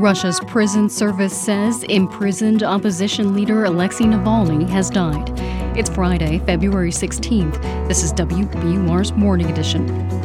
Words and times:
Russia's 0.00 0.40
prison 0.48 0.88
service 0.88 1.40
says 1.40 1.84
imprisoned 1.84 2.64
opposition 2.64 3.32
leader 3.32 3.64
Alexei 3.64 4.04
Navalny 4.04 4.68
has 4.68 4.90
died. 4.90 5.30
It's 5.78 5.88
Friday, 5.88 6.40
February 6.40 6.90
16th. 6.90 7.62
This 7.86 8.02
is 8.02 8.12
WBUR's 8.12 9.12
Morning 9.12 9.48
Edition. 9.48 10.23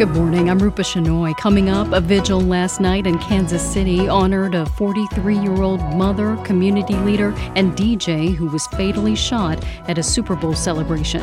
Good 0.00 0.16
morning. 0.16 0.48
I'm 0.48 0.58
Rupa 0.58 0.80
Shenoy. 0.80 1.36
Coming 1.36 1.68
up, 1.68 1.92
a 1.92 2.00
vigil 2.00 2.40
last 2.40 2.80
night 2.80 3.06
in 3.06 3.18
Kansas 3.18 3.62
City 3.62 4.08
honored 4.08 4.54
a 4.54 4.64
43 4.64 5.36
year 5.36 5.60
old 5.60 5.82
mother, 5.94 6.36
community 6.42 6.94
leader, 6.94 7.34
and 7.54 7.76
DJ 7.76 8.34
who 8.34 8.46
was 8.46 8.66
fatally 8.68 9.14
shot 9.14 9.62
at 9.88 9.98
a 9.98 10.02
Super 10.02 10.34
Bowl 10.34 10.54
celebration. 10.54 11.20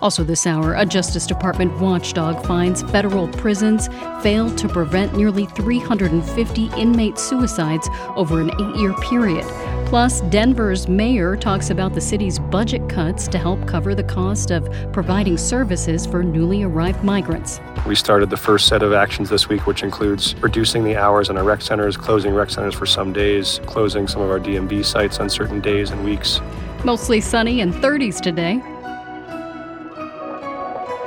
Also, 0.00 0.22
this 0.22 0.46
hour, 0.46 0.74
a 0.74 0.86
Justice 0.86 1.26
Department 1.26 1.76
watchdog 1.80 2.46
finds 2.46 2.84
federal 2.84 3.26
prisons 3.26 3.88
failed 4.22 4.56
to 4.58 4.68
prevent 4.68 5.16
nearly 5.16 5.46
350 5.46 6.70
inmate 6.76 7.18
suicides 7.18 7.88
over 8.14 8.40
an 8.40 8.52
eight 8.60 8.76
year 8.76 8.94
period. 9.00 9.44
Plus, 9.90 10.20
Denver's 10.30 10.86
mayor 10.86 11.34
talks 11.34 11.68
about 11.70 11.94
the 11.94 12.00
city's 12.00 12.38
budget 12.38 12.88
cuts 12.88 13.26
to 13.26 13.38
help 13.38 13.66
cover 13.66 13.92
the 13.92 14.04
cost 14.04 14.52
of 14.52 14.70
providing 14.92 15.36
services 15.36 16.06
for 16.06 16.22
newly 16.22 16.62
arrived 16.62 17.02
migrants. 17.02 17.60
We 17.84 17.96
started 17.96 18.30
the 18.30 18.36
first 18.36 18.68
set 18.68 18.84
of 18.84 18.92
actions 18.92 19.30
this 19.30 19.48
week, 19.48 19.66
which 19.66 19.82
includes 19.82 20.36
reducing 20.36 20.84
the 20.84 20.94
hours 20.94 21.28
in 21.28 21.36
our 21.36 21.42
rec 21.42 21.60
centers, 21.60 21.96
closing 21.96 22.32
rec 22.32 22.50
centers 22.50 22.76
for 22.76 22.86
some 22.86 23.12
days, 23.12 23.60
closing 23.66 24.06
some 24.06 24.22
of 24.22 24.30
our 24.30 24.38
DMV 24.38 24.84
sites 24.84 25.18
on 25.18 25.28
certain 25.28 25.60
days 25.60 25.90
and 25.90 26.04
weeks. 26.04 26.40
Mostly 26.84 27.20
sunny 27.20 27.60
and 27.60 27.74
30s 27.74 28.20
today. 28.20 28.62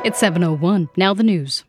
It's 0.04 0.20
7:01. 0.20 0.90
Now 0.98 1.14
the 1.14 1.24
news. 1.24 1.64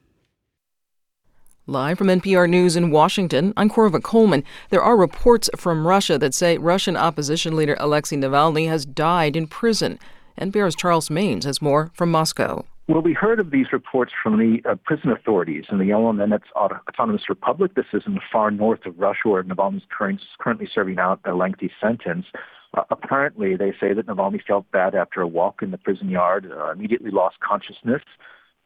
Live 1.67 1.97
from 1.97 2.09
NPR 2.09 2.47
News 2.47 2.77
in 2.77 2.91
Washington, 2.91 3.55
I'm 3.57 3.71
Korva 3.71 4.03
Coleman. 4.03 4.45
There 4.69 4.83
are 4.83 4.99
reports 4.99 5.49
from 5.57 5.87
Russia 5.87 6.19
that 6.19 6.35
say 6.35 6.59
Russian 6.59 6.95
opposition 6.95 7.57
leader 7.57 7.75
Alexei 7.81 8.17
Navalny 8.17 8.69
has 8.69 8.85
died 8.85 9.35
in 9.35 9.47
prison. 9.47 9.99
NPR's 10.39 10.75
Charles 10.75 11.09
Maynes 11.09 11.45
has 11.45 11.63
more 11.63 11.91
from 11.95 12.11
Moscow. 12.11 12.67
Well, 12.87 13.01
we 13.01 13.15
heard 13.15 13.41
of 13.41 13.51
these 13.51 13.73
reports 13.73 14.13
from 14.23 14.37
the 14.37 14.61
uh, 14.69 14.75
prison 14.85 15.11
authorities 15.11 15.65
in 15.71 15.79
the 15.79 15.85
Yamal 15.85 16.39
Autonomous 16.55 17.31
Republic. 17.31 17.75
This 17.75 17.87
is 17.95 18.03
in 18.07 18.13
the 18.13 18.21
far 18.31 18.51
north 18.51 18.85
of 18.85 18.99
Russia, 18.99 19.29
where 19.29 19.43
Navalny 19.43 19.79
is 19.79 19.83
currently 20.39 20.69
serving 20.71 20.99
out 20.99 21.21
a 21.25 21.33
lengthy 21.33 21.71
sentence. 21.81 22.27
Uh, 22.77 22.83
apparently, 22.91 23.57
they 23.57 23.73
say 23.81 23.95
that 23.95 24.07
Navalny 24.07 24.45
felt 24.47 24.71
bad 24.71 24.95
after 24.95 25.23
a 25.23 25.27
walk 25.27 25.63
in 25.63 25.71
the 25.71 25.79
prison 25.79 26.11
yard, 26.11 26.53
uh, 26.55 26.73
immediately 26.73 27.11
lost 27.11 27.41
consciousness. 27.41 28.03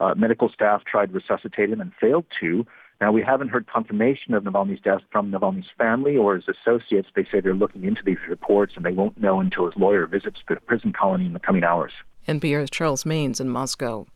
Uh, 0.01 0.15
medical 0.17 0.49
staff 0.49 0.83
tried 0.85 1.07
to 1.07 1.13
resuscitate 1.13 1.71
him 1.71 1.81
and 1.81 1.93
failed 2.01 2.25
to. 2.41 2.67
Now, 3.01 3.13
we 3.13 3.23
haven't 3.23 3.49
heard 3.49 3.69
confirmation 3.69 4.35
of 4.35 4.43
Navalny's 4.43 4.81
death 4.81 5.03
from 5.13 5.31
Navalny's 5.31 5.71
family 5.79 6.17
or 6.17 6.35
his 6.35 6.49
associates. 6.49 7.09
They 7.15 7.25
say 7.31 7.41
they're 7.41 7.55
looking 7.55 7.85
into 7.85 8.03
these 8.05 8.19
reports 8.29 8.73
and 8.75 8.85
they 8.85 8.93
won't 8.93 9.21
know 9.21 9.39
until 9.39 9.67
his 9.67 9.77
lawyer 9.77 10.07
visits 10.07 10.41
the 10.49 10.57
prison 10.57 10.93
colony 10.93 11.27
in 11.27 11.33
the 11.33 11.39
coming 11.39 11.63
hours. 11.63 11.93
NPR's 12.27 12.71
Charles 12.71 13.05
Maynes 13.05 13.41
in 13.41 13.49
Moscow. 13.49 14.07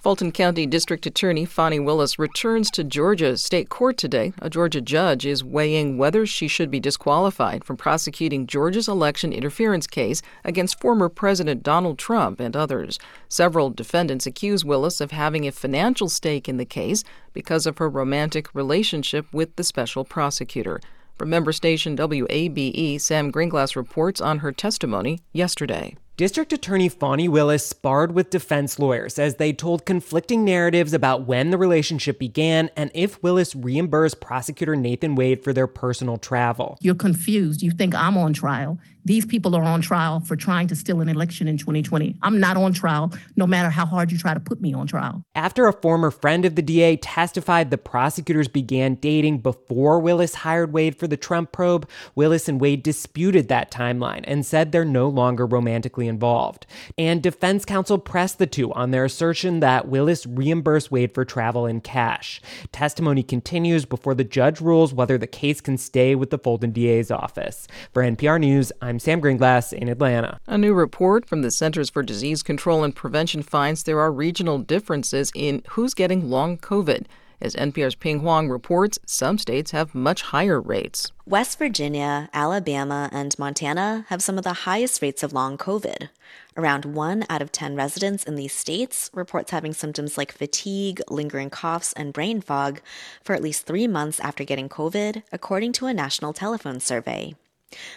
Fulton 0.00 0.32
County 0.32 0.66
District 0.66 1.04
Attorney 1.04 1.44
Fani 1.44 1.78
Willis 1.78 2.18
returns 2.18 2.70
to 2.70 2.82
Georgia 2.82 3.36
State 3.36 3.68
Court 3.68 3.98
today. 3.98 4.32
A 4.40 4.48
Georgia 4.48 4.80
judge 4.80 5.26
is 5.26 5.44
weighing 5.44 5.98
whether 5.98 6.24
she 6.24 6.48
should 6.48 6.70
be 6.70 6.80
disqualified 6.80 7.64
from 7.64 7.76
prosecuting 7.76 8.46
Georgia's 8.46 8.88
election 8.88 9.30
interference 9.30 9.86
case 9.86 10.22
against 10.42 10.80
former 10.80 11.10
President 11.10 11.62
Donald 11.62 11.98
Trump 11.98 12.40
and 12.40 12.56
others. 12.56 12.98
Several 13.28 13.68
defendants 13.68 14.24
accuse 14.24 14.64
Willis 14.64 15.02
of 15.02 15.10
having 15.10 15.46
a 15.46 15.52
financial 15.52 16.08
stake 16.08 16.48
in 16.48 16.56
the 16.56 16.64
case 16.64 17.04
because 17.34 17.66
of 17.66 17.76
her 17.76 17.90
romantic 17.90 18.54
relationship 18.54 19.26
with 19.34 19.54
the 19.56 19.64
special 19.64 20.06
prosecutor. 20.06 20.80
From 21.18 21.28
member 21.28 21.52
station 21.52 21.94
WABE, 21.94 22.98
Sam 22.98 23.30
Greenglass 23.30 23.76
reports 23.76 24.22
on 24.22 24.38
her 24.38 24.50
testimony 24.50 25.20
yesterday. 25.34 25.94
District 26.20 26.52
Attorney 26.52 26.90
Fani 26.90 27.28
Willis 27.28 27.66
sparred 27.66 28.12
with 28.12 28.28
defense 28.28 28.78
lawyers 28.78 29.18
as 29.18 29.36
they 29.36 29.54
told 29.54 29.86
conflicting 29.86 30.44
narratives 30.44 30.92
about 30.92 31.26
when 31.26 31.48
the 31.48 31.56
relationship 31.56 32.18
began 32.18 32.68
and 32.76 32.90
if 32.92 33.22
Willis 33.22 33.56
reimbursed 33.56 34.20
prosecutor 34.20 34.76
Nathan 34.76 35.14
Wade 35.14 35.42
for 35.42 35.54
their 35.54 35.66
personal 35.66 36.18
travel. 36.18 36.76
You're 36.82 36.94
confused. 36.94 37.62
You 37.62 37.70
think 37.70 37.94
I'm 37.94 38.18
on 38.18 38.34
trial. 38.34 38.78
These 39.04 39.26
people 39.26 39.54
are 39.56 39.62
on 39.62 39.80
trial 39.80 40.20
for 40.20 40.36
trying 40.36 40.66
to 40.68 40.76
steal 40.76 41.00
an 41.00 41.08
election 41.08 41.48
in 41.48 41.56
2020. 41.56 42.16
I'm 42.22 42.38
not 42.38 42.56
on 42.56 42.72
trial, 42.72 43.12
no 43.36 43.46
matter 43.46 43.70
how 43.70 43.86
hard 43.86 44.12
you 44.12 44.18
try 44.18 44.34
to 44.34 44.40
put 44.40 44.60
me 44.60 44.74
on 44.74 44.86
trial. 44.86 45.22
After 45.34 45.66
a 45.66 45.72
former 45.72 46.10
friend 46.10 46.44
of 46.44 46.54
the 46.54 46.62
DA 46.62 46.96
testified 46.96 47.70
the 47.70 47.78
prosecutors 47.78 48.48
began 48.48 48.96
dating 48.96 49.38
before 49.38 50.00
Willis 50.00 50.34
hired 50.36 50.72
Wade 50.72 50.96
for 50.96 51.06
the 51.06 51.16
Trump 51.16 51.52
probe, 51.52 51.88
Willis 52.14 52.48
and 52.48 52.60
Wade 52.60 52.82
disputed 52.82 53.48
that 53.48 53.70
timeline 53.70 54.24
and 54.24 54.44
said 54.44 54.72
they're 54.72 54.84
no 54.84 55.08
longer 55.08 55.46
romantically 55.46 56.08
involved. 56.08 56.66
And 56.98 57.22
defense 57.22 57.64
counsel 57.64 57.98
pressed 57.98 58.38
the 58.38 58.46
two 58.46 58.72
on 58.74 58.90
their 58.90 59.04
assertion 59.04 59.60
that 59.60 59.88
Willis 59.88 60.26
reimbursed 60.26 60.90
Wade 60.90 61.14
for 61.14 61.24
travel 61.24 61.66
in 61.66 61.80
cash. 61.80 62.40
Testimony 62.72 63.22
continues 63.22 63.84
before 63.84 64.14
the 64.14 64.24
judge 64.24 64.60
rules 64.60 64.92
whether 64.92 65.16
the 65.16 65.26
case 65.26 65.60
can 65.60 65.78
stay 65.78 66.14
with 66.14 66.30
the 66.30 66.38
Fulton 66.38 66.72
DA's 66.72 67.10
office. 67.10 67.66
For 67.92 68.02
NPR 68.02 68.40
News, 68.40 68.72
I'm 68.80 68.89
Sam 68.98 69.20
Greenglass 69.20 69.72
in 69.72 69.88
Atlanta. 69.88 70.40
A 70.46 70.58
new 70.58 70.74
report 70.74 71.26
from 71.26 71.42
the 71.42 71.50
Centers 71.50 71.90
for 71.90 72.02
Disease 72.02 72.42
Control 72.42 72.82
and 72.82 72.96
Prevention 72.96 73.42
finds 73.42 73.82
there 73.82 74.00
are 74.00 74.10
regional 74.10 74.58
differences 74.58 75.30
in 75.34 75.62
who's 75.70 75.94
getting 75.94 76.30
long 76.30 76.58
COVID. 76.58 77.04
As 77.42 77.54
NPR's 77.54 77.94
Pien 77.94 78.18
Huang 78.18 78.50
reports, 78.50 78.98
some 79.06 79.38
states 79.38 79.70
have 79.70 79.94
much 79.94 80.20
higher 80.20 80.60
rates. 80.60 81.10
West 81.24 81.58
Virginia, 81.58 82.28
Alabama, 82.34 83.08
and 83.12 83.38
Montana 83.38 84.04
have 84.08 84.22
some 84.22 84.36
of 84.36 84.44
the 84.44 84.52
highest 84.52 85.00
rates 85.00 85.22
of 85.22 85.32
long 85.32 85.56
COVID. 85.56 86.10
Around 86.54 86.84
one 86.84 87.24
out 87.30 87.40
of 87.40 87.50
10 87.50 87.76
residents 87.76 88.24
in 88.24 88.34
these 88.34 88.52
states 88.52 89.10
reports 89.14 89.52
having 89.52 89.72
symptoms 89.72 90.18
like 90.18 90.32
fatigue, 90.32 91.00
lingering 91.08 91.48
coughs, 91.48 91.94
and 91.94 92.12
brain 92.12 92.42
fog 92.42 92.82
for 93.24 93.34
at 93.34 93.42
least 93.42 93.64
three 93.64 93.86
months 93.86 94.20
after 94.20 94.44
getting 94.44 94.68
COVID, 94.68 95.22
according 95.32 95.72
to 95.74 95.86
a 95.86 95.94
national 95.94 96.34
telephone 96.34 96.78
survey. 96.78 97.34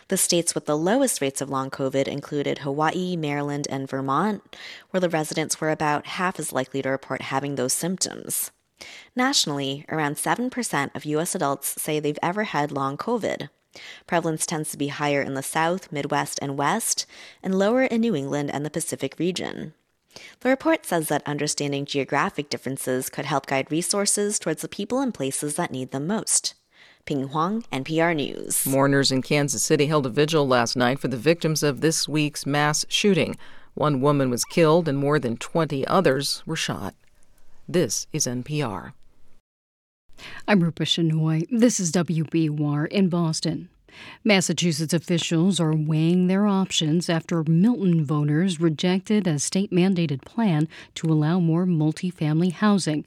The 0.08 0.18
states 0.18 0.54
with 0.54 0.66
the 0.66 0.78
lowest 0.78 1.22
rates 1.22 1.42
of 1.42 1.50
long 1.50 1.70
COVID 1.70 2.08
included 2.08 2.60
Hawaii, 2.60 3.16
Maryland, 3.16 3.68
and 3.70 3.90
Vermont, 3.90 4.56
where 4.92 5.02
the 5.02 5.10
residents 5.10 5.60
were 5.60 5.72
about 5.72 6.06
half 6.06 6.40
as 6.40 6.54
likely 6.54 6.82
to 6.82 6.90
report 6.90 7.24
having 7.24 7.56
those 7.56 7.74
symptoms. 7.74 8.52
Nationally, 9.16 9.86
around 9.90 10.16
7% 10.16 10.96
of 10.96 11.06
U.S. 11.06 11.36
adults 11.36 11.82
say 11.82 12.00
they've 12.00 12.20
ever 12.22 12.44
had 12.44 12.72
long 12.72 12.98
COVID. 12.98 13.50
Prevalence 14.06 14.46
tends 14.46 14.72
to 14.72 14.78
be 14.78 14.90
higher 14.90 15.22
in 15.22 15.34
the 15.34 15.42
South, 15.42 15.92
Midwest, 15.92 16.38
and 16.42 16.58
West, 16.58 17.06
and 17.42 17.58
lower 17.58 17.84
in 17.84 18.02
New 18.02 18.16
England 18.16 18.52
and 18.52 18.66
the 18.66 18.70
Pacific 18.70 19.18
region. 19.18 19.74
The 20.42 20.50
report 20.50 20.86
says 20.86 21.08
that 21.08 21.26
understanding 21.26 21.86
geographic 21.86 22.50
differences 22.50 23.10
could 23.10 23.26
help 23.26 23.48
guide 23.48 23.72
resources 23.72 24.38
towards 24.38 24.62
the 24.62 24.68
people 24.68 25.00
and 25.00 25.14
places 25.14 25.56
that 25.56 25.72
need 25.72 25.92
them 25.92 26.06
most. 26.06 26.54
Pien 27.06 27.28
Huang, 27.28 27.64
NPR 27.70 28.16
News. 28.16 28.66
Mourners 28.66 29.12
in 29.12 29.22
Kansas 29.22 29.62
City 29.62 29.88
held 29.88 30.06
a 30.06 30.10
vigil 30.10 30.48
last 30.48 30.78
night 30.78 31.00
for 31.00 31.10
the 31.10 31.18
victims 31.18 31.62
of 31.62 31.82
this 31.82 32.08
week's 32.08 32.46
mass 32.46 32.86
shooting. 32.88 33.36
One 33.74 34.00
woman 34.00 34.30
was 34.30 34.46
killed 34.46 34.88
and 34.88 34.98
more 34.98 35.20
than 35.20 35.36
20 35.36 35.86
others 35.86 36.44
were 36.46 36.56
shot. 36.56 36.96
This 37.68 38.08
is 38.14 38.26
NPR. 38.26 38.94
I'm 40.48 40.64
Rupa 40.64 40.84
Shenoy. 40.84 41.46
This 41.52 41.78
is 41.78 41.92
WBUR 41.92 42.88
in 42.88 43.10
Boston. 43.10 43.68
Massachusetts 44.24 44.94
officials 44.94 45.60
are 45.60 45.76
weighing 45.76 46.28
their 46.28 46.48
options 46.48 47.10
after 47.10 47.44
Milton 47.44 48.06
voters 48.06 48.62
rejected 48.62 49.28
a 49.28 49.40
state 49.40 49.72
mandated 49.72 50.22
plan 50.22 50.70
to 50.96 51.08
allow 51.08 51.42
more 51.42 51.66
multifamily 51.66 52.54
housing. 52.54 53.04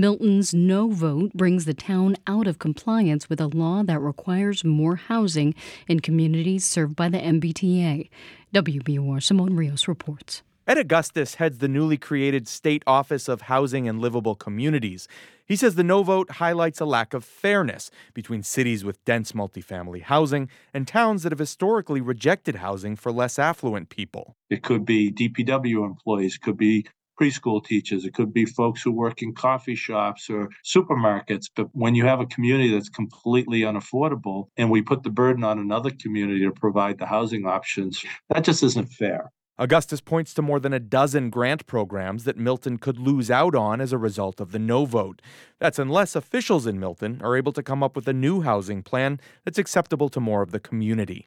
Milton's 0.00 0.54
no 0.54 0.90
vote 0.90 1.32
brings 1.34 1.64
the 1.64 1.74
town 1.74 2.14
out 2.28 2.46
of 2.46 2.60
compliance 2.60 3.28
with 3.28 3.40
a 3.40 3.48
law 3.48 3.82
that 3.82 3.98
requires 3.98 4.62
more 4.62 4.94
housing 4.94 5.56
in 5.88 5.98
communities 5.98 6.64
served 6.64 6.94
by 6.94 7.08
the 7.08 7.18
MBTA. 7.18 8.08
WBUR 8.54 9.20
Simon 9.20 9.56
Rios 9.56 9.88
reports. 9.88 10.42
Ed 10.68 10.78
Augustus 10.78 11.36
heads 11.36 11.58
the 11.58 11.66
newly 11.66 11.96
created 11.96 12.46
State 12.46 12.82
Office 12.86 13.26
of 13.26 13.42
Housing 13.42 13.88
and 13.88 14.00
Livable 14.00 14.34
Communities. 14.34 15.08
He 15.46 15.56
says 15.56 15.74
the 15.74 15.82
no 15.82 16.02
vote 16.02 16.32
highlights 16.32 16.78
a 16.78 16.84
lack 16.84 17.14
of 17.14 17.24
fairness 17.24 17.90
between 18.12 18.42
cities 18.42 18.84
with 18.84 19.02
dense 19.06 19.32
multifamily 19.32 20.02
housing 20.02 20.50
and 20.74 20.86
towns 20.86 21.22
that 21.22 21.32
have 21.32 21.38
historically 21.38 22.02
rejected 22.02 22.56
housing 22.56 22.96
for 22.96 23.10
less 23.10 23.38
affluent 23.38 23.88
people. 23.88 24.36
It 24.50 24.62
could 24.62 24.84
be 24.84 25.10
DPW 25.10 25.86
employees, 25.86 26.36
could 26.36 26.58
be 26.58 26.86
preschool 27.18 27.64
teachers, 27.64 28.04
it 28.04 28.14
could 28.14 28.32
be 28.32 28.44
folks 28.44 28.82
who 28.82 28.92
work 28.92 29.22
in 29.22 29.34
coffee 29.34 29.74
shops 29.74 30.30
or 30.30 30.48
supermarkets. 30.64 31.46
But 31.54 31.68
when 31.72 31.94
you 31.94 32.04
have 32.04 32.20
a 32.20 32.26
community 32.26 32.72
that's 32.72 32.88
completely 32.88 33.60
unaffordable 33.62 34.48
and 34.56 34.70
we 34.70 34.82
put 34.82 35.02
the 35.02 35.10
burden 35.10 35.44
on 35.44 35.58
another 35.58 35.90
community 35.90 36.44
to 36.44 36.52
provide 36.52 36.98
the 36.98 37.06
housing 37.06 37.46
options, 37.46 38.04
that 38.30 38.44
just 38.44 38.62
isn't 38.62 38.92
fair. 38.92 39.30
Augustus 39.60 40.00
points 40.00 40.32
to 40.34 40.40
more 40.40 40.60
than 40.60 40.72
a 40.72 40.78
dozen 40.78 41.30
grant 41.30 41.66
programs 41.66 42.22
that 42.22 42.36
Milton 42.36 42.78
could 42.78 42.96
lose 42.96 43.28
out 43.28 43.56
on 43.56 43.80
as 43.80 43.92
a 43.92 43.98
result 43.98 44.40
of 44.40 44.52
the 44.52 44.58
no 44.58 44.84
vote. 44.84 45.20
That's 45.58 45.80
unless 45.80 46.14
officials 46.14 46.64
in 46.64 46.78
Milton 46.78 47.20
are 47.24 47.36
able 47.36 47.52
to 47.52 47.62
come 47.62 47.82
up 47.82 47.96
with 47.96 48.06
a 48.06 48.12
new 48.12 48.42
housing 48.42 48.84
plan 48.84 49.18
that's 49.44 49.58
acceptable 49.58 50.08
to 50.10 50.20
more 50.20 50.42
of 50.42 50.52
the 50.52 50.60
community. 50.60 51.26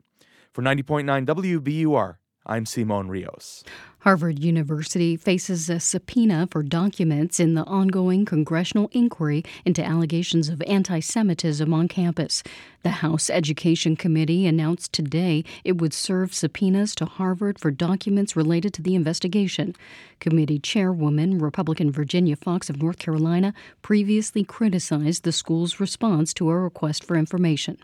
For 0.54 0.62
90.9 0.62 1.26
WBUR, 1.26 2.16
I'm 2.46 2.66
Simon 2.66 3.08
Rios. 3.08 3.64
Harvard 4.00 4.40
University 4.44 5.16
faces 5.16 5.70
a 5.70 5.80
subpoena 5.80 6.48
for 6.50 6.64
documents 6.64 7.40
in 7.40 7.54
the 7.54 7.64
ongoing 7.66 8.26
congressional 8.26 8.90
inquiry 8.94 9.44
into 9.64 9.86
allegations 9.86 10.50
of 10.50 10.60
anti 10.64 11.02
Semitism 11.02 11.72
on 11.72 11.88
campus. 11.88 12.42
The 12.82 12.90
House 12.90 13.30
Education 13.30 13.96
Committee 13.96 14.48
announced 14.48 14.92
today 14.92 15.44
it 15.64 15.78
would 15.78 15.94
serve 15.94 16.34
subpoenas 16.34 16.96
to 16.96 17.06
Harvard 17.06 17.60
for 17.60 17.70
documents 17.70 18.36
related 18.36 18.74
to 18.74 18.82
the 18.82 18.96
investigation. 18.96 19.76
Committee 20.20 20.58
Chairwoman, 20.58 21.38
Republican 21.38 21.92
Virginia 21.92 22.36
Foxx 22.36 22.72
of 22.72 22.82
North 22.82 22.98
Carolina, 22.98 23.54
previously 23.84 24.44
criticized 24.44 25.24
the 25.24 25.32
school's 25.32 25.80
response 25.80 26.34
to 26.34 26.50
a 26.50 26.58
request 26.58 27.04
for 27.04 27.16
information. 27.16 27.78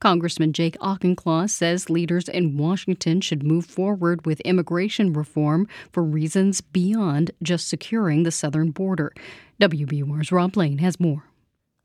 Congressman 0.00 0.52
Jake 0.52 0.76
Auchincloss 0.80 1.52
says 1.52 1.88
leaders 1.88 2.28
in 2.28 2.56
Washington 2.56 3.20
should 3.20 3.42
move 3.42 3.66
forward 3.66 4.26
with 4.26 4.40
immigration 4.40 5.12
reform 5.12 5.66
for 5.92 6.02
reasons 6.02 6.60
beyond 6.60 7.30
just 7.42 7.68
securing 7.68 8.22
the 8.22 8.30
southern 8.30 8.70
border. 8.70 9.12
WBUR's 9.60 10.32
Rob 10.32 10.56
Lane 10.56 10.78
has 10.78 11.00
more. 11.00 11.24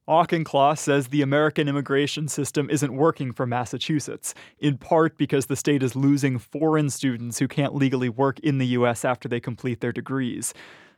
Auchincloss 0.10 0.82
says 0.82 1.10
the 1.10 1.22
American 1.22 1.68
immigration 1.68 2.28
system 2.28 2.68
isn't 2.72 2.96
working 2.96 3.32
for 3.32 3.46
Massachusetts, 3.46 4.34
in 4.58 4.76
part 4.76 5.16
because 5.20 5.46
the 5.46 5.56
state 5.56 5.84
is 5.84 5.96
losing 5.96 6.40
foreign 6.40 6.90
students 6.90 7.38
who 7.38 7.48
can't 7.48 7.76
legally 7.76 8.10
work 8.10 8.40
in 8.40 8.58
the 8.58 8.66
U.S. 8.68 9.06
after 9.06 9.30
they 9.30 9.40
complete 9.40 9.82
their 9.82 9.92
degrees. 9.92 10.52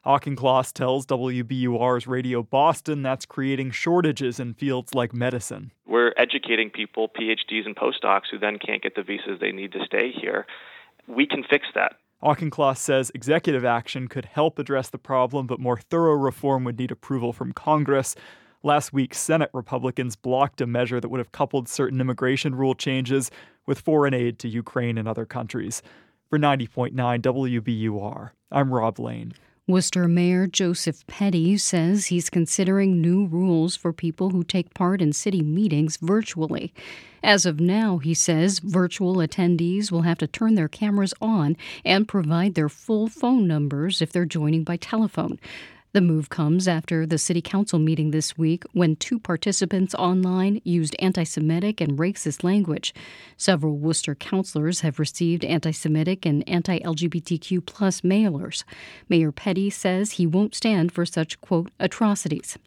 Auchincloss 0.04 0.72
tells 0.72 1.06
WBUR's 1.06 2.08
Radio 2.08 2.42
Boston 2.42 3.04
that's 3.04 3.24
creating 3.28 3.70
shortages 3.70 4.40
in 4.40 4.56
fields 4.56 4.96
like 4.96 5.14
medicine. 5.14 5.72
We're 5.86 6.12
educating 6.18 6.72
people, 6.72 7.08
PhDs 7.08 7.68
and 7.68 7.76
postdocs, 7.76 8.24
who 8.32 8.40
then 8.40 8.58
can't 8.58 8.82
get 8.82 8.96
the 8.96 9.04
visas 9.04 9.40
they 9.40 9.52
need 9.52 9.72
to 9.74 9.86
stay 9.86 10.12
here. 10.12 10.48
We 11.08 11.28
can 11.28 11.44
fix 11.48 11.68
that. 11.76 11.98
Auchincloss 12.24 12.80
says 12.80 13.12
executive 13.14 13.64
action 13.64 14.08
could 14.08 14.26
help 14.26 14.58
address 14.58 14.90
the 14.90 14.98
problem, 14.98 15.46
but 15.46 15.60
more 15.60 15.78
thorough 15.78 16.16
reform 16.16 16.64
would 16.64 16.80
need 16.80 16.90
approval 16.90 17.32
from 17.32 17.52
Congress. 17.52 18.16
Last 18.64 18.92
week, 18.94 19.14
Senate 19.14 19.52
Republicans 19.54 20.16
blocked 20.16 20.62
a 20.62 20.68
measure 20.68 21.00
that 21.00 21.10
would 21.10 21.20
have 21.20 21.32
coupled 21.32 21.70
certain 21.70 22.02
immigration 22.02 22.56
rule 22.56 22.74
changes 22.74 23.30
with 23.68 23.80
foreign 23.80 24.16
aid 24.16 24.40
to 24.40 24.48
Ukraine 24.48 24.98
and 24.98 25.08
other 25.08 25.26
countries. 25.28 25.84
For 26.28 26.40
90.9 26.40 26.94
WBUR, 26.94 28.32
I'm 28.52 28.74
Rob 28.74 28.98
Lane. 28.98 29.34
Worcester 29.72 30.08
Mayor 30.08 30.48
Joseph 30.48 31.08
Petty 31.08 31.58
says 31.58 32.08
he's 32.08 32.30
considering 32.30 33.00
new 33.00 33.26
rules 33.26 33.78
for 33.78 33.94
people 33.94 34.32
who 34.32 34.44
take 34.44 34.74
part 34.74 35.02
in 35.02 35.14
city 35.14 35.42
meetings 35.42 35.96
virtually. 35.96 36.74
As 37.24 37.46
of 37.46 37.62
now, 37.62 37.98
he 37.98 38.14
says 38.14 38.60
virtual 38.60 39.16
attendees 39.16 39.90
will 39.90 40.02
have 40.02 40.18
to 40.18 40.28
turn 40.28 40.56
their 40.56 40.68
cameras 40.68 41.14
on 41.22 41.56
and 41.86 42.08
provide 42.08 42.56
their 42.56 42.68
full 42.68 43.08
phone 43.08 43.48
numbers 43.48 44.02
if 44.02 44.12
they're 44.12 44.26
joining 44.26 44.66
by 44.66 44.76
telephone. 44.76 45.40
The 45.94 46.00
move 46.00 46.30
comes 46.30 46.70
after 46.70 47.06
the 47.06 47.18
city 47.18 47.42
council 47.42 47.78
meeting 47.78 48.12
this 48.12 48.38
week 48.38 48.64
when 48.72 48.96
two 48.96 49.20
participants 49.20 49.94
online 49.96 50.62
used 50.64 50.96
anti 51.00 51.26
Semitic 51.26 51.82
and 51.82 51.98
racist 51.98 52.46
language. 52.46 52.94
Several 53.36 53.78
Worcester 53.78 54.16
councilors 54.16 54.80
have 54.82 55.00
received 55.00 55.44
anti 55.44 55.72
Semitic 55.72 56.26
and 56.26 56.48
anti 56.48 56.80
LGBTQ 56.80 57.66
mailers. 58.04 58.64
Mayor 59.10 59.34
Petty 59.34 59.70
says 59.70 60.12
he 60.12 60.26
won't 60.26 60.56
stand 60.56 60.94
for 60.94 61.06
such, 61.06 61.42
quote, 61.42 61.70
atrocities. 61.78 62.58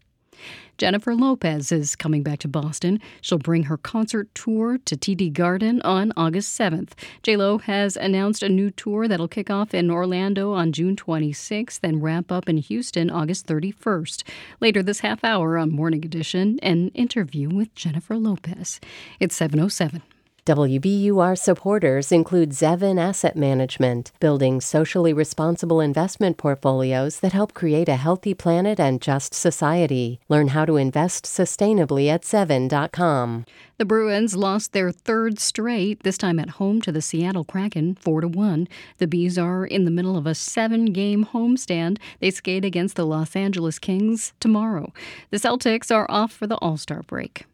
Jennifer 0.76 1.14
Lopez 1.14 1.70
is 1.70 1.94
coming 1.94 2.22
back 2.22 2.40
to 2.40 2.48
Boston. 2.48 3.00
She'll 3.20 3.38
bring 3.38 3.64
her 3.64 3.76
concert 3.76 4.34
tour 4.34 4.78
to 4.84 4.96
TD 4.96 5.32
Garden 5.32 5.80
on 5.82 6.12
August 6.16 6.58
7th. 6.58 6.90
JLo 7.22 7.60
has 7.62 7.96
announced 7.96 8.42
a 8.42 8.48
new 8.48 8.70
tour 8.70 9.06
that'll 9.06 9.28
kick 9.28 9.50
off 9.50 9.72
in 9.72 9.90
Orlando 9.90 10.52
on 10.52 10.72
June 10.72 10.96
26th 10.96 11.80
and 11.82 12.02
wrap 12.02 12.32
up 12.32 12.48
in 12.48 12.56
Houston 12.56 13.10
August 13.10 13.46
31st. 13.46 14.24
Later 14.60 14.82
this 14.82 15.00
half 15.00 15.22
hour 15.22 15.56
on 15.58 15.70
Morning 15.70 16.04
Edition, 16.04 16.58
an 16.62 16.88
interview 16.88 17.48
with 17.48 17.74
Jennifer 17.74 18.16
Lopez. 18.16 18.80
It's 19.20 19.36
707. 19.36 20.02
WBUR 20.46 21.38
supporters 21.38 22.12
include 22.12 22.50
Zevin 22.50 23.00
Asset 23.00 23.34
Management, 23.34 24.12
building 24.20 24.60
socially 24.60 25.14
responsible 25.14 25.80
investment 25.80 26.36
portfolios 26.36 27.20
that 27.20 27.32
help 27.32 27.54
create 27.54 27.88
a 27.88 27.96
healthy 27.96 28.34
planet 28.34 28.78
and 28.78 29.00
just 29.00 29.32
society. 29.32 30.20
Learn 30.28 30.48
how 30.48 30.66
to 30.66 30.76
invest 30.76 31.24
sustainably 31.24 32.08
at 32.08 32.24
Zevin.com. 32.24 33.46
The 33.78 33.86
Bruins 33.86 34.36
lost 34.36 34.74
their 34.74 34.92
third 34.92 35.38
straight, 35.38 36.02
this 36.02 36.18
time 36.18 36.38
at 36.38 36.50
home 36.60 36.82
to 36.82 36.92
the 36.92 37.00
Seattle 37.00 37.44
Kraken, 37.44 37.94
4 37.94 38.20
to 38.20 38.28
1. 38.28 38.68
The 38.98 39.06
Bees 39.06 39.38
are 39.38 39.64
in 39.64 39.86
the 39.86 39.90
middle 39.90 40.18
of 40.18 40.26
a 40.26 40.34
seven 40.34 40.92
game 40.92 41.24
homestand. 41.24 41.96
They 42.20 42.30
skate 42.30 42.66
against 42.66 42.96
the 42.96 43.06
Los 43.06 43.34
Angeles 43.34 43.78
Kings 43.78 44.34
tomorrow. 44.40 44.92
The 45.30 45.38
Celtics 45.38 45.90
are 45.90 46.06
off 46.10 46.32
for 46.32 46.46
the 46.46 46.56
All 46.56 46.76
Star 46.76 47.02
break. 47.02 47.46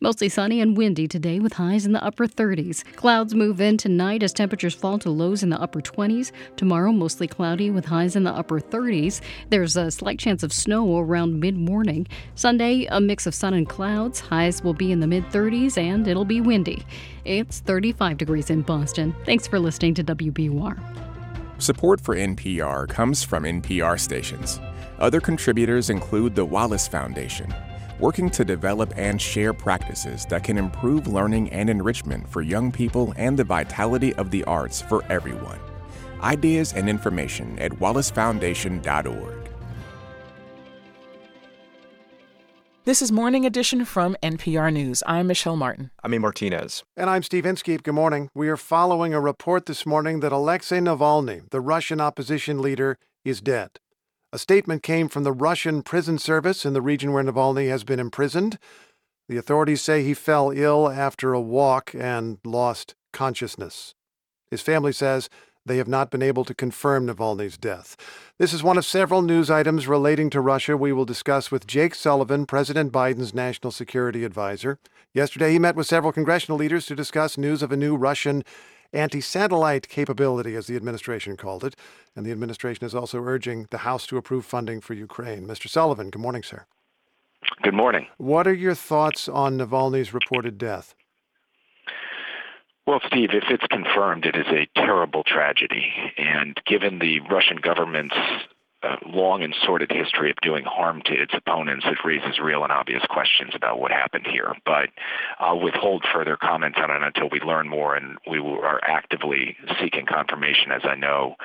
Mostly 0.00 0.28
sunny 0.28 0.60
and 0.60 0.76
windy 0.76 1.08
today 1.08 1.40
with 1.40 1.54
highs 1.54 1.86
in 1.86 1.92
the 1.92 2.04
upper 2.04 2.26
30s. 2.26 2.84
Clouds 2.96 3.34
move 3.34 3.60
in 3.60 3.76
tonight 3.76 4.22
as 4.22 4.32
temperatures 4.32 4.74
fall 4.74 4.98
to 4.98 5.10
lows 5.10 5.42
in 5.42 5.50
the 5.50 5.60
upper 5.60 5.80
20s. 5.80 6.30
Tomorrow, 6.56 6.92
mostly 6.92 7.26
cloudy 7.26 7.70
with 7.70 7.86
highs 7.86 8.16
in 8.16 8.24
the 8.24 8.32
upper 8.32 8.60
30s. 8.60 9.20
There's 9.50 9.76
a 9.76 9.90
slight 9.90 10.18
chance 10.18 10.42
of 10.42 10.52
snow 10.52 10.98
around 10.98 11.40
mid 11.40 11.56
morning. 11.56 12.06
Sunday, 12.34 12.86
a 12.90 13.00
mix 13.00 13.26
of 13.26 13.34
sun 13.34 13.54
and 13.54 13.68
clouds. 13.68 14.20
Highs 14.20 14.62
will 14.62 14.74
be 14.74 14.92
in 14.92 15.00
the 15.00 15.06
mid 15.06 15.24
30s 15.30 15.78
and 15.78 16.06
it'll 16.06 16.24
be 16.24 16.40
windy. 16.40 16.84
It's 17.24 17.60
35 17.60 18.18
degrees 18.18 18.50
in 18.50 18.62
Boston. 18.62 19.14
Thanks 19.24 19.46
for 19.46 19.58
listening 19.58 19.94
to 19.94 20.04
WBUR. 20.04 20.78
Support 21.58 22.00
for 22.00 22.14
NPR 22.16 22.88
comes 22.88 23.22
from 23.22 23.44
NPR 23.44 23.98
stations. 23.98 24.60
Other 24.98 25.20
contributors 25.20 25.88
include 25.88 26.34
the 26.34 26.44
Wallace 26.44 26.86
Foundation 26.86 27.54
working 28.04 28.28
to 28.28 28.44
develop 28.44 28.92
and 28.98 29.18
share 29.18 29.54
practices 29.54 30.26
that 30.26 30.44
can 30.44 30.58
improve 30.58 31.06
learning 31.06 31.50
and 31.52 31.70
enrichment 31.70 32.28
for 32.28 32.42
young 32.42 32.70
people 32.70 33.14
and 33.16 33.38
the 33.38 33.42
vitality 33.42 34.12
of 34.16 34.30
the 34.30 34.44
arts 34.44 34.82
for 34.82 35.02
everyone. 35.08 35.58
Ideas 36.20 36.74
and 36.74 36.86
information 36.86 37.58
at 37.58 37.72
wallacefoundation.org. 37.72 39.48
This 42.84 43.00
is 43.00 43.10
Morning 43.10 43.46
Edition 43.46 43.86
from 43.86 44.18
NPR 44.22 44.70
News. 44.70 45.02
I'm 45.06 45.26
Michelle 45.26 45.56
Martin. 45.56 45.90
I'm 46.02 46.12
A. 46.12 46.18
Martinez. 46.18 46.84
And 46.98 47.08
I'm 47.08 47.22
Steve 47.22 47.46
Inskeep. 47.46 47.84
Good 47.84 47.94
morning. 47.94 48.28
We 48.34 48.50
are 48.50 48.58
following 48.58 49.14
a 49.14 49.20
report 49.22 49.64
this 49.64 49.86
morning 49.86 50.20
that 50.20 50.30
Alexei 50.30 50.80
Navalny, 50.80 51.48
the 51.48 51.62
Russian 51.62 52.02
opposition 52.02 52.60
leader, 52.60 52.98
is 53.24 53.40
dead. 53.40 53.78
A 54.34 54.38
statement 54.38 54.82
came 54.82 55.06
from 55.06 55.22
the 55.22 55.30
Russian 55.30 55.82
prison 55.82 56.18
service 56.18 56.66
in 56.66 56.72
the 56.72 56.82
region 56.82 57.12
where 57.12 57.22
Navalny 57.22 57.68
has 57.68 57.84
been 57.84 58.00
imprisoned. 58.00 58.58
The 59.28 59.36
authorities 59.36 59.80
say 59.80 60.02
he 60.02 60.12
fell 60.12 60.50
ill 60.50 60.90
after 60.90 61.32
a 61.32 61.40
walk 61.40 61.94
and 61.94 62.38
lost 62.44 62.96
consciousness. 63.12 63.94
His 64.50 64.60
family 64.60 64.90
says 64.90 65.30
they 65.64 65.76
have 65.76 65.86
not 65.86 66.10
been 66.10 66.20
able 66.20 66.44
to 66.46 66.52
confirm 66.52 67.06
Navalny's 67.06 67.56
death. 67.56 67.96
This 68.36 68.52
is 68.52 68.64
one 68.64 68.76
of 68.76 68.84
several 68.84 69.22
news 69.22 69.52
items 69.52 69.86
relating 69.86 70.30
to 70.30 70.40
Russia 70.40 70.76
we 70.76 70.92
will 70.92 71.04
discuss 71.04 71.52
with 71.52 71.68
Jake 71.68 71.94
Sullivan, 71.94 72.44
President 72.44 72.90
Biden's 72.90 73.34
national 73.34 73.70
security 73.70 74.24
advisor. 74.24 74.80
Yesterday, 75.12 75.52
he 75.52 75.60
met 75.60 75.76
with 75.76 75.86
several 75.86 76.12
congressional 76.12 76.58
leaders 76.58 76.86
to 76.86 76.96
discuss 76.96 77.38
news 77.38 77.62
of 77.62 77.70
a 77.70 77.76
new 77.76 77.94
Russian 77.94 78.42
anti 78.94 79.20
satellite 79.20 79.88
capability, 79.88 80.54
as 80.56 80.66
the 80.66 80.76
administration 80.76 81.36
called 81.36 81.64
it. 81.64 81.76
And 82.16 82.24
the 82.24 82.32
administration 82.32 82.86
is 82.86 82.94
also 82.94 83.22
urging 83.22 83.66
the 83.70 83.78
House 83.78 84.06
to 84.06 84.16
approve 84.16 84.44
funding 84.44 84.80
for 84.80 84.94
Ukraine. 84.94 85.46
Mr. 85.46 85.68
Sullivan, 85.68 86.10
good 86.10 86.22
morning, 86.22 86.42
sir. 86.42 86.64
Good 87.62 87.74
morning. 87.74 88.06
What 88.16 88.46
are 88.46 88.54
your 88.54 88.74
thoughts 88.74 89.28
on 89.28 89.58
Navalny's 89.58 90.14
reported 90.14 90.56
death? 90.56 90.94
Well, 92.86 93.00
Steve, 93.06 93.30
if 93.32 93.44
it's 93.48 93.66
confirmed, 93.70 94.26
it 94.26 94.36
is 94.36 94.46
a 94.48 94.68
terrible 94.76 95.22
tragedy. 95.24 95.92
And 96.18 96.58
given 96.66 96.98
the 96.98 97.20
Russian 97.30 97.56
government's 97.56 98.16
uh, 98.84 98.96
long 99.06 99.42
and 99.42 99.54
sordid 99.64 99.90
history 99.90 100.30
of 100.30 100.36
doing 100.42 100.64
harm 100.64 101.02
to 101.06 101.14
its 101.14 101.32
opponents, 101.34 101.84
it 101.86 101.98
raises 102.04 102.38
real 102.38 102.62
and 102.62 102.72
obvious 102.72 103.02
questions 103.08 103.52
about 103.54 103.80
what 103.80 103.90
happened 103.90 104.26
here. 104.30 104.54
But 104.64 104.90
I'll 105.38 105.60
withhold 105.60 106.04
further 106.12 106.36
comments 106.36 106.78
on 106.82 106.90
it 106.90 107.02
until 107.02 107.28
we 107.30 107.40
learn 107.40 107.68
more, 107.68 107.94
and 107.94 108.18
we 108.30 108.38
are 108.38 108.80
actively 108.82 109.56
seeking 109.80 110.06
confirmation, 110.06 110.72
as 110.72 110.82
I 110.84 110.94
know 110.94 111.36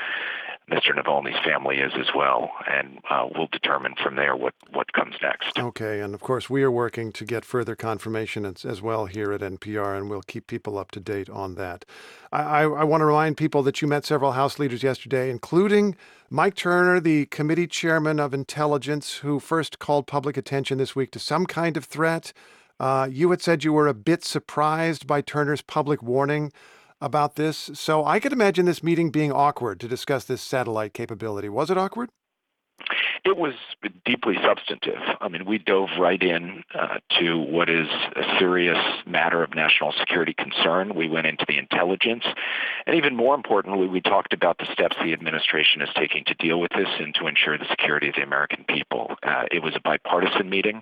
Mr. 0.70 0.96
Navalny's 0.96 1.44
family 1.44 1.78
is 1.78 1.92
as 2.00 2.14
well, 2.16 2.52
and 2.72 3.00
uh, 3.10 3.28
we'll 3.36 3.48
determine 3.52 3.96
from 4.02 4.16
there 4.16 4.36
what, 4.36 4.54
what 4.72 4.94
comes 4.94 5.16
next. 5.22 5.58
Okay, 5.58 6.00
and 6.00 6.14
of 6.14 6.22
course, 6.22 6.50
we 6.50 6.62
are 6.64 6.72
working 6.72 7.12
to 7.14 7.26
get 7.26 7.44
further 7.44 7.76
confirmation 7.76 8.46
as, 8.46 8.66
as 8.66 8.82
well 8.82 9.06
here 9.06 9.32
at 9.32 9.42
NPR, 9.42 9.98
and 9.98 10.10
we'll 10.10 10.22
keep 10.22 10.48
people 10.48 10.78
up 10.78 10.92
to 10.92 11.00
date 11.00 11.30
on 11.30 11.56
that. 11.56 11.86
I, 12.32 12.42
I, 12.42 12.62
I 12.64 12.84
want 12.84 13.02
to 13.02 13.06
remind 13.06 13.38
people 13.38 13.64
that 13.64 13.82
you 13.82 13.88
met 13.88 14.06
several 14.06 14.34
House 14.34 14.60
leaders 14.60 14.84
yesterday, 14.84 15.30
including 15.30 15.96
Mike 16.30 16.56
Turner, 16.56 17.00
the 17.00 17.26
committee 17.28 17.68
chairman 17.68 18.20
of 18.20 18.34
intelligence, 18.34 19.18
who 19.18 19.40
first 19.40 19.80
called 19.80 20.06
public 20.06 20.38
attention 20.38 20.78
this 20.78 20.96
week 20.96 21.12
to 21.12 21.20
some 21.20 21.46
kind 21.46 21.78
of 21.78 21.86
threat. 21.86 22.32
Uh, 22.80 23.10
you 23.12 23.30
had 23.32 23.42
said 23.42 23.64
you 23.64 23.74
were 23.74 23.88
a 23.88 23.94
bit 23.94 24.24
surprised 24.24 25.08
by 25.08 25.22
Turner's 25.22 25.62
public 25.62 26.04
warning 26.04 26.54
about 27.02 27.36
this. 27.36 27.72
So 27.74 28.06
I 28.06 28.20
could 28.20 28.34
imagine 28.34 28.66
this 28.66 28.84
meeting 28.84 29.10
being 29.10 29.32
awkward 29.32 29.80
to 29.82 29.88
discuss 29.88 30.26
this 30.26 30.42
satellite 30.42 30.94
capability. 30.94 31.50
Was 31.50 31.70
it 31.70 31.78
awkward? 31.78 32.10
It 33.26 33.38
was 33.38 33.54
deeply 34.06 34.36
substantive. 34.42 35.02
I 35.20 35.28
mean, 35.28 35.46
we 35.46 35.58
dove 35.58 35.90
right 36.00 36.22
in 36.22 36.64
uh, 36.74 37.00
to 37.20 37.38
what 37.38 37.70
is 37.70 37.88
a 38.16 38.40
serious 38.40 38.78
matter 39.06 39.44
of 39.44 39.54
national 39.54 39.92
security 40.00 40.34
concern. 40.34 40.96
We 40.96 41.10
went 41.10 41.28
into 41.28 41.46
the 41.48 41.58
intelligence. 41.58 42.24
And 42.88 42.96
even 42.96 43.16
more 43.16 43.36
importantly, 43.36 43.88
we 43.88 44.02
talked 44.02 44.34
about 44.34 44.58
the 44.58 44.68
steps 44.72 44.96
the 45.04 45.14
administration 45.14 45.82
is 45.82 45.90
taking 45.96 46.24
to 46.26 46.34
deal 46.36 46.60
with 46.60 46.72
this 46.76 46.88
and 47.00 47.14
to 47.16 47.28
ensure 47.28 47.58
the 47.58 47.68
security 47.70 48.08
of 48.10 48.16
the 48.16 48.24
American 48.24 48.64
people. 48.68 49.16
Uh, 49.22 49.44
it 49.52 49.62
was 49.62 49.76
a 49.76 49.82
bipartisan 49.82 50.50
meeting 50.50 50.82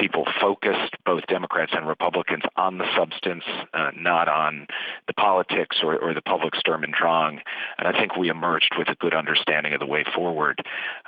people 0.00 0.26
focused, 0.40 0.96
both 1.04 1.26
Democrats 1.26 1.72
and 1.74 1.86
Republicans, 1.86 2.42
on 2.56 2.78
the 2.78 2.86
substance, 2.96 3.44
uh, 3.74 3.90
not 3.94 4.28
on 4.28 4.66
the 5.06 5.12
politics 5.12 5.76
or, 5.82 5.98
or, 5.98 6.14
the 6.14 6.22
public 6.22 6.56
Sturm 6.56 6.82
und 6.82 6.94
Drang. 6.94 7.40
And 7.78 7.86
I 7.86 7.92
think 7.92 8.16
we 8.16 8.30
emerged 8.30 8.74
with 8.78 8.88
a 8.88 8.94
good 8.96 9.14
understanding 9.14 9.74
of 9.74 9.80
the 9.80 9.86
way 9.86 10.04
forward. 10.14 10.60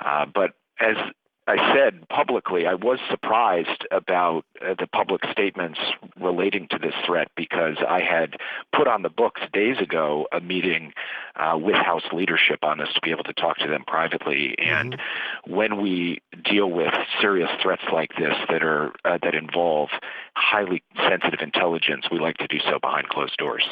Uh, 0.03 0.25
but 0.33 0.51
as 0.79 0.95
I 1.45 1.75
said 1.75 2.07
publicly, 2.07 2.65
I 2.65 2.75
was 2.75 2.99
surprised 3.09 3.85
about 3.91 4.45
uh, 4.61 4.75
the 4.79 4.87
public 4.87 5.21
statements 5.29 5.79
relating 6.17 6.67
to 6.69 6.77
this 6.77 6.93
threat 7.05 7.27
because 7.35 7.77
I 7.87 7.99
had 7.99 8.37
put 8.73 8.87
on 8.87 9.01
the 9.01 9.09
books 9.09 9.41
days 9.51 9.77
ago 9.79 10.25
a 10.31 10.39
meeting 10.39 10.93
uh, 11.35 11.57
with 11.57 11.75
House 11.75 12.03
leadership 12.13 12.63
on 12.63 12.77
this 12.77 12.87
to 12.95 13.01
be 13.01 13.11
able 13.11 13.25
to 13.25 13.33
talk 13.33 13.57
to 13.57 13.67
them 13.67 13.83
privately. 13.85 14.55
And 14.57 14.93
mm-hmm. 14.93 15.53
when 15.53 15.81
we 15.81 16.21
deal 16.45 16.71
with 16.71 16.93
serious 17.19 17.49
threats 17.61 17.83
like 17.91 18.11
this 18.17 18.35
that 18.49 18.63
are 18.63 18.93
uh, 19.03 19.17
that 19.21 19.35
involve 19.35 19.89
highly 20.35 20.81
sensitive 21.09 21.41
intelligence, 21.41 22.05
we 22.09 22.19
like 22.19 22.37
to 22.37 22.47
do 22.47 22.59
so 22.59 22.79
behind 22.79 23.09
closed 23.09 23.35
doors. 23.37 23.63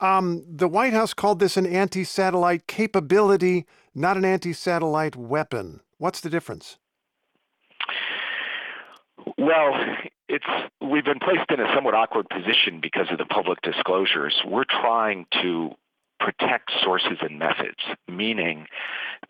Um, 0.00 0.44
the 0.48 0.66
White 0.66 0.92
House 0.92 1.14
called 1.14 1.38
this 1.38 1.56
an 1.56 1.66
anti-satellite 1.66 2.66
capability, 2.66 3.66
not 3.94 4.16
an 4.16 4.24
anti-satellite 4.24 5.14
weapon. 5.14 5.80
What's 5.98 6.20
the 6.20 6.30
difference? 6.30 6.78
Well, 9.38 9.74
it's 10.28 10.44
we've 10.80 11.04
been 11.04 11.20
placed 11.20 11.50
in 11.50 11.60
a 11.60 11.72
somewhat 11.74 11.94
awkward 11.94 12.28
position 12.28 12.80
because 12.80 13.06
of 13.10 13.18
the 13.18 13.26
public 13.26 13.60
disclosures. 13.62 14.34
We're 14.46 14.64
trying 14.64 15.26
to 15.42 15.70
protect 16.20 16.70
sources 16.82 17.18
and 17.20 17.38
methods, 17.38 17.78
meaning 18.08 18.66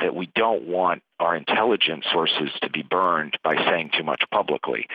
that 0.00 0.14
we 0.14 0.30
don't 0.34 0.66
want 0.66 1.02
our 1.22 1.36
intelligence 1.36 2.04
sources 2.12 2.50
to 2.60 2.68
be 2.68 2.82
burned 2.82 3.38
by 3.42 3.56
saying 3.56 3.90
too 3.96 4.02
much 4.02 4.22
publicly. 4.30 4.86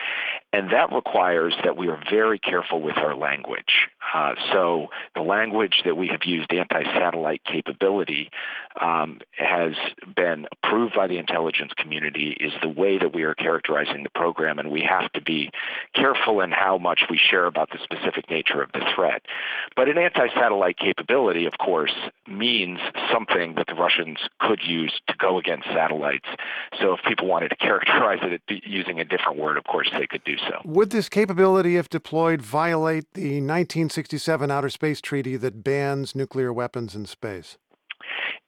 And 0.52 0.70
that 0.70 0.92
requires 0.92 1.54
that 1.64 1.76
we 1.76 1.88
are 1.88 2.00
very 2.10 2.38
careful 2.38 2.80
with 2.80 2.98
our 2.98 3.16
language. 3.16 3.88
Uh, 4.14 4.34
so 4.52 4.88
the 5.14 5.22
language 5.22 5.82
that 5.84 5.96
we 5.96 6.08
have 6.08 6.24
used, 6.24 6.52
anti-satellite 6.52 7.44
capability, 7.44 8.30
um, 8.80 9.20
has 9.32 9.72
been 10.16 10.46
approved 10.52 10.94
by 10.94 11.06
the 11.06 11.18
intelligence 11.18 11.72
community, 11.76 12.36
is 12.40 12.52
the 12.62 12.68
way 12.68 12.98
that 12.98 13.14
we 13.14 13.22
are 13.22 13.34
characterizing 13.34 14.02
the 14.02 14.10
program, 14.10 14.58
and 14.58 14.70
we 14.70 14.82
have 14.82 15.10
to 15.12 15.20
be 15.20 15.50
careful 15.94 16.40
in 16.40 16.50
how 16.50 16.78
much 16.78 17.02
we 17.10 17.18
share 17.18 17.46
about 17.46 17.70
the 17.70 17.78
specific 17.82 18.30
nature 18.30 18.62
of 18.62 18.70
the 18.72 18.84
threat. 18.94 19.22
But 19.76 19.88
an 19.88 19.98
anti-satellite 19.98 20.78
capability, 20.78 21.44
of 21.46 21.54
course, 21.58 21.94
means 22.26 22.78
something 23.12 23.54
that 23.56 23.66
the 23.66 23.74
Russians 23.74 24.18
could 24.40 24.60
use 24.64 25.00
to 25.08 25.14
go 25.18 25.38
against 25.38 25.66
satellites. 25.66 26.17
So 26.80 26.94
if 26.94 27.00
people 27.06 27.26
wanted 27.26 27.48
to 27.50 27.56
characterize 27.56 28.18
it 28.22 28.42
using 28.64 29.00
a 29.00 29.04
different 29.04 29.38
word, 29.38 29.56
of 29.56 29.64
course, 29.64 29.90
they 29.96 30.06
could 30.06 30.24
do 30.24 30.36
so. 30.38 30.60
Would 30.64 30.90
this 30.90 31.08
capability, 31.08 31.76
if 31.76 31.88
deployed, 31.88 32.42
violate 32.42 33.12
the 33.14 33.40
1967 33.40 34.50
Outer 34.50 34.70
Space 34.70 35.00
Treaty 35.00 35.36
that 35.36 35.64
bans 35.64 36.14
nuclear 36.14 36.52
weapons 36.52 36.94
in 36.94 37.06
space? 37.06 37.58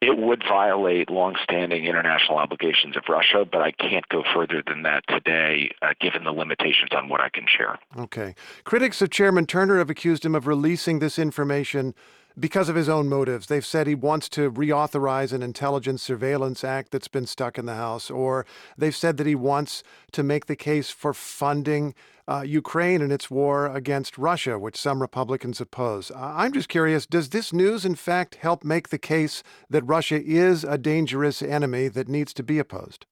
It 0.01 0.17
would 0.17 0.43
violate 0.49 1.11
longstanding 1.11 1.85
international 1.85 2.39
obligations 2.39 2.97
of 2.97 3.03
Russia, 3.09 3.45
but 3.51 3.61
I 3.61 3.73
can't 3.73 4.09
go 4.09 4.23
further 4.35 4.63
than 4.67 4.83
that 4.85 5.05
today, 5.09 5.71
uh, 5.83 5.89
given 6.01 6.25
the 6.25 6.33
limitations 6.33 6.91
on 6.93 7.11
what 7.11 7.21
I 7.21 7.29
can 7.29 7.45
share. 7.47 7.79
Okay. 7.99 8.35
Critics 8.65 9.03
of 9.03 9.11
Chairman 9.11 9.45
Turner 9.45 9.77
have 9.77 9.91
accused 9.91 10.25
him 10.25 10.35
of 10.35 10.47
releasing 10.47 11.01
this 11.01 11.19
information 11.19 11.95
because 12.41 12.69
of 12.69 12.75
his 12.75 12.89
own 12.89 13.09
motives. 13.09 13.47
They've 13.47 13.65
said 13.65 13.87
he 13.87 13.95
wants 13.95 14.29
to 14.31 14.51
reauthorize 14.51 15.33
an 15.33 15.43
intelligence 15.43 16.03
surveillance 16.03 16.65
act 16.65 16.91
that's 16.91 17.09
been 17.09 17.27
stuck 17.27 17.59
in 17.59 17.67
the 17.67 17.75
House, 17.75 18.11
or 18.11 18.47
they've 18.77 18.97
said 18.97 19.19
that 19.19 19.27
he 19.27 19.35
wants 19.35 19.83
to 20.13 20.23
make 20.23 20.47
the 20.47 20.57
case 20.57 20.91
for 20.91 21.13
funding 21.13 21.95
uh, 22.27 22.43
Ukraine 22.43 23.03
in 23.03 23.11
its 23.11 23.31
war 23.31 23.67
against 23.67 24.17
Russia, 24.17 24.59
which 24.59 24.77
some 24.77 25.03
Republicans 25.03 25.61
oppose. 25.61 26.11
I'm 26.15 26.53
just 26.53 26.69
curious 26.69 27.07
does 27.07 27.31
this 27.31 27.53
news, 27.53 27.85
in 27.85 27.97
fact, 27.97 28.37
help 28.37 28.65
make 28.65 28.89
the 28.89 28.99
case 28.99 29.43
that 29.69 29.83
Russia 29.83 30.23
is 30.23 30.65
a 30.65 30.79
dangerous 30.79 31.43
enemy 31.43 31.89
that 31.89 32.09
needs 32.09 32.33
to 32.35 32.43
be 32.43 32.59
opposed? 32.59 33.07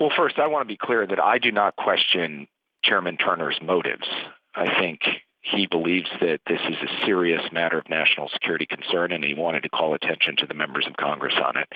Well, 0.00 0.10
first, 0.16 0.38
I 0.38 0.48
want 0.48 0.66
to 0.66 0.72
be 0.72 0.76
clear 0.76 1.06
that 1.06 1.20
I 1.20 1.38
do 1.38 1.52
not 1.52 1.76
question 1.76 2.48
Chairman 2.82 3.16
Turner's 3.16 3.58
motives. 3.62 4.08
I 4.56 4.66
think 4.80 5.00
he 5.44 5.66
believes 5.66 6.08
that 6.20 6.40
this 6.46 6.60
is 6.68 6.76
a 6.82 7.04
serious 7.06 7.42
matter 7.52 7.78
of 7.78 7.88
national 7.88 8.28
security 8.30 8.66
concern 8.66 9.12
and 9.12 9.22
he 9.22 9.34
wanted 9.34 9.62
to 9.62 9.68
call 9.68 9.94
attention 9.94 10.36
to 10.36 10.46
the 10.46 10.54
members 10.54 10.86
of 10.86 10.96
Congress 10.96 11.34
on 11.44 11.56
it. 11.56 11.68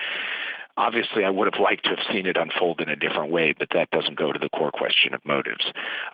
Obviously, 0.79 1.25
I 1.25 1.31
would 1.31 1.53
have 1.53 1.61
liked 1.61 1.85
to 1.85 1.91
have 1.91 2.07
seen 2.11 2.27
it 2.27 2.37
unfold 2.37 2.81
in 2.81 2.89
a 2.89 2.97
different 2.97 3.31
way, 3.31 3.55
but 3.59 3.69
that 3.75 3.91
doesn't 3.91 4.17
go 4.17 4.33
to 4.33 4.39
the 4.39 4.49
core 4.49 4.71
question 4.71 5.13
of 5.13 5.25
motives. 5.25 5.67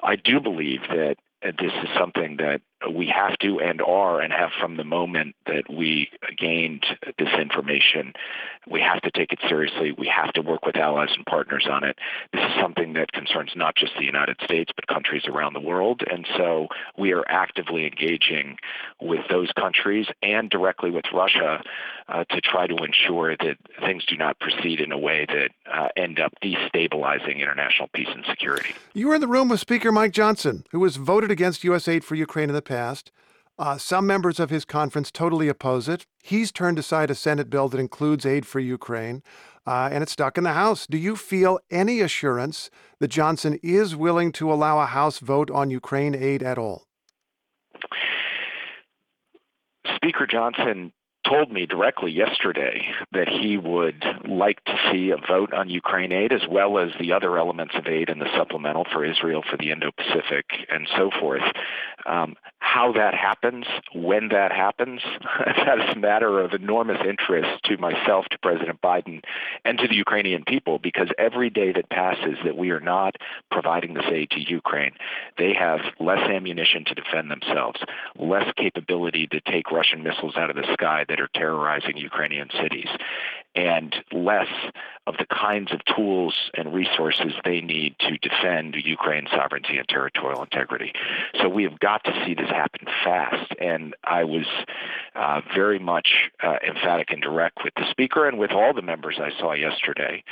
I 0.02 0.16
do 0.16 0.40
believe 0.40 0.80
that 0.88 1.16
uh, 1.44 1.52
this 1.58 1.72
is 1.82 1.88
something 1.98 2.38
that 2.38 2.60
we 2.92 3.06
have 3.06 3.38
to 3.38 3.60
and 3.60 3.80
are 3.80 4.20
and 4.20 4.32
have 4.32 4.50
from 4.60 4.76
the 4.76 4.84
moment 4.84 5.34
that 5.46 5.64
we 5.70 6.10
gained 6.36 6.84
this 7.18 7.32
information. 7.40 8.12
We 8.68 8.80
have 8.80 9.00
to 9.02 9.10
take 9.10 9.32
it 9.32 9.38
seriously. 9.48 9.92
We 9.92 10.06
have 10.08 10.32
to 10.34 10.42
work 10.42 10.64
with 10.64 10.76
allies 10.76 11.10
and 11.14 11.24
partners 11.26 11.66
on 11.70 11.84
it. 11.84 11.98
This 12.32 12.42
is 12.42 12.60
something 12.60 12.94
that 12.94 13.12
concerns 13.12 13.52
not 13.54 13.76
just 13.76 13.92
the 13.98 14.04
United 14.04 14.36
States, 14.42 14.72
but 14.74 14.86
countries 14.86 15.22
around 15.26 15.52
the 15.52 15.60
world. 15.60 16.02
And 16.10 16.26
so 16.36 16.68
we 16.96 17.12
are 17.12 17.24
actively 17.28 17.84
engaging 17.84 18.56
with 19.00 19.20
those 19.28 19.50
countries 19.52 20.06
and 20.22 20.48
directly 20.48 20.90
with 20.90 21.04
Russia 21.12 21.62
uh, 22.08 22.24
to 22.24 22.40
try 22.40 22.66
to 22.66 22.76
ensure 22.76 23.36
that 23.36 23.56
things 23.80 24.04
do 24.04 24.16
not 24.16 24.38
proceed 24.38 24.80
in 24.80 24.92
a 24.92 24.98
way 24.98 25.26
that 25.28 25.50
uh, 25.72 25.88
end 25.96 26.20
up 26.20 26.32
destabilizing 26.42 27.38
international 27.38 27.88
peace 27.94 28.08
and 28.10 28.24
security. 28.28 28.74
You 28.92 29.08
were 29.08 29.14
in 29.14 29.20
the 29.20 29.28
room 29.28 29.48
with 29.48 29.60
Speaker 29.60 29.90
Mike 29.90 30.12
Johnson, 30.12 30.64
who 30.70 30.80
was 30.80 30.96
voted 30.96 31.30
against 31.30 31.64
U.S. 31.64 31.88
aid 31.88 32.04
for 32.04 32.14
Ukraine 32.14 32.48
in 32.48 32.54
the 32.54 32.62
past. 32.64 33.10
Uh, 33.56 33.78
some 33.78 34.06
members 34.06 34.40
of 34.40 34.50
his 34.50 34.64
conference 34.64 35.12
totally 35.12 35.48
oppose 35.48 35.88
it. 35.88 36.06
He's 36.22 36.50
turned 36.50 36.78
aside 36.78 37.10
a 37.10 37.14
Senate 37.14 37.48
bill 37.48 37.68
that 37.68 37.78
includes 37.78 38.26
aid 38.26 38.46
for 38.46 38.58
Ukraine, 38.58 39.22
uh, 39.66 39.88
and 39.92 40.02
it's 40.02 40.12
stuck 40.12 40.36
in 40.36 40.44
the 40.44 40.54
House. 40.54 40.86
Do 40.86 40.98
you 40.98 41.14
feel 41.14 41.60
any 41.70 42.00
assurance 42.00 42.68
that 42.98 43.08
Johnson 43.08 43.60
is 43.62 43.94
willing 43.94 44.32
to 44.32 44.52
allow 44.52 44.80
a 44.80 44.86
House 44.86 45.20
vote 45.20 45.50
on 45.50 45.70
Ukraine 45.70 46.16
aid 46.16 46.42
at 46.42 46.58
all? 46.58 46.86
Speaker 49.96 50.26
Johnson 50.26 50.92
told 51.26 51.50
me 51.50 51.66
directly 51.66 52.12
yesterday 52.12 52.82
that 53.12 53.28
he 53.28 53.56
would 53.56 54.04
like 54.28 54.62
to 54.64 54.76
see 54.90 55.10
a 55.10 55.16
vote 55.16 55.52
on 55.52 55.70
Ukraine 55.70 56.12
aid 56.12 56.32
as 56.32 56.42
well 56.50 56.78
as 56.78 56.90
the 57.00 57.12
other 57.12 57.38
elements 57.38 57.74
of 57.76 57.86
aid 57.86 58.08
in 58.08 58.18
the 58.18 58.28
supplemental 58.36 58.84
for 58.92 59.04
Israel, 59.04 59.42
for 59.48 59.56
the 59.56 59.70
Indo 59.70 59.90
Pacific, 59.96 60.44
and 60.70 60.86
so 60.96 61.10
forth. 61.18 61.42
Um, 62.06 62.36
how 62.64 62.90
that 62.90 63.14
happens, 63.14 63.66
when 63.94 64.28
that 64.30 64.50
happens, 64.50 65.02
that 65.44 65.78
is 65.78 65.94
a 65.94 65.98
matter 65.98 66.40
of 66.40 66.54
enormous 66.54 66.98
interest 67.06 67.62
to 67.64 67.76
myself, 67.76 68.24
to 68.30 68.38
President 68.38 68.80
Biden, 68.80 69.22
and 69.66 69.78
to 69.78 69.86
the 69.86 69.94
Ukrainian 69.94 70.44
people 70.44 70.78
because 70.78 71.08
every 71.18 71.50
day 71.50 71.72
that 71.72 71.90
passes 71.90 72.36
that 72.42 72.56
we 72.56 72.70
are 72.70 72.80
not 72.80 73.16
providing 73.50 73.92
this 73.92 74.06
aid 74.10 74.30
to 74.30 74.40
Ukraine, 74.40 74.92
they 75.36 75.52
have 75.52 75.80
less 76.00 76.26
ammunition 76.30 76.86
to 76.86 76.94
defend 76.94 77.30
themselves, 77.30 77.80
less 78.18 78.50
capability 78.56 79.26
to 79.26 79.40
take 79.42 79.70
Russian 79.70 80.02
missiles 80.02 80.36
out 80.36 80.48
of 80.48 80.56
the 80.56 80.66
sky 80.72 81.04
that 81.08 81.20
are 81.20 81.28
terrorizing 81.34 81.98
Ukrainian 81.98 82.48
cities. 82.60 82.88
and 83.54 83.94
less 84.12 84.48
of 85.06 85.16
the 85.18 85.26
kinds 85.26 85.72
of 85.72 85.80
tools 85.84 86.50
and 86.54 86.72
resources 86.72 87.32
they 87.44 87.60
need 87.60 87.94
to 88.00 88.16
defend 88.18 88.74
Ukraine's 88.76 89.30
sovereignty 89.30 89.76
and 89.76 89.86
territorial 89.88 90.42
integrity. 90.42 90.92
So 91.40 91.48
we 91.48 91.62
have 91.64 91.78
got 91.78 92.04
to 92.04 92.12
see 92.24 92.34
this 92.34 92.48
happen 92.48 92.86
fast. 93.04 93.52
And 93.60 93.94
I 94.04 94.24
was 94.24 94.46
uh, 95.14 95.42
very 95.54 95.78
much 95.78 96.30
uh, 96.42 96.56
emphatic 96.66 97.10
and 97.10 97.20
direct 97.20 97.58
with 97.64 97.74
the 97.76 97.88
Speaker 97.90 98.26
and 98.26 98.38
with 98.38 98.50
all 98.50 98.72
the 98.72 98.82
members 98.82 99.18
I 99.20 99.30
saw 99.38 99.52
yesterday 99.52 100.24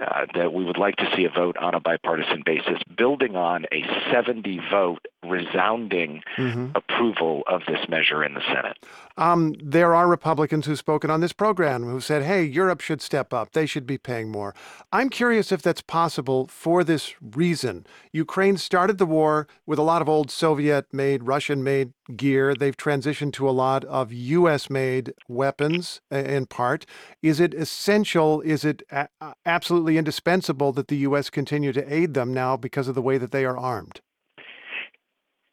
uh, 0.00 0.26
that 0.34 0.52
we 0.52 0.64
would 0.64 0.78
like 0.78 0.96
to 0.96 1.12
see 1.16 1.24
a 1.24 1.30
vote 1.30 1.56
on 1.56 1.74
a 1.74 1.80
bipartisan 1.80 2.42
basis, 2.44 2.80
building 2.96 3.36
on 3.36 3.66
a 3.72 3.84
70 4.12 4.60
vote 4.70 5.06
resounding 5.28 6.22
mm-hmm. 6.36 6.68
approval 6.74 7.42
of 7.46 7.62
this 7.66 7.88
measure 7.88 8.24
in 8.24 8.34
the 8.34 8.40
Senate. 8.46 8.78
Um, 9.16 9.54
there 9.62 9.94
are 9.94 10.08
Republicans 10.08 10.66
who've 10.66 10.78
spoken 10.78 11.10
on 11.10 11.20
this 11.20 11.32
program 11.32 11.84
who 11.84 12.00
said, 12.00 12.22
hey, 12.22 12.42
Europe 12.42 12.80
should 12.80 13.02
step 13.02 13.32
up. 13.34 13.52
They 13.52 13.66
should 13.66 13.86
be 13.86 13.98
paying 14.20 14.30
more. 14.30 14.54
I'm 14.92 15.08
curious 15.08 15.52
if 15.52 15.62
that's 15.62 15.82
possible 15.82 16.46
for 16.46 16.84
this 16.84 17.14
reason. 17.20 17.86
Ukraine 18.12 18.56
started 18.56 18.98
the 18.98 19.06
war 19.06 19.46
with 19.66 19.78
a 19.78 19.82
lot 19.82 20.02
of 20.02 20.08
old 20.08 20.30
Soviet 20.30 20.86
made, 20.92 21.22
Russian 21.22 21.62
made 21.62 21.92
gear. 22.16 22.54
They've 22.54 22.76
transitioned 22.76 23.32
to 23.34 23.48
a 23.48 23.52
lot 23.52 23.84
of 23.84 24.12
U.S. 24.12 24.68
made 24.68 25.14
weapons 25.28 26.00
in 26.10 26.46
part. 26.46 26.84
Is 27.22 27.40
it 27.40 27.54
essential? 27.54 28.40
Is 28.42 28.64
it 28.64 28.82
a- 28.90 29.08
absolutely 29.46 29.96
indispensable 29.96 30.72
that 30.72 30.88
the 30.88 30.98
U.S. 31.08 31.30
continue 31.30 31.72
to 31.72 31.92
aid 31.92 32.14
them 32.14 32.34
now 32.34 32.56
because 32.56 32.88
of 32.88 32.94
the 32.94 33.02
way 33.02 33.16
that 33.18 33.32
they 33.32 33.44
are 33.44 33.56
armed? 33.56 34.00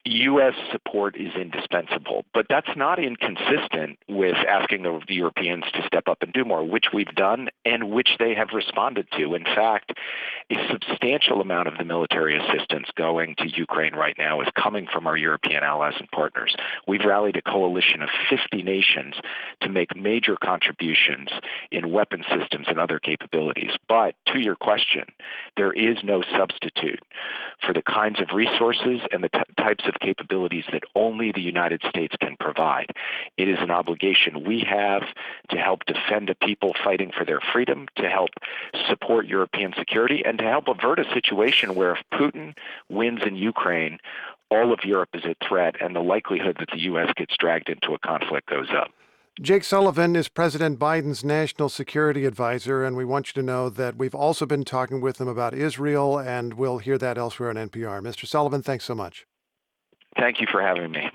U.S. 0.09 0.53
support 0.71 1.15
is 1.17 1.33
indispensable, 1.35 2.25
but 2.33 2.45
that's 2.49 2.69
not 2.75 2.99
inconsistent 2.99 3.97
with 4.07 4.35
asking 4.47 4.83
the, 4.83 4.99
the, 5.07 5.15
Europeans 5.15 5.63
to 5.73 5.81
step 5.85 6.07
up 6.07 6.19
and 6.21 6.31
do 6.31 6.45
more, 6.45 6.63
which 6.63 6.87
we've 6.93 7.13
done 7.15 7.49
and 7.65 7.89
which 7.89 8.09
they 8.19 8.35
have 8.35 8.49
responded 8.53 9.07
to. 9.17 9.33
In 9.33 9.43
fact, 9.43 9.93
a 10.51 10.55
substantial 10.71 11.41
amount 11.41 11.67
of 11.67 11.77
the 11.77 11.83
military 11.83 12.37
assistance 12.37 12.87
going 12.95 13.35
to 13.39 13.49
Ukraine 13.49 13.95
right 13.95 14.15
now 14.17 14.41
is 14.41 14.47
coming 14.55 14.87
from 14.91 15.07
our 15.07 15.17
European 15.17 15.63
allies 15.63 15.95
and 15.99 16.09
partners. 16.11 16.55
We've 16.87 17.03
rallied 17.03 17.35
a 17.35 17.41
coalition 17.41 18.01
of 18.01 18.09
50 18.29 18.61
nations 18.61 19.15
to 19.61 19.69
make 19.69 19.95
major 19.95 20.37
contributions 20.41 21.29
in 21.71 21.91
weapon 21.91 22.23
systems 22.29 22.67
and 22.69 22.79
other 22.79 22.99
capabilities. 22.99 23.71
But 23.89 24.15
to 24.27 24.39
your 24.39 24.55
question, 24.55 25.05
there 25.55 25.73
is 25.73 25.97
no 26.03 26.23
substitute 26.37 27.01
for 27.65 27.73
the 27.73 27.81
kinds 27.81 28.21
of 28.21 28.35
resources 28.35 29.01
and 29.11 29.23
the 29.23 29.29
t- 29.29 29.39
types 29.57 29.85
of 29.87 29.96
capabilities 29.99 30.65
that 30.71 30.83
only 30.95 31.31
the 31.31 31.41
United 31.41 31.81
States 31.87 32.15
can 32.21 32.35
provide. 32.39 32.87
It 33.37 33.47
is 33.47 33.57
an 33.59 33.71
obligation 33.71 34.43
we 34.45 34.65
have 34.69 35.03
to 35.49 35.57
help 35.57 35.85
defend 35.85 36.29
a 36.29 36.35
people 36.35 36.73
fighting 36.83 37.11
for 37.17 37.25
their 37.25 37.39
freedom, 37.53 37.87
to 37.97 38.09
help 38.09 38.29
support 38.87 39.27
European 39.27 39.73
security, 39.77 40.23
and 40.25 40.37
to 40.39 40.43
help 40.43 40.67
avert 40.67 40.99
a 40.99 41.13
situation 41.13 41.75
where 41.75 41.93
if 41.93 42.03
Putin 42.13 42.53
wins 42.89 43.21
in 43.25 43.35
Ukraine, 43.35 43.99
all 44.49 44.71
of 44.71 44.79
Europe 44.83 45.09
is 45.13 45.23
at 45.25 45.37
threat, 45.45 45.75
and 45.81 45.95
the 45.95 46.01
likelihood 46.01 46.57
that 46.59 46.69
the 46.71 46.79
U.S. 46.83 47.11
gets 47.15 47.35
dragged 47.37 47.69
into 47.69 47.93
a 47.93 47.99
conflict 47.99 48.49
goes 48.49 48.69
up. 48.71 48.91
Jake 49.39 49.63
Sullivan 49.63 50.15
is 50.15 50.29
President 50.29 50.79
Biden's 50.79 51.23
national 51.23 51.69
security 51.69 52.25
advisor, 52.25 52.83
and 52.83 52.97
we 52.97 53.05
want 53.05 53.27
you 53.27 53.33
to 53.39 53.45
know 53.45 53.69
that 53.69 53.95
we've 53.95 54.15
also 54.15 54.47
been 54.47 54.63
talking 54.63 54.99
with 54.99 55.21
him 55.21 55.27
about 55.27 55.53
Israel, 55.53 56.17
and 56.17 56.55
we'll 56.55 56.79
hear 56.79 56.97
that 56.97 57.19
elsewhere 57.19 57.49
on 57.49 57.55
NPR. 57.55 58.01
Mr. 58.01 58.25
Sullivan, 58.25 58.63
thanks 58.63 58.85
so 58.85 58.95
much. 58.95 59.27
Thank 60.17 60.41
you 60.41 60.47
for 60.51 60.61
having 60.61 60.91
me. 60.91 61.09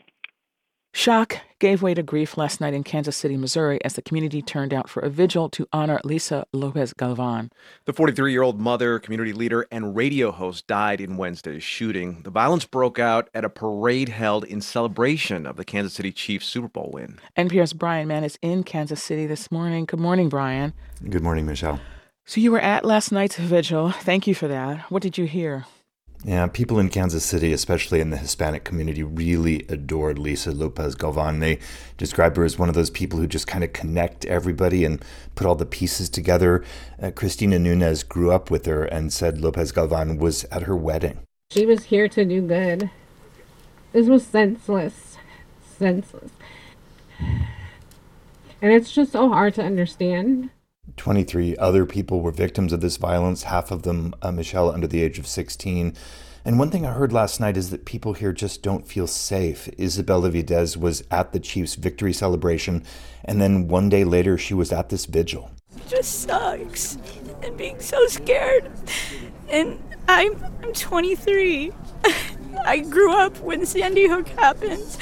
Shock 0.94 1.38
gave 1.58 1.80
way 1.80 1.94
to 1.94 2.02
grief 2.02 2.36
last 2.36 2.60
night 2.60 2.74
in 2.74 2.84
Kansas 2.84 3.16
City, 3.16 3.38
Missouri, 3.38 3.82
as 3.82 3.94
the 3.94 4.02
community 4.02 4.42
turned 4.42 4.74
out 4.74 4.90
for 4.90 5.00
a 5.00 5.08
vigil 5.08 5.48
to 5.48 5.66
honor 5.72 5.98
Lisa 6.04 6.44
Lopez 6.52 6.92
Galvan. 6.92 7.50
The 7.86 7.94
43 7.94 8.30
year 8.30 8.42
old 8.42 8.60
mother, 8.60 8.98
community 8.98 9.32
leader, 9.32 9.66
and 9.72 9.96
radio 9.96 10.30
host 10.30 10.66
died 10.66 11.00
in 11.00 11.16
Wednesday's 11.16 11.62
shooting. 11.62 12.20
The 12.24 12.30
violence 12.30 12.66
broke 12.66 12.98
out 12.98 13.30
at 13.32 13.42
a 13.44 13.48
parade 13.48 14.10
held 14.10 14.44
in 14.44 14.60
celebration 14.60 15.46
of 15.46 15.56
the 15.56 15.64
Kansas 15.64 15.94
City 15.94 16.12
Chiefs 16.12 16.46
Super 16.46 16.68
Bowl 16.68 16.90
win. 16.92 17.18
NPR's 17.38 17.72
Brian 17.72 18.08
Mann 18.08 18.22
is 18.22 18.38
in 18.42 18.62
Kansas 18.62 19.02
City 19.02 19.26
this 19.26 19.50
morning. 19.50 19.86
Good 19.86 20.00
morning, 20.00 20.28
Brian. 20.28 20.74
Good 21.08 21.22
morning, 21.22 21.46
Michelle. 21.46 21.80
So 22.26 22.40
you 22.40 22.52
were 22.52 22.60
at 22.60 22.84
last 22.84 23.10
night's 23.12 23.36
vigil. 23.36 23.92
Thank 23.92 24.26
you 24.26 24.34
for 24.34 24.46
that. 24.48 24.90
What 24.90 25.02
did 25.02 25.16
you 25.16 25.24
hear? 25.24 25.64
Yeah, 26.24 26.46
people 26.46 26.78
in 26.78 26.88
Kansas 26.88 27.24
City, 27.24 27.52
especially 27.52 28.00
in 28.00 28.10
the 28.10 28.16
Hispanic 28.16 28.62
community, 28.62 29.02
really 29.02 29.66
adored 29.68 30.20
Lisa 30.20 30.52
Lopez 30.52 30.94
Galvan. 30.94 31.40
They 31.40 31.58
describe 31.96 32.36
her 32.36 32.44
as 32.44 32.56
one 32.56 32.68
of 32.68 32.76
those 32.76 32.90
people 32.90 33.18
who 33.18 33.26
just 33.26 33.48
kind 33.48 33.64
of 33.64 33.72
connect 33.72 34.24
everybody 34.26 34.84
and 34.84 35.04
put 35.34 35.48
all 35.48 35.56
the 35.56 35.66
pieces 35.66 36.08
together. 36.08 36.64
Uh, 37.02 37.10
Cristina 37.10 37.58
Nunez 37.58 38.04
grew 38.04 38.30
up 38.30 38.52
with 38.52 38.66
her 38.66 38.84
and 38.84 39.12
said 39.12 39.40
Lopez 39.40 39.72
Galvan 39.72 40.16
was 40.16 40.44
at 40.44 40.62
her 40.62 40.76
wedding. 40.76 41.18
She 41.50 41.66
was 41.66 41.84
here 41.84 42.06
to 42.08 42.24
do 42.24 42.40
good. 42.40 42.88
This 43.92 44.06
was 44.06 44.24
senseless. 44.24 45.16
Senseless. 45.76 46.30
And 47.18 48.72
it's 48.72 48.92
just 48.92 49.10
so 49.10 49.28
hard 49.28 49.54
to 49.54 49.64
understand. 49.64 50.50
23 50.96 51.56
other 51.56 51.86
people 51.86 52.20
were 52.20 52.30
victims 52.30 52.72
of 52.72 52.80
this 52.80 52.96
violence, 52.96 53.44
half 53.44 53.70
of 53.70 53.82
them, 53.82 54.14
uh, 54.22 54.30
Michelle, 54.30 54.70
under 54.70 54.86
the 54.86 55.02
age 55.02 55.18
of 55.18 55.26
16. 55.26 55.94
And 56.44 56.58
one 56.58 56.70
thing 56.70 56.84
I 56.84 56.92
heard 56.92 57.12
last 57.12 57.38
night 57.38 57.56
is 57.56 57.70
that 57.70 57.84
people 57.84 58.14
here 58.14 58.32
just 58.32 58.62
don't 58.62 58.86
feel 58.86 59.06
safe. 59.06 59.68
Isabella 59.78 60.30
Videz 60.30 60.76
was 60.76 61.04
at 61.10 61.32
the 61.32 61.38
Chiefs' 61.38 61.76
victory 61.76 62.12
celebration, 62.12 62.84
and 63.24 63.40
then 63.40 63.68
one 63.68 63.88
day 63.88 64.02
later, 64.02 64.36
she 64.36 64.54
was 64.54 64.72
at 64.72 64.88
this 64.88 65.06
vigil. 65.06 65.50
It 65.76 65.88
just 65.88 66.22
sucks, 66.22 66.98
and 67.42 67.56
being 67.56 67.80
so 67.80 68.06
scared. 68.08 68.70
And 69.48 69.80
I'm, 70.08 70.34
I'm 70.62 70.72
23. 70.72 71.72
I 72.64 72.78
grew 72.78 73.12
up 73.14 73.38
when 73.38 73.64
Sandy 73.64 74.08
Hook 74.08 74.26
happened. 74.28 74.98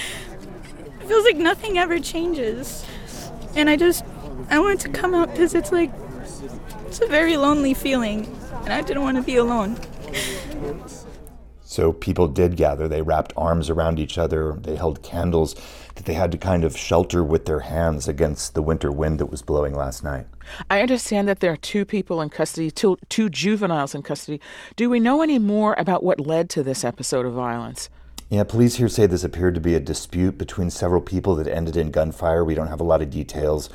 It 1.01 1.07
feels 1.07 1.25
like 1.25 1.37
nothing 1.37 1.79
ever 1.79 1.99
changes. 1.99 2.85
And 3.57 3.69
I 3.71 3.77
just 3.77 4.05
I 4.51 4.59
wanted 4.59 4.81
to 4.81 4.89
come 4.89 5.15
out 5.15 5.31
because 5.31 5.55
it's 5.55 5.73
like 5.73 5.91
it's 6.87 7.01
a 7.01 7.07
very 7.07 7.37
lonely 7.37 7.73
feeling, 7.73 8.27
and 8.65 8.73
I 8.73 8.83
didn't 8.83 9.03
want 9.03 9.17
to 9.17 9.23
be 9.23 9.37
alone. 9.37 9.79
So 11.63 11.93
people 11.93 12.27
did 12.27 12.57
gather. 12.57 12.89
They 12.89 13.01
wrapped 13.01 13.33
arms 13.37 13.71
around 13.71 14.01
each 14.01 14.19
other. 14.19 14.59
They 14.61 14.75
held 14.75 15.05
candles 15.05 15.55
that 15.95 16.05
they 16.05 16.15
had 16.15 16.33
to 16.33 16.39
kind 16.39 16.65
of 16.65 16.77
shelter 16.77 17.23
with 17.23 17.45
their 17.45 17.61
hands 17.61 18.09
against 18.09 18.55
the 18.55 18.63
winter 18.63 18.91
wind 18.91 19.21
that 19.21 19.27
was 19.27 19.41
blowing 19.41 19.75
last 19.75 20.03
night. 20.03 20.27
I 20.69 20.81
understand 20.81 21.29
that 21.29 21.39
there 21.39 21.53
are 21.53 21.57
two 21.57 21.85
people 21.85 22.21
in 22.21 22.29
custody, 22.29 22.73
two, 22.73 22.99
two 23.09 23.29
juveniles 23.29 23.95
in 23.95 24.03
custody. 24.03 24.41
Do 24.75 24.91
we 24.91 24.99
know 24.99 25.23
any 25.23 25.39
more 25.39 25.77
about 25.79 26.03
what 26.03 26.19
led 26.19 26.51
to 26.51 26.65
this 26.65 26.83
episode 26.83 27.25
of 27.25 27.35
violence? 27.35 27.89
Yeah, 28.31 28.45
police 28.45 28.77
here 28.77 28.89
say 28.89 29.07
this 29.07 29.25
appeared 29.25 29.55
to 29.55 29.61
be 29.61 29.75
a 29.75 29.81
dispute 29.81 30.39
between 30.39 30.71
several 30.71 31.01
people 31.01 31.37
that 31.37 31.47
ended 31.47 31.77
in 31.77 31.91
gunfire. 31.91 32.45
We 32.45 32.55
don't 32.55 32.69
have 32.69 32.81
a 32.81 32.85
lot 32.85 33.03
of 33.03 33.11
details. 33.11 33.71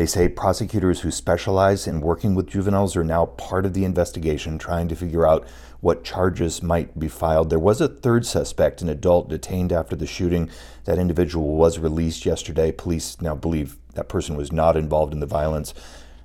They 0.00 0.06
say 0.06 0.30
prosecutors 0.30 1.00
who 1.02 1.10
specialize 1.10 1.86
in 1.86 2.00
working 2.00 2.34
with 2.34 2.48
juveniles 2.48 2.96
are 2.96 3.04
now 3.04 3.26
part 3.26 3.66
of 3.66 3.74
the 3.74 3.84
investigation, 3.84 4.56
trying 4.56 4.88
to 4.88 4.96
figure 4.96 5.26
out 5.26 5.46
what 5.80 6.04
charges 6.04 6.62
might 6.62 6.98
be 6.98 7.06
filed. 7.06 7.50
There 7.50 7.58
was 7.58 7.82
a 7.82 7.88
third 7.88 8.24
suspect, 8.24 8.80
an 8.80 8.88
adult 8.88 9.28
detained 9.28 9.74
after 9.74 9.94
the 9.94 10.06
shooting. 10.06 10.48
That 10.86 10.98
individual 10.98 11.54
was 11.54 11.78
released 11.78 12.24
yesterday. 12.24 12.72
Police 12.72 13.20
now 13.20 13.34
believe 13.34 13.76
that 13.92 14.08
person 14.08 14.38
was 14.38 14.50
not 14.50 14.74
involved 14.74 15.12
in 15.12 15.20
the 15.20 15.26
violence. 15.26 15.74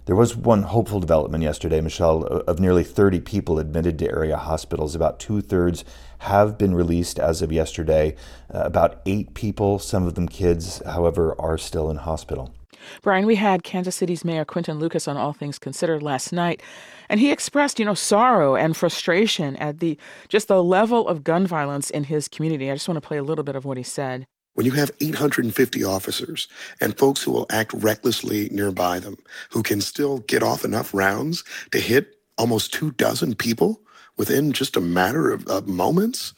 There 0.05 0.15
was 0.15 0.37
one 0.37 0.63
hopeful 0.63 1.01
development 1.01 1.43
yesterday, 1.43 1.81
Michelle. 1.81 2.23
Of 2.23 2.61
nearly 2.61 2.85
30 2.85 3.19
people 3.19 3.59
admitted 3.59 3.99
to 3.99 4.09
area 4.09 4.37
hospitals, 4.37 4.95
about 4.95 5.19
two 5.19 5.41
thirds 5.41 5.83
have 6.19 6.57
been 6.57 6.73
released 6.73 7.19
as 7.19 7.41
of 7.41 7.51
yesterday. 7.51 8.15
Uh, 8.53 8.59
about 8.59 9.01
eight 9.05 9.33
people, 9.33 9.79
some 9.79 10.07
of 10.07 10.15
them 10.15 10.29
kids, 10.29 10.81
however, 10.85 11.35
are 11.37 11.57
still 11.57 11.91
in 11.91 11.97
hospital. 11.97 12.54
Brian, 13.01 13.25
we 13.25 13.35
had 13.35 13.63
Kansas 13.63 13.95
City's 13.95 14.25
Mayor 14.25 14.45
Quinton 14.45 14.79
Lucas 14.79 15.07
on 15.07 15.17
All 15.17 15.33
Things 15.33 15.59
Considered 15.59 16.03
last 16.03 16.31
night, 16.31 16.61
and 17.09 17.19
he 17.19 17.31
expressed, 17.31 17.79
you 17.79 17.85
know, 17.85 17.93
sorrow 17.93 18.55
and 18.55 18.75
frustration 18.75 19.55
at 19.57 19.79
the 19.79 19.97
just 20.29 20.47
the 20.47 20.63
level 20.63 21.07
of 21.07 21.23
gun 21.23 21.47
violence 21.47 21.89
in 21.89 22.05
his 22.05 22.27
community. 22.27 22.69
I 22.69 22.75
just 22.75 22.87
want 22.87 23.01
to 23.01 23.07
play 23.07 23.17
a 23.17 23.23
little 23.23 23.43
bit 23.43 23.55
of 23.55 23.65
what 23.65 23.77
he 23.77 23.83
said. 23.83 24.25
When 24.55 24.65
you 24.65 24.71
have 24.71 24.91
850 25.01 25.83
officers 25.83 26.47
and 26.79 26.97
folks 26.97 27.21
who 27.21 27.31
will 27.31 27.45
act 27.49 27.73
recklessly 27.73 28.47
nearby 28.49 28.99
them, 28.99 29.17
who 29.49 29.61
can 29.61 29.81
still 29.81 30.19
get 30.19 30.43
off 30.43 30.63
enough 30.63 30.93
rounds 30.93 31.43
to 31.71 31.79
hit 31.79 32.15
almost 32.37 32.73
two 32.73 32.91
dozen 32.91 33.35
people 33.35 33.81
within 34.17 34.53
just 34.53 34.77
a 34.77 34.81
matter 34.81 35.29
of, 35.31 35.45
of 35.47 35.67
moments, 35.67 36.33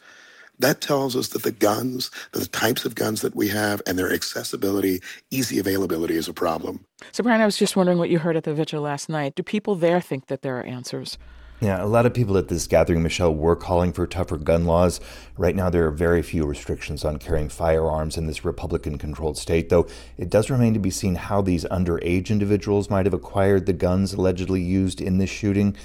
that 0.60 0.82
tells 0.82 1.16
us 1.16 1.30
that 1.30 1.44
the 1.44 1.52
guns, 1.52 2.12
the 2.32 2.46
types 2.48 2.86
of 2.86 2.96
guns 2.96 3.22
that 3.22 3.36
we 3.36 3.48
have, 3.50 3.82
and 3.86 3.98
their 3.98 4.12
accessibility, 4.12 5.02
easy 5.32 5.60
availability 5.60 6.16
is 6.16 6.28
a 6.28 6.34
problem. 6.34 6.86
So, 7.12 7.24
Brian, 7.24 7.42
I 7.42 7.46
was 7.46 7.58
just 7.58 7.76
wondering 7.76 7.98
what 7.98 8.10
you 8.10 8.20
heard 8.20 8.36
at 8.36 8.44
the 8.44 8.54
vigil 8.54 8.82
last 8.82 9.10
night. 9.10 9.36
Do 9.36 9.44
people 9.44 9.76
there 9.76 10.02
think 10.02 10.28
that 10.28 10.42
there 10.42 10.58
are 10.60 10.64
answers? 10.64 11.18
Yeah, 11.60 11.84
a 11.84 11.88
lot 11.88 12.06
of 12.06 12.14
people 12.14 12.38
at 12.38 12.50
this 12.50 12.68
gathering, 12.68 13.02
Michelle, 13.02 13.34
were 13.34 13.56
calling 13.56 13.92
for 13.92 14.06
tougher 14.06 14.38
gun 14.38 14.66
laws. 14.66 15.00
Right 15.38 15.56
now, 15.56 15.72
there 15.72 15.88
are 15.88 15.92
very 15.92 16.22
few 16.22 16.46
restrictions 16.46 17.04
on 17.04 17.18
carrying 17.18 17.50
firearms 17.50 18.16
in 18.16 18.28
this 18.28 18.46
Republican 18.46 19.00
controlled 19.00 19.40
state, 19.40 19.70
though 19.70 19.88
it 20.20 20.30
does 20.30 20.52
remain 20.52 20.76
to 20.76 20.80
be 20.80 20.92
seen 20.92 21.16
how 21.16 21.42
these 21.42 21.66
underage 21.66 22.30
individuals 22.30 22.92
might 22.92 23.08
have 23.08 23.14
acquired 23.14 23.66
the 23.66 23.74
guns 23.74 24.14
allegedly 24.14 24.62
used 24.62 25.02
in 25.02 25.18
this 25.18 25.32
shooting. 25.32 25.76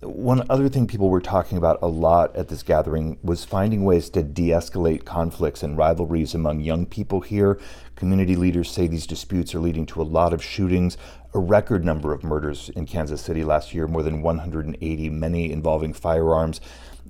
One 0.00 0.46
other 0.48 0.68
thing 0.68 0.86
people 0.86 1.10
were 1.10 1.20
talking 1.20 1.58
about 1.58 1.80
a 1.82 1.88
lot 1.88 2.36
at 2.36 2.46
this 2.46 2.62
gathering 2.62 3.18
was 3.20 3.44
finding 3.44 3.84
ways 3.84 4.08
to 4.10 4.22
de 4.22 4.50
escalate 4.50 5.04
conflicts 5.04 5.64
and 5.64 5.76
rivalries 5.76 6.34
among 6.34 6.60
young 6.60 6.86
people 6.86 7.20
here. 7.20 7.58
Community 7.96 8.36
leaders 8.36 8.70
say 8.70 8.86
these 8.86 9.08
disputes 9.08 9.56
are 9.56 9.60
leading 9.60 9.86
to 9.86 10.00
a 10.00 10.04
lot 10.04 10.32
of 10.32 10.42
shootings, 10.42 10.96
a 11.34 11.40
record 11.40 11.84
number 11.84 12.12
of 12.12 12.22
murders 12.22 12.68
in 12.76 12.86
Kansas 12.86 13.20
City 13.20 13.42
last 13.42 13.74
year, 13.74 13.88
more 13.88 14.04
than 14.04 14.22
180, 14.22 15.10
many 15.10 15.50
involving 15.50 15.92
firearms. 15.92 16.60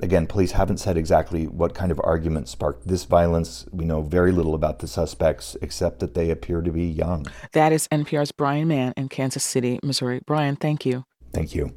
Again, 0.01 0.27
police 0.27 0.53
haven't 0.53 0.79
said 0.79 0.97
exactly 0.97 1.47
what 1.47 1.75
kind 1.75 1.93
of 1.93 2.01
argument 2.03 2.49
sparked 2.49 2.89
this 2.89 3.05
violence. 3.05 3.67
We 3.71 3.85
know 3.85 4.01
very 4.01 4.33
little 4.33 4.55
about 4.55 4.79
the 4.79 4.89
suspects, 4.89 5.59
except 5.61 6.01
that 6.01 6.15
they 6.15 6.31
appear 6.31 6.63
to 6.63 6.73
be 6.73 6.87
young. 6.87 7.27
That 7.53 7.71
is 7.71 7.87
NPR's 7.89 8.33
Brian 8.33 8.69
Mann 8.69 8.95
in 8.97 9.11
Kansas 9.11 9.45
City, 9.45 9.79
Missouri. 9.83 10.21
Brian, 10.25 10.57
thank 10.57 10.87
you. 10.87 11.05
Thank 11.35 11.55
you. 11.55 11.75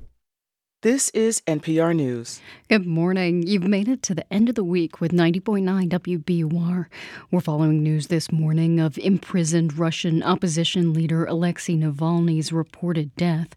This 0.81 1.09
is 1.09 1.41
NPR 1.41 1.95
News. 1.95 2.41
Good 2.67 2.87
morning. 2.87 3.43
You've 3.45 3.67
made 3.67 3.87
it 3.87 4.01
to 4.01 4.15
the 4.15 4.25
end 4.33 4.49
of 4.49 4.55
the 4.55 4.63
week 4.63 4.99
with 4.99 5.11
90.9 5.11 5.87
WBUR. 5.87 6.87
We're 7.29 7.39
following 7.39 7.83
news 7.83 8.07
this 8.07 8.31
morning 8.31 8.79
of 8.79 8.97
imprisoned 8.97 9.77
Russian 9.77 10.23
opposition 10.23 10.91
leader 10.91 11.23
Alexei 11.25 11.75
Navalny's 11.75 12.51
reported 12.51 13.15
death. 13.15 13.49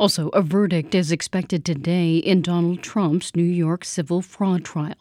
Also, 0.00 0.30
a 0.30 0.42
verdict 0.42 0.92
is 0.92 1.12
expected 1.12 1.64
today 1.64 2.16
in 2.16 2.42
Donald 2.42 2.82
Trump's 2.82 3.36
New 3.36 3.44
York 3.44 3.84
civil 3.84 4.20
fraud 4.20 4.64
trial. 4.64 4.96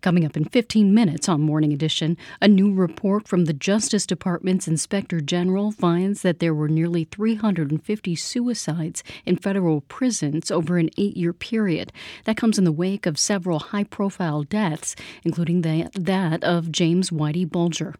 Coming 0.00 0.24
up 0.24 0.36
in 0.36 0.44
15 0.44 0.94
minutes 0.94 1.28
on 1.28 1.40
Morning 1.40 1.72
Edition, 1.72 2.16
a 2.40 2.48
new 2.48 2.72
report 2.72 3.26
from 3.26 3.44
the 3.44 3.52
Justice 3.52 4.06
Department's 4.06 4.68
Inspector 4.68 5.20
General 5.22 5.70
finds 5.72 6.22
that 6.22 6.38
there 6.38 6.54
were 6.54 6.68
nearly 6.68 7.04
350 7.04 8.14
suicides 8.14 9.02
in 9.24 9.36
federal 9.36 9.82
prisons 9.82 10.50
over 10.50 10.78
an 10.78 10.90
eight 10.98 11.16
year 11.16 11.32
period. 11.32 11.92
That 12.24 12.36
comes 12.36 12.58
in 12.58 12.64
the 12.64 12.72
wake 12.72 13.06
of 13.06 13.18
several 13.18 13.58
high 13.58 13.84
profile 13.84 14.42
deaths, 14.42 14.94
including 15.24 15.62
the, 15.62 15.90
that 15.94 16.44
of 16.44 16.70
James 16.70 17.10
Whitey 17.10 17.48
Bulger. 17.48 17.94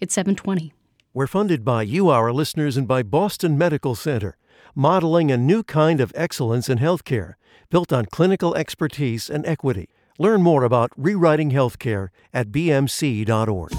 It's 0.00 0.14
720. 0.14 0.72
We're 1.12 1.26
funded 1.26 1.64
by 1.64 1.82
you, 1.82 2.08
our 2.08 2.32
listeners, 2.32 2.76
and 2.76 2.88
by 2.88 3.02
Boston 3.02 3.56
Medical 3.56 3.94
Center, 3.94 4.36
modeling 4.74 5.30
a 5.30 5.36
new 5.36 5.62
kind 5.62 6.00
of 6.00 6.12
excellence 6.16 6.68
in 6.68 6.78
healthcare 6.78 7.34
built 7.70 7.92
on 7.92 8.06
clinical 8.06 8.54
expertise 8.54 9.30
and 9.30 9.46
equity. 9.46 9.88
Learn 10.20 10.42
more 10.42 10.62
about 10.62 10.92
rewriting 10.96 11.50
healthcare 11.50 12.10
at 12.32 12.52
bmc.org. 12.52 13.72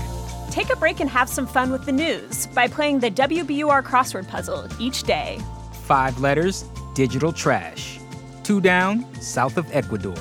Take 0.52 0.70
a 0.70 0.76
break 0.76 1.00
and 1.00 1.10
have 1.10 1.30
some 1.30 1.48
fun 1.48 1.72
with 1.72 1.86
the 1.86 1.94
news 1.94 2.48
by 2.48 2.68
playing 2.68 3.00
the 3.00 3.10
WBUR 3.12 3.82
crossword 3.84 4.28
puzzle 4.28 4.68
each 4.78 5.04
day. 5.04 5.40
Five 5.84 6.20
letters, 6.20 6.66
digital 6.94 7.32
trash. 7.32 8.00
Two 8.44 8.60
down, 8.60 9.06
south 9.22 9.56
of 9.58 9.66
Ecuador. 9.74 10.18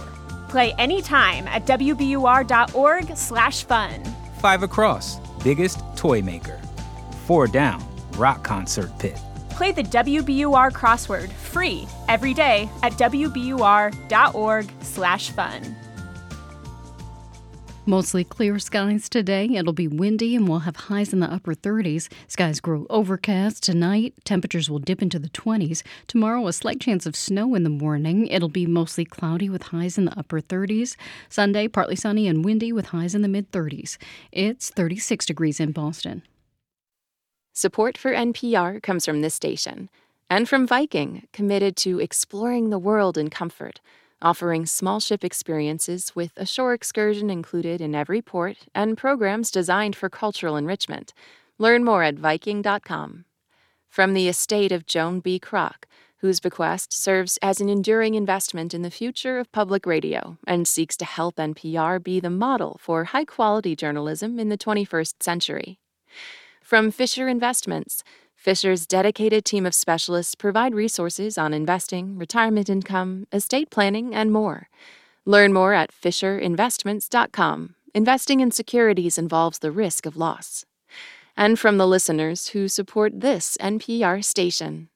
Play 0.49 0.73
anytime 0.75 1.49
at 1.49 1.67
wbur.org 1.67 3.17
slash 3.17 3.65
fun. 3.65 4.05
Five 4.39 4.63
across, 4.63 5.17
biggest 5.43 5.81
toy 5.97 6.23
maker. 6.23 6.61
Four 7.27 7.49
down, 7.49 7.85
rock 8.13 8.45
concert 8.45 8.97
pit. 9.01 9.19
Play 9.51 9.73
the 9.73 9.83
WBUR 9.83 10.71
crossword 10.71 11.33
free 11.33 11.89
every 12.09 12.35
day 12.35 12.69
at 12.85 12.93
wbur.org/fun. 12.93 13.91
Mostly 17.87 18.25
clear 18.25 18.59
skies 18.59 19.11
today. 19.11 19.45
It'll 19.45 19.75
be 19.75 19.89
windy 19.89 20.35
and 20.35 20.49
we'll 20.49 20.61
have 20.61 20.77
highs 20.77 21.13
in 21.13 21.21
the 21.21 21.31
upper 21.31 21.55
30s. 21.55 22.11
Skies 22.29 22.59
grow 22.59 22.87
overcast 22.89 23.63
tonight. 23.63 24.15
Temperatures 24.25 24.71
will 24.71 24.79
dip 24.79 25.03
into 25.03 25.19
the 25.19 25.29
20s. 25.29 25.83
Tomorrow, 26.07 26.47
a 26.47 26.55
slight 26.55 26.81
chance 26.81 27.05
of 27.05 27.15
snow 27.15 27.55
in 27.55 27.63
the 27.63 27.69
morning. 27.69 28.27
It'll 28.29 28.49
be 28.49 28.65
mostly 28.65 29.05
cloudy 29.05 29.51
with 29.51 29.65
highs 29.65 29.99
in 29.99 30.07
the 30.07 30.19
upper 30.19 30.41
30s. 30.41 30.97
Sunday, 31.29 31.69
partly 31.69 31.95
sunny 31.95 32.27
and 32.27 32.43
windy 32.43 32.73
with 32.73 32.87
highs 32.87 33.15
in 33.15 33.21
the 33.21 33.29
mid 33.29 33.53
30s. 33.53 33.99
It's 34.33 34.71
36 34.71 35.27
degrees 35.27 35.61
in 35.61 35.73
Boston. 35.73 36.23
Support 37.53 37.99
for 37.99 38.15
NPR 38.15 38.83
comes 38.83 39.05
from 39.05 39.21
this 39.21 39.35
station 39.35 39.91
and 40.31 40.49
from 40.49 40.67
Viking, 40.67 41.29
committed 41.35 41.77
to 41.77 42.01
exploring 42.01 42.71
the 42.71 42.79
world 42.79 43.19
in 43.19 43.29
comfort 43.29 43.81
offering 44.25 44.65
small 44.65 44.99
ship 44.99 45.23
experiences 45.23 46.13
with 46.17 46.33
a 46.37 46.47
shore 46.47 46.73
excursion 46.73 47.29
included 47.29 47.81
in 47.81 47.95
every 47.95 48.23
port 48.23 48.57
and 48.75 48.97
programs 48.97 49.51
designed 49.51 49.95
for 49.95 50.09
cultural 50.09 50.57
enrichment. 50.57 51.13
Learn 51.59 51.85
more 51.85 52.03
at 52.03 52.15
Viking.com. 52.15 53.27
From 53.89 54.15
the 54.15 54.27
estate 54.27 54.73
of 54.73 54.87
Joan 54.87 55.21
B. 55.21 55.39
Kroc, 55.39 55.85
whose 56.17 56.41
bequest 56.41 56.91
serves 56.91 57.39
as 57.43 57.61
an 57.61 57.69
enduring 57.69 58.15
investment 58.15 58.73
in 58.73 58.81
the 58.81 58.91
future 58.91 59.39
of 59.39 59.53
public 59.53 59.85
radio 59.85 60.39
and 60.47 60.67
seeks 60.67 60.97
to 60.97 61.05
help 61.05 61.37
NPR 61.37 62.03
be 62.03 62.19
the 62.19 62.31
model 62.31 62.79
for 62.81 63.05
high 63.05 63.27
quality 63.27 63.77
journalism 63.77 64.41
in 64.41 64.49
the 64.49 64.57
21st 64.57 65.23
century. 65.23 65.79
From 66.63 66.91
Fisher 66.91 67.29
Investments, 67.29 68.03
Fisher's 68.45 68.87
dedicated 68.87 69.43
team 69.47 69.65
of 69.65 69.75
specialists 69.75 70.35
provide 70.35 70.75
resources 70.75 71.39
on 71.39 71.55
investing, 71.55 72.19
retirement 72.19 72.69
income, 72.69 73.27
estate 73.33 73.71
planning, 73.71 74.15
and 74.15 74.31
more. 74.31 74.69
Learn 75.25 75.55
more 75.55 75.73
at 75.73 75.91
FisherInvestments.com. 75.91 77.75
Investing 77.95 78.41
in 78.41 78.51
securities 78.51 79.17
involves 79.17 79.61
the 79.61 79.71
risk 79.71 80.05
of 80.05 80.19
loss. 80.19 80.67
And 81.39 81.59
from 81.59 81.79
the 81.79 81.87
listeners 81.87 82.49
who 82.49 82.69
support 82.69 83.19
this 83.21 83.57
NPR 83.63 84.23
station. 84.23 84.91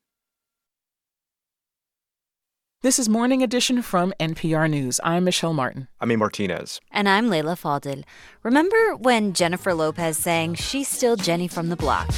This 2.83 2.99
is 2.99 3.09
Morning 3.09 3.43
Edition 3.43 3.81
from 3.81 4.13
NPR 4.21 4.69
News. 4.69 5.01
I'm 5.03 5.25
Michelle 5.25 5.55
Martin. 5.55 5.89
I'm 6.03 6.11
A. 6.11 6.17
Martinez. 6.17 6.83
And 6.91 7.09
I'm 7.09 7.31
Leila 7.31 7.57
Fadel. 7.57 8.05
Remember 8.43 8.95
when 8.95 9.33
Jennifer 9.33 9.73
Lopez 9.73 10.19
sang 10.19 10.53
She's 10.53 10.89
Still 10.89 11.17
Jenny 11.17 11.49
from 11.49 11.71
the 11.71 11.77
Block? 11.77 12.11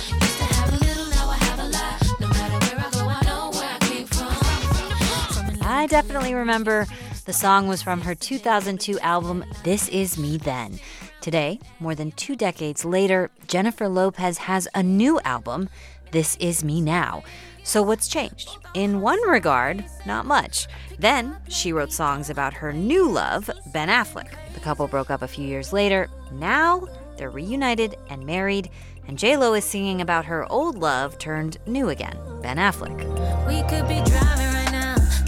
I 5.80 5.86
definitely 5.86 6.34
remember 6.34 6.86
the 7.24 7.32
song 7.32 7.66
was 7.66 7.80
from 7.80 8.02
her 8.02 8.14
2002 8.14 9.00
album, 9.00 9.42
This 9.64 9.88
Is 9.88 10.18
Me 10.18 10.36
Then. 10.36 10.78
Today, 11.22 11.58
more 11.78 11.94
than 11.94 12.12
two 12.12 12.36
decades 12.36 12.84
later, 12.84 13.30
Jennifer 13.46 13.88
Lopez 13.88 14.36
has 14.36 14.68
a 14.74 14.82
new 14.82 15.18
album, 15.20 15.70
This 16.10 16.36
Is 16.36 16.62
Me 16.62 16.82
Now. 16.82 17.22
So, 17.62 17.82
what's 17.82 18.08
changed? 18.08 18.58
In 18.74 19.00
one 19.00 19.26
regard, 19.26 19.82
not 20.04 20.26
much. 20.26 20.66
Then, 20.98 21.38
she 21.48 21.72
wrote 21.72 21.94
songs 21.94 22.28
about 22.28 22.52
her 22.52 22.74
new 22.74 23.08
love, 23.08 23.48
Ben 23.72 23.88
Affleck. 23.88 24.34
The 24.52 24.60
couple 24.60 24.86
broke 24.86 25.10
up 25.10 25.22
a 25.22 25.28
few 25.28 25.46
years 25.46 25.72
later. 25.72 26.10
Now, 26.30 26.86
they're 27.16 27.30
reunited 27.30 27.96
and 28.10 28.26
married, 28.26 28.68
and 29.08 29.18
J-Lo 29.18 29.54
is 29.54 29.64
singing 29.64 30.02
about 30.02 30.26
her 30.26 30.44
old 30.52 30.76
love 30.76 31.16
turned 31.16 31.56
new 31.66 31.88
again, 31.88 32.18
Ben 32.42 32.58
Affleck. 32.58 32.98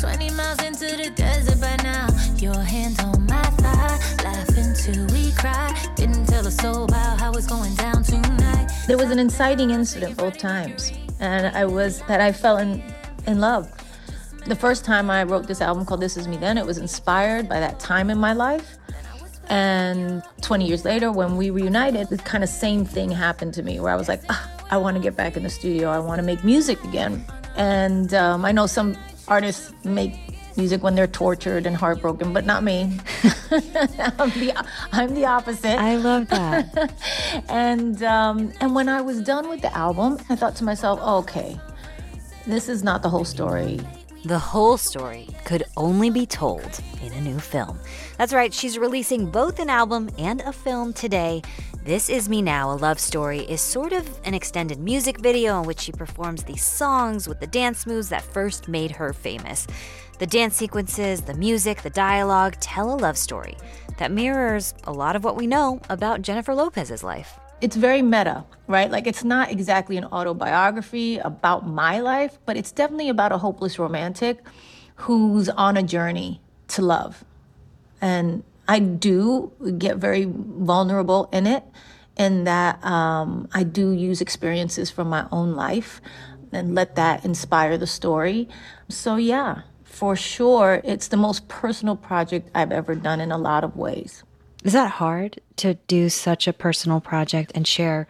20 0.02 0.30
miles 0.30 0.60
into 0.64 0.96
the 0.96 1.10
desert 1.14 1.60
by 1.60 1.76
now. 1.84 2.08
Your 2.38 2.58
hands 2.60 2.98
on 3.04 3.24
my 3.24 3.40
thigh, 3.40 4.24
laughing 4.24 4.74
till 4.74 5.06
we 5.14 5.30
cry. 5.30 5.72
Didn't 5.94 6.26
tell 6.26 6.44
a 6.44 6.50
soul 6.50 6.86
about 6.86 7.20
how 7.20 7.30
it's 7.34 7.46
going 7.46 7.72
down 7.76 8.02
tonight. 8.02 8.68
There 8.88 8.98
was 8.98 9.12
an 9.12 9.20
inciting 9.20 9.70
incident 9.70 10.16
both 10.16 10.38
times, 10.38 10.90
and 11.20 11.56
I 11.56 11.66
was 11.66 12.02
that 12.08 12.20
I 12.20 12.32
fell 12.32 12.56
in 12.56 12.82
in 13.28 13.38
love. 13.38 13.70
The 14.44 14.56
first 14.56 14.84
time 14.84 15.08
I 15.08 15.22
wrote 15.22 15.46
this 15.46 15.60
album 15.60 15.86
called 15.86 16.00
This 16.00 16.16
Is 16.16 16.26
Me 16.26 16.36
Then, 16.36 16.58
it 16.58 16.66
was 16.66 16.78
inspired 16.78 17.48
by 17.48 17.60
that 17.60 17.78
time 17.78 18.10
in 18.10 18.18
my 18.18 18.32
life. 18.32 18.78
And 19.50 20.24
20 20.40 20.66
years 20.66 20.84
later, 20.84 21.12
when 21.12 21.36
we 21.36 21.50
reunited, 21.50 22.08
the 22.08 22.18
kind 22.18 22.42
of 22.42 22.50
same 22.50 22.84
thing 22.84 23.08
happened 23.12 23.54
to 23.54 23.62
me 23.62 23.78
where 23.78 23.92
I 23.92 23.96
was 23.96 24.08
like, 24.08 24.22
ah, 24.30 24.50
I 24.68 24.78
want 24.78 24.96
to 24.96 25.02
get 25.02 25.14
back 25.14 25.36
in 25.36 25.44
the 25.44 25.50
studio. 25.50 25.90
I 25.90 26.00
want 26.00 26.18
to 26.18 26.24
make 26.24 26.42
music 26.42 26.82
again. 26.82 27.24
And 27.54 28.14
um, 28.14 28.44
I 28.44 28.50
know 28.50 28.66
some 28.66 28.96
artists 29.28 29.72
make 29.84 30.14
music 30.56 30.82
when 30.82 30.94
they're 30.94 31.06
tortured 31.06 31.66
and 31.66 31.76
heartbroken, 31.76 32.32
but 32.32 32.44
not 32.44 32.62
me. 32.62 32.82
I'm, 33.50 34.30
the, 34.30 34.66
I'm 34.92 35.14
the 35.14 35.24
opposite. 35.26 35.78
I 35.78 35.96
love 35.96 36.28
that. 36.28 36.92
and 37.48 38.02
um, 38.02 38.52
and 38.60 38.74
when 38.74 38.88
I 38.88 39.00
was 39.00 39.22
done 39.22 39.48
with 39.48 39.62
the 39.62 39.74
album, 39.76 40.18
I 40.28 40.36
thought 40.36 40.56
to 40.56 40.64
myself, 40.64 40.98
oh, 41.02 41.18
okay, 41.18 41.58
this 42.46 42.68
is 42.68 42.82
not 42.82 43.02
the 43.02 43.08
whole 43.08 43.24
story. 43.24 43.80
The 44.24 44.38
whole 44.38 44.76
story 44.76 45.28
could 45.44 45.64
only 45.76 46.08
be 46.08 46.26
told 46.26 46.80
in 47.02 47.12
a 47.12 47.20
new 47.20 47.40
film. 47.40 47.78
That's 48.18 48.32
right, 48.32 48.54
she's 48.54 48.78
releasing 48.78 49.28
both 49.28 49.58
an 49.58 49.68
album 49.68 50.10
and 50.16 50.40
a 50.42 50.52
film 50.52 50.92
today. 50.92 51.42
This 51.84 52.08
Is 52.08 52.28
Me 52.28 52.42
Now, 52.42 52.70
a 52.70 52.74
love 52.78 53.00
story, 53.00 53.40
is 53.40 53.60
sort 53.60 53.92
of 53.92 54.08
an 54.22 54.34
extended 54.34 54.78
music 54.78 55.18
video 55.18 55.60
in 55.60 55.66
which 55.66 55.80
she 55.80 55.90
performs 55.90 56.44
these 56.44 56.62
songs 56.62 57.26
with 57.26 57.40
the 57.40 57.46
dance 57.48 57.86
moves 57.86 58.08
that 58.10 58.22
first 58.22 58.68
made 58.68 58.92
her 58.92 59.12
famous. 59.12 59.66
The 60.20 60.26
dance 60.28 60.54
sequences, 60.54 61.22
the 61.22 61.34
music, 61.34 61.82
the 61.82 61.90
dialogue 61.90 62.54
tell 62.60 62.94
a 62.94 62.94
love 62.94 63.18
story 63.18 63.56
that 63.98 64.12
mirrors 64.12 64.74
a 64.84 64.92
lot 64.92 65.16
of 65.16 65.24
what 65.24 65.34
we 65.34 65.48
know 65.48 65.80
about 65.90 66.22
Jennifer 66.22 66.54
Lopez's 66.54 67.02
life. 67.02 67.40
It's 67.60 67.74
very 67.74 68.00
meta, 68.00 68.44
right? 68.68 68.88
Like 68.88 69.08
it's 69.08 69.24
not 69.24 69.50
exactly 69.50 69.96
an 69.96 70.04
autobiography 70.04 71.18
about 71.18 71.66
my 71.66 71.98
life, 71.98 72.38
but 72.46 72.56
it's 72.56 72.70
definitely 72.70 73.08
about 73.08 73.32
a 73.32 73.38
hopeless 73.38 73.80
romantic 73.80 74.38
who's 74.94 75.48
on 75.48 75.76
a 75.76 75.82
journey 75.82 76.40
to 76.68 76.82
love. 76.82 77.24
And 78.00 78.44
I 78.68 78.78
do 78.78 79.52
get 79.78 79.96
very 79.96 80.26
vulnerable 80.28 81.28
in 81.32 81.46
it, 81.46 81.64
in 82.16 82.44
that 82.44 82.82
um, 82.84 83.48
I 83.52 83.62
do 83.62 83.90
use 83.90 84.20
experiences 84.20 84.90
from 84.90 85.08
my 85.08 85.26
own 85.32 85.54
life 85.54 86.00
and 86.52 86.74
let 86.74 86.94
that 86.96 87.24
inspire 87.24 87.78
the 87.78 87.86
story. 87.86 88.48
So, 88.88 89.16
yeah, 89.16 89.62
for 89.84 90.14
sure, 90.16 90.80
it's 90.84 91.08
the 91.08 91.16
most 91.16 91.48
personal 91.48 91.96
project 91.96 92.50
I've 92.54 92.72
ever 92.72 92.94
done 92.94 93.20
in 93.20 93.32
a 93.32 93.38
lot 93.38 93.64
of 93.64 93.76
ways. 93.76 94.22
Is 94.64 94.74
that 94.74 94.92
hard 94.92 95.40
to 95.56 95.74
do 95.74 96.08
such 96.08 96.46
a 96.46 96.52
personal 96.52 97.00
project 97.00 97.52
and 97.54 97.66
share, 97.66 98.06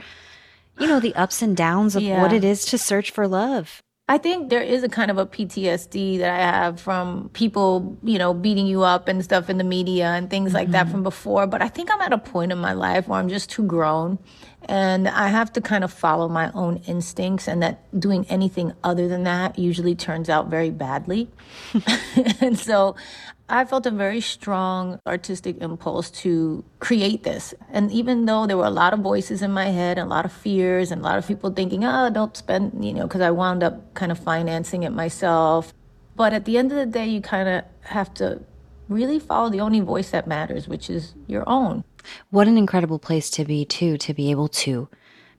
you 0.78 0.86
know, 0.86 1.00
the 1.00 1.14
ups 1.14 1.40
and 1.40 1.56
downs 1.56 1.96
of 1.96 2.02
Yeah. 2.02 2.20
what 2.20 2.32
it 2.32 2.44
is 2.44 2.64
to 2.66 2.78
search 2.78 3.10
for 3.10 3.26
love? 3.26 3.80
I 4.08 4.18
think 4.18 4.50
there 4.50 4.60
is 4.60 4.82
a 4.82 4.88
kind 4.88 5.10
of 5.10 5.18
a 5.18 5.24
PTSD 5.24 6.18
that 6.18 6.30
I 6.30 6.38
have 6.38 6.80
from 6.80 7.30
people, 7.32 7.96
you 8.02 8.18
know, 8.18 8.34
beating 8.34 8.66
you 8.66 8.82
up 8.82 9.08
and 9.08 9.22
stuff 9.22 9.48
in 9.48 9.58
the 9.58 9.64
media 9.64 10.06
and 10.06 10.28
things 10.28 10.52
like 10.52 10.70
that 10.72 10.84
mm-hmm. 10.84 10.92
from 10.92 11.02
before. 11.02 11.46
But 11.46 11.62
I 11.62 11.68
think 11.68 11.88
I'm 11.90 12.00
at 12.00 12.12
a 12.12 12.18
point 12.18 12.52
in 12.52 12.58
my 12.58 12.72
life 12.72 13.06
where 13.06 13.20
I'm 13.20 13.28
just 13.28 13.48
too 13.48 13.62
grown 13.62 14.18
and 14.66 15.08
I 15.08 15.28
have 15.28 15.52
to 15.54 15.60
kind 15.60 15.84
of 15.84 15.92
follow 15.92 16.28
my 16.28 16.50
own 16.52 16.76
instincts, 16.86 17.48
and 17.48 17.62
that 17.62 17.98
doing 17.98 18.26
anything 18.28 18.72
other 18.84 19.08
than 19.08 19.24
that 19.24 19.58
usually 19.58 19.94
turns 19.94 20.28
out 20.28 20.48
very 20.48 20.70
badly. 20.70 21.30
and 22.40 22.58
so 22.58 22.94
I 23.52 23.66
felt 23.66 23.84
a 23.84 23.90
very 23.90 24.22
strong 24.22 24.98
artistic 25.06 25.60
impulse 25.60 26.10
to 26.22 26.64
create 26.80 27.22
this. 27.22 27.52
And 27.70 27.92
even 27.92 28.24
though 28.24 28.46
there 28.46 28.56
were 28.56 28.64
a 28.64 28.70
lot 28.70 28.94
of 28.94 29.00
voices 29.00 29.42
in 29.42 29.52
my 29.52 29.66
head 29.66 29.98
and 29.98 30.06
a 30.06 30.10
lot 30.10 30.24
of 30.24 30.32
fears 30.32 30.90
and 30.90 31.02
a 31.02 31.04
lot 31.04 31.18
of 31.18 31.26
people 31.26 31.50
thinking, 31.50 31.84
oh, 31.84 32.08
don't 32.08 32.34
spend, 32.34 32.82
you 32.82 32.94
know, 32.94 33.02
because 33.02 33.20
I 33.20 33.30
wound 33.30 33.62
up 33.62 33.92
kind 33.92 34.10
of 34.10 34.18
financing 34.18 34.84
it 34.84 34.90
myself. 34.90 35.74
But 36.16 36.32
at 36.32 36.46
the 36.46 36.56
end 36.56 36.72
of 36.72 36.78
the 36.78 36.86
day, 36.86 37.06
you 37.06 37.20
kind 37.20 37.46
of 37.46 37.64
have 37.82 38.14
to 38.14 38.40
really 38.88 39.18
follow 39.18 39.50
the 39.50 39.60
only 39.60 39.80
voice 39.80 40.10
that 40.12 40.26
matters, 40.26 40.66
which 40.66 40.88
is 40.88 41.12
your 41.26 41.46
own. 41.46 41.84
What 42.30 42.48
an 42.48 42.56
incredible 42.56 42.98
place 42.98 43.28
to 43.32 43.44
be, 43.44 43.66
too, 43.66 43.98
to 43.98 44.14
be 44.14 44.30
able 44.30 44.48
to 44.48 44.88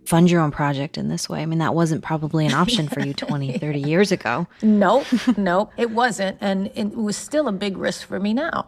fund 0.05 0.29
your 0.29 0.41
own 0.41 0.51
project 0.51 0.97
in 0.97 1.07
this 1.09 1.29
way. 1.29 1.41
I 1.41 1.45
mean, 1.45 1.59
that 1.59 1.73
wasn't 1.75 2.03
probably 2.03 2.45
an 2.45 2.53
option 2.53 2.87
for 2.87 2.99
you 2.99 3.13
20, 3.29 3.57
30 3.57 3.79
years 3.79 4.11
ago. 4.11 4.47
Nope, 4.61 5.05
nope, 5.37 5.71
it 5.77 5.91
wasn't. 5.91 6.37
And 6.41 6.71
it 6.75 6.95
was 6.95 7.15
still 7.17 7.47
a 7.47 7.51
big 7.51 7.77
risk 7.77 8.07
for 8.07 8.19
me 8.19 8.33
now. 8.33 8.67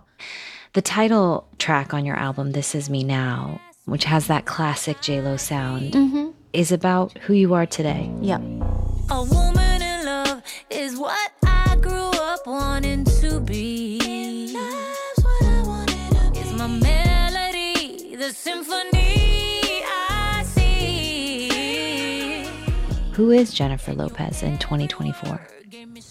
The 0.73 0.81
title 0.81 1.47
track 1.57 1.93
on 1.93 2.05
your 2.05 2.15
album, 2.17 2.51
This 2.51 2.75
Is 2.75 2.89
Me 2.89 3.03
Now, 3.03 3.61
which 3.85 4.05
has 4.05 4.27
that 4.27 4.45
classic 4.45 4.97
JLo 4.97 5.39
sound, 5.39 5.93
Mhm. 5.93 6.33
is 6.53 6.71
about 6.71 7.17
who 7.19 7.33
you 7.33 7.53
are 7.53 7.65
today. 7.65 8.11
Yeah. 8.21 8.37
A 9.09 9.23
woman 9.23 9.81
in 9.81 10.05
love 10.05 10.41
is 10.69 10.97
what 10.97 11.31
I 11.45 11.77
grew 11.81 12.09
up 12.31 12.45
wanting 12.47 13.05
to 13.21 13.39
be. 13.39 13.99
It's 16.37 16.51
my 16.57 16.67
melody, 16.67 18.15
the 18.15 18.31
symphony 18.33 19.04
Who 23.15 23.32
is 23.32 23.54
Jennifer 23.54 23.93
Lopez 23.93 24.43
in 24.43 24.58
2024? 24.58 25.39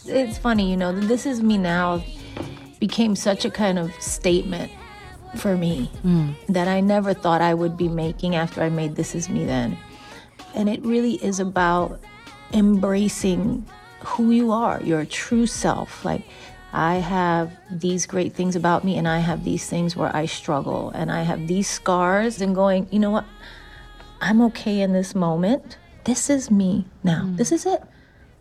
It's 0.06 0.38
funny, 0.38 0.70
you 0.70 0.76
know, 0.78 0.98
This 0.98 1.26
Is 1.26 1.42
Me 1.42 1.58
Now 1.58 2.02
became 2.80 3.14
such 3.14 3.44
a 3.44 3.50
kind 3.50 3.78
of 3.78 3.92
statement 4.00 4.72
for 5.36 5.54
me 5.54 5.90
Mm. 6.02 6.34
that 6.48 6.66
I 6.66 6.80
never 6.80 7.12
thought 7.12 7.42
I 7.42 7.52
would 7.52 7.76
be 7.76 7.88
making 7.88 8.34
after 8.34 8.62
I 8.62 8.70
made 8.70 8.96
This 8.96 9.14
Is 9.14 9.28
Me 9.28 9.44
Then. 9.44 9.76
And 10.54 10.70
it 10.70 10.82
really 10.82 11.22
is 11.22 11.40
about 11.40 12.00
embracing 12.54 13.66
who 14.00 14.30
you 14.30 14.50
are, 14.50 14.80
your 14.82 15.04
true 15.04 15.46
self. 15.46 16.06
Like, 16.06 16.22
I 16.72 16.94
have 16.94 17.52
these 17.70 18.06
great 18.06 18.32
things 18.32 18.56
about 18.56 18.82
me, 18.82 18.96
and 18.96 19.06
I 19.06 19.18
have 19.18 19.44
these 19.44 19.66
things 19.68 19.94
where 19.94 20.14
I 20.16 20.24
struggle, 20.24 20.90
and 20.94 21.12
I 21.12 21.20
have 21.20 21.48
these 21.48 21.68
scars, 21.68 22.40
and 22.40 22.54
going, 22.54 22.88
you 22.90 22.98
know 22.98 23.10
what? 23.10 23.26
I'm 24.22 24.40
okay 24.40 24.80
in 24.80 24.94
this 24.94 25.14
moment. 25.14 25.76
This 26.04 26.30
is 26.30 26.50
me 26.50 26.86
now. 27.02 27.22
Mm. 27.24 27.36
This 27.36 27.52
is 27.52 27.66
it. 27.66 27.82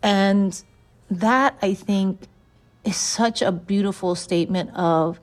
And 0.02 0.62
that, 1.10 1.56
I 1.62 1.74
think, 1.74 2.28
is 2.84 2.96
such 2.96 3.42
a 3.42 3.50
beautiful 3.50 4.14
statement 4.14 4.70
of, 4.74 5.20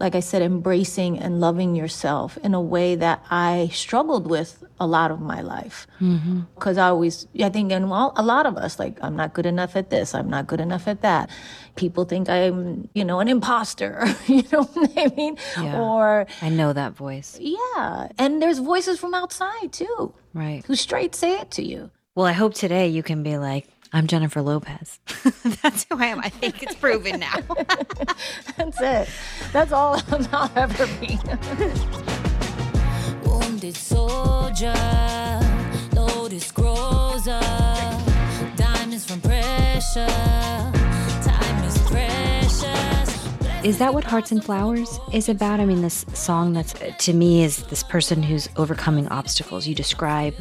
like 0.00 0.14
I 0.14 0.20
said, 0.20 0.42
embracing 0.42 1.18
and 1.18 1.40
loving 1.40 1.76
yourself 1.76 2.36
in 2.42 2.52
a 2.54 2.60
way 2.60 2.94
that 2.96 3.24
I 3.30 3.70
struggled 3.72 4.28
with 4.28 4.62
a 4.80 4.86
lot 4.86 5.10
of 5.12 5.20
my 5.20 5.40
life. 5.40 5.86
Mm-hmm. 6.00 6.40
Because 6.56 6.78
I 6.78 6.88
always, 6.88 7.26
I 7.40 7.48
think, 7.48 7.70
and 7.70 7.88
well, 7.88 8.12
a 8.16 8.22
lot 8.22 8.44
of 8.44 8.56
us, 8.56 8.78
like, 8.78 8.98
I'm 9.02 9.14
not 9.14 9.34
good 9.34 9.46
enough 9.46 9.76
at 9.76 9.90
this, 9.90 10.12
I'm 10.14 10.28
not 10.28 10.46
good 10.48 10.60
enough 10.60 10.88
at 10.88 11.02
that. 11.02 11.30
People 11.76 12.04
think 12.04 12.28
I'm, 12.28 12.88
you 12.94 13.04
know, 13.04 13.20
an 13.20 13.28
imposter, 13.28 14.04
you 14.26 14.42
know 14.52 14.64
what 14.64 14.90
I 14.96 15.14
mean? 15.16 15.36
Yeah. 15.56 15.80
Or, 15.80 16.26
I 16.42 16.48
know 16.48 16.72
that 16.72 16.94
voice. 16.94 17.38
yeah. 17.40 18.08
And 18.18 18.42
there's 18.42 18.58
voices 18.58 18.98
from 18.98 19.14
outside 19.14 19.72
too, 19.72 20.12
Right. 20.34 20.64
who 20.66 20.74
straight 20.74 21.14
say 21.14 21.38
it 21.38 21.52
to 21.52 21.64
you. 21.64 21.90
Well, 22.16 22.26
I 22.26 22.32
hope 22.32 22.54
today 22.54 22.88
you 22.88 23.02
can 23.02 23.22
be 23.24 23.38
like, 23.38 23.68
I'm 23.94 24.08
Jennifer 24.08 24.42
Lopez. 24.42 24.98
That's 25.62 25.86
who 25.88 25.96
I 25.96 26.06
am. 26.06 26.18
I 26.18 26.28
think 26.28 26.64
it's 26.64 26.74
proven 26.74 27.20
now. 27.20 27.36
That's 28.56 28.80
it. 28.80 29.08
That's 29.52 29.70
all 29.70 30.02
I'll 30.32 30.50
ever 30.56 30.88
be. 31.00 31.16
Wounded 33.24 33.76
soldier, 33.76 34.74
Lotus 35.92 36.50
grows 36.50 37.28
up. 37.28 38.02
Diamonds 38.56 39.06
from 39.08 39.20
pressure, 39.20 40.06
time 40.08 41.64
is 41.64 41.78
precious. 41.86 43.28
Is 43.64 43.78
that 43.78 43.94
what 43.94 44.02
Hearts 44.02 44.32
and 44.32 44.44
Flowers 44.44 44.98
is 45.12 45.28
about? 45.28 45.60
I 45.60 45.66
mean, 45.66 45.82
this 45.82 46.04
song 46.14 46.52
that's 46.52 46.74
to 47.04 47.12
me 47.12 47.44
is 47.44 47.62
this 47.68 47.84
person 47.84 48.24
who's 48.24 48.48
overcoming 48.56 49.06
obstacles. 49.06 49.68
You 49.68 49.76
describe 49.76 50.34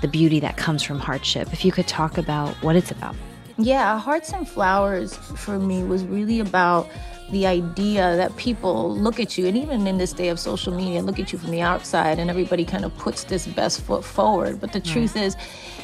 the 0.00 0.08
beauty 0.08 0.40
that 0.40 0.56
comes 0.56 0.82
from 0.82 0.98
hardship. 0.98 1.52
If 1.52 1.64
you 1.64 1.72
could 1.72 1.88
talk 1.88 2.18
about 2.18 2.54
what 2.62 2.76
it's 2.76 2.90
about. 2.90 3.14
Yeah, 3.56 3.98
Hearts 3.98 4.32
and 4.32 4.48
Flowers 4.48 5.16
for 5.16 5.58
me 5.58 5.82
was 5.82 6.04
really 6.04 6.38
about 6.38 6.88
the 7.30 7.46
idea 7.46 8.16
that 8.16 8.34
people 8.36 8.96
look 8.96 9.20
at 9.20 9.36
you, 9.36 9.46
and 9.46 9.56
even 9.56 9.86
in 9.86 9.98
this 9.98 10.12
day 10.12 10.28
of 10.28 10.38
social 10.38 10.72
media, 10.72 11.02
look 11.02 11.18
at 11.18 11.32
you 11.32 11.38
from 11.38 11.50
the 11.50 11.60
outside, 11.60 12.18
and 12.18 12.30
everybody 12.30 12.64
kind 12.64 12.84
of 12.84 12.96
puts 12.96 13.24
this 13.24 13.46
best 13.46 13.82
foot 13.82 14.04
forward. 14.04 14.60
But 14.60 14.72
the 14.72 14.80
truth 14.80 15.16
is, 15.16 15.36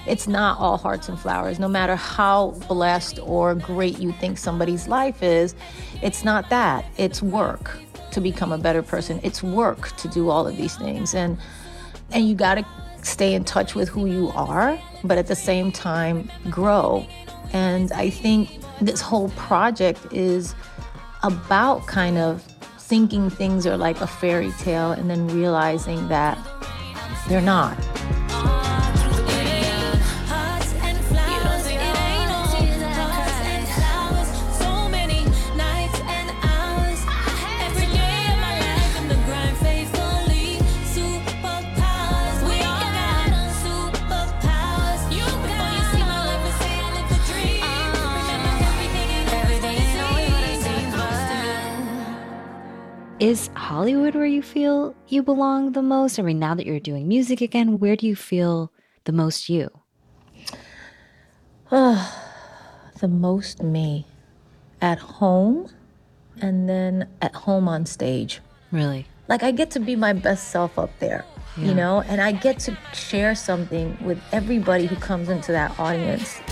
it's 0.07 0.27
not 0.27 0.59
all 0.59 0.79
hearts 0.79 1.09
and 1.09 1.19
flowers. 1.19 1.59
No 1.59 1.69
matter 1.69 1.97
how 1.97 2.53
blessed 2.69 3.19
or 3.23 3.55
great 3.55 3.99
you 3.99 4.13
think 4.13 4.39
somebody's 4.39 4.89
life 4.89 5.23
is, 5.23 5.55
it's 6.01 6.25
not 6.25 6.49
that. 6.51 6.85
It's 6.97 7.23
work 7.23 7.79
to 8.13 8.21
become 8.21 8.53
a 8.53 8.59
better 8.59 8.83
person. 8.83 9.21
It's 9.23 9.43
work 9.43 9.95
to 9.97 10.09
do 10.09 10.31
all 10.31 10.47
of 10.47 10.57
these 10.57 10.77
things, 10.77 11.15
and 11.15 11.37
and 12.13 12.29
you 12.29 12.35
got 12.35 12.55
to 12.55 12.67
stay 13.05 13.35
in 13.35 13.45
touch 13.45 13.75
with 13.75 13.89
who 13.89 14.07
you 14.07 14.31
are, 14.31 14.79
but 15.05 15.19
at 15.19 15.27
the 15.27 15.37
same 15.37 15.71
time 15.71 16.31
grow. 16.51 17.07
And 17.53 17.93
I 17.93 18.11
think 18.11 18.51
this 18.81 19.01
whole 19.01 19.29
project 19.31 20.01
is 20.13 20.55
about 21.23 21.87
kind 21.87 22.19
of 22.19 22.43
thinking 22.79 23.31
things 23.31 23.67
are 23.67 23.77
like 23.77 24.01
a 24.01 24.07
fairy 24.07 24.53
tale 24.59 24.93
and 24.93 25.09
then 25.09 25.29
realizing 25.29 26.09
that 26.09 26.39
they're 27.29 27.41
not. 27.41 27.79
Is 53.25 53.49
Hollywood 53.55 54.15
where 54.15 54.27
you 54.27 54.43
feel 54.43 54.95
you 55.09 55.23
belong 55.23 55.73
the 55.73 55.81
most? 55.81 56.19
I 56.19 56.23
mean, 56.23 56.39
now 56.39 56.55
that 56.55 56.67
you're 56.67 56.79
doing 56.79 57.09
music 57.09 57.41
again, 57.41 57.79
where 57.79 57.97
do 57.97 58.07
you 58.07 58.15
feel 58.15 58.71
the 59.05 59.13
most 59.13 59.49
you? 59.49 59.71
the 61.71 63.09
most 63.09 63.63
me 63.63 64.05
at 64.83 64.99
home 64.99 65.71
and 66.43 66.69
then 66.69 67.09
at 67.23 67.35
home 67.35 67.67
on 67.67 67.87
stage. 67.87 68.43
Really? 68.71 69.07
Like 69.27 69.43
I 69.43 69.53
get 69.53 69.71
to 69.71 69.81
be 69.81 69.97
my 69.97 70.13
best 70.13 70.51
self 70.51 70.79
up 70.79 70.91
there, 70.99 71.25
Yeah. 71.57 71.69
you 71.69 71.75
know, 71.75 72.03
and 72.03 72.21
I 72.21 72.33
get 72.33 72.59
to 72.67 72.77
share 72.93 73.35
something 73.35 73.97
with 74.05 74.21
everybody 74.33 74.85
who 74.85 74.97
comes 74.97 75.31
into 75.31 75.51
that 75.51 75.81
audience. 75.81 76.43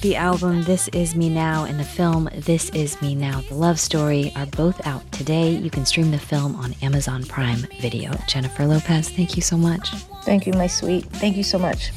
The 0.00 0.16
album 0.16 0.62
This 0.62 0.88
Is 0.88 1.14
Me 1.14 1.28
Now 1.28 1.64
and 1.64 1.78
the 1.78 1.84
film 1.84 2.30
This 2.34 2.70
Is 2.70 3.00
Me 3.02 3.14
Now, 3.14 3.42
the 3.42 3.54
love 3.54 3.78
story, 3.78 4.32
are 4.34 4.46
both 4.46 4.86
out 4.86 5.12
today. 5.12 5.50
You 5.50 5.68
can 5.68 5.84
stream 5.84 6.10
the 6.10 6.18
film 6.18 6.56
on 6.56 6.74
Amazon 6.80 7.22
Prime 7.24 7.66
Video. 7.82 8.12
Jennifer 8.26 8.64
Lopez, 8.64 9.10
thank 9.10 9.36
you 9.36 9.42
so 9.42 9.58
much. 9.58 9.90
Thank 10.24 10.46
you, 10.46 10.54
my 10.54 10.68
sweet. 10.68 11.04
Thank 11.04 11.36
you 11.36 11.42
so 11.42 11.58
much. 11.58 11.90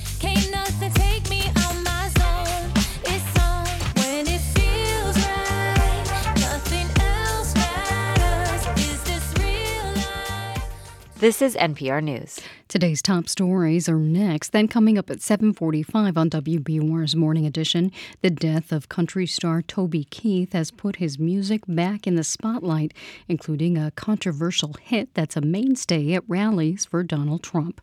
This 11.24 11.42
is 11.42 11.56
NPR 11.56 12.04
News. 12.04 12.42
Today's 12.68 13.02
top 13.02 13.30
stories 13.30 13.88
are 13.88 13.98
next. 13.98 14.50
Then 14.50 14.68
coming 14.68 14.98
up 14.98 15.10
at 15.10 15.22
7:45 15.22 16.18
on 16.18 16.30
WBUR's 16.30 17.16
Morning 17.16 17.46
Edition, 17.46 17.94
the 18.22 18.30
death 18.30 18.74
of 18.74 18.90
country 18.90 19.26
star 19.26 19.62
Toby 19.62 20.04
Keith 20.04 20.52
has 20.52 20.70
put 20.70 20.98
his 20.98 21.18
music 21.18 21.62
back 21.66 22.06
in 22.06 22.16
the 22.16 22.26
spotlight, 22.26 22.94
including 23.30 23.78
a 23.78 23.92
controversial 23.92 24.76
hit 24.82 25.14
that's 25.14 25.38
a 25.38 25.42
mainstay 25.42 26.12
at 26.12 26.26
rallies 26.28 26.84
for 26.84 27.04
Donald 27.04 27.42
Trump. 27.42 27.80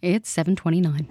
It's 0.00 0.28
7:29. 0.28 1.06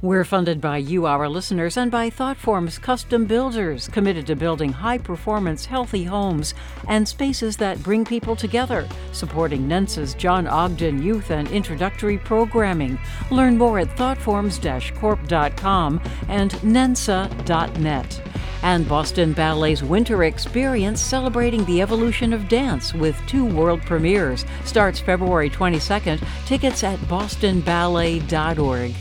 We're 0.00 0.24
funded 0.24 0.60
by 0.60 0.76
you, 0.76 1.06
our 1.06 1.28
listeners, 1.28 1.76
and 1.76 1.90
by 1.90 2.08
ThoughtForms 2.08 2.80
Custom 2.80 3.24
Builders, 3.24 3.88
committed 3.88 4.28
to 4.28 4.36
building 4.36 4.72
high 4.72 4.98
performance, 4.98 5.64
healthy 5.64 6.04
homes 6.04 6.54
and 6.86 7.08
spaces 7.08 7.56
that 7.56 7.82
bring 7.82 8.04
people 8.04 8.36
together, 8.36 8.86
supporting 9.10 9.66
NENSA's 9.66 10.14
John 10.14 10.46
Ogden 10.46 11.02
Youth 11.02 11.32
and 11.32 11.50
Introductory 11.50 12.16
Programming. 12.16 12.96
Learn 13.32 13.58
more 13.58 13.80
at 13.80 13.96
thoughtforms 13.96 14.60
corp.com 14.94 16.00
and 16.28 16.52
nensa.net. 16.52 18.22
And 18.62 18.88
Boston 18.88 19.32
Ballet's 19.32 19.82
Winter 19.82 20.24
Experience 20.24 21.00
celebrating 21.00 21.64
the 21.64 21.82
evolution 21.82 22.32
of 22.32 22.48
dance 22.48 22.94
with 22.94 23.20
two 23.26 23.44
world 23.44 23.82
premieres 23.82 24.44
starts 24.64 25.00
February 25.00 25.50
22nd. 25.50 26.20
Tickets 26.46 26.84
at 26.84 26.98
bostonballet.org. 27.00 28.94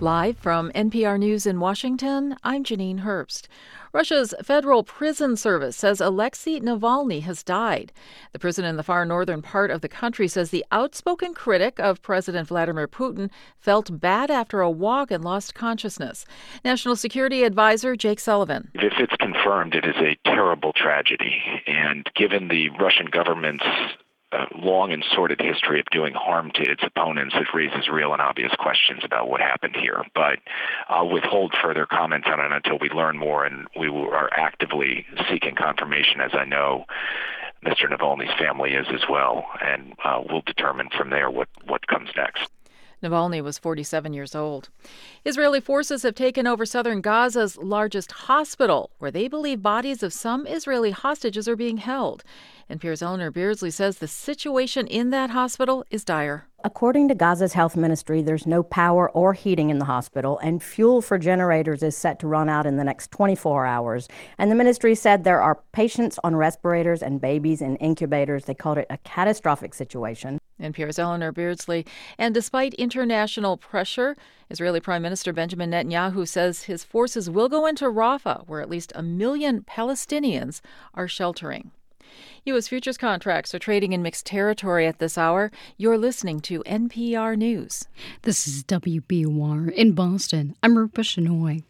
Live 0.00 0.38
from 0.38 0.72
NPR 0.72 1.18
News 1.18 1.44
in 1.44 1.60
Washington, 1.60 2.34
I'm 2.42 2.64
Janine 2.64 3.00
Herbst. 3.00 3.48
Russia's 3.92 4.32
Federal 4.42 4.82
Prison 4.82 5.36
Service 5.36 5.76
says 5.76 6.00
Alexei 6.00 6.58
Navalny 6.58 7.20
has 7.20 7.42
died. 7.42 7.92
The 8.32 8.38
prison 8.38 8.64
in 8.64 8.78
the 8.78 8.82
far 8.82 9.04
northern 9.04 9.42
part 9.42 9.70
of 9.70 9.82
the 9.82 9.90
country 9.90 10.26
says 10.26 10.48
the 10.48 10.64
outspoken 10.72 11.34
critic 11.34 11.78
of 11.78 12.00
President 12.00 12.48
Vladimir 12.48 12.88
Putin 12.88 13.28
felt 13.58 14.00
bad 14.00 14.30
after 14.30 14.62
a 14.62 14.70
walk 14.70 15.10
and 15.10 15.22
lost 15.22 15.54
consciousness. 15.54 16.24
National 16.64 16.96
Security 16.96 17.44
Advisor 17.44 17.94
Jake 17.94 18.20
Sullivan. 18.20 18.70
If 18.76 18.94
it's 18.98 19.16
confirmed, 19.16 19.74
it 19.74 19.84
is 19.84 19.96
a 19.96 20.16
terrible 20.24 20.72
tragedy. 20.72 21.42
And 21.66 22.08
given 22.16 22.48
the 22.48 22.70
Russian 22.70 23.08
government's 23.12 23.66
long 24.56 24.92
and 24.92 25.04
sordid 25.14 25.40
history 25.40 25.80
of 25.80 25.86
doing 25.86 26.14
harm 26.14 26.50
to 26.54 26.62
its 26.62 26.82
opponents, 26.84 27.34
it 27.36 27.54
raises 27.54 27.88
real 27.88 28.12
and 28.12 28.22
obvious 28.22 28.52
questions 28.58 29.00
about 29.04 29.28
what 29.28 29.40
happened 29.40 29.76
here. 29.76 30.04
But 30.14 30.38
I'll 30.88 31.08
withhold 31.08 31.54
further 31.62 31.86
comments 31.86 32.28
on 32.30 32.40
it 32.40 32.52
until 32.52 32.78
we 32.78 32.88
learn 32.90 33.18
more, 33.18 33.44
and 33.44 33.66
we 33.78 33.88
are 33.88 34.30
actively 34.32 35.06
seeking 35.30 35.54
confirmation, 35.54 36.20
as 36.20 36.30
I 36.34 36.44
know 36.44 36.84
Mr. 37.64 37.90
Navalny's 37.90 38.36
family 38.38 38.72
is 38.72 38.86
as 38.90 39.02
well, 39.08 39.46
and 39.60 39.94
uh, 40.02 40.22
we'll 40.28 40.42
determine 40.42 40.88
from 40.96 41.10
there 41.10 41.30
what, 41.30 41.48
what 41.66 41.86
comes 41.86 42.08
next. 42.16 42.48
Navalny 43.02 43.42
was 43.42 43.58
47 43.58 44.12
years 44.12 44.34
old. 44.34 44.68
Israeli 45.24 45.60
forces 45.60 46.02
have 46.02 46.14
taken 46.14 46.46
over 46.46 46.66
southern 46.66 47.00
Gaza's 47.00 47.56
largest 47.56 48.12
hospital, 48.12 48.90
where 48.98 49.10
they 49.10 49.26
believe 49.26 49.62
bodies 49.62 50.02
of 50.02 50.12
some 50.12 50.46
Israeli 50.46 50.90
hostages 50.90 51.48
are 51.48 51.56
being 51.56 51.78
held. 51.78 52.22
And 52.68 52.80
NPR's 52.80 53.02
Eleanor 53.02 53.30
Beardsley 53.30 53.70
says 53.70 53.98
the 53.98 54.06
situation 54.06 54.86
in 54.86 55.10
that 55.10 55.30
hospital 55.30 55.84
is 55.90 56.04
dire. 56.04 56.46
According 56.62 57.08
to 57.08 57.14
Gaza's 57.14 57.54
health 57.54 57.74
ministry, 57.74 58.20
there's 58.20 58.46
no 58.46 58.62
power 58.62 59.10
or 59.10 59.32
heating 59.32 59.70
in 59.70 59.78
the 59.78 59.86
hospital, 59.86 60.38
and 60.40 60.62
fuel 60.62 61.00
for 61.00 61.16
generators 61.16 61.82
is 61.82 61.96
set 61.96 62.18
to 62.20 62.26
run 62.26 62.50
out 62.50 62.66
in 62.66 62.76
the 62.76 62.84
next 62.84 63.10
24 63.12 63.64
hours. 63.64 64.08
And 64.36 64.50
the 64.50 64.54
ministry 64.54 64.94
said 64.94 65.24
there 65.24 65.40
are 65.40 65.62
patients 65.72 66.18
on 66.22 66.36
respirators 66.36 67.02
and 67.02 67.18
babies 67.18 67.62
in 67.62 67.76
incubators. 67.76 68.44
They 68.44 68.54
called 68.54 68.76
it 68.76 68.86
a 68.90 68.98
catastrophic 68.98 69.72
situation. 69.72 70.38
NPR's 70.60 70.98
Eleanor 70.98 71.32
Beardsley. 71.32 71.86
And 72.18 72.34
despite 72.34 72.74
international 72.74 73.56
pressure, 73.56 74.16
Israeli 74.50 74.80
Prime 74.80 75.02
Minister 75.02 75.32
Benjamin 75.32 75.70
Netanyahu 75.70 76.26
says 76.26 76.64
his 76.64 76.84
forces 76.84 77.30
will 77.30 77.48
go 77.48 77.66
into 77.66 77.84
Rafah, 77.86 78.46
where 78.46 78.60
at 78.60 78.70
least 78.70 78.92
a 78.94 79.02
million 79.02 79.62
Palestinians 79.62 80.60
are 80.94 81.08
sheltering. 81.08 81.70
U.S. 82.44 82.68
futures 82.68 82.96
contracts 82.96 83.54
are 83.54 83.58
trading 83.58 83.92
in 83.92 84.02
mixed 84.02 84.26
territory 84.26 84.86
at 84.86 84.98
this 84.98 85.16
hour. 85.18 85.50
You're 85.76 85.98
listening 85.98 86.40
to 86.40 86.62
NPR 86.64 87.36
News. 87.36 87.86
This 88.22 88.48
is 88.48 88.64
WBUR 88.64 89.72
in 89.72 89.92
Boston. 89.92 90.56
I'm 90.62 90.76
Rupa 90.76 91.02
Shenoy. 91.02 91.64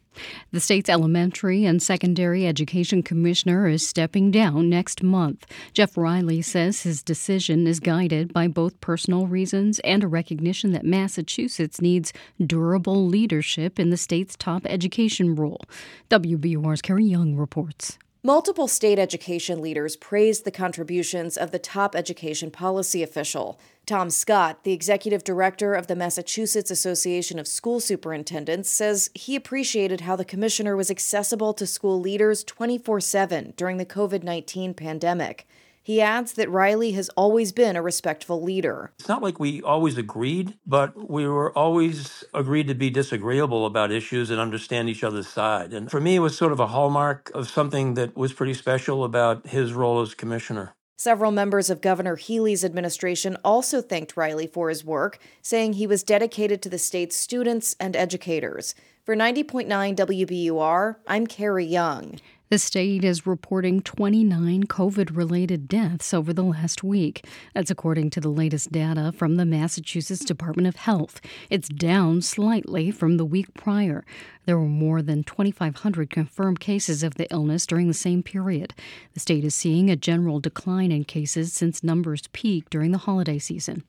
The 0.53 0.61
state's 0.61 0.89
elementary 0.89 1.65
and 1.65 1.83
secondary 1.83 2.47
education 2.47 3.03
commissioner 3.03 3.69
is 3.69 3.87
stepping 3.87 4.31
down 4.31 4.69
next 4.69 5.03
month. 5.03 5.47
Jeff 5.73 5.97
Riley 5.97 6.43
says 6.43 6.83
his 6.83 7.03
decision 7.03 7.67
is 7.67 7.81
guided 7.81 8.33
by 8.33 8.49
both 8.49 8.81
personal 8.81 9.27
reasons 9.27 9.79
and 9.81 10.03
a 10.03 10.09
recognition 10.09 10.73
that 10.73 10.85
Massachusetts 10.85 11.81
needs 11.81 12.13
durable 12.45 13.07
leadership 13.07 13.79
in 13.79 13.91
the 13.91 13.97
state's 13.97 14.37
top 14.37 14.67
education 14.67 15.35
role. 15.35 15.63
WBUR's 16.11 16.83
Carrie 16.83 17.05
Jung 17.05 17.37
reports. 17.37 17.99
Multiple 18.23 18.69
state 18.69 18.99
education 18.99 19.63
leaders 19.63 19.97
praised 19.97 20.45
the 20.45 20.51
contributions 20.51 21.39
of 21.39 21.53
the 21.53 21.59
top 21.59 21.97
education 21.97 22.51
policy 22.51 23.03
official. 23.03 23.59
Tom 23.87 24.11
Scott, 24.11 24.63
the 24.63 24.75
executive 24.75 25.25
director 25.25 25.73
of 25.73 25.87
the 25.87 25.97
Massachusetts 25.97 26.71
Association 26.71 27.39
of 27.39 27.49
School 27.49 27.81
Superintendents, 27.81 28.69
says 28.69 29.09
he 29.15 29.37
appreciated 29.37 30.03
how 30.03 30.17
the 30.17 30.25
commissioner 30.27 30.77
was 30.77 30.91
accessible 30.91 31.55
to 31.55 31.67
school 31.67 31.99
leaders 31.99 32.45
24 32.45 33.01
7 33.01 33.55
during 33.57 33.79
the 33.79 33.87
COVID 33.87 34.23
19 34.23 34.75
pandemic. 34.75 35.49
He 35.83 36.01
adds 36.01 36.35
that 36.35 36.51
Riley 36.51 36.93
has 36.93 37.09
always 37.11 37.53
been 37.53 37.75
a 37.75 37.83
respectful 37.83 38.43
leader. 38.43 38.93
It's 38.99 39.09
not 39.09 39.23
like 39.23 39.41
we 39.41 39.63
always 39.63 39.97
agreed, 39.97 40.59
but 40.67 41.11
we 41.11 41.27
were 41.27 41.57
always 41.57 42.23
agreed 42.35 42.69
to 42.69 42.75
be 42.75 42.91
disagreeable 42.91 43.65
about 43.65 43.91
issues 43.91 44.31
and 44.31 44.39
understand 44.39 44.89
each 44.89 45.03
other's 45.03 45.29
side. 45.29 45.73
And 45.73 45.91
for 45.91 46.01
me, 46.01 46.17
it 46.17 46.21
was 46.21 46.37
sort 46.37 46.53
of 46.53 46.61
a 46.61 46.67
hallmark 46.67 47.31
of 47.35 47.49
something 47.49 47.95
that 47.95 48.17
was 48.17 48.33
pretty 48.33 48.55
special 48.55 49.05
about 49.05 49.47
his 49.47 49.73
role 49.73 50.01
as 50.01 50.15
commissioner. 50.15 50.75
Several 50.99 51.33
members 51.33 51.71
of 51.71 51.81
Governor 51.81 52.17
Healey's 52.17 52.63
administration 52.63 53.39
also 53.43 53.81
thanked 53.81 54.19
Riley 54.19 54.47
for 54.47 54.69
his 54.69 54.85
work, 54.85 55.19
saying 55.41 55.73
he 55.73 55.87
was 55.87 56.03
dedicated 56.03 56.61
to 56.61 56.69
the 56.69 56.77
state's 56.77 57.17
students 57.17 57.75
and 57.81 57.97
educators. 57.97 58.75
For 59.07 59.17
90.9 59.17 59.67
WBUR, 59.97 60.97
I'm 61.07 61.27
Carrie 61.27 61.65
Jung. 61.65 62.21
The 62.51 62.59
state 62.59 63.05
is 63.05 63.29
reporting 63.29 63.81
29 63.81 64.65
COVID 64.65 65.17
related 65.17 65.69
deaths 65.69 66.13
over 66.13 66.33
the 66.33 66.43
last 66.43 66.83
week. 66.83 67.25
That's 67.55 67.71
according 67.71 68.11
to 68.11 68.21
the 68.21 68.29
latest 68.29 68.73
data 68.73 69.13
from 69.13 69.37
the 69.37 69.45
Massachusetts 69.45 70.25
Department 70.25 70.67
of 70.67 70.75
Health. 70.75 71.21
It's 71.49 71.69
down 71.69 72.23
slightly 72.23 72.91
from 72.91 73.19
the 73.19 73.25
week 73.25 73.55
prior. 73.55 74.05
There 74.47 74.59
were 74.59 74.67
more 74.67 75.01
than 75.01 75.23
2,500 75.23 76.11
confirmed 76.11 76.59
cases 76.59 77.05
of 77.05 77.15
the 77.15 77.33
illness 77.33 77.69
during 77.69 77.87
the 77.87 77.95
same 77.95 78.21
period. 78.21 78.75
The 79.15 79.21
state 79.21 79.45
is 79.45 79.55
seeing 79.55 79.89
a 79.89 79.95
general 79.95 80.41
decline 80.41 80.91
in 80.91 81.05
cases 81.05 81.53
since 81.53 81.85
numbers 81.85 82.27
peaked 82.33 82.73
during 82.73 82.91
the 82.91 82.99
holiday 82.99 83.39
season. 83.39 83.85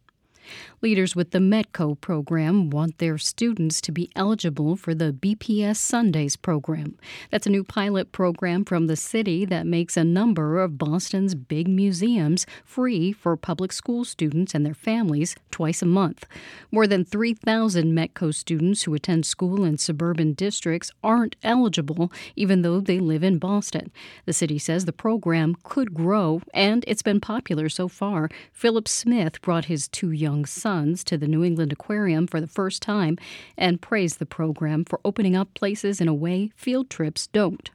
Leaders 0.81 1.15
with 1.15 1.31
the 1.31 1.39
METCO 1.39 1.99
program 2.01 2.69
want 2.69 2.97
their 2.97 3.17
students 3.17 3.81
to 3.81 3.91
be 3.91 4.09
eligible 4.15 4.75
for 4.75 4.95
the 4.95 5.13
BPS 5.13 5.77
Sundays 5.77 6.35
program. 6.35 6.97
That's 7.29 7.47
a 7.47 7.51
new 7.51 7.63
pilot 7.63 8.11
program 8.11 8.65
from 8.65 8.87
the 8.87 8.95
city 8.95 9.45
that 9.45 9.67
makes 9.67 9.95
a 9.95 10.03
number 10.03 10.59
of 10.59 10.77
Boston's 10.77 11.35
big 11.35 11.67
museums 11.67 12.45
free 12.65 13.11
for 13.11 13.37
public 13.37 13.71
school 13.71 14.03
students 14.03 14.55
and 14.55 14.65
their 14.65 14.73
families 14.73 15.35
twice 15.51 15.81
a 15.81 15.85
month. 15.85 16.25
More 16.71 16.87
than 16.87 17.05
3,000 17.05 17.93
METCO 17.93 18.33
students 18.33 18.83
who 18.83 18.93
attend 18.93 19.25
school 19.25 19.63
in 19.63 19.77
suburban 19.77 20.33
districts 20.33 20.91
aren't 21.03 21.35
eligible, 21.43 22.11
even 22.35 22.61
though 22.61 22.79
they 22.79 22.99
live 22.99 23.23
in 23.23 23.37
Boston. 23.37 23.91
The 24.25 24.33
city 24.33 24.57
says 24.57 24.85
the 24.85 24.93
program 24.93 25.55
could 25.63 25.93
grow, 25.93 26.41
and 26.53 26.83
it's 26.87 27.01
been 27.01 27.19
popular 27.19 27.69
so 27.69 27.87
far. 27.87 28.29
Philip 28.51 28.87
Smith 28.87 29.41
brought 29.41 29.65
his 29.65 29.87
two 29.87 30.11
young 30.11 30.40
sons 30.45 31.03
to 31.05 31.17
the 31.17 31.27
New 31.27 31.43
England 31.43 31.71
Aquarium 31.71 32.27
for 32.27 32.41
the 32.41 32.47
first 32.47 32.81
time 32.81 33.17
and 33.57 33.81
praised 33.81 34.19
the 34.19 34.25
program 34.25 34.85
for 34.85 34.99
opening 35.05 35.35
up 35.35 35.53
places 35.53 36.01
in 36.01 36.07
a 36.07 36.13
way 36.13 36.51
field 36.55 36.89
trips 36.89 37.27
don't. 37.27 37.69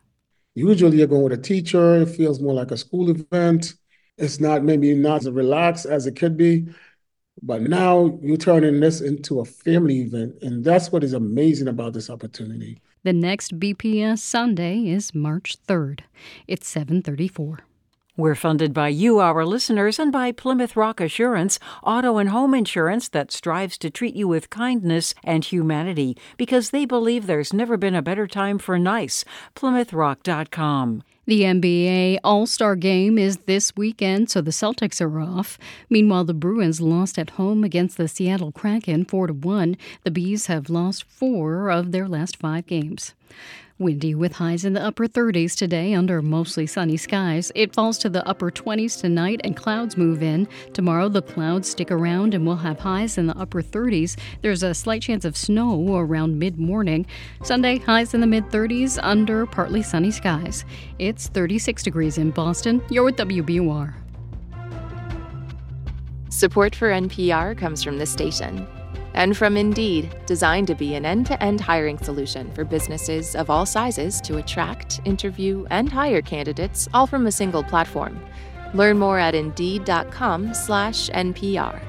Usually 0.54 0.98
you're 0.98 1.06
going 1.06 1.22
with 1.22 1.32
a 1.32 1.36
teacher, 1.36 2.02
it 2.02 2.06
feels 2.06 2.40
more 2.40 2.54
like 2.54 2.70
a 2.70 2.76
school 2.76 3.10
event. 3.10 3.74
It's 4.18 4.40
not 4.40 4.64
maybe 4.64 4.94
not 4.94 5.20
as 5.20 5.30
relaxed 5.30 5.86
as 5.86 6.06
it 6.06 6.16
could 6.16 6.36
be. 6.36 6.66
But 7.42 7.62
now 7.62 8.18
you're 8.22 8.38
turning 8.38 8.80
this 8.80 9.00
into 9.00 9.40
a 9.40 9.44
family 9.44 10.00
event. 10.00 10.36
And 10.40 10.64
that's 10.64 10.90
what 10.90 11.04
is 11.04 11.12
amazing 11.12 11.68
about 11.68 11.92
this 11.92 12.08
opportunity. 12.08 12.80
The 13.02 13.12
next 13.12 13.60
BPS 13.60 14.18
Sunday 14.18 14.88
is 14.88 15.14
March 15.14 15.56
3rd. 15.68 16.00
It's 16.48 16.66
734. 16.66 17.60
We're 18.18 18.34
funded 18.34 18.72
by 18.72 18.88
you, 18.88 19.18
our 19.18 19.44
listeners, 19.44 19.98
and 19.98 20.10
by 20.10 20.32
Plymouth 20.32 20.74
Rock 20.74 21.02
Assurance, 21.02 21.58
auto 21.84 22.16
and 22.16 22.30
home 22.30 22.54
insurance 22.54 23.10
that 23.10 23.30
strives 23.30 23.76
to 23.76 23.90
treat 23.90 24.16
you 24.16 24.26
with 24.26 24.48
kindness 24.48 25.14
and 25.22 25.44
humanity 25.44 26.16
because 26.38 26.70
they 26.70 26.86
believe 26.86 27.26
there's 27.26 27.52
never 27.52 27.76
been 27.76 27.94
a 27.94 28.00
better 28.00 28.26
time 28.26 28.58
for 28.58 28.78
nice. 28.78 29.22
PlymouthRock.com. 29.54 31.02
The 31.26 31.42
NBA 31.42 32.20
All 32.24 32.46
Star 32.46 32.74
game 32.74 33.18
is 33.18 33.36
this 33.44 33.76
weekend, 33.76 34.30
so 34.30 34.40
the 34.40 34.50
Celtics 34.50 35.02
are 35.02 35.20
off. 35.20 35.58
Meanwhile, 35.90 36.24
the 36.24 36.32
Bruins 36.32 36.80
lost 36.80 37.18
at 37.18 37.30
home 37.30 37.64
against 37.64 37.98
the 37.98 38.08
Seattle 38.08 38.52
Kraken 38.52 39.04
4 39.04 39.26
1. 39.26 39.76
The 40.04 40.10
Bees 40.10 40.46
have 40.46 40.70
lost 40.70 41.04
four 41.04 41.68
of 41.68 41.92
their 41.92 42.08
last 42.08 42.38
five 42.38 42.64
games. 42.66 43.12
Windy 43.78 44.14
with 44.14 44.32
highs 44.32 44.64
in 44.64 44.72
the 44.72 44.82
upper 44.82 45.06
30s 45.06 45.54
today 45.54 45.92
under 45.92 46.22
mostly 46.22 46.66
sunny 46.66 46.96
skies. 46.96 47.52
It 47.54 47.74
falls 47.74 47.98
to 47.98 48.08
the 48.08 48.26
upper 48.26 48.50
20s 48.50 48.98
tonight 48.98 49.42
and 49.44 49.54
clouds 49.54 49.98
move 49.98 50.22
in. 50.22 50.48
Tomorrow 50.72 51.10
the 51.10 51.20
clouds 51.20 51.68
stick 51.68 51.90
around 51.90 52.32
and 52.32 52.46
we'll 52.46 52.56
have 52.56 52.80
highs 52.80 53.18
in 53.18 53.26
the 53.26 53.36
upper 53.36 53.62
30s. 53.62 54.18
There's 54.40 54.62
a 54.62 54.72
slight 54.72 55.02
chance 55.02 55.26
of 55.26 55.36
snow 55.36 55.96
around 55.96 56.38
mid 56.38 56.58
morning. 56.58 57.04
Sunday 57.42 57.76
highs 57.76 58.14
in 58.14 58.22
the 58.22 58.26
mid 58.26 58.46
30s 58.46 58.98
under 59.02 59.44
partly 59.44 59.82
sunny 59.82 60.10
skies. 60.10 60.64
It's 60.98 61.28
36 61.28 61.82
degrees 61.82 62.16
in 62.16 62.30
Boston. 62.30 62.80
You're 62.88 63.04
with 63.04 63.16
WBUR. 63.16 63.92
Support 66.30 66.74
for 66.74 66.88
NPR 66.88 67.58
comes 67.58 67.82
from 67.82 67.98
this 67.98 68.10
station 68.10 68.66
and 69.16 69.36
from 69.36 69.56
Indeed, 69.56 70.16
designed 70.26 70.68
to 70.68 70.74
be 70.74 70.94
an 70.94 71.04
end 71.04 71.26
to 71.26 71.42
end 71.42 71.60
hiring 71.60 71.98
solution 71.98 72.52
for 72.52 72.64
businesses 72.64 73.34
of 73.34 73.50
all 73.50 73.66
sizes 73.66 74.20
to 74.20 74.36
attract, 74.36 75.00
interview, 75.04 75.66
and 75.70 75.90
hire 75.90 76.22
candidates 76.22 76.88
all 76.94 77.06
from 77.06 77.26
a 77.26 77.32
single 77.32 77.64
platform. 77.64 78.20
Learn 78.74 78.98
more 78.98 79.18
at 79.18 79.34
Indeed.com/slash 79.34 81.10
NPR. 81.10 81.82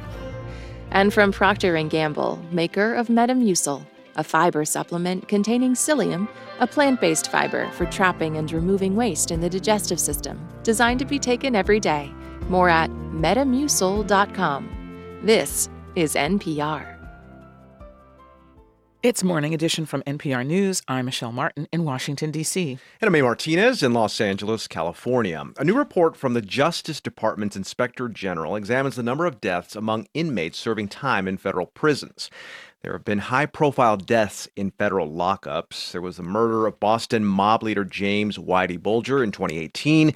And 0.92 1.14
from 1.14 1.34
Procter 1.34 1.82
& 1.84 1.90
Gamble, 1.90 2.40
maker 2.50 2.96
of 2.96 3.10
Metamucil, 3.10 3.86
a 4.16 4.24
fiber 4.24 4.64
supplement 4.64 5.28
containing 5.28 5.74
psyllium, 5.74 6.30
a 6.60 6.68
plant-based 6.68 7.30
fiber 7.30 7.70
for 7.72 7.86
trapping 7.88 8.38
and 8.38 8.52
removing 8.52 8.96
waste 8.96 9.32
in 9.32 9.42
the 9.42 9.50
digestive 9.50 10.00
system, 10.00 10.40
designed 10.64 11.00
to 11.00 11.06
be 11.06 11.20
taken 11.20 11.56
every 11.56 11.80
day. 11.80 12.12
More 12.48 12.70
at 12.70 12.90
metamucil.com. 12.90 15.20
This 15.24 15.70
is 15.96 16.16
NPR. 16.16 16.97
It's 19.08 19.24
Morning 19.24 19.54
Edition 19.54 19.86
from 19.86 20.04
NPR 20.04 20.46
News. 20.46 20.82
I'm 20.86 21.06
Michelle 21.06 21.32
Martin 21.32 21.66
in 21.72 21.86
Washington, 21.86 22.30
D.C. 22.30 22.78
And 23.00 23.08
I'm 23.08 23.16
A. 23.16 23.22
Martinez 23.22 23.82
in 23.82 23.94
Los 23.94 24.20
Angeles, 24.20 24.68
California. 24.68 25.46
A 25.58 25.64
new 25.64 25.78
report 25.78 26.18
from 26.18 26.34
the 26.34 26.42
Justice 26.42 27.00
Department's 27.00 27.56
Inspector 27.56 28.06
General 28.10 28.58
examines 28.58 28.98
the 28.98 29.04
number 29.04 29.26
of 29.26 29.40
deaths 29.40 29.78
among 29.78 30.08
inmates 30.14 30.58
serving 30.58 30.90
time 30.90 31.26
in 31.26 31.38
federal 31.38 31.68
prisons. 31.68 32.30
There 32.82 32.92
have 32.92 33.06
been 33.06 33.20
high 33.20 33.46
profile 33.46 33.96
deaths 33.96 34.50
in 34.58 34.72
federal 34.72 35.10
lockups. 35.10 35.94
There 35.94 36.02
was 36.02 36.18
the 36.18 36.24
murder 36.24 36.68
of 36.68 36.82
Boston 36.82 37.24
mob 37.24 37.64
leader 37.64 37.86
James 37.86 38.38
Whitey 38.38 38.78
Bulger 38.78 39.24
in 39.24 39.32
2018. 39.32 40.14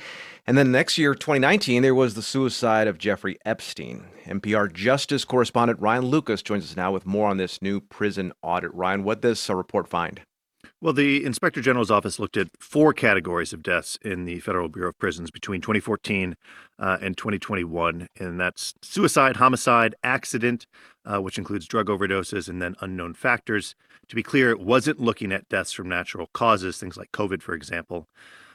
And 0.51 0.57
then 0.57 0.69
next 0.69 0.97
year, 0.97 1.15
2019, 1.15 1.81
there 1.81 1.95
was 1.95 2.13
the 2.13 2.21
suicide 2.21 2.89
of 2.89 2.97
Jeffrey 2.97 3.37
Epstein. 3.45 4.03
NPR 4.25 4.69
Justice 4.69 5.23
correspondent 5.23 5.79
Ryan 5.79 6.03
Lucas 6.03 6.41
joins 6.41 6.65
us 6.65 6.75
now 6.75 6.91
with 6.91 7.05
more 7.05 7.29
on 7.29 7.37
this 7.37 7.61
new 7.61 7.79
prison 7.79 8.33
audit. 8.41 8.73
Ryan, 8.73 9.05
what 9.05 9.21
does 9.21 9.49
a 9.49 9.55
report 9.55 9.87
find? 9.87 10.19
Well, 10.81 10.91
the 10.91 11.23
Inspector 11.23 11.61
General's 11.61 11.89
office 11.89 12.19
looked 12.19 12.35
at 12.35 12.49
four 12.59 12.91
categories 12.91 13.53
of 13.53 13.63
deaths 13.63 13.97
in 14.01 14.25
the 14.25 14.41
Federal 14.41 14.67
Bureau 14.67 14.89
of 14.89 14.99
Prisons 14.99 15.31
between 15.31 15.61
2014 15.61 16.35
uh, 16.77 16.97
and 17.01 17.15
2021, 17.15 18.09
and 18.19 18.37
that's 18.37 18.73
suicide, 18.81 19.37
homicide, 19.37 19.95
accident, 20.03 20.67
uh, 21.05 21.21
which 21.21 21.37
includes 21.37 21.65
drug 21.65 21.87
overdoses, 21.87 22.49
and 22.49 22.61
then 22.61 22.75
unknown 22.81 23.13
factors. 23.13 23.73
To 24.09 24.17
be 24.17 24.21
clear, 24.21 24.49
it 24.49 24.59
wasn't 24.59 24.99
looking 24.99 25.31
at 25.31 25.47
deaths 25.47 25.71
from 25.71 25.87
natural 25.87 26.27
causes, 26.33 26.77
things 26.77 26.97
like 26.97 27.13
COVID, 27.13 27.41
for 27.41 27.53
example. 27.53 28.09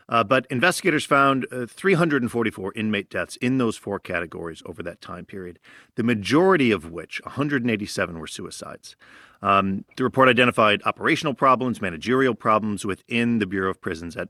Uh, 0.09 0.23
but 0.23 0.47
investigators 0.51 1.05
found 1.05 1.47
uh, 1.51 1.67
344 1.67 2.73
inmate 2.75 3.11
deaths 3.11 3.37
in 3.37 3.59
those 3.59 3.77
four 3.77 3.99
categories 3.99 4.63
over 4.65 4.83
that 4.83 5.01
time 5.01 5.25
period, 5.25 5.59
the 5.97 6.03
majority 6.03 6.71
of 6.71 6.93
which, 6.93 7.21
187, 7.25 8.19
were 8.19 8.27
suicides. 8.27 8.97
Um, 9.43 9.85
the 9.97 10.05
report 10.05 10.29
identified 10.29 10.81
operational 10.85 11.35
problems, 11.35 11.83
managerial 11.83 12.35
problems 12.35 12.85
within 12.85 13.39
the 13.39 13.47
Bureau 13.47 13.71
of 13.71 13.81
Prisons 13.81 14.15
that 14.15 14.29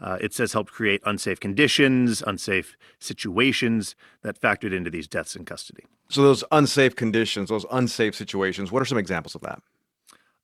uh, 0.00 0.16
it 0.20 0.32
says 0.32 0.52
helped 0.52 0.72
create 0.72 1.02
unsafe 1.04 1.40
conditions, 1.40 2.22
unsafe 2.26 2.76
situations 2.98 3.96
that 4.22 4.40
factored 4.40 4.72
into 4.72 4.90
these 4.90 5.08
deaths 5.08 5.34
in 5.34 5.44
custody. 5.44 5.84
So, 6.08 6.22
those 6.22 6.44
unsafe 6.52 6.96
conditions, 6.96 7.48
those 7.48 7.66
unsafe 7.70 8.14
situations, 8.14 8.70
what 8.70 8.80
are 8.80 8.86
some 8.86 8.98
examples 8.98 9.34
of 9.34 9.40
that? 9.42 9.60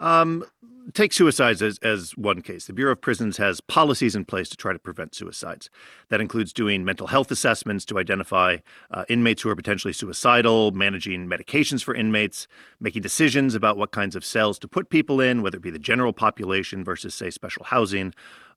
Um, 0.00 0.44
take 0.92 1.12
suicides 1.12 1.62
as, 1.62 1.78
as 1.78 2.16
one 2.16 2.42
case. 2.42 2.66
The 2.66 2.72
Bureau 2.72 2.92
of 2.92 3.00
Prisons 3.00 3.36
has 3.38 3.60
policies 3.60 4.14
in 4.14 4.24
place 4.24 4.48
to 4.50 4.56
try 4.56 4.72
to 4.72 4.78
prevent 4.78 5.14
suicides. 5.14 5.70
That 6.08 6.20
includes 6.20 6.52
doing 6.52 6.84
mental 6.84 7.06
health 7.06 7.30
assessments 7.30 7.84
to 7.86 7.98
identify 7.98 8.58
uh, 8.90 9.04
inmates 9.08 9.42
who 9.42 9.50
are 9.50 9.56
potentially 9.56 9.92
suicidal, 9.92 10.72
managing 10.72 11.26
medications 11.26 11.82
for 11.82 11.94
inmates, 11.94 12.46
making 12.80 13.02
decisions 13.02 13.54
about 13.54 13.76
what 13.76 13.92
kinds 13.92 14.16
of 14.16 14.24
cells 14.24 14.58
to 14.58 14.68
put 14.68 14.90
people 14.90 15.20
in, 15.20 15.42
whether 15.42 15.56
it 15.56 15.62
be 15.62 15.70
the 15.70 15.78
general 15.78 16.12
population 16.12 16.84
versus, 16.84 17.14
say, 17.14 17.30
special 17.30 17.64
housing 17.64 18.12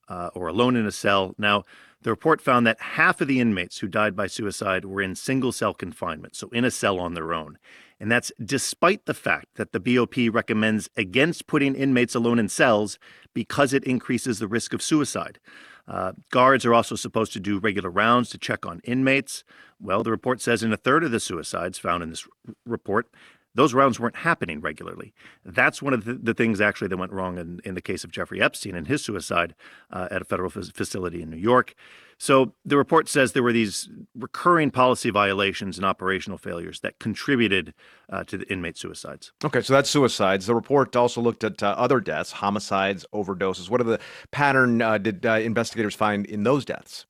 uh, 0.10 0.30
or 0.34 0.48
alone 0.48 0.76
in 0.76 0.86
a 0.86 0.92
cell. 0.92 1.34
Now, 1.38 1.64
the 2.02 2.10
report 2.10 2.42
found 2.42 2.66
that 2.68 2.80
half 2.80 3.22
of 3.22 3.28
the 3.28 3.40
inmates 3.40 3.80
who 3.80 3.88
died 3.88 4.16
by 4.16 4.28
suicide 4.28 4.86
were 4.86 5.02
in 5.02 5.16
single 5.16 5.52
cell 5.52 5.74
confinement, 5.74 6.36
so 6.36 6.50
in 6.50 6.64
a 6.64 6.72
cell 6.72 7.00
on 7.00 7.14
their 7.14 7.34
own. 7.34 7.58
And 8.00 8.12
that's 8.12 8.32
despite 8.44 9.06
the 9.06 9.14
fact 9.14 9.56
that 9.56 9.72
the 9.72 9.80
BOP 9.80 10.16
recommends 10.32 10.90
against 10.96 11.48
putting 11.48 11.74
inmates 11.74 12.14
alone 12.14 12.38
in 12.38 12.50
cells 12.50 13.00
because 13.34 13.74
it 13.74 13.84
increases 13.84 14.40
the 14.40 14.48
risk 14.48 14.74
of 14.74 14.82
suicide. 14.82 15.40
Uh, 15.88 16.12
guards 16.32 16.66
are 16.66 16.74
also 16.74 16.96
supposed 16.96 17.32
to 17.34 17.40
do 17.40 17.60
regular 17.60 17.90
rounds 17.90 18.30
to 18.30 18.38
check 18.38 18.66
on 18.66 18.82
inmates. 18.84 19.44
Well, 19.80 20.04
the 20.04 20.12
report 20.12 20.42
says 20.42 20.62
in 20.62 20.74
a 20.74 20.78
third 20.78 21.04
of 21.04 21.12
the 21.12 21.20
suicides 21.20 21.80
found 21.80 22.04
in 22.04 22.10
this 22.10 22.28
r- 22.48 22.54
report, 22.66 23.08
those 23.56 23.74
rounds 23.74 24.00
weren't 24.00 24.18
happening 24.18 24.62
regularly. 24.62 25.14
That's 25.44 25.82
one 25.82 25.94
of 25.94 26.06
the, 26.06 26.14
the 26.14 26.34
things 26.34 26.62
actually 26.62 26.90
that 26.90 26.98
went 26.98 27.12
wrong 27.12 27.38
in, 27.38 27.60
in, 27.64 27.76
the 27.76 27.82
case 27.82 28.04
of 28.04 28.12
Jeffrey 28.12 28.42
Epstein 28.42 28.76
and 28.76 28.88
his 28.88 29.04
suicide 29.04 29.56
uh, 29.92 30.08
at 30.12 30.22
a 30.22 30.26
federal 30.26 30.52
f- 30.56 30.72
facility 30.74 31.22
in 31.22 31.30
New 31.30 31.38
York. 31.38 31.74
So 32.20 32.54
the 32.66 32.78
report 32.78 33.08
says 33.08 33.34
there 33.34 33.44
were 33.44 33.54
these 33.54 33.90
recurring 34.16 34.72
policy 34.72 35.10
violations 35.10 35.78
and 35.78 35.86
operational 35.86 36.38
failures 36.38 36.80
that 36.80 37.00
contributed 37.00 37.74
uh, 38.10 38.24
to 38.26 38.38
the 38.38 38.52
inmate 38.52 38.78
suicides. 38.78 39.32
Okay, 39.44 39.62
so 39.62 39.74
that's 39.74 39.90
suicides. 39.90 40.48
The 40.48 40.56
report 40.56 40.96
also 40.96 41.22
looked 41.22 41.44
at 41.44 41.62
uh, 41.62 41.76
other 41.78 42.00
deaths, 42.00 42.34
homicides, 42.34 43.06
overdoses. 43.14 43.70
What 43.70 43.82
are 43.82 43.86
the 43.86 44.00
pattern 44.32 44.82
uh, 44.82 44.98
did 44.98 45.26
uh, 45.26 45.34
investigators 45.34 45.96
find 45.96 46.26
in 46.26 46.44
those 46.44 46.66
deaths? 46.66 47.06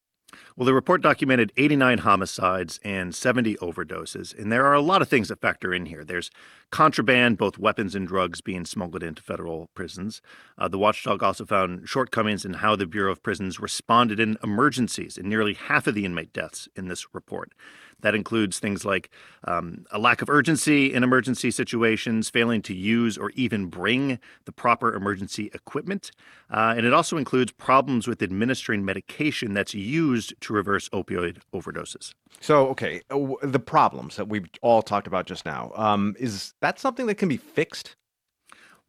Well, 0.58 0.66
the 0.66 0.74
report 0.74 1.03
documented 1.03 1.53
89 1.55 1.99
homicides 1.99 2.80
and 2.84 3.14
70 3.14 3.58
overdoses. 3.58 4.36
And 4.36 4.51
there 4.51 4.66
are 4.66 4.74
a 4.74 4.82
lot 4.82 5.03
of 5.03 5.08
things 5.08 5.28
that 5.28 5.39
factor 5.39 5.72
in 5.72 5.86
here. 5.86 6.03
There's 6.03 6.32
contraband, 6.72 7.38
both 7.38 7.60
weapons 7.60 7.93
and 7.93 8.08
drugs, 8.08 8.41
being 8.41 8.66
smuggled 8.66 9.03
into 9.03 9.22
federal 9.22 9.70
prisons. 9.76 10.20
Uh, 10.58 10.68
the 10.68 10.80
watchdog 10.80 11.22
also 11.22 11.45
found 11.45 11.88
shortcomings 11.88 12.43
in 12.43 12.55
how 12.55 12.76
the 12.76 12.88
Bureau 12.88 13.12
of 13.12 13.22
Prisons 13.22 13.60
responded 13.60 14.20
in 14.20 14.36
emergencies 14.41 15.16
in 15.16 15.30
nearly 15.30 15.53
half 15.53 15.86
of 15.86 15.93
the 15.93 16.05
inmate 16.05 16.34
deaths 16.34 16.68
in 16.76 16.88
this 16.88 17.14
report. 17.14 17.53
That 18.02 18.16
includes 18.16 18.60
things 18.60 18.86
like 18.86 19.10
um, 19.45 19.86
a 19.91 19.98
lack 19.98 20.22
of 20.22 20.30
urgency 20.30 20.93
in 20.93 21.04
emergency 21.04 21.52
situations, 21.52 22.30
failing 22.30 22.62
to 22.64 22.74
use 22.74 23.18
or 23.18 23.32
even 23.32 23.68
bring 23.68 24.20
the 24.45 24.52
proper 24.52 24.93
emergency 24.93 25.50
equipment. 25.54 26.12
Uh, 26.52 26.74
and 26.78 26.86
it 26.86 26.93
also 26.93 27.18
includes 27.18 27.52
problems 27.52 28.08
with 28.08 28.22
administering 28.22 28.86
medication 28.86 29.54
that's 29.54 29.74
used 29.74 30.34
to 30.41 30.54
reverse 30.54 30.89
opioid 30.89 31.39
overdoses. 31.54 32.14
So, 32.39 32.68
okay, 32.70 33.02
uh, 33.10 33.18
the 33.41 33.60
problems 33.60 34.16
that 34.18 34.28
we've 34.28 34.48
all 34.62 34.82
talked 34.82 35.08
about 35.08 35.26
just 35.26 35.45
now, 35.45 35.72
um, 35.76 36.16
is 36.20 36.54
that 36.62 36.80
something 36.80 37.08
that 37.08 37.16
can 37.16 37.30
be 37.30 37.38
fixed? 37.38 37.95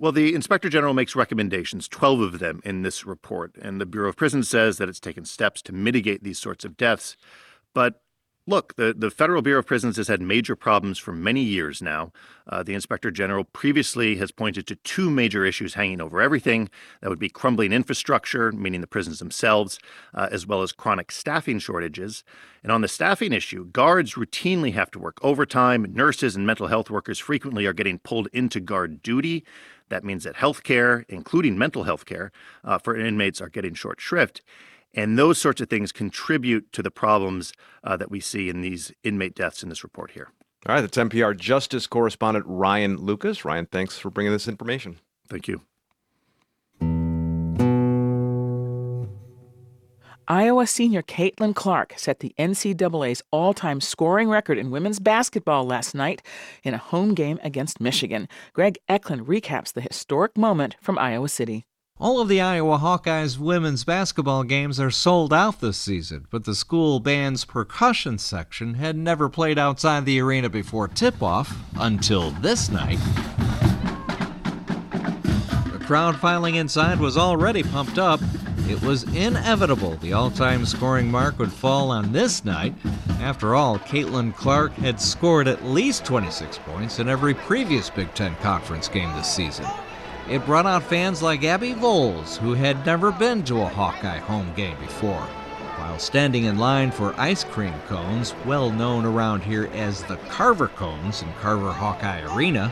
Well, 0.01 0.13
the 0.13 0.33
Inspector 0.33 0.69
General 0.69 0.95
makes 0.95 1.17
recommendations, 1.17 1.89
12 1.89 2.21
of 2.21 2.39
them 2.39 2.61
in 2.65 2.83
this 2.83 3.05
report, 3.05 3.57
and 3.61 3.81
the 3.81 3.87
Bureau 3.87 4.09
of 4.09 4.17
Prisons 4.17 4.49
says 4.49 4.79
that 4.79 4.89
it's 4.89 5.01
taken 5.01 5.25
steps 5.25 5.61
to 5.63 5.73
mitigate 5.73 6.23
these 6.23 6.39
sorts 6.39 6.65
of 6.65 6.77
deaths. 6.77 7.17
But 7.75 8.01
Look, 8.49 8.77
the, 8.77 8.95
the 8.97 9.11
Federal 9.11 9.43
Bureau 9.43 9.59
of 9.59 9.67
Prisons 9.67 9.99
has 9.99 10.09
had 10.09 10.23
major 10.23 10.57
problems 10.57 10.97
for 10.97 11.13
many 11.13 11.43
years 11.43 11.83
now. 11.83 12.13
Uh, 12.47 12.63
the 12.63 12.73
Inspector 12.73 13.11
General 13.11 13.45
previously 13.45 14.17
has 14.17 14.31
pointed 14.31 14.67
to 14.69 14.77
two 14.77 15.11
major 15.11 15.45
issues 15.45 15.75
hanging 15.75 16.01
over 16.01 16.19
everything. 16.19 16.71
That 17.03 17.11
would 17.11 17.19
be 17.19 17.29
crumbling 17.29 17.75
infrastructure, 17.75 18.51
meaning 18.51 18.81
the 18.81 18.87
prisons 18.87 19.19
themselves, 19.19 19.79
uh, 20.15 20.31
as 20.33 20.47
well 20.47 20.63
as 20.63 20.73
chronic 20.73 21.13
staffing 21.13 21.59
shortages. 21.59 22.25
And 22.63 22.73
on 22.73 22.81
the 22.81 22.89
staffing 22.89 23.35
issue, 23.35 23.67
guards 23.67 24.15
routinely 24.15 24.73
have 24.73 24.91
to 24.93 24.99
work 24.99 25.19
overtime. 25.21 25.85
Nurses 25.93 26.35
and 26.35 26.47
mental 26.47 26.69
health 26.69 26.89
workers 26.89 27.19
frequently 27.19 27.67
are 27.67 27.75
getting 27.75 27.99
pulled 27.99 28.29
into 28.33 28.61
guard 28.61 29.03
duty. 29.03 29.45
That 29.91 30.05
means 30.05 30.25
that 30.25 30.37
health 30.37 30.63
care, 30.63 31.05
including 31.11 31.59
mental 31.59 31.85
health 31.85 32.07
care, 32.07 32.33
uh, 32.65 32.79
for 32.79 32.97
inmates 32.97 33.43
are 33.43 33.51
getting 33.51 33.75
short 33.75 34.01
shrift. 34.01 34.41
And 34.95 35.19
those 35.19 35.39
sorts 35.39 35.61
of 35.61 35.69
things 35.69 35.93
contribute 35.93 36.73
to 36.73 36.83
the 36.83 36.91
problems 36.91 37.53
uh, 37.85 37.97
that 37.97 38.11
we 38.11 38.21
see 38.21 38.49
in 38.49 38.63
these 38.63 38.93
inmate 39.05 39.35
deaths 39.35 39.63
in 39.63 39.69
this 39.69 39.85
report 39.85 40.13
here. 40.13 40.29
All 40.67 40.75
right, 40.75 40.81
that's 40.81 40.97
NPR 40.97 41.37
Justice 41.37 41.87
correspondent 41.87 42.45
Ryan 42.49 42.97
Lucas. 42.97 43.45
Ryan, 43.45 43.67
thanks 43.67 43.97
for 43.99 44.11
bringing 44.11 44.33
this 44.33 44.49
information. 44.49 44.99
Thank 45.29 45.47
you. 45.47 45.61
Iowa 50.31 50.67
senior 50.67 51.01
Caitlin 51.01 51.55
Clark 51.55 51.95
set 51.97 52.21
the 52.21 52.35
NCAA's 52.39 53.23
all 53.31 53.55
time 53.55 53.81
scoring 53.81 54.29
record 54.29 54.59
in 54.59 54.71
women's 54.71 55.01
basketball 55.01 55.65
last 55.65 55.95
night 55.95 56.21
in 56.63 56.75
a 56.75 56.79
home 56.79 57.15
game 57.15 57.39
against 57.43 57.81
Michigan. 57.81 58.29
Greg 58.53 58.77
Echlin 58.91 59.25
recaps 59.25 59.73
the 59.73 59.81
historic 59.81 60.37
moment 60.37 60.77
from 60.83 60.99
Iowa 60.99 61.31
City. 61.31 61.65
All 62.01 62.21
of 62.21 62.29
the 62.29 62.41
Iowa 62.41 62.79
Hawkeyes 62.79 63.39
women's 63.39 63.83
basketball 63.83 64.45
games 64.45 64.79
are 64.79 64.91
sold 64.91 65.33
out 65.33 65.61
this 65.61 65.77
season, 65.77 66.29
but 66.31 66.45
the 66.45 66.55
school 66.55 67.01
band's 67.01 67.45
percussion 67.45 68.19
section 68.19 68.75
had 68.75 68.95
never 68.95 69.29
played 69.29 69.59
outside 69.59 70.05
the 70.05 70.21
arena 70.21 70.49
before 70.49 70.87
tip 70.87 71.21
off 71.21 71.59
until 71.75 72.31
this 72.31 72.71
night. 72.71 73.01
The 75.73 75.85
crowd 75.85 76.17
filing 76.21 76.55
inside 76.55 77.01
was 77.01 77.19
already 77.19 77.65
pumped 77.65 77.99
up. 77.99 78.21
It 78.69 78.81
was 78.81 79.03
inevitable 79.03 79.97
the 79.97 80.13
all 80.13 80.31
time 80.31 80.67
scoring 80.67 81.11
mark 81.11 81.41
would 81.41 81.53
fall 81.53 81.91
on 81.91 82.13
this 82.13 82.45
night. 82.45 82.75
After 83.19 83.57
all, 83.57 83.77
Caitlin 83.77 84.37
Clark 84.37 84.73
had 84.75 85.01
scored 85.01 85.49
at 85.49 85.65
least 85.65 86.05
26 86.05 86.59
points 86.59 87.01
in 87.01 87.09
every 87.09 87.35
previous 87.35 87.91
Big 87.91 88.15
Ten 88.15 88.37
Conference 88.37 88.87
game 88.87 89.13
this 89.17 89.35
season. 89.35 89.67
It 90.31 90.45
brought 90.45 90.67
out 90.67 90.83
fans 90.83 91.23
like 91.23 91.43
Abby 91.43 91.73
Voles, 91.73 92.37
who 92.37 92.53
had 92.53 92.85
never 92.85 93.11
been 93.11 93.43
to 93.45 93.63
a 93.63 93.67
Hawkeye 93.67 94.19
home 94.19 94.53
game 94.55 94.79
before. 94.79 95.23
While 95.79 95.99
standing 95.99 96.45
in 96.45 96.59
line 96.59 96.91
for 96.91 97.19
ice 97.19 97.45
cream 97.45 97.73
cones, 97.87 98.35
well 98.45 98.71
known 98.71 99.07
around 99.07 99.43
here 99.43 99.71
as 99.73 100.03
the 100.03 100.17
Carver 100.29 100.69
Cones 100.69 101.23
in 101.23 101.33
Carver 101.41 101.73
Hawkeye 101.73 102.21
Arena, 102.35 102.71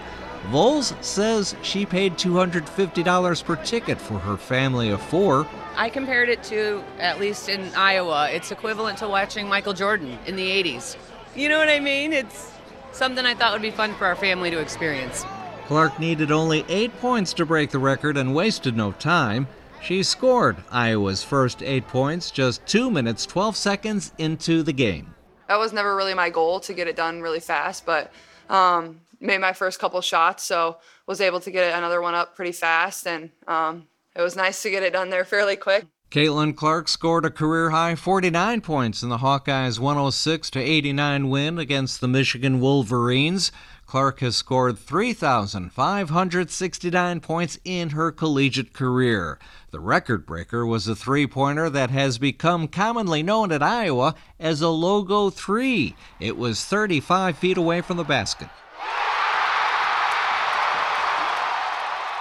Voles 0.51 1.03
says 1.03 1.57
she 1.63 1.87
paid 1.87 2.19
$250 2.19 3.45
per 3.45 3.57
ticket 3.57 3.99
for 3.99 4.19
her 4.19 4.37
family 4.37 4.91
of 4.91 5.01
four. 5.01 5.47
I 5.77 5.89
compared 5.89 6.29
it 6.29 6.43
to, 6.45 6.85
at 6.99 7.19
least 7.19 7.49
in 7.49 7.75
Iowa, 7.75 8.29
it's 8.31 8.53
equivalent 8.53 8.99
to 8.99 9.09
watching 9.09 9.49
Michael 9.49 9.73
Jordan 9.73 10.19
in 10.27 10.37
the 10.37 10.47
80s. 10.47 10.99
You 11.35 11.49
know 11.49 11.59
what 11.59 11.71
I 11.71 11.81
mean? 11.81 12.13
It's 12.13 12.53
something 12.93 13.25
I 13.25 13.35
thought 13.35 13.55
would 13.55 13.63
be 13.63 13.71
fun 13.71 13.95
for 13.95 14.05
our 14.05 14.15
family 14.15 14.51
to 14.51 14.59
experience. 14.59 15.25
Clark 15.67 15.99
needed 15.99 16.31
only 16.31 16.65
eight 16.69 16.97
points 17.01 17.33
to 17.33 17.45
break 17.45 17.71
the 17.71 17.79
record 17.81 18.17
and 18.17 18.33
wasted 18.33 18.77
no 18.77 18.93
time. 18.93 19.49
She 19.83 20.05
scored 20.05 20.57
Iowa's 20.71 21.25
first 21.25 21.61
eight 21.61 21.89
points 21.89 22.31
just 22.31 22.65
2 22.67 22.89
minutes 22.89 23.27
12 23.27 23.57
seconds 23.57 24.13
into 24.17 24.63
the 24.63 24.73
game. 24.73 25.13
That 25.49 25.59
was 25.59 25.73
never 25.73 25.97
really 25.97 26.15
my 26.15 26.31
goal 26.31 26.61
to 26.61 26.73
get 26.73 26.87
it 26.87 26.95
done 26.95 27.21
really 27.21 27.41
fast, 27.41 27.85
but 27.85 28.13
um, 28.49 29.01
made 29.19 29.41
my 29.41 29.53
first 29.53 29.81
couple 29.81 30.01
shots, 30.03 30.45
so 30.45 30.79
was 31.09 31.21
able 31.21 31.41
to 31.41 31.51
get 31.51 31.77
another 31.77 32.01
one 32.01 32.15
up 32.15 32.37
pretty 32.37 32.53
fast, 32.53 33.09
and 33.09 33.31
um, 33.49 33.89
it 34.15 34.23
was 34.23 34.37
nice 34.37 34.63
to 34.63 34.71
get 34.71 34.85
it 34.85 34.93
done 34.93 35.11
there 35.11 35.25
fairly 35.25 35.57
quick. 35.57 35.87
Caitlin 36.11 36.57
Clark 36.57 36.87
scored 36.87 37.25
a 37.25 37.31
career 37.31 37.71
high 37.71 37.97
49 37.97 38.61
points 38.61 39.03
in 39.03 39.09
the 39.09 39.19
Hawkeyes' 39.19 39.81
106 39.81 40.51
to 40.51 40.61
89 40.61 41.29
win 41.29 41.59
against 41.59 42.01
the 42.01 42.07
Michigan 42.07 42.61
Wolverines. 42.61 43.51
Clark 43.87 44.21
has 44.21 44.37
scored 44.37 44.79
3,569 44.79 47.21
points 47.21 47.59
in 47.65 47.91
her 47.91 48.11
collegiate 48.11 48.73
career. 48.73 49.39
The 49.71 49.79
record 49.79 50.25
breaker 50.27 50.67
was 50.67 50.89
a 50.89 50.97
three 50.97 51.29
pointer 51.29 51.71
that 51.71 51.91
has 51.91 52.19
become 52.19 52.67
commonly 52.67 53.23
known 53.23 53.53
at 53.53 53.63
Iowa 53.63 54.17
as 54.41 54.61
a 54.61 54.69
logo 54.69 55.31
three. 55.31 55.95
It 56.19 56.37
was 56.37 56.65
35 56.65 57.39
feet 57.39 57.57
away 57.57 57.81
from 57.81 57.97
the 57.97 58.05
basket. 58.05 58.49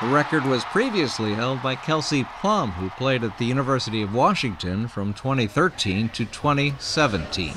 The 0.02 0.08
record 0.08 0.46
was 0.46 0.64
previously 0.66 1.34
held 1.34 1.64
by 1.64 1.76
Kelsey 1.76 2.26
Plum, 2.42 2.72
who 2.74 2.90
played 2.92 3.24
at 3.24 3.38
the 3.38 3.46
University 3.46 4.02
of 4.02 4.14
Washington 4.14 4.88
from 4.88 5.14
2013 5.14 6.10
to 6.10 6.26
2017. 6.26 7.54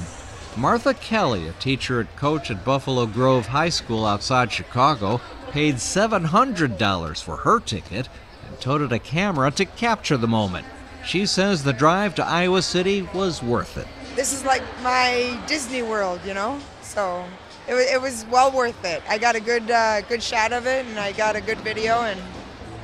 Martha 0.57 0.95
Kelly, 0.95 1.47
a 1.47 1.53
teacher 1.53 2.01
and 2.01 2.17
coach 2.17 2.51
at 2.51 2.65
Buffalo 2.65 3.07
Grove 3.07 3.47
High 3.47 3.69
School 3.69 4.05
outside 4.05 4.51
Chicago, 4.51 5.21
paid 5.51 5.77
$700 5.77 7.23
for 7.23 7.37
her 7.37 7.61
ticket 7.61 8.09
and 8.47 8.61
toted 8.61 8.93
a 8.93 8.99
camera 8.99 9.51
to 9.53 9.65
capture 9.65 10.17
the 10.17 10.27
moment. 10.27 10.67
She 11.05 11.27
says 11.27 11.63
the 11.63 11.73
drive 11.73 12.15
to 12.17 12.27
Iowa 12.27 12.63
City 12.63 13.03
was 13.15 13.43
worth 13.43 13.77
it. 13.79 13.87
This 14.17 14.33
is 14.33 14.45
like 14.45 14.63
my 14.83 15.39
Disney 15.47 15.83
World, 15.83 16.21
you 16.27 16.35
know? 16.35 16.59
So 16.83 17.25
it 17.69 17.75
was, 17.75 17.87
it 17.87 18.01
was 18.01 18.27
well 18.31 18.51
worth 18.51 18.85
it. 18.85 19.03
I 19.09 19.19
got 19.19 19.37
a 19.37 19.41
good 19.41 19.71
uh, 19.71 20.01
good 20.03 20.23
shot 20.23 20.53
of 20.53 20.67
it, 20.67 20.85
and 20.87 20.99
I 20.99 21.13
got 21.13 21.37
a 21.37 21.41
good 21.41 21.59
video, 21.59 22.01
and 22.01 22.21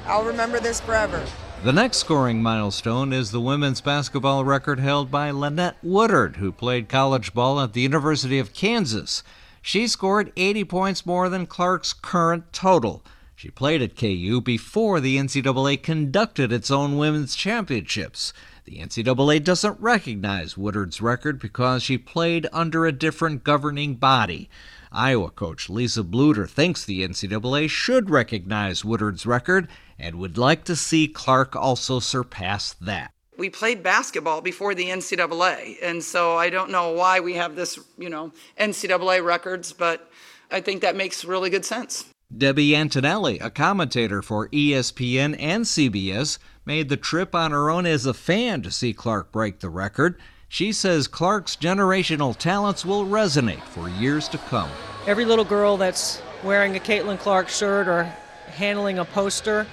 I'll 0.07 0.25
remember 0.25 0.61
this 0.61 0.81
forever. 0.81 1.25
The 1.65 1.73
next 1.73 1.97
scoring 1.97 2.43
milestone 2.43 3.11
is 3.15 3.31
the 3.31 3.41
women's 3.41 3.81
basketball 3.81 4.45
record 4.45 4.81
held 4.81 5.11
by 5.11 5.31
Lynette 5.31 5.79
Woodard, 5.83 6.37
who 6.37 6.53
played 6.53 6.91
college 6.91 7.33
ball 7.33 7.59
at 7.59 7.73
the 7.73 7.81
University 7.81 8.39
of 8.39 8.53
Kansas. 8.53 9.23
She 9.63 9.89
scored 9.89 10.31
80 10.37 10.65
points 10.65 11.07
more 11.07 11.31
than 11.31 11.47
Clark's 11.47 11.95
current 11.95 12.53
total. 12.53 13.03
She 13.35 13.49
played 13.49 13.81
at 13.81 13.97
KU 13.97 14.43
before 14.43 15.01
the 15.01 15.17
NCAA 15.17 15.83
conducted 15.83 16.53
its 16.53 16.71
own 16.71 16.99
women's 16.99 17.35
championships. 17.35 18.35
The 18.67 18.81
NCAA 18.81 19.43
doesn't 19.43 19.81
recognize 19.81 20.59
Woodard's 20.59 21.01
record 21.01 21.39
because 21.39 21.83
she 21.83 21.97
played 21.97 22.47
under 22.53 22.85
a 22.85 22.93
different 22.93 23.43
governing 23.43 23.95
body. 23.95 24.51
Iowa 24.95 25.31
coach 25.31 25.69
Lisa 25.69 26.03
Bluder 26.03 26.49
thinks 26.49 26.85
the 26.85 27.07
NCAA 27.07 27.69
should 27.69 28.11
recognize 28.11 28.85
Woodard's 28.85 29.27
record 29.27 29.69
and 29.99 30.17
would 30.17 30.39
like 30.39 30.65
to 30.65 30.77
see 30.77 31.09
Clark 31.09 31.57
also 31.57 31.99
surpass 31.99 32.73
that. 32.75 33.11
We 33.37 33.51
played 33.51 33.83
basketball 33.83 34.41
before 34.41 34.75
the 34.75 34.87
NCAA, 34.87 35.79
and 35.83 36.03
so 36.03 36.37
I 36.37 36.51
don't 36.51 36.71
know 36.71 36.93
why 36.93 37.19
we 37.19 37.35
have 37.35 37.57
this, 37.57 37.79
you 37.99 38.09
know, 38.09 38.33
NCAA 38.59 39.25
records, 39.25 39.73
but 39.73 40.09
I 40.51 40.61
think 40.61 40.83
that 40.83 40.95
makes 40.95 41.25
really 41.25 41.51
good 41.51 41.65
sense. 41.65 42.05
Debbie 42.37 42.75
Antonelli, 42.75 43.39
a 43.41 43.51
commentator 43.51 44.23
for 44.23 44.49
ESPN 44.49 45.37
and 45.39 45.65
CBS, 45.65 46.39
made 46.65 46.89
the 46.89 46.97
trip 46.97 47.35
on 47.35 47.51
her 47.51 47.71
own 47.71 47.87
as 47.87 48.07
a 48.07 48.15
fan 48.15 48.63
to 48.63 48.71
see 48.71 48.93
Clark 48.93 49.31
break 49.33 49.61
the 49.61 49.69
record. 49.69 50.19
She 50.55 50.71
says 50.71 51.09
Clark's 51.09 51.57
generational 51.57 52.37
talents 52.39 52.85
will 52.85 53.07
resonate 53.07 53.65
for 53.65 53.89
years 53.89 54.29
to 54.29 54.39
come. 54.39 54.71
Every 55.05 55.25
little 55.25 55.45
girl 55.45 55.77
that's 55.77 56.23
wearing 56.45 56.77
a 56.77 56.79
Caitlin 56.79 57.19
Clark 57.19 57.49
shirt 57.49 57.89
or 57.89 58.05
handling 58.47 59.01
a 59.01 59.05
poster 59.05 59.67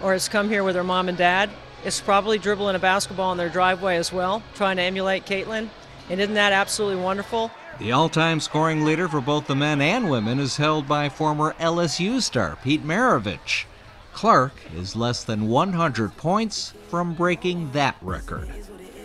or 0.00 0.12
has 0.12 0.28
come 0.28 0.48
here 0.48 0.62
with 0.62 0.76
her 0.76 0.84
mom 0.84 1.08
and 1.08 1.18
dad 1.18 1.50
is 1.84 2.00
probably 2.00 2.38
dribbling 2.38 2.76
a 2.76 2.78
basketball 2.78 3.32
in 3.32 3.38
their 3.38 3.48
driveway 3.48 3.96
as 3.96 4.12
well, 4.12 4.44
trying 4.54 4.76
to 4.76 4.82
emulate 4.84 5.26
Caitlin. 5.26 5.70
And 6.08 6.20
isn't 6.20 6.34
that 6.34 6.52
absolutely 6.52 7.02
wonderful? 7.02 7.50
The 7.80 7.90
all 7.90 8.08
time 8.08 8.38
scoring 8.38 8.84
leader 8.84 9.08
for 9.08 9.20
both 9.20 9.48
the 9.48 9.56
men 9.56 9.80
and 9.80 10.08
women 10.08 10.38
is 10.38 10.56
held 10.56 10.86
by 10.86 11.08
former 11.08 11.56
LSU 11.58 12.22
star 12.22 12.56
Pete 12.62 12.86
Maravich. 12.86 13.64
Clark 14.12 14.52
is 14.76 14.94
less 14.94 15.24
than 15.24 15.48
100 15.48 16.16
points 16.16 16.74
from 16.86 17.14
breaking 17.14 17.72
that 17.72 17.96
record. 18.00 18.48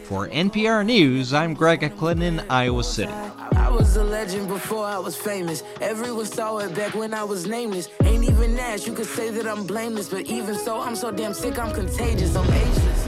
For 0.03 0.27
NPR 0.27 0.85
News, 0.85 1.33
I'm 1.33 1.53
Greg 1.53 1.79
Echlin 1.79 2.21
in 2.21 2.41
Iowa 2.49 2.83
City. 2.83 3.11
I 3.11 3.69
was 3.69 3.95
a 3.95 4.03
legend 4.03 4.49
before 4.49 4.85
I 4.85 4.97
was 4.97 5.15
famous. 5.15 5.63
Everyone 5.79 6.25
saw 6.25 6.57
it 6.57 6.75
back 6.75 6.93
when 6.93 7.13
I 7.13 7.23
was 7.23 7.47
nameless. 7.47 7.87
Ain't 8.03 8.25
even 8.25 8.59
asked, 8.59 8.85
you 8.85 8.93
could 8.93 9.05
say 9.05 9.31
that 9.31 9.47
I'm 9.47 9.65
blameless. 9.65 10.09
But 10.09 10.25
even 10.25 10.55
so, 10.55 10.81
I'm 10.81 10.97
so 10.97 11.09
damn 11.09 11.33
sick, 11.33 11.57
I'm 11.57 11.73
contagious. 11.73 12.35
I'm 12.35 12.45
ageless. 12.51 13.07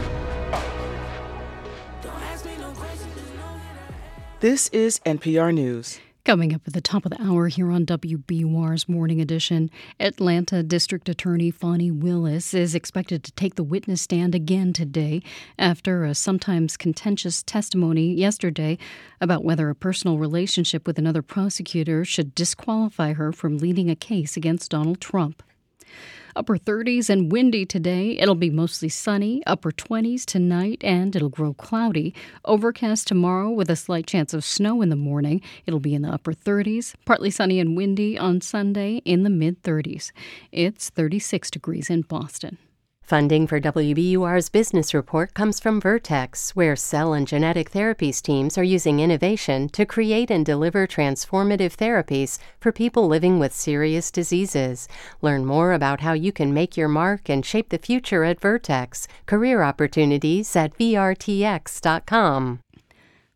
This 4.39 4.69
is 4.69 4.99
NPR 5.05 5.53
News. 5.53 5.99
Coming 6.25 6.55
up 6.55 6.63
at 6.65 6.73
the 6.73 6.81
top 6.81 7.05
of 7.05 7.11
the 7.11 7.21
hour 7.21 7.49
here 7.49 7.69
on 7.69 7.85
WBUR's 7.85 8.89
Morning 8.89 9.21
Edition, 9.21 9.69
Atlanta 9.99 10.63
District 10.63 11.07
Attorney 11.07 11.51
Fani 11.51 11.91
Willis 11.91 12.51
is 12.55 12.73
expected 12.73 13.23
to 13.23 13.31
take 13.33 13.53
the 13.53 13.63
witness 13.63 14.01
stand 14.01 14.33
again 14.33 14.73
today 14.73 15.21
after 15.59 16.03
a 16.03 16.15
sometimes 16.15 16.77
contentious 16.77 17.43
testimony 17.43 18.11
yesterday 18.11 18.79
about 19.21 19.43
whether 19.43 19.69
a 19.69 19.75
personal 19.75 20.17
relationship 20.17 20.87
with 20.87 20.97
another 20.97 21.21
prosecutor 21.21 22.03
should 22.03 22.33
disqualify 22.33 23.13
her 23.13 23.31
from 23.31 23.59
leading 23.59 23.91
a 23.91 23.95
case 23.95 24.35
against 24.35 24.71
Donald 24.71 24.99
Trump. 24.99 25.43
Upper 26.37 26.57
30s 26.57 27.09
and 27.09 27.31
windy 27.31 27.65
today. 27.65 28.17
It'll 28.19 28.35
be 28.35 28.49
mostly 28.49 28.89
sunny, 28.89 29.41
upper 29.47 29.71
20s 29.71 30.25
tonight, 30.25 30.83
and 30.83 31.15
it'll 31.15 31.29
grow 31.29 31.53
cloudy. 31.53 32.13
Overcast 32.43 33.07
tomorrow 33.07 33.49
with 33.49 33.69
a 33.69 33.77
slight 33.77 34.05
chance 34.05 34.33
of 34.33 34.43
snow 34.43 34.81
in 34.81 34.89
the 34.89 34.97
morning. 34.97 35.41
It'll 35.65 35.79
be 35.79 35.95
in 35.95 36.01
the 36.01 36.09
upper 36.09 36.33
30s, 36.33 36.95
partly 37.05 37.31
sunny 37.31 37.57
and 37.61 37.77
windy 37.77 38.17
on 38.17 38.41
Sunday 38.41 38.97
in 39.05 39.23
the 39.23 39.29
mid 39.29 39.63
30s. 39.63 40.11
It's 40.51 40.89
36 40.89 41.49
degrees 41.51 41.89
in 41.89 42.01
Boston. 42.01 42.57
Funding 43.05 43.45
for 43.45 43.61
WBUR's 43.61 44.49
business 44.49 44.91
report 44.91 45.35
comes 45.35 45.59
from 45.59 45.79
Vertex, 45.79 46.55
where 46.55 46.75
cell 46.75 47.13
and 47.13 47.27
genetic 47.27 47.69
therapies 47.69 48.19
teams 48.19 48.57
are 48.57 48.63
using 48.63 48.99
innovation 48.99 49.69
to 49.69 49.85
create 49.85 50.31
and 50.31 50.43
deliver 50.43 50.87
transformative 50.87 51.77
therapies 51.77 52.39
for 52.59 52.71
people 52.71 53.07
living 53.07 53.37
with 53.37 53.53
serious 53.53 54.09
diseases. 54.09 54.87
Learn 55.21 55.45
more 55.45 55.73
about 55.73 56.01
how 56.01 56.13
you 56.13 56.31
can 56.31 56.51
make 56.51 56.75
your 56.75 56.87
mark 56.87 57.29
and 57.29 57.45
shape 57.45 57.69
the 57.69 57.77
future 57.77 58.23
at 58.23 58.41
Vertex. 58.41 59.07
Career 59.27 59.61
opportunities 59.61 60.55
at 60.55 60.75
VRTX.com. 60.75 62.59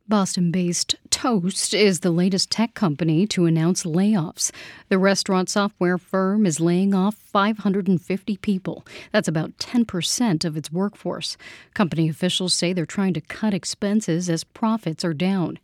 Boston 0.07 0.49
based 0.49 0.95
Toast 1.21 1.73
is 1.73 1.99
the 1.99 2.11
latest 2.11 2.49
tech 2.49 2.73
company 2.73 3.27
to 3.27 3.43
announce 3.45 3.83
layoffs. 3.83 4.53
The 4.87 4.97
restaurant 4.97 5.49
software 5.49 5.97
firm 5.97 6.45
is 6.45 6.61
laying 6.61 6.93
off 6.93 7.13
550 7.15 8.37
people. 8.37 8.85
That's 9.11 9.27
about 9.27 9.57
10% 9.57 10.45
of 10.45 10.55
its 10.55 10.71
workforce. 10.71 11.35
Company 11.73 12.07
officials 12.07 12.53
say 12.53 12.71
they're 12.71 12.85
trying 12.85 13.13
to 13.15 13.19
cut 13.19 13.53
expenses 13.53 14.29
as 14.29 14.45
profits 14.45 15.03
are 15.03 15.13
down. 15.13 15.59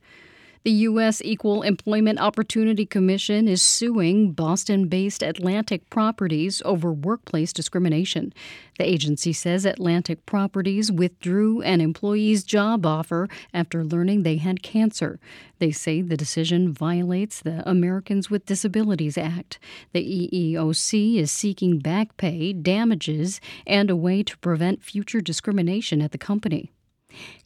The 0.65 0.71
U.S. 0.71 1.21
Equal 1.23 1.61
Employment 1.61 2.19
Opportunity 2.19 2.87
Commission 2.87 3.47
is 3.47 3.61
suing 3.61 4.31
Boston 4.31 4.87
based 4.87 5.21
Atlantic 5.21 5.87
Properties 5.91 6.59
over 6.65 6.91
workplace 6.91 7.53
discrimination. 7.53 8.33
The 8.79 8.89
agency 8.89 9.31
says 9.31 9.63
Atlantic 9.63 10.25
Properties 10.25 10.91
withdrew 10.91 11.61
an 11.61 11.81
employee's 11.81 12.43
job 12.43 12.83
offer 12.83 13.29
after 13.53 13.85
learning 13.85 14.23
they 14.23 14.37
had 14.37 14.63
cancer. 14.63 15.19
They 15.59 15.69
say 15.69 16.01
the 16.01 16.17
decision 16.17 16.73
violates 16.73 17.41
the 17.41 17.61
Americans 17.69 18.31
with 18.31 18.47
Disabilities 18.47 19.19
Act. 19.19 19.59
The 19.93 20.01
EEOC 20.03 21.17
is 21.17 21.31
seeking 21.31 21.77
back 21.77 22.17
pay, 22.17 22.53
damages, 22.53 23.39
and 23.67 23.91
a 23.91 23.95
way 23.95 24.23
to 24.23 24.37
prevent 24.39 24.81
future 24.81 25.21
discrimination 25.21 26.01
at 26.01 26.11
the 26.11 26.17
company. 26.17 26.71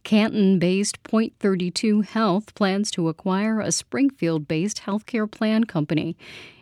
Canton 0.03 0.59
based 0.59 1.01
Point 1.03 1.34
32 1.39 2.01
Health 2.01 2.53
plans 2.55 2.91
to 2.91 3.09
acquire 3.09 3.59
a 3.59 3.72
Springfield 3.72 4.47
based 4.47 4.82
healthcare 4.84 5.30
plan 5.30 5.65
company. 5.65 6.17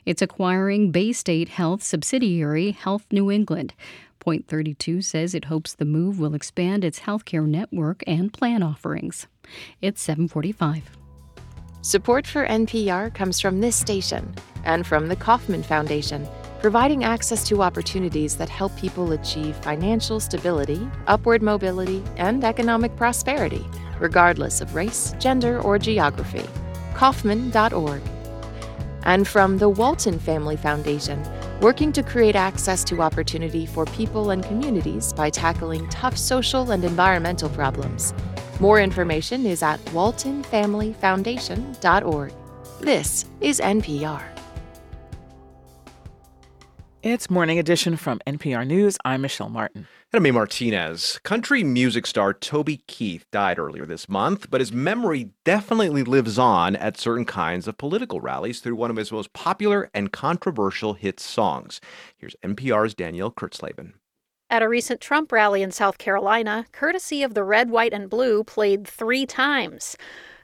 It's 0.06 0.22
acquiring 0.22 0.92
Baystate 0.92 1.50
Health 1.50 1.84
subsidiary 1.84 2.72
Health 2.72 3.06
New 3.12 3.30
England. 3.32 3.74
Point 4.20 4.48
32 4.48 5.02
says 5.02 5.34
it 5.34 5.46
hopes 5.46 5.74
the 5.74 5.86
move 5.86 6.20
will 6.20 6.36
expand 6.36 6.84
its 6.84 7.02
healthcare 7.02 7.48
network 7.48 8.04
and 8.06 8.34
plan 8.34 8.62
offerings. 8.64 9.28
It's 9.82 10.02
745. 10.02 10.84
Support 11.82 12.28
for 12.28 12.46
NPR 12.46 13.14
comes 13.14 13.40
from 13.40 13.62
this 13.62 13.78
station 13.78 14.34
and 14.66 14.86
from 14.86 15.08
the 15.08 15.16
Kauffman 15.16 15.64
Foundation 15.64 16.28
providing 16.60 17.04
access 17.04 17.48
to 17.48 17.62
opportunities 17.62 18.36
that 18.38 18.50
help 18.50 18.76
people 18.78 19.12
achieve 19.12 19.56
financial 19.58 20.20
stability, 20.20 20.88
upward 21.08 21.42
mobility, 21.42 22.04
and 22.18 22.44
economic 22.44 22.96
prosperity, 22.96 23.66
regardless 24.00 24.62
of 24.62 24.76
race, 24.76 25.14
gender, 25.20 25.62
or 25.62 25.78
geography. 25.78 26.46
Kauffman.org. 26.96 28.02
And 29.04 29.28
from 29.28 29.58
the 29.58 29.70
Walton 29.70 30.20
Family 30.20 30.58
Foundation, 30.58 31.24
working 31.62 31.94
to 31.94 32.04
create 32.04 32.36
access 32.36 32.84
to 32.86 33.02
opportunity 33.02 33.66
for 33.66 33.86
people 33.86 34.30
and 34.32 34.44
communities 34.44 35.14
by 35.14 35.30
tackling 35.30 35.88
tough 35.90 36.18
social 36.18 36.72
and 36.72 36.84
environmental 36.84 37.50
problems. 37.50 38.14
More 38.60 38.82
information 38.82 39.46
is 39.46 39.62
at 39.64 39.80
waltonfamilyfoundation.org. 39.86 42.34
This 42.80 43.26
is 43.42 43.60
NPR. 43.60 44.37
It's 47.10 47.30
Morning 47.30 47.58
Edition 47.58 47.96
from 47.96 48.20
NPR 48.28 48.68
News. 48.68 48.98
I'm 49.06 49.22
Michelle 49.22 49.48
Martin. 49.48 49.88
And 50.12 50.20
I'm 50.20 50.26
A. 50.26 50.32
Martinez. 50.34 51.22
Country 51.24 51.64
music 51.64 52.06
star 52.06 52.34
Toby 52.34 52.84
Keith 52.88 53.26
died 53.32 53.58
earlier 53.58 53.86
this 53.86 54.10
month, 54.10 54.50
but 54.50 54.60
his 54.60 54.74
memory 54.74 55.30
definitely 55.46 56.04
lives 56.04 56.38
on 56.38 56.76
at 56.76 56.98
certain 56.98 57.24
kinds 57.24 57.66
of 57.66 57.78
political 57.78 58.20
rallies 58.20 58.60
through 58.60 58.76
one 58.76 58.92
of 58.92 58.98
his 58.98 59.10
most 59.10 59.32
popular 59.32 59.90
and 59.94 60.12
controversial 60.12 60.96
hit 60.96 61.22
songs. 61.22 61.80
Here's 62.18 62.36
NPR's 62.44 62.94
Danielle 62.94 63.32
Kurtzleben. 63.32 63.94
At 64.50 64.62
a 64.62 64.68
recent 64.68 65.00
Trump 65.00 65.32
rally 65.32 65.62
in 65.62 65.72
South 65.72 65.98
Carolina, 65.98 66.66
courtesy 66.74 67.24
of 67.24 67.36
the 67.36 67.44
Red, 67.46 67.70
White, 67.70 67.94
and 67.94 68.10
Blue 68.10 68.44
played 68.44 68.86
three 68.86 69.26
times. 69.26 69.96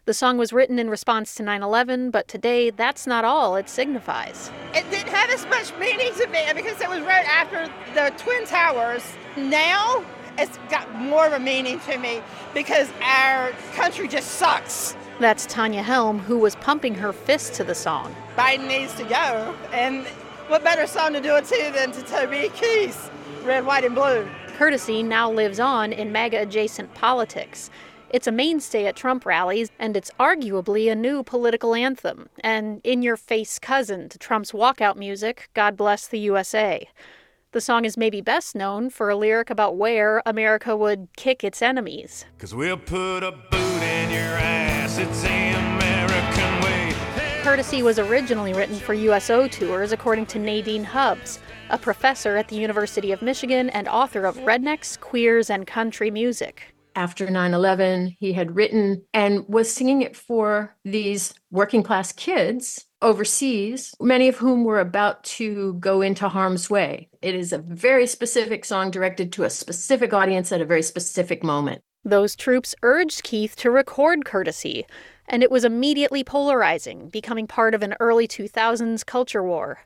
The 0.05 0.13
song 0.13 0.37
was 0.37 0.51
written 0.51 0.79
in 0.79 0.89
response 0.89 1.33
to 1.35 1.43
9 1.43 1.63
11, 1.63 2.11
but 2.11 2.27
today 2.27 2.69
that's 2.71 3.07
not 3.07 3.23
all 3.23 3.55
it 3.55 3.69
signifies. 3.69 4.51
It 4.73 4.83
didn't 4.91 5.07
have 5.07 5.29
as 5.29 5.45
much 5.45 5.73
meaning 5.79 6.13
to 6.15 6.27
me 6.27 6.41
because 6.53 6.81
it 6.81 6.89
was 6.89 6.99
right 7.03 7.25
after 7.25 7.71
the 7.93 8.13
Twin 8.17 8.45
Towers. 8.45 9.01
Now 9.37 10.03
it's 10.37 10.59
got 10.69 10.93
more 10.93 11.25
of 11.25 11.31
a 11.31 11.39
meaning 11.39 11.79
to 11.81 11.97
me 11.97 12.21
because 12.53 12.91
our 13.01 13.51
country 13.75 14.09
just 14.09 14.31
sucks. 14.31 14.97
That's 15.21 15.45
Tanya 15.45 15.81
Helm, 15.81 16.19
who 16.19 16.37
was 16.37 16.57
pumping 16.57 16.95
her 16.95 17.13
fist 17.13 17.53
to 17.53 17.63
the 17.63 17.75
song. 17.75 18.13
Biden 18.35 18.67
needs 18.67 18.93
to 18.95 19.05
go. 19.05 19.55
And 19.71 20.05
what 20.49 20.65
better 20.65 20.85
song 20.85 21.13
to 21.13 21.21
do 21.21 21.37
it 21.37 21.45
to 21.45 21.71
than 21.73 21.93
to 21.93 22.01
Toby 22.01 22.51
Keith, 22.53 23.09
Red, 23.45 23.65
White, 23.65 23.85
and 23.85 23.95
Blue? 23.95 24.27
Courtesy 24.57 25.01
now 25.01 25.31
lives 25.31 25.61
on 25.61 25.93
in 25.93 26.11
MAGA 26.11 26.41
adjacent 26.41 26.93
politics. 26.93 27.69
It's 28.13 28.27
a 28.27 28.31
mainstay 28.31 28.85
at 28.85 28.95
Trump 28.95 29.25
rallies, 29.25 29.71
and 29.79 29.97
it's 29.97 30.11
arguably 30.19 30.91
a 30.91 30.93
new 30.93 31.23
political 31.23 31.73
anthem, 31.73 32.29
an 32.41 32.79
in 32.83 33.01
your 33.01 33.17
face 33.17 33.57
cousin 33.57 34.07
to 34.09 34.19
Trump's 34.19 34.51
walkout 34.51 34.97
music, 34.97 35.49
God 35.55 35.75
Bless 35.75 36.07
the 36.07 36.19
USA. 36.19 36.87
The 37.53 37.59
song 37.59 37.85
is 37.85 37.97
maybe 37.97 38.21
best 38.21 38.55
known 38.55 38.91
for 38.91 39.09
a 39.09 39.15
lyric 39.15 39.49
about 39.49 39.77
where 39.77 40.21
America 40.27 40.77
would 40.77 41.07
kick 41.17 41.43
its 41.43 41.63
enemies. 41.63 42.25
Cause 42.37 42.53
we'll 42.53 42.77
put 42.77 43.23
a 43.23 43.31
boot 43.31 43.81
in 43.81 44.11
your 44.11 44.21
ass, 44.21 44.99
it's 44.99 45.23
the 45.23 45.27
American 45.29 46.61
way. 46.61 46.93
Courtesy 47.41 47.81
was 47.81 47.97
originally 47.97 48.53
written 48.53 48.75
for 48.75 48.93
USO 48.93 49.47
tours, 49.47 49.91
according 49.91 50.27
to 50.27 50.37
Nadine 50.37 50.83
Hubbs, 50.83 51.39
a 51.71 51.79
professor 51.79 52.37
at 52.37 52.47
the 52.49 52.57
University 52.57 53.11
of 53.11 53.23
Michigan 53.23 53.71
and 53.71 53.87
author 53.87 54.25
of 54.25 54.37
Rednecks, 54.37 54.99
Queers, 54.99 55.49
and 55.49 55.65
Country 55.65 56.11
Music 56.11 56.72
after 56.95 57.29
9 57.29 57.53
11, 57.53 58.15
he 58.19 58.33
had 58.33 58.55
written 58.55 59.03
and 59.13 59.45
was 59.47 59.71
singing 59.71 60.01
it 60.01 60.15
for 60.15 60.75
these 60.83 61.33
working 61.51 61.83
class 61.83 62.11
kids 62.11 62.85
overseas, 63.01 63.93
many 63.99 64.27
of 64.29 64.37
whom 64.37 64.63
were 64.63 64.79
about 64.79 65.23
to 65.23 65.73
go 65.73 66.01
into 66.01 66.29
harm's 66.29 66.69
way. 66.69 67.09
It 67.21 67.35
is 67.35 67.51
a 67.51 67.57
very 67.57 68.07
specific 68.07 68.63
song 68.65 68.91
directed 68.91 69.31
to 69.33 69.43
a 69.43 69.49
specific 69.49 70.13
audience 70.13 70.51
at 70.51 70.61
a 70.61 70.65
very 70.65 70.81
specific 70.81 71.43
moment. 71.43 71.81
Those 72.05 72.35
troops 72.35 72.75
urged 72.81 73.23
Keith 73.23 73.55
to 73.57 73.69
record 73.69 74.25
Courtesy, 74.25 74.85
and 75.27 75.43
it 75.43 75.51
was 75.51 75.63
immediately 75.63 76.23
polarizing, 76.23 77.09
becoming 77.09 77.47
part 77.47 77.73
of 77.73 77.83
an 77.83 77.95
early 77.99 78.27
2000s 78.27 79.05
culture 79.05 79.43
war. 79.43 79.79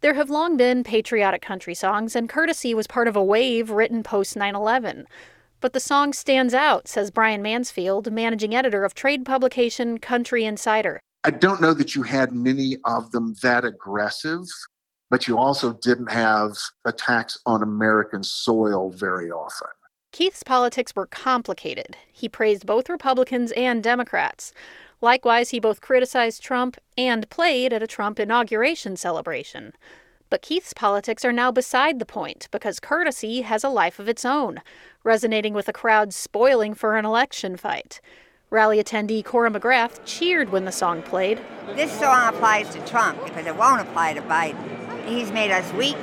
There 0.00 0.14
have 0.14 0.30
long 0.30 0.56
been 0.56 0.84
patriotic 0.84 1.42
country 1.42 1.74
songs, 1.74 2.14
and 2.14 2.28
Courtesy 2.28 2.74
was 2.74 2.86
part 2.86 3.08
of 3.08 3.16
a 3.16 3.24
wave 3.24 3.70
written 3.70 4.02
post 4.02 4.36
9 4.36 4.54
11 4.54 5.06
but 5.60 5.72
the 5.72 5.80
song 5.80 6.12
stands 6.12 6.54
out, 6.54 6.88
says 6.88 7.10
Brian 7.10 7.42
Mansfield, 7.42 8.12
managing 8.12 8.54
editor 8.54 8.84
of 8.84 8.94
trade 8.94 9.24
publication 9.24 9.98
Country 9.98 10.44
Insider. 10.44 11.00
I 11.24 11.30
don't 11.30 11.60
know 11.60 11.74
that 11.74 11.94
you 11.94 12.02
had 12.02 12.32
many 12.32 12.76
of 12.84 13.10
them 13.10 13.34
that 13.42 13.64
aggressive, 13.64 14.44
but 15.10 15.26
you 15.26 15.36
also 15.36 15.74
didn't 15.82 16.10
have 16.12 16.56
attacks 16.84 17.38
on 17.46 17.62
American 17.62 18.22
soil 18.22 18.90
very 18.90 19.30
often. 19.30 19.68
Keith's 20.12 20.42
politics 20.42 20.94
were 20.96 21.06
complicated. 21.06 21.96
He 22.10 22.28
praised 22.28 22.66
both 22.66 22.88
Republicans 22.88 23.52
and 23.52 23.82
Democrats. 23.82 24.52
Likewise, 25.00 25.50
he 25.50 25.60
both 25.60 25.80
criticized 25.80 26.42
Trump 26.42 26.76
and 26.96 27.28
played 27.30 27.72
at 27.72 27.82
a 27.82 27.86
Trump 27.86 28.18
inauguration 28.18 28.96
celebration. 28.96 29.72
But 30.30 30.42
Keith's 30.42 30.74
politics 30.74 31.24
are 31.24 31.32
now 31.32 31.50
beside 31.50 31.98
the 31.98 32.04
point 32.04 32.48
because 32.50 32.80
courtesy 32.80 33.40
has 33.42 33.64
a 33.64 33.70
life 33.70 33.98
of 33.98 34.08
its 34.08 34.24
own, 34.24 34.60
resonating 35.02 35.54
with 35.54 35.68
a 35.68 35.72
crowd 35.72 36.12
spoiling 36.12 36.74
for 36.74 36.96
an 36.96 37.06
election 37.06 37.56
fight. 37.56 38.00
Rally 38.50 38.82
attendee 38.82 39.24
Cora 39.24 39.50
McGrath 39.50 40.00
cheered 40.04 40.50
when 40.50 40.64
the 40.64 40.72
song 40.72 41.02
played. 41.02 41.40
This 41.74 41.92
song 41.98 42.28
applies 42.34 42.68
to 42.74 42.84
Trump 42.86 43.22
because 43.24 43.46
it 43.46 43.56
won't 43.56 43.80
apply 43.80 44.14
to 44.14 44.22
Biden. 44.22 45.06
He's 45.06 45.32
made 45.32 45.50
us 45.50 45.72
weak. 45.72 45.96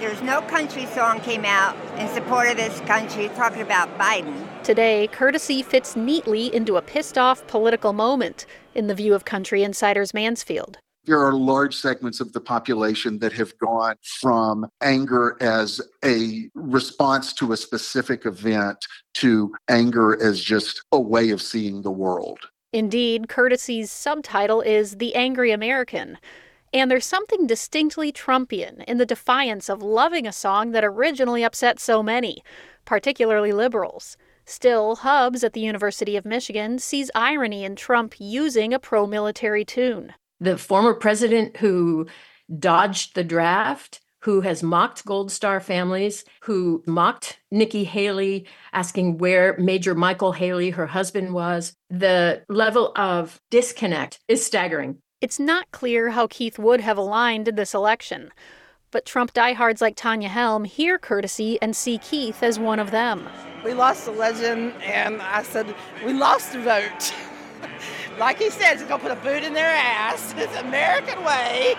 There's 0.00 0.20
no 0.22 0.42
country 0.42 0.86
song 0.86 1.20
came 1.20 1.44
out 1.44 1.76
in 1.98 2.08
support 2.08 2.48
of 2.48 2.56
this 2.56 2.80
country 2.80 3.28
talking 3.36 3.62
about 3.62 3.96
Biden. 3.98 4.46
Today, 4.64 5.08
courtesy 5.12 5.62
fits 5.62 5.94
neatly 5.94 6.52
into 6.54 6.76
a 6.76 6.82
pissed 6.82 7.16
off 7.16 7.46
political 7.46 7.92
moment, 7.92 8.46
in 8.74 8.88
the 8.88 8.94
view 8.94 9.14
of 9.14 9.24
Country 9.24 9.62
Insider's 9.62 10.12
Mansfield. 10.12 10.78
There 11.06 11.20
are 11.20 11.34
large 11.34 11.76
segments 11.76 12.20
of 12.20 12.32
the 12.32 12.40
population 12.40 13.18
that 13.18 13.32
have 13.32 13.56
gone 13.58 13.96
from 14.20 14.66
anger 14.80 15.36
as 15.40 15.80
a 16.04 16.48
response 16.54 17.32
to 17.34 17.52
a 17.52 17.56
specific 17.56 18.26
event 18.26 18.84
to 19.14 19.54
anger 19.68 20.22
as 20.22 20.42
just 20.42 20.82
a 20.92 21.00
way 21.00 21.30
of 21.30 21.42
seeing 21.42 21.82
the 21.82 21.90
world. 21.90 22.38
Indeed, 22.72 23.28
Courtesy's 23.28 23.92
subtitle 23.92 24.60
is 24.60 24.96
The 24.96 25.14
Angry 25.14 25.52
American. 25.52 26.18
And 26.72 26.90
there's 26.90 27.06
something 27.06 27.46
distinctly 27.46 28.10
Trumpian 28.10 28.82
in 28.88 28.98
the 28.98 29.06
defiance 29.06 29.68
of 29.68 29.80
loving 29.80 30.26
a 30.26 30.32
song 30.32 30.72
that 30.72 30.84
originally 30.84 31.44
upset 31.44 31.78
so 31.78 32.02
many, 32.02 32.42
particularly 32.84 33.52
liberals. 33.52 34.16
Still, 34.44 34.96
Hubbs 34.96 35.44
at 35.44 35.52
the 35.52 35.60
University 35.60 36.16
of 36.16 36.24
Michigan 36.24 36.80
sees 36.80 37.12
irony 37.14 37.64
in 37.64 37.76
Trump 37.76 38.14
using 38.18 38.74
a 38.74 38.80
pro 38.80 39.06
military 39.06 39.64
tune. 39.64 40.14
The 40.40 40.58
former 40.58 40.94
president 40.94 41.56
who 41.58 42.06
dodged 42.58 43.14
the 43.14 43.24
draft, 43.24 44.00
who 44.24 44.40
has 44.40 44.62
mocked 44.62 45.04
Gold 45.04 45.30
Star 45.30 45.60
families, 45.60 46.24
who 46.42 46.82
mocked 46.86 47.40
Nikki 47.50 47.84
Haley, 47.84 48.46
asking 48.72 49.18
where 49.18 49.54
Major 49.58 49.94
Michael 49.94 50.32
Haley, 50.32 50.70
her 50.70 50.86
husband, 50.86 51.34
was. 51.34 51.74
The 51.90 52.42
level 52.48 52.92
of 52.96 53.38
disconnect 53.50 54.20
is 54.26 54.44
staggering. 54.44 54.98
It's 55.20 55.38
not 55.38 55.70
clear 55.72 56.10
how 56.10 56.26
Keith 56.26 56.58
would 56.58 56.80
have 56.80 56.96
aligned 56.96 57.48
in 57.48 57.56
this 57.56 57.74
election, 57.74 58.32
but 58.90 59.04
Trump 59.04 59.32
diehards 59.34 59.82
like 59.82 59.94
Tanya 59.94 60.28
Helm 60.28 60.64
hear 60.64 60.98
courtesy 60.98 61.60
and 61.60 61.76
see 61.76 61.98
Keith 61.98 62.42
as 62.42 62.58
one 62.58 62.78
of 62.78 62.90
them. 62.92 63.28
We 63.62 63.74
lost 63.74 64.06
the 64.06 64.12
legend, 64.12 64.72
and 64.82 65.20
I 65.20 65.42
said, 65.42 65.74
we 66.04 66.12
lost 66.12 66.52
the 66.52 66.60
vote. 66.60 67.14
like 68.18 68.38
he 68.38 68.50
said, 68.50 68.74
he's 68.74 68.82
going 68.82 69.00
to 69.00 69.08
put 69.08 69.16
a 69.16 69.20
boot 69.20 69.42
in 69.42 69.52
their 69.52 69.70
ass. 69.70 70.34
It's 70.44 70.56
American 70.56 71.24
way. 71.24 71.74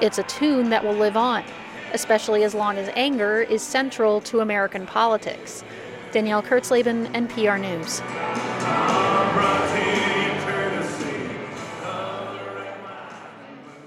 It's 0.00 0.18
a 0.18 0.22
tune 0.24 0.70
that 0.70 0.84
will 0.84 0.94
live 0.94 1.16
on, 1.16 1.44
especially 1.92 2.44
as 2.44 2.54
long 2.54 2.76
as 2.76 2.90
anger 2.94 3.40
is 3.42 3.62
central 3.62 4.20
to 4.22 4.40
American 4.40 4.86
politics. 4.86 5.64
Danielle 6.12 6.42
Kurtzleben, 6.42 7.06
NPR 7.12 7.60
News. 7.60 8.00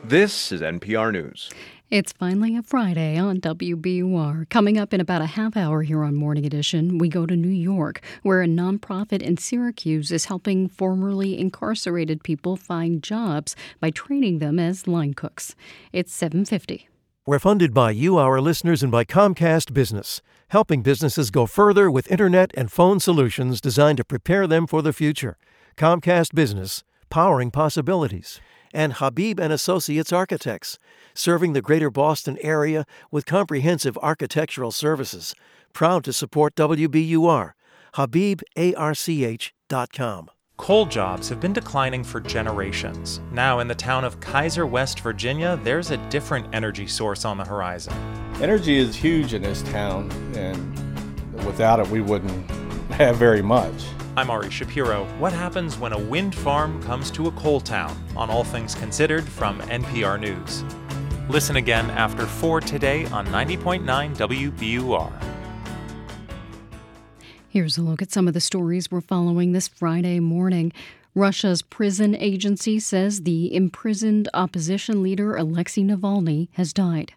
This 0.04 0.52
is 0.52 0.62
NPR 0.62 1.12
News. 1.12 1.50
It's 1.90 2.14
finally 2.14 2.56
a 2.56 2.64
Friday 2.64 3.20
on 3.20 3.40
WBUR. 3.40 4.50
Coming 4.50 4.80
up 4.80 4.94
in 4.96 5.02
about 5.02 5.22
a 5.22 5.28
half 5.28 5.56
hour 5.56 5.84
here 5.84 6.04
on 6.04 6.16
Morning 6.16 6.46
Edition, 6.46 6.98
we 6.98 7.08
go 7.08 7.28
to 7.28 7.36
New 7.36 7.50
York, 7.50 8.02
where 8.24 8.42
a 8.42 8.48
nonprofit 8.48 9.22
in 9.22 9.38
Syracuse 9.38 10.12
is 10.12 10.26
helping 10.26 10.68
formerly 10.68 11.38
incarcerated 11.38 12.24
people 12.24 12.56
find 12.56 13.04
jobs 13.04 13.56
by 13.80 13.92
training 13.92 14.40
them 14.40 14.58
as 14.58 14.88
line 14.88 15.14
cooks. 15.14 15.56
It's 15.92 16.12
750. 16.14 16.88
We're 17.28 17.38
funded 17.38 17.74
by 17.76 17.92
you, 17.92 18.18
our 18.18 18.42
listeners, 18.42 18.82
and 18.82 18.92
by 18.92 19.04
Comcast 19.04 19.72
Business, 19.72 20.22
helping 20.48 20.82
businesses 20.82 21.30
go 21.30 21.46
further 21.46 21.92
with 21.92 22.12
internet 22.12 22.52
and 22.56 22.72
phone 22.72 23.00
solutions 23.02 23.62
designed 23.62 23.98
to 23.98 24.04
prepare 24.04 24.48
them 24.48 24.66
for 24.66 24.82
the 24.82 24.94
future. 24.94 25.38
Comcast 25.78 26.34
Business, 26.34 26.84
powering 27.10 27.52
possibilities. 27.52 28.40
And 28.76 28.94
Habib 28.94 29.40
and 29.40 29.54
Associates 29.54 30.12
Architects, 30.12 30.80
serving 31.14 31.54
the 31.54 31.62
greater 31.62 31.90
Boston 31.90 32.38
area 32.42 32.86
with 33.12 33.26
comprehensive 33.26 33.98
architectural 33.98 34.72
services. 34.72 35.34
Proud 35.74 36.04
to 36.04 36.14
support 36.14 36.56
WBUR. 36.56 37.54
HabibARCH.com. 37.96 40.30
Coal 40.58 40.86
jobs 40.86 41.30
have 41.30 41.40
been 41.40 41.52
declining 41.52 42.04
for 42.04 42.20
generations. 42.20 43.22
Now, 43.32 43.58
in 43.60 43.68
the 43.68 43.76
town 43.76 44.04
of 44.04 44.20
Keyser, 44.20 44.70
West 44.70 45.00
Virginia, 45.00 45.60
there's 45.64 45.90
a 45.90 45.98
different 46.10 46.46
energy 46.54 46.86
source 46.86 47.26
on 47.26 47.38
the 47.38 47.44
horizon. 47.44 47.94
Energy 48.40 48.78
is 48.78 48.96
huge 48.96 49.34
in 49.34 49.42
this 49.42 49.64
town, 49.64 50.12
and 50.36 51.44
without 51.44 51.80
it, 51.80 51.88
we 51.88 52.02
wouldn't 52.02 52.50
have 52.92 53.18
very 53.18 53.42
much. 53.42 53.84
I'm 54.16 54.30
Ari 54.30 54.52
Shapiro. 54.52 55.06
What 55.18 55.34
happens 55.34 55.80
when 55.80 55.92
a 55.92 55.98
wind 55.98 56.36
farm 56.36 56.82
comes 56.84 57.10
to 57.12 57.28
a 57.28 57.32
coal 57.32 57.60
town? 57.60 57.98
On 58.16 58.30
All 58.30 58.44
Things 58.44 58.76
Considered 58.76 59.28
from 59.28 59.60
NPR 59.62 60.20
News. 60.20 60.64
Listen 61.30 61.56
again 61.56 61.90
after 61.92 62.26
4 62.26 62.60
today 62.62 63.06
on 63.06 63.26
90.9 63.28 63.84
WBUR. 64.18 65.24
Here's 67.48 67.78
a 67.78 67.82
look 67.82 68.02
at 68.02 68.12
some 68.12 68.28
of 68.28 68.34
the 68.34 68.42
stories 68.42 68.92
we're 68.92 69.00
following 69.00 69.54
this 69.54 69.70
Friday 69.70 70.20
morning. 70.20 70.74
Russia's 71.16 71.62
prison 71.62 72.14
agency 72.16 72.78
says 72.78 73.22
the 73.22 73.56
imprisoned 73.56 74.28
opposition 74.34 75.02
leader 75.02 75.36
Alexei 75.38 75.84
Navalny 75.84 76.50
has 76.54 76.74
died. 76.74 77.14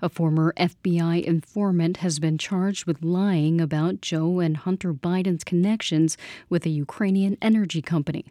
A 0.00 0.08
former 0.08 0.52
FBI 0.56 1.24
informant 1.24 1.98
has 1.98 2.18
been 2.18 2.38
charged 2.38 2.84
with 2.84 3.02
lying 3.02 3.60
about 3.60 4.00
Joe 4.00 4.38
and 4.38 4.58
Hunter 4.58 4.92
Biden's 4.92 5.42
connections 5.42 6.16
with 6.48 6.66
a 6.66 6.70
Ukrainian 6.70 7.36
energy 7.42 7.82
company. 7.82 8.26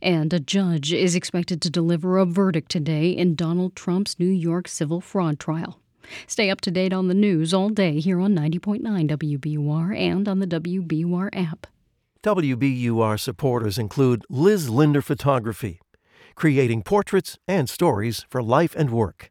And 0.00 0.32
a 0.32 0.40
judge 0.40 0.92
is 0.92 1.14
expected 1.14 1.62
to 1.62 1.70
deliver 1.70 2.18
a 2.18 2.26
verdict 2.26 2.70
today 2.70 3.10
in 3.10 3.34
Donald 3.34 3.76
Trump's 3.76 4.18
New 4.18 4.26
York 4.26 4.68
civil 4.68 5.00
fraud 5.00 5.38
trial. 5.38 5.78
Stay 6.26 6.50
up 6.50 6.60
to 6.62 6.70
date 6.70 6.92
on 6.92 7.08
the 7.08 7.14
news 7.14 7.54
all 7.54 7.68
day 7.68 8.00
here 8.00 8.20
on 8.20 8.34
90.9 8.34 8.82
WBUR 9.08 9.96
and 9.96 10.28
on 10.28 10.40
the 10.40 10.46
WBUR 10.46 11.28
app. 11.32 11.66
WBUR 12.22 13.18
supporters 13.18 13.78
include 13.78 14.24
Liz 14.28 14.68
Linder 14.68 15.02
Photography, 15.02 15.80
creating 16.34 16.82
portraits 16.82 17.38
and 17.48 17.68
stories 17.68 18.24
for 18.28 18.42
life 18.42 18.74
and 18.76 18.90
work. 18.90 19.30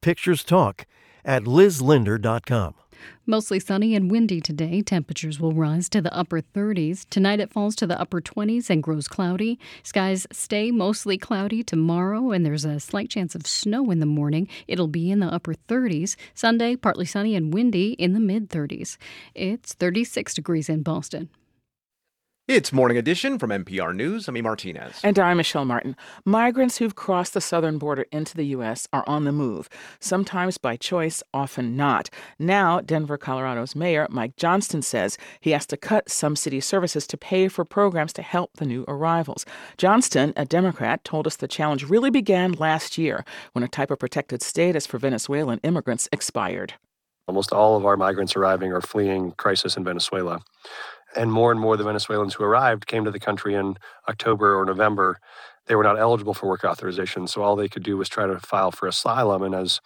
Pictures 0.00 0.42
Talk 0.42 0.86
at 1.24 1.44
lizlinder.com. 1.44 2.74
Mostly 3.26 3.60
sunny 3.60 3.94
and 3.94 4.10
windy 4.10 4.40
today. 4.40 4.82
Temperatures 4.82 5.38
will 5.38 5.52
rise 5.52 5.88
to 5.90 6.00
the 6.00 6.14
upper 6.14 6.40
30s. 6.40 7.06
Tonight 7.08 7.40
it 7.40 7.52
falls 7.52 7.74
to 7.76 7.86
the 7.86 8.00
upper 8.00 8.20
20s 8.20 8.70
and 8.70 8.82
grows 8.82 9.08
cloudy. 9.08 9.58
Skies 9.82 10.26
stay 10.32 10.70
mostly 10.70 11.18
cloudy 11.18 11.62
tomorrow, 11.62 12.30
and 12.30 12.44
there's 12.44 12.64
a 12.64 12.80
slight 12.80 13.10
chance 13.10 13.34
of 13.34 13.46
snow 13.46 13.90
in 13.90 14.00
the 14.00 14.06
morning. 14.06 14.48
It'll 14.66 14.88
be 14.88 15.10
in 15.10 15.20
the 15.20 15.26
upper 15.26 15.54
30s. 15.54 16.16
Sunday, 16.34 16.76
partly 16.76 17.06
sunny 17.06 17.34
and 17.34 17.52
windy 17.52 17.92
in 17.92 18.12
the 18.12 18.20
mid 18.20 18.48
30s. 18.48 18.96
It's 19.34 19.74
36 19.74 20.34
degrees 20.34 20.68
in 20.68 20.82
Boston. 20.82 21.28
It's 22.52 22.70
Morning 22.70 22.98
Edition 22.98 23.38
from 23.38 23.48
NPR 23.48 23.96
News. 23.96 24.28
I'm 24.28 24.36
E. 24.36 24.42
Martinez. 24.42 25.00
And 25.02 25.18
I'm 25.18 25.38
Michelle 25.38 25.64
Martin. 25.64 25.96
Migrants 26.26 26.76
who've 26.76 26.94
crossed 26.94 27.32
the 27.32 27.40
southern 27.40 27.78
border 27.78 28.04
into 28.12 28.36
the 28.36 28.44
U.S. 28.48 28.86
are 28.92 29.04
on 29.06 29.24
the 29.24 29.32
move, 29.32 29.70
sometimes 30.00 30.58
by 30.58 30.76
choice, 30.76 31.22
often 31.32 31.78
not. 31.78 32.10
Now, 32.38 32.82
Denver, 32.82 33.16
Colorado's 33.16 33.74
mayor, 33.74 34.06
Mike 34.10 34.36
Johnston, 34.36 34.82
says 34.82 35.16
he 35.40 35.52
has 35.52 35.64
to 35.64 35.78
cut 35.78 36.10
some 36.10 36.36
city 36.36 36.60
services 36.60 37.06
to 37.06 37.16
pay 37.16 37.48
for 37.48 37.64
programs 37.64 38.12
to 38.12 38.22
help 38.22 38.50
the 38.58 38.66
new 38.66 38.84
arrivals. 38.86 39.46
Johnston, 39.78 40.34
a 40.36 40.44
Democrat, 40.44 41.04
told 41.04 41.26
us 41.26 41.36
the 41.36 41.48
challenge 41.48 41.88
really 41.88 42.10
began 42.10 42.52
last 42.52 42.98
year 42.98 43.24
when 43.52 43.64
a 43.64 43.68
type 43.68 43.90
of 43.90 43.98
protected 43.98 44.42
status 44.42 44.86
for 44.86 44.98
Venezuelan 44.98 45.58
immigrants 45.62 46.06
expired. 46.12 46.74
Almost 47.28 47.52
all 47.52 47.78
of 47.78 47.86
our 47.86 47.96
migrants 47.96 48.36
arriving 48.36 48.72
are 48.74 48.82
fleeing 48.82 49.30
crisis 49.38 49.78
in 49.78 49.84
Venezuela 49.84 50.42
and 51.16 51.32
more 51.32 51.50
and 51.50 51.60
more 51.60 51.74
of 51.74 51.78
the 51.78 51.84
Venezuelans 51.84 52.34
who 52.34 52.44
arrived 52.44 52.86
came 52.86 53.04
to 53.04 53.10
the 53.10 53.20
country 53.20 53.54
in 53.54 53.76
October 54.08 54.58
or 54.58 54.64
November. 54.64 55.18
They 55.66 55.76
were 55.76 55.84
not 55.84 55.98
eligible 55.98 56.34
for 56.34 56.48
work 56.48 56.64
authorization, 56.64 57.26
so 57.28 57.42
all 57.42 57.54
they 57.54 57.68
could 57.68 57.84
do 57.84 57.96
was 57.96 58.08
try 58.08 58.26
to 58.26 58.38
file 58.40 58.72
for 58.72 58.88
asylum. 58.88 59.42
And 59.42 59.54
as 59.54 59.80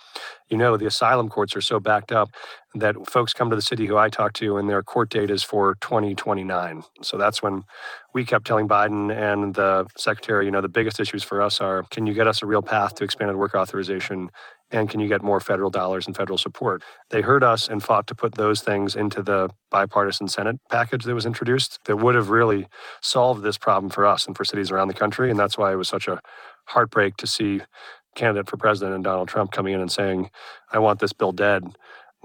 you 0.48 0.56
know, 0.56 0.76
the 0.76 0.86
asylum 0.86 1.28
courts 1.28 1.54
are 1.54 1.60
so 1.60 1.80
backed 1.80 2.12
up 2.12 2.30
that 2.78 3.08
folks 3.08 3.32
come 3.32 3.50
to 3.50 3.56
the 3.56 3.62
city 3.62 3.86
who 3.86 3.96
I 3.96 4.08
talk 4.08 4.32
to, 4.34 4.56
and 4.56 4.68
their 4.68 4.82
court 4.82 5.10
date 5.10 5.30
is 5.30 5.42
for 5.42 5.76
2029. 5.80 6.82
So 7.02 7.16
that's 7.16 7.42
when 7.42 7.64
we 8.14 8.24
kept 8.24 8.46
telling 8.46 8.68
Biden 8.68 9.14
and 9.14 9.54
the 9.54 9.86
secretary, 9.96 10.44
you 10.44 10.50
know, 10.50 10.60
the 10.60 10.68
biggest 10.68 11.00
issues 11.00 11.22
for 11.22 11.42
us 11.42 11.60
are 11.60 11.84
can 11.90 12.06
you 12.06 12.14
get 12.14 12.26
us 12.26 12.42
a 12.42 12.46
real 12.46 12.62
path 12.62 12.94
to 12.96 13.04
expanded 13.04 13.36
work 13.36 13.54
authorization? 13.54 14.30
and 14.70 14.88
can 14.88 15.00
you 15.00 15.08
get 15.08 15.22
more 15.22 15.40
federal 15.40 15.70
dollars 15.70 16.06
and 16.06 16.16
federal 16.16 16.38
support? 16.38 16.82
They 17.10 17.20
heard 17.20 17.44
us 17.44 17.68
and 17.68 17.82
fought 17.82 18.06
to 18.08 18.14
put 18.14 18.34
those 18.34 18.62
things 18.62 18.96
into 18.96 19.22
the 19.22 19.50
bipartisan 19.70 20.28
Senate 20.28 20.56
package 20.70 21.04
that 21.04 21.14
was 21.14 21.26
introduced 21.26 21.78
that 21.84 21.96
would 21.96 22.14
have 22.14 22.30
really 22.30 22.66
solved 23.00 23.42
this 23.42 23.58
problem 23.58 23.90
for 23.90 24.04
us 24.06 24.26
and 24.26 24.36
for 24.36 24.44
cities 24.44 24.70
around 24.70 24.88
the 24.88 24.94
country. 24.94 25.30
And 25.30 25.38
that's 25.38 25.56
why 25.56 25.72
it 25.72 25.76
was 25.76 25.88
such 25.88 26.08
a 26.08 26.20
heartbreak 26.66 27.16
to 27.18 27.26
see 27.26 27.60
candidate 28.16 28.48
for 28.48 28.56
president 28.56 28.94
and 28.94 29.04
Donald 29.04 29.28
Trump 29.28 29.52
coming 29.52 29.74
in 29.74 29.80
and 29.80 29.92
saying, 29.92 30.30
I 30.72 30.78
want 30.78 30.98
this 30.98 31.12
bill 31.12 31.32
dead. 31.32 31.64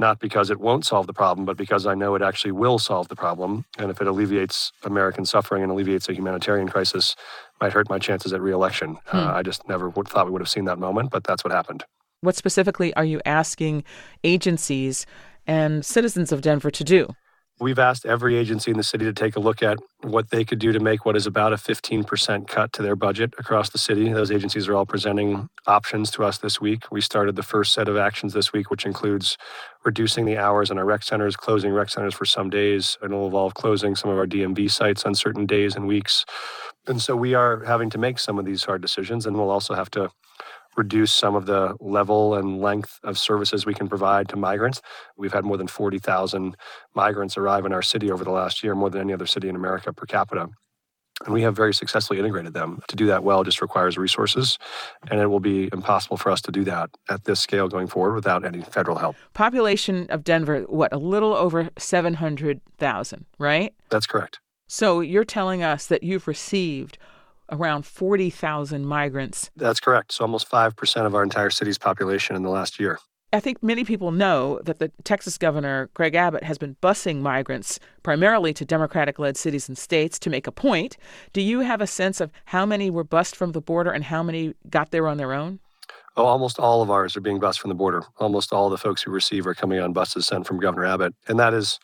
Not 0.01 0.17
because 0.19 0.49
it 0.49 0.59
won't 0.59 0.83
solve 0.83 1.05
the 1.05 1.13
problem, 1.13 1.45
but 1.45 1.57
because 1.57 1.85
I 1.85 1.93
know 1.93 2.15
it 2.15 2.23
actually 2.23 2.53
will 2.53 2.79
solve 2.79 3.07
the 3.07 3.15
problem. 3.15 3.65
And 3.77 3.91
if 3.91 4.01
it 4.01 4.07
alleviates 4.07 4.71
American 4.83 5.25
suffering 5.25 5.61
and 5.61 5.71
alleviates 5.71 6.09
a 6.09 6.13
humanitarian 6.15 6.67
crisis, 6.67 7.15
might 7.61 7.71
hurt 7.71 7.87
my 7.87 7.99
chances 7.99 8.33
at 8.33 8.41
reelection. 8.41 8.97
Hmm. 9.05 9.17
Uh, 9.17 9.31
I 9.33 9.43
just 9.43 9.69
never 9.69 9.89
would, 9.89 10.07
thought 10.07 10.25
we 10.25 10.31
would 10.31 10.41
have 10.41 10.49
seen 10.49 10.65
that 10.65 10.79
moment, 10.79 11.11
but 11.11 11.23
that's 11.23 11.43
what 11.43 11.53
happened. 11.53 11.83
What 12.21 12.35
specifically 12.35 12.91
are 12.95 13.05
you 13.05 13.21
asking 13.25 13.83
agencies 14.23 15.05
and 15.45 15.85
citizens 15.85 16.31
of 16.31 16.41
Denver 16.41 16.71
to 16.71 16.83
do? 16.83 17.15
We've 17.61 17.77
asked 17.77 18.07
every 18.07 18.37
agency 18.37 18.71
in 18.71 18.77
the 18.77 18.83
city 18.83 19.05
to 19.05 19.13
take 19.13 19.35
a 19.35 19.39
look 19.39 19.61
at 19.61 19.77
what 20.01 20.31
they 20.31 20.43
could 20.43 20.57
do 20.57 20.71
to 20.71 20.79
make 20.79 21.05
what 21.05 21.15
is 21.15 21.27
about 21.27 21.53
a 21.53 21.57
15% 21.57 22.47
cut 22.47 22.73
to 22.73 22.81
their 22.81 22.95
budget 22.95 23.35
across 23.37 23.69
the 23.69 23.77
city. 23.77 24.11
Those 24.11 24.31
agencies 24.31 24.67
are 24.67 24.73
all 24.73 24.87
presenting 24.87 25.47
options 25.67 26.09
to 26.11 26.23
us 26.23 26.39
this 26.39 26.59
week. 26.59 26.91
We 26.91 27.01
started 27.01 27.35
the 27.35 27.43
first 27.43 27.71
set 27.73 27.87
of 27.87 27.97
actions 27.97 28.33
this 28.33 28.51
week, 28.51 28.71
which 28.71 28.83
includes 28.83 29.37
reducing 29.85 30.25
the 30.25 30.37
hours 30.37 30.71
in 30.71 30.79
our 30.79 30.85
rec 30.85 31.03
centers, 31.03 31.35
closing 31.35 31.71
rec 31.71 31.89
centers 31.89 32.15
for 32.15 32.25
some 32.25 32.49
days, 32.49 32.97
and 32.99 33.13
it'll 33.13 33.27
involve 33.27 33.53
closing 33.53 33.95
some 33.95 34.09
of 34.09 34.17
our 34.17 34.25
DMV 34.25 34.71
sites 34.71 35.05
on 35.05 35.13
certain 35.13 35.45
days 35.45 35.75
and 35.75 35.85
weeks. 35.85 36.25
And 36.87 36.99
so 36.99 37.15
we 37.15 37.35
are 37.35 37.63
having 37.65 37.91
to 37.91 37.99
make 37.99 38.17
some 38.17 38.39
of 38.39 38.45
these 38.45 38.63
hard 38.63 38.81
decisions, 38.81 39.27
and 39.27 39.37
we'll 39.37 39.51
also 39.51 39.75
have 39.75 39.91
to 39.91 40.09
reduce 40.77 41.13
some 41.13 41.35
of 41.35 41.45
the 41.45 41.75
level 41.79 42.35
and 42.35 42.59
length 42.61 42.99
of 43.03 43.17
services 43.17 43.65
we 43.65 43.73
can 43.73 43.87
provide 43.87 44.29
to 44.29 44.35
migrants. 44.35 44.81
We've 45.17 45.33
had 45.33 45.45
more 45.45 45.57
than 45.57 45.67
40,000 45.67 46.55
migrants 46.93 47.37
arrive 47.37 47.65
in 47.65 47.73
our 47.73 47.81
city 47.81 48.11
over 48.11 48.23
the 48.23 48.31
last 48.31 48.63
year, 48.63 48.75
more 48.75 48.89
than 48.89 49.01
any 49.01 49.13
other 49.13 49.25
city 49.25 49.49
in 49.49 49.55
America 49.55 49.91
per 49.93 50.05
capita. 50.05 50.49
And 51.25 51.33
we 51.33 51.43
have 51.43 51.55
very 51.55 51.73
successfully 51.73 52.19
integrated 52.19 52.53
them. 52.53 52.81
To 52.87 52.95
do 52.95 53.05
that 53.07 53.23
well 53.23 53.43
just 53.43 53.61
requires 53.61 53.97
resources, 53.97 54.57
and 55.09 55.19
it 55.19 55.27
will 55.27 55.39
be 55.39 55.69
impossible 55.71 56.17
for 56.17 56.31
us 56.31 56.41
to 56.41 56.51
do 56.51 56.63
that 56.63 56.89
at 57.09 57.25
this 57.25 57.39
scale 57.39 57.67
going 57.67 57.87
forward 57.87 58.15
without 58.15 58.43
any 58.43 58.61
federal 58.61 58.97
help. 58.97 59.15
Population 59.33 60.07
of 60.09 60.23
Denver, 60.23 60.61
what, 60.61 60.91
a 60.91 60.97
little 60.97 61.33
over 61.33 61.69
700,000, 61.77 63.25
right? 63.37 63.73
That's 63.89 64.07
correct. 64.07 64.39
So 64.67 65.01
you're 65.01 65.25
telling 65.25 65.61
us 65.61 65.85
that 65.87 66.01
you've 66.01 66.27
received 66.27 66.97
around 67.51 67.85
40,000 67.85 68.85
migrants. 68.85 69.51
That's 69.55 69.79
correct. 69.79 70.13
So 70.13 70.23
almost 70.23 70.49
5% 70.49 71.05
of 71.05 71.13
our 71.13 71.23
entire 71.23 71.49
city's 71.49 71.77
population 71.77 72.35
in 72.35 72.43
the 72.43 72.49
last 72.49 72.79
year. 72.79 72.99
I 73.33 73.39
think 73.39 73.63
many 73.63 73.85
people 73.85 74.11
know 74.11 74.59
that 74.65 74.79
the 74.79 74.91
Texas 75.05 75.37
governor, 75.37 75.89
Greg 75.93 76.15
Abbott, 76.15 76.43
has 76.43 76.57
been 76.57 76.75
busing 76.81 77.21
migrants 77.21 77.79
primarily 78.03 78.53
to 78.53 78.65
Democratic 78.65 79.19
led 79.19 79.37
cities 79.37 79.69
and 79.69 79.77
states 79.77 80.19
to 80.19 80.29
make 80.29 80.47
a 80.47 80.51
point. 80.51 80.97
Do 81.31 81.41
you 81.41 81.61
have 81.61 81.79
a 81.79 81.87
sense 81.87 82.19
of 82.19 82.29
how 82.45 82.65
many 82.65 82.89
were 82.89 83.05
bused 83.05 83.37
from 83.37 83.53
the 83.53 83.61
border 83.61 83.91
and 83.91 84.03
how 84.03 84.21
many 84.21 84.53
got 84.69 84.91
there 84.91 85.07
on 85.07 85.15
their 85.15 85.31
own? 85.31 85.59
Oh, 86.17 86.25
almost 86.25 86.59
all 86.59 86.81
of 86.81 86.91
ours 86.91 87.15
are 87.15 87.21
being 87.21 87.39
bused 87.39 87.61
from 87.61 87.69
the 87.69 87.75
border. 87.75 88.03
Almost 88.17 88.51
all 88.51 88.69
the 88.69 88.77
folks 88.77 89.01
who 89.01 89.11
receive 89.11 89.47
are 89.47 89.53
coming 89.53 89.79
on 89.79 89.93
buses 89.93 90.27
sent 90.27 90.45
from 90.45 90.59
Governor 90.59 90.85
Abbott. 90.85 91.15
And 91.29 91.39
that 91.39 91.53
is 91.53 91.79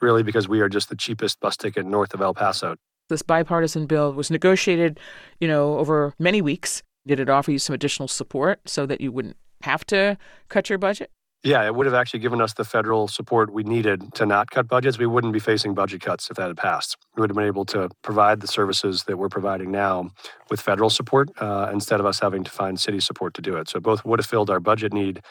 really 0.00 0.24
because 0.24 0.48
we 0.48 0.60
are 0.60 0.68
just 0.68 0.88
the 0.88 0.96
cheapest 0.96 1.38
bus 1.38 1.56
ticket 1.56 1.86
north 1.86 2.12
of 2.12 2.20
El 2.20 2.34
Paso. 2.34 2.74
This 3.08 3.22
bipartisan 3.22 3.86
bill 3.86 4.12
was 4.12 4.30
negotiated, 4.30 5.00
you 5.40 5.48
know, 5.48 5.78
over 5.78 6.14
many 6.18 6.42
weeks. 6.42 6.82
Did 7.06 7.20
it 7.20 7.28
offer 7.28 7.50
you 7.50 7.58
some 7.58 7.74
additional 7.74 8.08
support 8.08 8.60
so 8.68 8.84
that 8.86 9.00
you 9.00 9.10
wouldn't 9.10 9.36
have 9.62 9.84
to 9.86 10.18
cut 10.48 10.68
your 10.68 10.78
budget? 10.78 11.10
Yeah, 11.44 11.64
it 11.64 11.74
would 11.74 11.86
have 11.86 11.94
actually 11.94 12.18
given 12.18 12.40
us 12.40 12.54
the 12.54 12.64
federal 12.64 13.06
support 13.06 13.52
we 13.52 13.62
needed 13.62 14.12
to 14.14 14.26
not 14.26 14.50
cut 14.50 14.66
budgets. 14.66 14.98
We 14.98 15.06
wouldn't 15.06 15.32
be 15.32 15.38
facing 15.38 15.72
budget 15.72 16.00
cuts 16.00 16.28
if 16.30 16.36
that 16.36 16.48
had 16.48 16.56
passed. 16.56 16.96
We 17.16 17.20
would 17.20 17.30
have 17.30 17.36
been 17.36 17.46
able 17.46 17.64
to 17.66 17.88
provide 18.02 18.40
the 18.40 18.48
services 18.48 19.04
that 19.04 19.18
we're 19.18 19.28
providing 19.28 19.70
now 19.70 20.10
with 20.50 20.60
federal 20.60 20.90
support 20.90 21.30
uh, 21.40 21.70
instead 21.72 22.00
of 22.00 22.06
us 22.06 22.18
having 22.18 22.42
to 22.42 22.50
find 22.50 22.78
city 22.80 22.98
support 22.98 23.34
to 23.34 23.42
do 23.42 23.56
it. 23.56 23.68
So 23.68 23.78
both 23.78 24.04
would 24.04 24.18
have 24.18 24.26
filled 24.26 24.50
our 24.50 24.58
budget 24.58 24.92
need 24.92 25.22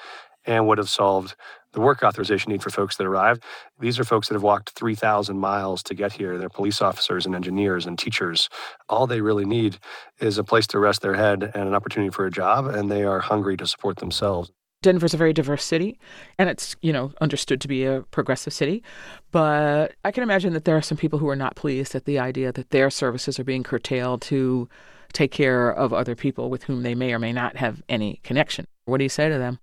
and 0.45 0.65
would 0.65 0.77
have 0.77 0.89
solved 0.89 1.35
the 1.73 1.81
work 1.81 2.03
authorization 2.03 2.51
need 2.51 2.63
for 2.63 2.69
folks 2.69 2.97
that 2.97 3.05
arrived. 3.05 3.43
These 3.79 3.99
are 3.99 4.03
folks 4.03 4.27
that 4.27 4.35
have 4.35 4.43
walked 4.43 4.71
3,000 4.71 5.37
miles 5.37 5.83
to 5.83 5.93
get 5.93 6.13
here. 6.13 6.37
They're 6.37 6.49
police 6.49 6.81
officers 6.81 7.25
and 7.25 7.35
engineers 7.35 7.85
and 7.85 7.97
teachers. 7.97 8.49
All 8.89 9.07
they 9.07 9.21
really 9.21 9.45
need 9.45 9.77
is 10.19 10.37
a 10.37 10.43
place 10.43 10.67
to 10.67 10.79
rest 10.79 11.01
their 11.01 11.15
head 11.15 11.43
and 11.43 11.67
an 11.67 11.75
opportunity 11.75 12.11
for 12.11 12.25
a 12.25 12.31
job, 12.31 12.65
and 12.67 12.89
they 12.89 13.03
are 13.03 13.19
hungry 13.19 13.57
to 13.57 13.67
support 13.67 13.97
themselves. 13.97 14.51
Denver's 14.83 15.13
a 15.13 15.17
very 15.17 15.33
diverse 15.33 15.63
city, 15.63 15.99
and 16.37 16.49
it's, 16.49 16.75
you 16.81 16.93
know, 16.93 17.11
understood 17.19 17.59
to 17.61 17.67
be 17.67 17.83
a 17.83 18.01
progressive 18.11 18.53
city. 18.53 18.83
But 19.31 19.95
I 20.05 20.11
can 20.11 20.23
imagine 20.23 20.53
that 20.53 20.65
there 20.65 20.77
are 20.77 20.83
some 20.83 20.97
people 20.97 21.17
who 21.17 21.27
are 21.27 21.35
not 21.35 21.55
pleased 21.55 21.95
at 21.95 22.05
the 22.05 22.19
idea 22.19 22.51
that 22.51 22.69
their 22.69 22.89
services 22.91 23.39
are 23.39 23.43
being 23.43 23.63
curtailed 23.63 24.21
to 24.23 24.69
take 25.13 25.31
care 25.31 25.71
of 25.71 25.93
other 25.93 26.15
people 26.15 26.49
with 26.49 26.63
whom 26.63 26.83
they 26.83 26.93
may 26.93 27.13
or 27.13 27.19
may 27.19 27.33
not 27.33 27.57
have 27.57 27.81
any 27.89 28.19
connection. 28.23 28.67
What 28.85 28.97
do 28.99 29.03
you 29.03 29.09
say 29.09 29.29
to 29.29 29.37
them? 29.37 29.59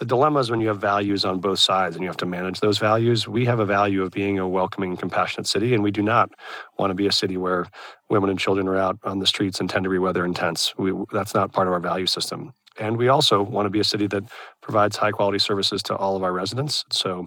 The 0.00 0.06
dilemma 0.06 0.40
is 0.40 0.50
when 0.50 0.60
you 0.60 0.68
have 0.68 0.80
values 0.80 1.26
on 1.26 1.40
both 1.40 1.58
sides 1.58 1.94
and 1.94 2.02
you 2.02 2.08
have 2.08 2.16
to 2.16 2.26
manage 2.26 2.60
those 2.60 2.78
values. 2.78 3.28
We 3.28 3.44
have 3.44 3.60
a 3.60 3.66
value 3.66 4.02
of 4.02 4.10
being 4.10 4.38
a 4.38 4.48
welcoming, 4.48 4.96
compassionate 4.96 5.46
city, 5.46 5.74
and 5.74 5.82
we 5.82 5.90
do 5.90 6.00
not 6.00 6.30
want 6.78 6.90
to 6.90 6.94
be 6.94 7.06
a 7.06 7.12
city 7.12 7.36
where 7.36 7.66
women 8.08 8.30
and 8.30 8.38
children 8.38 8.66
are 8.66 8.78
out 8.78 8.98
on 9.04 9.18
the 9.18 9.26
streets 9.26 9.60
in 9.60 9.68
10 9.68 9.82
degree 9.82 9.98
weather 9.98 10.24
and 10.24 10.34
tents. 10.34 10.76
We, 10.78 10.94
that's 11.12 11.34
not 11.34 11.52
part 11.52 11.68
of 11.68 11.74
our 11.74 11.80
value 11.80 12.06
system. 12.06 12.54
And 12.78 12.96
we 12.96 13.08
also 13.08 13.42
want 13.42 13.66
to 13.66 13.70
be 13.70 13.80
a 13.80 13.84
city 13.84 14.06
that 14.06 14.24
provides 14.62 14.96
high 14.96 15.10
quality 15.10 15.38
services 15.38 15.82
to 15.82 15.96
all 15.96 16.16
of 16.16 16.22
our 16.22 16.32
residents. 16.32 16.86
So 16.90 17.26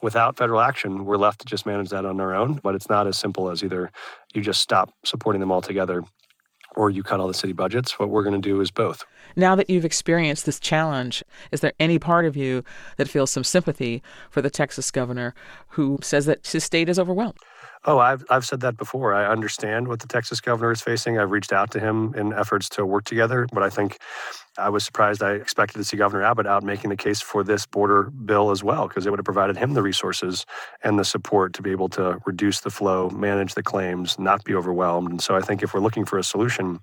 without 0.00 0.38
federal 0.38 0.62
action, 0.62 1.04
we're 1.04 1.18
left 1.18 1.40
to 1.40 1.46
just 1.46 1.66
manage 1.66 1.90
that 1.90 2.06
on 2.06 2.20
our 2.20 2.34
own. 2.34 2.54
But 2.62 2.74
it's 2.74 2.88
not 2.88 3.06
as 3.06 3.18
simple 3.18 3.50
as 3.50 3.62
either 3.62 3.90
you 4.32 4.40
just 4.40 4.62
stop 4.62 4.94
supporting 5.04 5.40
them 5.40 5.52
altogether 5.52 6.04
or 6.74 6.88
you 6.88 7.02
cut 7.02 7.20
all 7.20 7.28
the 7.28 7.34
city 7.34 7.52
budgets. 7.52 7.98
What 7.98 8.08
we're 8.08 8.22
going 8.22 8.40
to 8.40 8.48
do 8.48 8.62
is 8.62 8.70
both. 8.70 9.04
Now 9.36 9.54
that 9.56 9.68
you've 9.68 9.84
experienced 9.84 10.46
this 10.46 10.60
challenge, 10.60 11.22
is 11.50 11.60
there 11.60 11.72
any 11.78 11.98
part 11.98 12.24
of 12.24 12.36
you 12.36 12.64
that 12.96 13.08
feels 13.08 13.30
some 13.30 13.44
sympathy 13.44 14.02
for 14.30 14.40
the 14.42 14.50
Texas 14.50 14.90
governor 14.90 15.34
who 15.68 15.98
says 16.02 16.26
that 16.26 16.46
his 16.46 16.64
state 16.64 16.88
is 16.88 16.98
overwhelmed? 16.98 17.38
Oh, 17.86 17.98
I've, 17.98 18.24
I've 18.30 18.46
said 18.46 18.60
that 18.60 18.78
before. 18.78 19.12
I 19.12 19.26
understand 19.26 19.88
what 19.88 20.00
the 20.00 20.06
Texas 20.06 20.40
governor 20.40 20.72
is 20.72 20.80
facing. 20.80 21.18
I've 21.18 21.30
reached 21.30 21.52
out 21.52 21.70
to 21.72 21.80
him 21.80 22.14
in 22.14 22.32
efforts 22.32 22.68
to 22.70 22.86
work 22.86 23.04
together, 23.04 23.46
but 23.52 23.62
I 23.62 23.68
think 23.68 23.98
I 24.56 24.68
was 24.68 24.84
surprised. 24.84 25.22
I 25.22 25.32
expected 25.32 25.78
to 25.78 25.84
see 25.84 25.96
Governor 25.96 26.22
Abbott 26.22 26.46
out 26.46 26.62
making 26.62 26.90
the 26.90 26.96
case 26.96 27.20
for 27.20 27.42
this 27.42 27.66
border 27.66 28.04
bill 28.04 28.50
as 28.50 28.62
well, 28.62 28.86
because 28.86 29.06
it 29.06 29.10
would 29.10 29.18
have 29.18 29.24
provided 29.24 29.56
him 29.56 29.74
the 29.74 29.82
resources 29.82 30.46
and 30.82 30.98
the 30.98 31.04
support 31.04 31.52
to 31.54 31.62
be 31.62 31.70
able 31.70 31.88
to 31.90 32.20
reduce 32.24 32.60
the 32.60 32.70
flow, 32.70 33.10
manage 33.10 33.54
the 33.54 33.62
claims, 33.62 34.18
not 34.18 34.44
be 34.44 34.54
overwhelmed. 34.54 35.10
And 35.10 35.20
so 35.20 35.34
I 35.34 35.40
think 35.40 35.62
if 35.62 35.74
we're 35.74 35.80
looking 35.80 36.04
for 36.04 36.18
a 36.18 36.24
solution, 36.24 36.78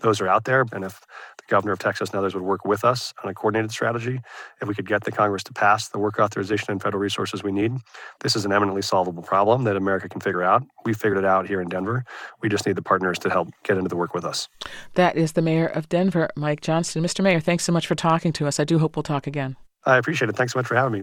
those 0.00 0.20
are 0.20 0.26
out 0.26 0.44
there. 0.44 0.64
And 0.72 0.84
if 0.84 1.00
the 1.36 1.50
governor 1.50 1.72
of 1.72 1.78
Texas 1.78 2.10
and 2.10 2.18
others 2.18 2.34
would 2.34 2.42
work 2.42 2.64
with 2.64 2.84
us 2.84 3.12
on 3.22 3.30
a 3.30 3.34
coordinated 3.34 3.70
strategy. 3.70 4.20
If 4.60 4.68
we 4.68 4.74
could 4.74 4.86
get 4.86 5.04
the 5.04 5.12
Congress 5.12 5.42
to 5.44 5.52
pass 5.52 5.88
the 5.88 5.98
work 5.98 6.18
authorization 6.18 6.70
and 6.70 6.82
federal 6.82 7.00
resources 7.00 7.42
we 7.42 7.52
need, 7.52 7.72
this 8.20 8.36
is 8.36 8.44
an 8.44 8.52
eminently 8.52 8.82
solvable 8.82 9.22
problem 9.22 9.64
that 9.64 9.76
America 9.76 10.08
can 10.08 10.20
figure 10.20 10.42
out. 10.42 10.64
We 10.84 10.92
figured 10.92 11.18
it 11.18 11.24
out 11.24 11.46
here 11.46 11.60
in 11.60 11.68
Denver. 11.68 12.04
We 12.40 12.48
just 12.48 12.66
need 12.66 12.76
the 12.76 12.82
partners 12.82 13.18
to 13.20 13.30
help 13.30 13.48
get 13.64 13.76
into 13.76 13.88
the 13.88 13.96
work 13.96 14.14
with 14.14 14.24
us. 14.24 14.48
That 14.94 15.16
is 15.16 15.32
the 15.32 15.42
mayor 15.42 15.66
of 15.66 15.88
Denver, 15.88 16.30
Mike 16.36 16.60
Johnston. 16.60 17.02
Mr. 17.02 17.11
Mayor, 17.20 17.40
thanks 17.40 17.64
so 17.64 17.72
much 17.72 17.86
for 17.86 17.94
talking 17.94 18.32
to 18.34 18.46
us. 18.46 18.60
I 18.60 18.64
do 18.64 18.78
hope 18.78 18.96
we'll 18.96 19.02
talk 19.02 19.26
again. 19.26 19.56
I 19.84 19.98
appreciate 19.98 20.28
it. 20.28 20.36
Thanks 20.36 20.52
so 20.52 20.60
much 20.60 20.66
for 20.66 20.76
having 20.76 20.92
me. 20.92 21.02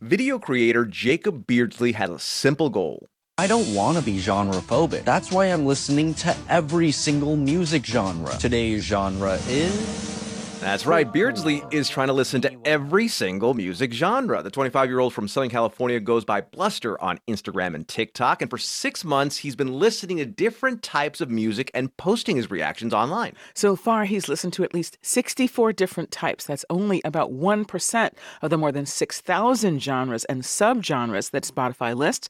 Video 0.00 0.38
creator 0.38 0.84
Jacob 0.84 1.46
Beardsley 1.46 1.92
had 1.92 2.10
a 2.10 2.18
simple 2.18 2.70
goal 2.70 3.08
I 3.40 3.46
don't 3.46 3.72
want 3.72 3.96
to 3.96 4.02
be 4.02 4.18
genre 4.18 4.56
phobic. 4.56 5.04
That's 5.04 5.30
why 5.30 5.46
I'm 5.46 5.64
listening 5.64 6.12
to 6.14 6.36
every 6.48 6.90
single 6.90 7.36
music 7.36 7.86
genre. 7.86 8.36
Today's 8.36 8.82
genre 8.82 9.38
is. 9.46 10.27
That's 10.60 10.86
right. 10.86 11.10
Beardsley 11.10 11.62
is 11.70 11.88
trying 11.88 12.08
to 12.08 12.12
listen 12.12 12.40
to 12.40 12.66
every 12.66 13.06
single 13.06 13.54
music 13.54 13.92
genre. 13.92 14.42
The 14.42 14.50
25 14.50 14.88
year 14.88 14.98
old 14.98 15.14
from 15.14 15.28
Southern 15.28 15.50
California 15.50 16.00
goes 16.00 16.24
by 16.24 16.40
Bluster 16.40 17.00
on 17.00 17.20
Instagram 17.28 17.76
and 17.76 17.86
TikTok. 17.86 18.42
And 18.42 18.50
for 18.50 18.58
six 18.58 19.04
months, 19.04 19.36
he's 19.36 19.54
been 19.54 19.72
listening 19.72 20.16
to 20.16 20.26
different 20.26 20.82
types 20.82 21.20
of 21.20 21.30
music 21.30 21.70
and 21.74 21.96
posting 21.96 22.34
his 22.34 22.50
reactions 22.50 22.92
online. 22.92 23.34
So 23.54 23.76
far, 23.76 24.04
he's 24.04 24.28
listened 24.28 24.52
to 24.54 24.64
at 24.64 24.74
least 24.74 24.98
64 25.00 25.74
different 25.74 26.10
types. 26.10 26.44
That's 26.46 26.64
only 26.68 27.00
about 27.04 27.32
1% 27.32 28.10
of 28.42 28.50
the 28.50 28.58
more 28.58 28.72
than 28.72 28.84
6,000 28.84 29.80
genres 29.80 30.24
and 30.24 30.42
subgenres 30.42 31.30
that 31.30 31.44
Spotify 31.44 31.96
lists. 31.96 32.28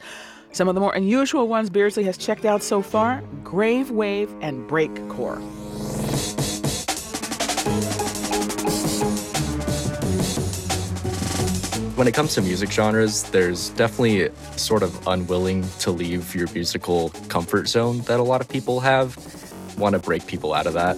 Some 0.53 0.69
of 0.69 0.75
the 0.75 0.83
more 0.83 0.95
unusual 0.95 1.49
ones 1.49 1.71
Beardsley 1.71 2.05
has 2.05 2.19
checked 2.19 2.45
out 2.45 2.63
so 2.63 2.83
far 2.83 3.23
grave 3.43 3.91
wave 3.91 4.31
and 4.43 4.69
breakcore. 4.69 5.43
When 11.99 12.07
it 12.07 12.15
comes 12.15 12.35
to 12.37 12.43
music 12.43 12.71
genres, 12.71 13.25
there's 13.25 13.71
definitely 13.71 14.31
sort 14.57 14.85
of 14.85 15.05
unwilling 15.09 15.67
to 15.81 15.91
leave 15.91 16.33
your 16.33 16.47
musical 16.53 17.09
comfort 17.27 17.67
zone 17.67 18.03
that 18.03 18.21
a 18.21 18.23
lot 18.23 18.41
of 18.41 18.49
people 18.49 18.79
have. 18.79 19.17
Want 19.77 19.95
to 19.95 19.99
break 19.99 20.25
people 20.29 20.55
out 20.55 20.69
of 20.69 20.75
that. 20.75 20.97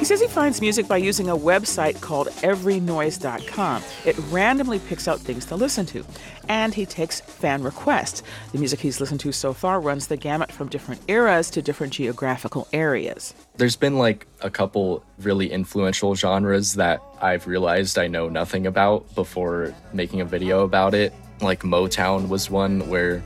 He 0.00 0.06
says 0.06 0.18
he 0.18 0.28
finds 0.28 0.62
music 0.62 0.88
by 0.88 0.96
using 0.96 1.28
a 1.28 1.36
website 1.36 2.00
called 2.00 2.28
everynoise.com. 2.28 3.82
It 4.06 4.16
randomly 4.30 4.78
picks 4.78 5.06
out 5.06 5.20
things 5.20 5.44
to 5.44 5.56
listen 5.56 5.84
to, 5.86 6.06
and 6.48 6.72
he 6.72 6.86
takes 6.86 7.20
fan 7.20 7.62
requests. 7.62 8.22
The 8.52 8.58
music 8.58 8.80
he's 8.80 8.98
listened 8.98 9.20
to 9.20 9.30
so 9.30 9.52
far 9.52 9.78
runs 9.78 10.06
the 10.06 10.16
gamut 10.16 10.50
from 10.50 10.68
different 10.70 11.02
eras 11.06 11.50
to 11.50 11.60
different 11.60 11.92
geographical 11.92 12.66
areas. 12.72 13.34
There's 13.58 13.76
been 13.76 13.98
like 13.98 14.26
a 14.40 14.48
couple 14.48 15.04
really 15.18 15.52
influential 15.52 16.14
genres 16.14 16.76
that 16.76 17.02
I've 17.20 17.46
realized 17.46 17.98
I 17.98 18.06
know 18.06 18.30
nothing 18.30 18.66
about 18.66 19.14
before 19.14 19.74
making 19.92 20.22
a 20.22 20.24
video 20.24 20.64
about 20.64 20.94
it. 20.94 21.12
Like 21.42 21.60
Motown 21.60 22.28
was 22.28 22.48
one 22.48 22.88
where 22.88 23.22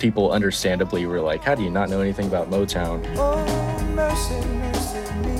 people 0.00 0.32
understandably 0.32 1.06
were 1.06 1.20
like, 1.20 1.44
How 1.44 1.54
do 1.54 1.62
you 1.62 1.70
not 1.70 1.88
know 1.88 2.00
anything 2.00 2.26
about 2.26 2.50
Motown? 2.50 3.06
Oh, 3.16 3.84
mercy, 3.94 4.44
mercy. 4.44 5.35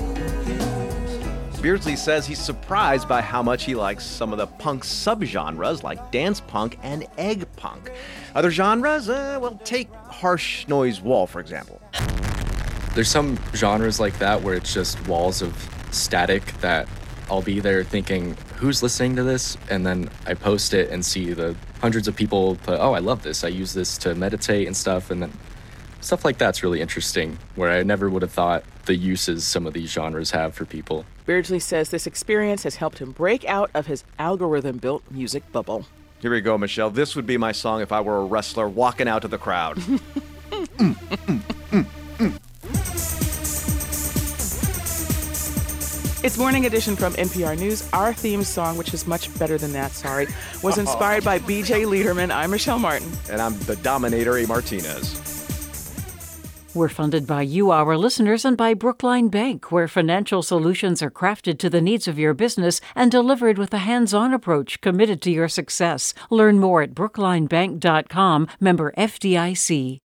Beardsley 1.57 1.97
says 1.97 2.27
he's 2.27 2.39
surprised 2.39 3.09
by 3.09 3.21
how 3.21 3.43
much 3.43 3.65
he 3.65 3.75
likes 3.75 4.05
some 4.05 4.33
of 4.33 4.39
the 4.39 4.47
punk 4.47 4.85
subgenres 4.85 5.83
like 5.83 6.13
dance 6.13 6.41
punk 6.41 6.79
and 6.83 7.07
egg 7.19 7.47
punk. 7.57 7.91
Other 8.35 8.51
genres, 8.51 9.09
uh, 9.09 9.39
well, 9.41 9.61
take 9.65 9.93
harsh 9.95 10.67
noise 10.69 11.01
wall, 11.01 11.27
for 11.27 11.41
example. 11.41 11.81
There's 12.95 13.11
some 13.11 13.39
genres 13.55 14.01
like 14.01 14.19
that 14.19 14.43
where 14.43 14.55
it's 14.55 14.73
just 14.73 15.07
walls 15.07 15.43
of 15.43 15.55
static 15.91 16.45
that 16.61 16.89
I'll 17.29 17.43
be 17.43 17.61
there 17.61 17.83
thinking, 17.83 18.37
who's 18.57 18.83
listening 18.83 19.17
to 19.17 19.23
this? 19.23 19.57
And 19.69 19.85
then 19.85 20.09
I 20.27 20.35
post 20.35 20.75
it 20.75 20.91
and 20.91 21.05
see 21.05 21.33
the 21.33 21.57
hundreds 21.81 22.09
of 22.09 22.17
people 22.17 22.57
put, 22.63 22.79
oh, 22.79 22.93
I 22.93 23.01
love 23.01 23.23
this. 23.23 23.45
I 23.45 23.49
use 23.49 23.75
this 23.75 23.99
to 23.99 24.15
meditate 24.15 24.67
and 24.67 24.77
stuff. 24.77 25.11
And 25.11 25.23
then 25.23 25.33
stuff 26.07 26.25
like 26.25 26.39
that's 26.39 26.63
really 26.63 26.81
interesting, 26.81 27.37
where 27.57 27.71
I 27.71 27.83
never 27.83 28.09
would 28.09 28.23
have 28.23 28.31
thought 28.31 28.65
the 28.85 28.95
uses 28.95 29.45
some 29.45 29.67
of 29.67 29.75
these 29.75 29.91
genres 29.91 30.31
have 30.31 30.55
for 30.55 30.65
people. 30.65 31.05
Beardsley 31.27 31.59
says 31.59 31.91
this 31.91 32.07
experience 32.07 32.63
has 32.63 32.77
helped 32.77 32.99
him 32.99 33.11
break 33.11 33.45
out 33.47 33.71
of 33.75 33.87
his 33.87 34.05
algorithm 34.19 34.79
built 34.79 35.03
music 35.11 35.51
bubble. 35.51 35.85
Here 36.21 36.31
we 36.31 36.41
go, 36.41 36.57
Michelle. 36.57 36.91
This 36.91 37.17
would 37.17 37.27
be 37.27 37.37
my 37.37 37.51
song 37.51 37.81
if 37.81 37.91
I 37.91 38.01
were 38.01 38.19
a 38.19 38.25
wrestler 38.25 38.69
walking 38.69 39.09
out 39.09 39.23
to 39.23 39.29
the 39.29 39.39
crowd. 39.39 39.79
It's 46.25 46.39
Morning 46.39 46.67
Edition 46.67 46.97
from 46.97 47.13
NPR 47.13 47.57
News. 47.57 47.89
Our 47.93 48.13
theme 48.13 48.43
song, 48.43 48.77
which 48.77 48.93
is 48.93 49.07
much 49.07 49.33
better 49.39 49.59
than 49.59 49.73
that, 49.75 49.93
sorry, 49.93 50.27
was 50.61 50.77
inspired 50.85 51.23
by 51.23 51.39
BJ 51.39 51.87
Leiderman. 51.87 52.35
I'm 52.35 52.51
Michelle 52.51 52.81
Martin. 52.81 53.09
And 53.31 53.41
I'm 53.41 53.57
the 53.61 53.77
Dominator 53.77 54.37
A. 54.39 54.45
Martinez. 54.45 55.36
We're 56.77 56.91
funded 56.91 57.27
by 57.27 57.41
you, 57.41 57.71
our 57.71 57.97
listeners, 57.97 58.45
and 58.45 58.55
by 58.55 58.75
Brookline 58.75 59.29
Bank, 59.31 59.73
where 59.73 59.89
financial 59.89 60.43
solutions 60.43 61.01
are 61.03 61.11
crafted 61.11 61.59
to 61.61 61.71
the 61.71 61.81
needs 61.81 62.07
of 62.07 62.19
your 62.19 62.35
business 62.35 62.83
and 62.95 63.11
delivered 63.11 63.57
with 63.57 63.73
a 63.73 63.79
hands 63.79 64.13
on 64.13 64.35
approach 64.35 64.83
committed 64.83 65.23
to 65.23 65.31
your 65.31 65.49
success. 65.49 66.13
Learn 66.29 66.61
more 66.61 66.83
at 66.83 66.95
brooklinebank.com, 66.95 68.49
member 68.61 68.93
FDIC. 68.99 70.01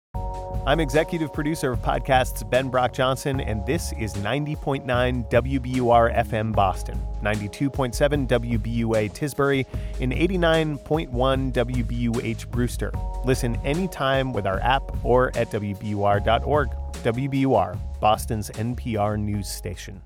I'm 0.67 0.81
executive 0.81 1.31
producer 1.31 1.71
of 1.71 1.81
podcasts 1.81 2.47
Ben 2.49 2.67
Brock 2.67 2.91
Johnson, 2.91 3.39
and 3.39 3.65
this 3.65 3.93
is 3.93 4.15
90.9 4.15 4.83
WBUR 5.31 6.13
FM 6.13 6.51
Boston, 6.51 6.99
92.7 7.23 8.27
WBUA 8.27 9.09
Tisbury, 9.13 9.65
and 10.01 10.11
89.1 10.11 11.53
WBUH 11.53 12.51
Brewster. 12.51 12.91
Listen 13.23 13.55
anytime 13.63 14.33
with 14.33 14.45
our 14.45 14.59
app 14.59 15.05
or 15.05 15.29
at 15.37 15.49
WBUR.org. 15.51 16.69
WBUR, 16.91 17.79
Boston's 18.01 18.49
NPR 18.49 19.17
news 19.17 19.47
station. 19.47 20.01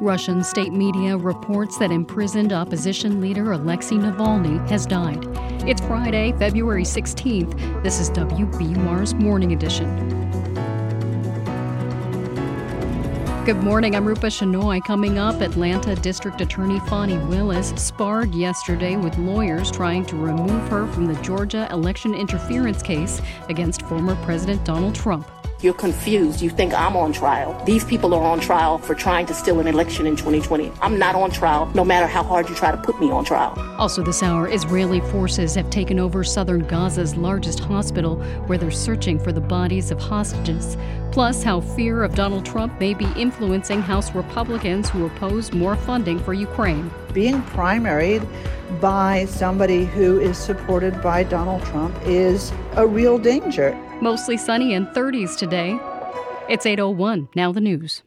Russian 0.00 0.42
state 0.42 0.72
media 0.72 1.14
reports 1.14 1.76
that 1.76 1.90
imprisoned 1.90 2.54
opposition 2.54 3.20
leader 3.20 3.52
Alexei 3.52 3.96
Navalny 3.96 4.66
has 4.70 4.86
died. 4.86 5.22
It's 5.68 5.82
Friday, 5.82 6.32
February 6.38 6.84
16th. 6.84 7.82
This 7.82 8.00
is 8.00 8.08
WBUR's 8.12 9.12
Morning 9.12 9.52
Edition. 9.52 10.08
Good 13.44 13.62
morning. 13.62 13.94
I'm 13.94 14.06
Rupa 14.06 14.28
Shenoy. 14.28 14.82
Coming 14.82 15.18
up, 15.18 15.42
Atlanta 15.42 15.94
District 15.96 16.40
Attorney 16.40 16.80
Fani 16.80 17.18
Willis 17.18 17.74
sparred 17.76 18.34
yesterday 18.34 18.96
with 18.96 19.18
lawyers 19.18 19.70
trying 19.70 20.06
to 20.06 20.16
remove 20.16 20.66
her 20.70 20.86
from 20.94 21.12
the 21.12 21.20
Georgia 21.20 21.68
election 21.70 22.14
interference 22.14 22.82
case 22.82 23.20
against 23.50 23.82
former 23.82 24.16
President 24.24 24.64
Donald 24.64 24.94
Trump. 24.94 25.30
You're 25.62 25.74
confused. 25.74 26.40
You 26.40 26.48
think 26.48 26.72
I'm 26.72 26.96
on 26.96 27.12
trial. 27.12 27.62
These 27.66 27.84
people 27.84 28.14
are 28.14 28.22
on 28.22 28.40
trial 28.40 28.78
for 28.78 28.94
trying 28.94 29.26
to 29.26 29.34
steal 29.34 29.60
an 29.60 29.66
election 29.66 30.06
in 30.06 30.16
2020. 30.16 30.72
I'm 30.80 30.98
not 30.98 31.14
on 31.14 31.30
trial, 31.30 31.70
no 31.74 31.84
matter 31.84 32.06
how 32.06 32.22
hard 32.22 32.48
you 32.48 32.54
try 32.54 32.70
to 32.70 32.78
put 32.78 32.98
me 32.98 33.10
on 33.10 33.26
trial. 33.26 33.52
Also, 33.78 34.02
this 34.02 34.22
hour, 34.22 34.48
Israeli 34.48 35.00
forces 35.12 35.54
have 35.56 35.68
taken 35.68 35.98
over 35.98 36.24
southern 36.24 36.62
Gaza's 36.62 37.14
largest 37.14 37.60
hospital, 37.60 38.16
where 38.46 38.56
they're 38.56 38.70
searching 38.70 39.18
for 39.18 39.32
the 39.32 39.40
bodies 39.42 39.90
of 39.90 40.00
hostages. 40.00 40.78
Plus, 41.12 41.42
how 41.42 41.60
fear 41.60 42.04
of 42.04 42.14
Donald 42.14 42.46
Trump 42.46 42.78
may 42.78 42.94
be 42.94 43.06
influencing 43.16 43.82
House 43.82 44.14
Republicans 44.14 44.88
who 44.88 45.06
oppose 45.06 45.52
more 45.52 45.74
funding 45.74 46.20
for 46.20 46.34
Ukraine. 46.34 46.88
Being 47.12 47.42
primaried 47.42 48.26
by 48.80 49.24
somebody 49.24 49.84
who 49.84 50.20
is 50.20 50.38
supported 50.38 51.02
by 51.02 51.24
Donald 51.24 51.64
Trump 51.64 51.96
is 52.04 52.52
a 52.76 52.86
real 52.86 53.18
danger. 53.18 53.76
Mostly 54.00 54.36
sunny 54.36 54.74
and 54.74 54.86
30s 54.88 55.36
today. 55.36 55.80
It's 56.48 56.64
801. 56.64 57.28
Now 57.34 57.50
the 57.50 57.60
news. 57.60 58.02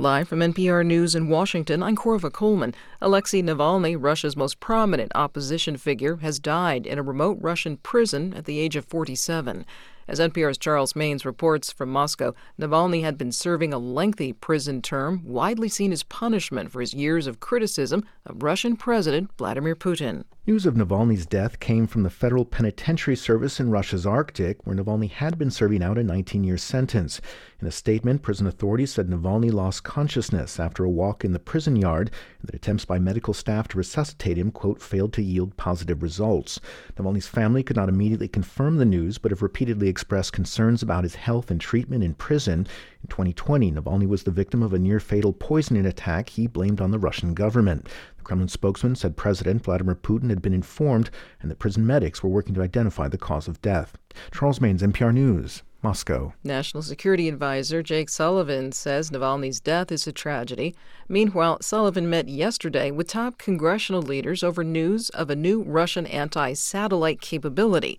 Live 0.00 0.28
from 0.28 0.38
NPR 0.38 0.86
News 0.86 1.14
in 1.14 1.28
Washington, 1.28 1.82
I'm 1.82 1.94
Korva 1.94 2.32
Coleman. 2.32 2.74
Alexei 3.02 3.42
Navalny, 3.42 3.96
Russia's 3.98 4.34
most 4.34 4.58
prominent 4.58 5.12
opposition 5.14 5.76
figure, 5.76 6.16
has 6.22 6.38
died 6.38 6.86
in 6.86 6.98
a 6.98 7.02
remote 7.02 7.36
Russian 7.38 7.76
prison 7.76 8.32
at 8.32 8.46
the 8.46 8.58
age 8.60 8.76
of 8.76 8.86
47. 8.86 9.66
As 10.08 10.18
NPR's 10.18 10.58
Charles 10.58 10.94
Maynes 10.94 11.24
reports 11.24 11.70
from 11.70 11.90
Moscow, 11.90 12.34
Navalny 12.58 13.02
had 13.02 13.16
been 13.16 13.32
serving 13.32 13.72
a 13.72 13.78
lengthy 13.78 14.32
prison 14.32 14.82
term, 14.82 15.22
widely 15.24 15.68
seen 15.68 15.92
as 15.92 16.02
punishment 16.02 16.70
for 16.72 16.80
his 16.80 16.94
years 16.94 17.26
of 17.26 17.40
criticism 17.40 18.04
of 18.26 18.42
Russian 18.42 18.76
President 18.76 19.30
Vladimir 19.36 19.76
Putin. 19.76 20.24
News 20.46 20.64
of 20.64 20.72
Navalny's 20.72 21.26
death 21.26 21.60
came 21.60 21.86
from 21.86 22.02
the 22.02 22.08
Federal 22.08 22.46
Penitentiary 22.46 23.14
Service 23.14 23.60
in 23.60 23.70
Russia's 23.70 24.06
Arctic, 24.06 24.66
where 24.66 24.74
Navalny 24.74 25.10
had 25.10 25.36
been 25.36 25.50
serving 25.50 25.82
out 25.82 25.98
a 25.98 26.02
19 26.02 26.44
year 26.44 26.56
sentence. 26.56 27.20
In 27.60 27.68
a 27.68 27.70
statement, 27.70 28.22
prison 28.22 28.46
authorities 28.46 28.90
said 28.90 29.08
Navalny 29.08 29.52
lost 29.52 29.84
consciousness 29.84 30.58
after 30.58 30.82
a 30.82 30.88
walk 30.88 31.26
in 31.26 31.32
the 31.32 31.38
prison 31.38 31.76
yard 31.76 32.10
and 32.40 32.48
that 32.48 32.54
attempts 32.54 32.86
by 32.86 32.98
medical 32.98 33.34
staff 33.34 33.68
to 33.68 33.76
resuscitate 33.76 34.38
him, 34.38 34.50
quote, 34.50 34.80
failed 34.80 35.12
to 35.12 35.22
yield 35.22 35.58
positive 35.58 36.02
results. 36.02 36.58
Navalny's 36.96 37.28
family 37.28 37.62
could 37.62 37.76
not 37.76 37.90
immediately 37.90 38.26
confirm 38.26 38.78
the 38.78 38.86
news, 38.86 39.18
but 39.18 39.32
have 39.32 39.42
repeatedly 39.42 39.88
expressed 39.88 40.32
concerns 40.32 40.82
about 40.82 41.04
his 41.04 41.16
health 41.16 41.50
and 41.50 41.60
treatment 41.60 42.02
in 42.02 42.14
prison. 42.14 42.66
In 43.02 43.08
2020, 43.08 43.72
Navalny 43.72 44.08
was 44.08 44.22
the 44.22 44.30
victim 44.30 44.62
of 44.62 44.72
a 44.72 44.78
near 44.78 45.00
fatal 45.00 45.34
poisoning 45.34 45.84
attack 45.84 46.30
he 46.30 46.46
blamed 46.46 46.80
on 46.80 46.92
the 46.92 46.98
Russian 46.98 47.34
government. 47.34 47.90
Kremlin 48.30 48.46
spokesman 48.46 48.94
said 48.94 49.16
President 49.16 49.64
Vladimir 49.64 49.96
Putin 49.96 50.30
had 50.30 50.40
been 50.40 50.52
informed 50.52 51.10
and 51.42 51.50
that 51.50 51.58
prison 51.58 51.84
medics 51.84 52.22
were 52.22 52.30
working 52.30 52.54
to 52.54 52.62
identify 52.62 53.08
the 53.08 53.18
cause 53.18 53.48
of 53.48 53.60
death. 53.60 53.98
Charles 54.30 54.60
Maynes, 54.60 54.82
NPR 54.82 55.12
News. 55.12 55.64
Moscow. 55.82 56.32
National 56.44 56.84
Security 56.84 57.28
Advisor 57.28 57.82
Jake 57.82 58.08
Sullivan 58.08 58.70
says 58.70 59.10
Navalny's 59.10 59.58
death 59.58 59.90
is 59.90 60.06
a 60.06 60.12
tragedy. 60.12 60.76
Meanwhile, 61.08 61.58
Sullivan 61.62 62.08
met 62.08 62.28
yesterday 62.28 62.92
with 62.92 63.08
top 63.08 63.36
congressional 63.36 64.02
leaders 64.02 64.44
over 64.44 64.62
news 64.62 65.08
of 65.08 65.28
a 65.28 65.34
new 65.34 65.62
Russian 65.64 66.06
anti 66.06 66.52
satellite 66.52 67.20
capability. 67.20 67.98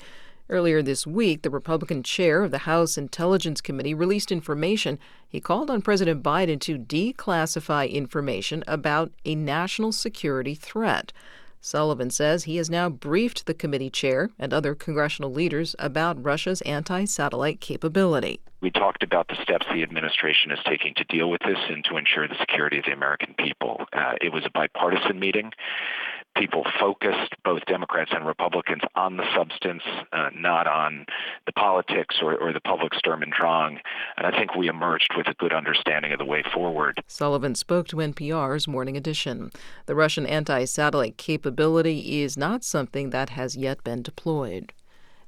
Earlier 0.52 0.82
this 0.82 1.08
week, 1.08 1.44
the 1.44 1.50
Republican 1.50 2.04
chair 2.04 2.44
of 2.44 2.52
the 2.52 2.58
House 2.58 2.98
Intelligence 2.98 3.62
Committee 3.62 3.94
released 3.94 4.34
information. 4.34 5.00
He 5.26 5.40
called 5.40 5.70
on 5.70 5.82
President 5.82 6.22
Biden 6.22 6.60
to 6.60 6.78
declassify 6.78 7.90
information 7.90 8.62
about 8.68 9.14
a 9.24 9.34
national 9.34 9.94
security 9.94 10.54
threat. 10.54 11.14
Sullivan 11.62 12.10
says 12.10 12.44
he 12.44 12.58
has 12.58 12.70
now 12.70 12.90
briefed 12.90 13.46
the 13.46 13.54
committee 13.54 13.90
chair 13.90 14.30
and 14.38 14.54
other 14.54 14.76
congressional 14.76 15.32
leaders 15.32 15.74
about 15.80 16.22
Russia's 16.22 16.60
anti 16.64 17.06
satellite 17.06 17.62
capability. 17.62 18.42
We 18.60 18.72
talked 18.72 19.04
about 19.04 19.30
the 19.30 19.42
steps 19.42 19.66
the 19.72 19.84
administration 19.84 20.52
is 20.52 20.60
taking 20.66 20.94
to 20.96 21.06
deal 21.06 21.30
with 21.30 21.42
this 21.46 21.60
and 21.70 21.86
to 21.86 21.96
ensure 21.96 22.28
the 22.28 22.36
security 22.40 22.78
of 22.78 22.86
the 22.86 22.92
American 22.92 23.36
people. 23.36 23.86
Uh, 23.94 24.16
it 24.20 24.34
was 24.34 24.44
a 24.46 24.50
bipartisan 24.50 25.18
meeting 25.18 25.52
people 26.36 26.66
focused, 26.80 27.34
both 27.44 27.66
Democrats 27.66 28.12
and 28.14 28.26
Republicans, 28.26 28.82
on 28.96 29.18
the 29.18 29.26
substance, 29.36 29.84
uh, 30.14 30.30
not 30.36 30.68
on 30.68 31.06
the 31.46 31.52
politics 31.52 32.18
or, 32.22 32.36
or, 32.36 32.54
the 32.54 32.62
public 32.62 32.94
Sturm 32.96 33.22
and 33.22 33.32
Drang. 33.32 33.80
And 34.18 34.28
I 34.28 34.32
think 34.32 34.56
we 34.56 34.68
emerged 34.68 35.14
with 35.16 35.28
a 35.28 35.34
good 35.36 35.54
understanding 35.54 36.12
of 36.12 36.20
the 36.20 36.26
way 36.26 36.44
forward. 36.54 37.02
Sullivan 37.08 37.56
spoke 37.56 37.88
to 37.90 37.98
NPR's 37.98 38.68
Morning 38.68 38.98
Edition. 38.98 39.52
The 39.86 39.96
Russian 39.96 40.26
anti 40.26 40.66
satellite 40.66 41.18
capability 41.18 42.22
is 42.22 42.38
not 42.38 42.64
something 42.64 43.10
that 43.10 43.30
has 43.30 43.56
yet 43.56 43.84
been 43.84 44.02
deployed. 44.02 44.74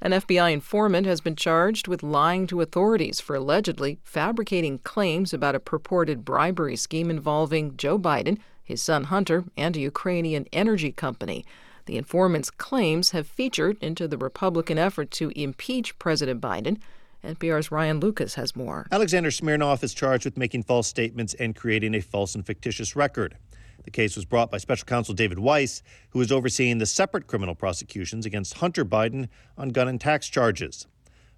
An 0.03 0.11
FBI 0.11 0.51
informant 0.51 1.05
has 1.07 1.21
been 1.21 1.37
charged 1.37 1.87
with 1.87 2.03
lying 2.03 2.45
to 2.47 2.59
authorities 2.59 3.21
for 3.21 3.37
allegedly 3.37 3.99
fabricating 4.03 4.79
claims 4.79 5.33
about 5.33 5.55
a 5.55 5.61
purported 5.61 6.25
bribery 6.25 6.75
scheme 6.75 7.09
involving 7.09 7.77
Joe 7.77 7.97
Biden 7.97 8.37
his 8.63 8.81
son 8.81 9.05
Hunter, 9.05 9.45
and 9.57 9.75
a 9.75 9.81
Ukrainian 9.81 10.47
energy 10.53 10.91
company. 10.91 11.45
The 11.85 11.97
informant's 11.97 12.49
claims 12.49 13.11
have 13.11 13.27
featured 13.27 13.77
into 13.81 14.07
the 14.07 14.17
Republican 14.17 14.77
effort 14.77 15.11
to 15.11 15.31
impeach 15.35 15.99
President 15.99 16.39
Biden. 16.39 16.79
NPR's 17.23 17.71
Ryan 17.71 17.99
Lucas 17.99 18.35
has 18.35 18.55
more. 18.55 18.87
Alexander 18.91 19.31
Smirnov 19.31 19.83
is 19.83 19.93
charged 19.93 20.25
with 20.25 20.37
making 20.37 20.63
false 20.63 20.87
statements 20.87 21.33
and 21.35 21.55
creating 21.55 21.93
a 21.95 22.01
false 22.01 22.35
and 22.35 22.45
fictitious 22.45 22.95
record. 22.95 23.37
The 23.83 23.91
case 23.91 24.15
was 24.15 24.25
brought 24.25 24.49
by 24.49 24.57
special 24.57 24.85
counsel 24.85 25.13
David 25.13 25.39
Weiss, 25.39 25.83
who 26.09 26.21
is 26.21 26.31
overseeing 26.31 26.77
the 26.77 26.85
separate 26.85 27.27
criminal 27.27 27.55
prosecutions 27.55 28.25
against 28.25 28.55
Hunter 28.55 28.85
Biden 28.85 29.27
on 29.57 29.69
gun 29.69 29.87
and 29.87 29.99
tax 29.99 30.29
charges. 30.29 30.87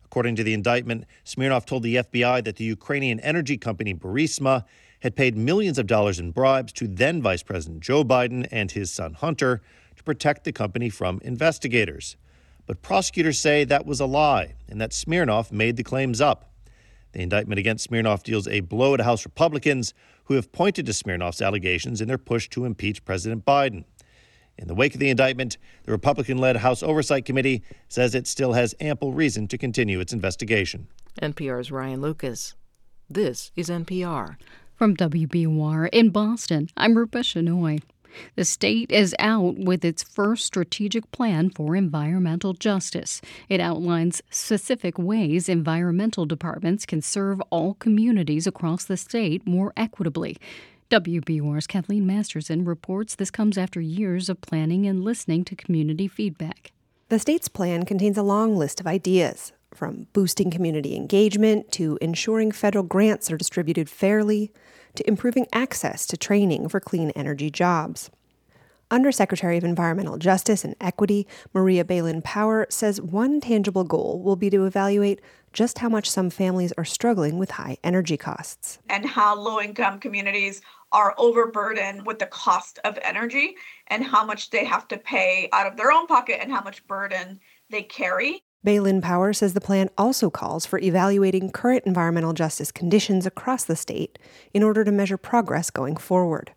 According 0.04 0.36
to 0.36 0.44
the 0.44 0.54
indictment, 0.54 1.06
Smirnov 1.24 1.66
told 1.66 1.84
the 1.84 1.96
FBI 1.96 2.44
that 2.44 2.58
the 2.58 2.64
Ukrainian 2.64 3.20
energy 3.22 3.58
company 3.58 3.94
Burisma 3.94 4.64
had 5.06 5.16
paid 5.16 5.38
millions 5.38 5.78
of 5.78 5.86
dollars 5.86 6.20
in 6.20 6.32
bribes 6.32 6.74
to 6.74 6.88
then 6.88 7.22
Vice 7.22 7.44
President 7.44 7.80
Joe 7.80 8.04
Biden 8.04 8.48
and 8.50 8.72
his 8.72 8.92
son 8.92 9.14
Hunter 9.14 9.62
to 9.96 10.04
protect 10.04 10.44
the 10.44 10.52
company 10.52 10.90
from 10.90 11.22
investigators. 11.24 12.18
But 12.66 12.82
prosecutors 12.82 13.40
say 13.40 13.66
that 13.66 13.86
was 13.86 14.00
a 14.00 14.08
lie 14.08 14.56
and 14.68 14.82
that 14.82 14.94
Smirnov 14.94 15.52
made 15.52 15.78
the 15.78 15.84
claims 15.84 16.22
up. 16.22 16.52
The 17.12 17.22
indictment 17.22 17.60
against 17.60 17.84
Smirnov 17.84 18.24
deals 18.24 18.48
a 18.48 18.62
blow 18.62 18.98
to 18.98 19.04
House 19.04 19.26
Republicans 19.26 19.94
who 20.24 20.34
have 20.34 20.52
pointed 20.52 20.88
to 20.88 20.92
Smirnov's 20.92 21.40
allegations 21.40 22.02
in 22.02 22.08
their 22.08 22.18
push 22.18 22.50
to 22.50 22.66
impeach 22.66 23.06
President 23.06 23.46
Biden. 23.46 23.84
In 24.58 24.68
the 24.68 24.74
wake 24.74 24.96
of 24.96 25.00
the 25.00 25.12
indictment, 25.12 25.60
the 25.84 25.92
Republican 25.92 26.40
led 26.40 26.58
House 26.58 26.82
Oversight 26.82 27.26
Committee 27.26 27.62
says 27.90 28.16
it 28.16 28.26
still 28.26 28.54
has 28.54 28.74
ample 28.80 29.14
reason 29.14 29.48
to 29.50 29.58
continue 29.60 30.00
its 30.00 30.14
investigation. 30.14 30.88
NPR's 31.22 31.72
Ryan 31.72 32.02
Lucas. 32.02 32.56
This 33.08 33.52
is 33.56 33.70
NPR. 33.70 34.38
From 34.76 34.98
WBUR 34.98 35.88
in 35.94 36.10
Boston, 36.10 36.68
I'm 36.76 36.98
Rupa 36.98 37.20
Shenoy. 37.20 37.82
The 38.36 38.44
state 38.44 38.92
is 38.92 39.16
out 39.20 39.56
with 39.58 39.86
its 39.86 40.04
first 40.04 40.44
strategic 40.44 41.10
plan 41.12 41.50
for 41.50 41.78
environmental 41.78 42.52
justice. 42.52 43.22
It 43.48 43.62
outlines 43.62 44.22
specific 44.30 45.00
ways 45.00 45.48
environmental 45.48 46.26
departments 46.26 46.86
can 46.86 47.02
serve 47.02 47.40
all 47.52 47.76
communities 47.76 48.46
across 48.46 48.84
the 48.84 48.98
state 48.98 49.48
more 49.48 49.72
equitably. 49.78 50.36
WBUR's 50.90 51.68
Kathleen 51.68 52.06
Masterson 52.06 52.66
reports 52.66 53.16
this 53.16 53.32
comes 53.32 53.58
after 53.58 53.80
years 53.80 54.28
of 54.28 54.42
planning 54.42 54.86
and 54.86 55.06
listening 55.06 55.46
to 55.46 55.56
community 55.56 56.10
feedback. 56.10 56.74
The 57.08 57.20
state's 57.20 57.48
plan 57.48 57.86
contains 57.86 58.18
a 58.18 58.24
long 58.24 58.58
list 58.58 58.82
of 58.82 58.88
ideas, 58.88 59.54
from 59.76 60.08
boosting 60.14 60.50
community 60.50 60.96
engagement 60.96 61.72
to 61.74 61.98
ensuring 62.02 62.52
federal 62.52 62.84
grants 62.84 63.30
are 63.32 63.38
distributed 63.38 63.90
fairly 63.90 64.52
to 64.96 65.08
improving 65.08 65.48
access 65.54 66.06
to 66.08 66.18
training 66.18 66.70
for 66.70 66.80
clean 66.80 67.12
energy 67.12 67.50
jobs. 67.50 68.10
Undersecretary 68.92 69.58
of 69.58 69.64
Environmental 69.64 70.18
Justice 70.18 70.64
and 70.64 70.76
Equity, 70.80 71.28
Maria 71.54 71.84
Belén 71.84 72.24
Power, 72.24 72.68
says 72.70 73.02
one 73.02 73.42
tangible 73.42 73.84
goal 73.84 74.22
will 74.22 74.36
be 74.36 74.50
to 74.52 74.66
evaluate 74.66 75.22
just 75.54 75.80
how 75.80 75.90
much 75.90 76.10
some 76.10 76.30
families 76.30 76.72
are 76.78 76.86
struggling 76.86 77.40
with 77.40 77.52
high 77.52 77.78
energy 77.84 78.18
costs. 78.18 78.78
And 78.90 79.06
how 79.06 79.36
low 79.36 79.60
income 79.60 80.00
communities 80.00 80.62
are 80.92 81.16
overburdened 81.18 82.06
with 82.06 82.20
the 82.20 82.26
cost 82.28 82.80
of 82.84 83.00
energy 83.02 83.56
and 83.88 84.04
how 84.04 84.24
much 84.24 84.52
they 84.52 84.64
have 84.64 84.88
to 84.90 84.98
pay 84.98 85.50
out 85.52 85.66
of 85.66 85.78
their 85.78 85.92
own 85.92 86.06
pocket 86.08 86.40
and 86.42 86.52
how 86.52 86.62
much 86.62 86.86
burden 86.88 87.40
they 87.70 87.82
carry. 87.82 88.44
Belén 88.66 89.00
Power 89.00 89.32
says 89.32 89.54
the 89.54 89.62
plan 89.62 89.92
also 89.96 90.32
calls 90.32 90.66
for 90.66 90.80
evaluating 90.80 91.52
current 91.52 91.86
environmental 91.86 92.34
justice 92.34 92.72
conditions 92.72 93.28
across 93.28 93.64
the 93.64 93.76
state 93.76 94.18
in 94.56 94.64
order 94.64 94.84
to 94.84 94.92
measure 94.92 95.18
progress 95.18 95.70
going 95.70 95.96
forward. 95.96 96.52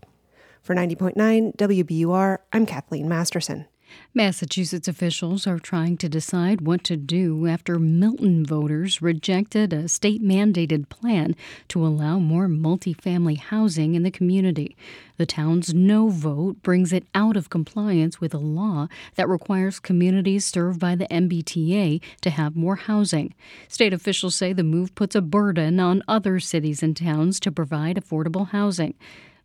For 0.63 0.75
90.9 0.75 1.55
WBUR, 1.57 2.39
I'm 2.51 2.65
Kathleen 2.65 3.11
Masterson. 3.11 3.67
Massachusetts 4.15 4.89
officials 4.89 5.47
are 5.47 5.59
trying 5.59 5.97
to 5.99 6.09
decide 6.09 6.61
what 6.61 6.83
to 6.85 6.97
do 6.97 7.47
after 7.47 7.79
Milton 7.79 8.45
voters 8.45 9.01
rejected 9.01 9.73
a 9.73 9.89
state 9.89 10.23
mandated 10.23 10.89
plan 10.89 11.37
to 11.69 11.87
allow 11.87 12.19
more 12.19 12.49
multifamily 12.49 13.39
housing 13.39 13.95
in 13.95 14.03
the 14.03 14.11
community. 14.11 14.77
The 15.19 15.27
town's 15.27 15.75
no 15.75 16.09
vote 16.09 16.63
brings 16.63 16.93
it 16.93 17.05
out 17.15 17.37
of 17.37 17.51
compliance 17.51 18.21
with 18.21 18.35
a 18.35 18.39
law 18.39 18.89
that 19.17 19.29
requires 19.29 19.81
communities 19.81 20.45
served 20.45 20.79
by 20.79 20.95
the 20.95 21.09
MBTA 21.09 22.01
to 22.21 22.31
have 22.31 22.57
more 22.57 22.77
housing. 22.77 23.35
State 23.69 23.93
officials 23.93 24.35
say 24.35 24.53
the 24.53 24.63
move 24.63 24.95
puts 24.95 25.15
a 25.15 25.21
burden 25.21 25.81
on 25.81 26.03
other 26.09 26.39
cities 26.41 26.83
and 26.83 26.97
towns 26.97 27.41
to 27.41 27.53
provide 27.53 27.97
affordable 27.97 28.49
housing. 28.49 28.95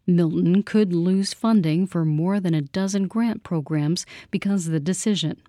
Milton 0.06 0.64
could 0.64 0.94
lose 0.94 1.34
funding 1.34 1.88
for 1.88 2.06
more 2.06 2.40
than 2.40 2.54
a 2.54 2.62
dozen 2.62 3.08
grant 3.08 3.44
programs 3.44 4.06
because 4.32 4.68
of 4.68 4.74
the 4.74 4.80
decision. 4.80 5.42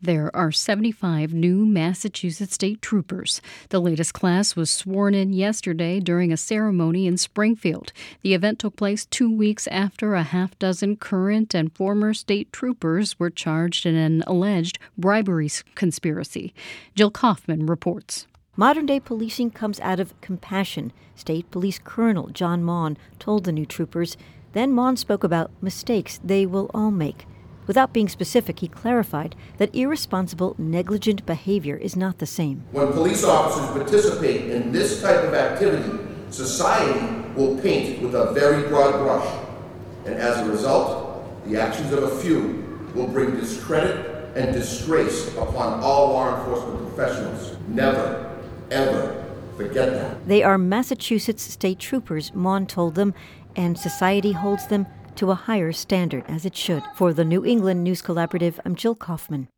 There 0.00 0.34
are 0.34 0.52
75 0.52 1.34
new 1.34 1.66
Massachusetts 1.66 2.54
state 2.54 2.80
troopers. 2.80 3.40
The 3.70 3.80
latest 3.80 4.14
class 4.14 4.54
was 4.54 4.70
sworn 4.70 5.12
in 5.12 5.32
yesterday 5.32 5.98
during 5.98 6.32
a 6.32 6.36
ceremony 6.36 7.08
in 7.08 7.16
Springfield. 7.16 7.92
The 8.22 8.32
event 8.32 8.60
took 8.60 8.76
place 8.76 9.06
two 9.06 9.34
weeks 9.34 9.66
after 9.68 10.14
a 10.14 10.22
half 10.22 10.56
dozen 10.60 10.96
current 10.96 11.52
and 11.52 11.74
former 11.74 12.14
state 12.14 12.52
troopers 12.52 13.18
were 13.18 13.30
charged 13.30 13.86
in 13.86 13.96
an 13.96 14.22
alleged 14.28 14.78
bribery 14.96 15.50
conspiracy. 15.74 16.54
Jill 16.94 17.10
Kaufman 17.10 17.66
reports. 17.66 18.27
Modern 18.60 18.86
day 18.86 18.98
policing 18.98 19.52
comes 19.52 19.78
out 19.78 20.00
of 20.00 20.20
compassion, 20.20 20.92
State 21.14 21.48
Police 21.52 21.78
Colonel 21.78 22.26
John 22.26 22.64
Mawn 22.64 22.96
told 23.20 23.44
the 23.44 23.52
new 23.52 23.64
troopers. 23.64 24.16
Then 24.52 24.72
Mawn 24.72 24.96
spoke 24.96 25.22
about 25.22 25.52
mistakes 25.62 26.18
they 26.24 26.44
will 26.44 26.68
all 26.74 26.90
make. 26.90 27.24
Without 27.68 27.92
being 27.92 28.08
specific, 28.08 28.58
he 28.58 28.66
clarified 28.66 29.36
that 29.58 29.72
irresponsible, 29.72 30.56
negligent 30.58 31.24
behavior 31.24 31.76
is 31.76 31.94
not 31.94 32.18
the 32.18 32.26
same. 32.26 32.64
When 32.72 32.90
police 32.90 33.22
officers 33.22 33.70
participate 33.70 34.50
in 34.50 34.72
this 34.72 35.00
type 35.00 35.22
of 35.22 35.34
activity, 35.34 35.96
society 36.30 36.98
will 37.36 37.56
paint 37.58 38.02
with 38.02 38.16
a 38.16 38.32
very 38.32 38.66
broad 38.66 38.98
brush. 39.04 39.38
And 40.04 40.16
as 40.16 40.36
a 40.44 40.50
result, 40.50 41.46
the 41.46 41.60
actions 41.60 41.92
of 41.92 42.02
a 42.02 42.16
few 42.18 42.90
will 42.92 43.06
bring 43.06 43.36
discredit 43.36 44.36
and 44.36 44.52
disgrace 44.52 45.28
upon 45.36 45.78
all 45.80 46.08
law 46.08 46.36
enforcement 46.40 46.88
professionals. 46.88 47.56
Never, 47.68 48.27
ever 48.70 49.24
forget 49.56 49.90
that. 49.92 50.26
They 50.28 50.42
are 50.42 50.58
Massachusetts 50.58 51.42
state 51.42 51.78
troopers, 51.78 52.34
Mawn 52.34 52.66
told 52.66 52.94
them, 52.94 53.14
and 53.56 53.78
society 53.78 54.32
holds 54.32 54.66
them 54.66 54.86
to 55.16 55.30
a 55.30 55.34
higher 55.34 55.72
standard, 55.72 56.24
as 56.28 56.44
it 56.44 56.54
should. 56.56 56.82
For 56.94 57.12
the 57.12 57.24
New 57.24 57.44
England 57.44 57.82
News 57.82 58.02
Collaborative, 58.02 58.60
I'm 58.64 58.76
Jill 58.76 58.94
Kaufman. 58.94 59.48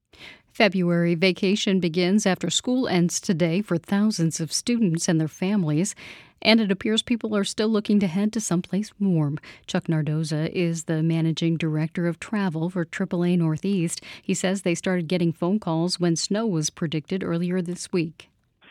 February 0.53 1.15
vacation 1.15 1.81
begins 1.81 2.27
after 2.27 2.51
school 2.51 2.89
ends 2.89 3.21
today 3.21 3.61
for 3.61 3.77
thousands 3.77 4.41
of 4.41 4.53
students 4.53 5.09
and 5.09 5.21
their 5.21 5.29
families. 5.29 5.95
And 6.43 6.61
it 6.61 6.73
appears 6.73 7.03
people 7.03 7.37
are 7.37 7.45
still 7.45 7.69
looking 7.69 8.01
to 8.01 8.07
head 8.07 8.33
to 8.33 8.41
someplace 8.41 8.91
warm. 8.99 9.39
Chuck 9.67 9.85
Nardoza 9.85 10.49
is 10.51 10.85
the 10.85 11.03
managing 11.03 11.59
director 11.59 12.07
of 12.07 12.19
travel 12.19 12.71
for 12.71 12.87
AAA 12.87 13.39
Northeast. 13.39 14.03
He 14.23 14.33
says 14.33 14.63
they 14.63 14.75
started 14.75 15.09
getting 15.09 15.33
phone 15.33 15.61
calls 15.61 16.01
when 16.01 16.17
snow 16.17 16.47
was 16.47 16.71
predicted 16.71 17.23
earlier 17.23 17.61
this 17.61 17.93
week. 17.93 18.30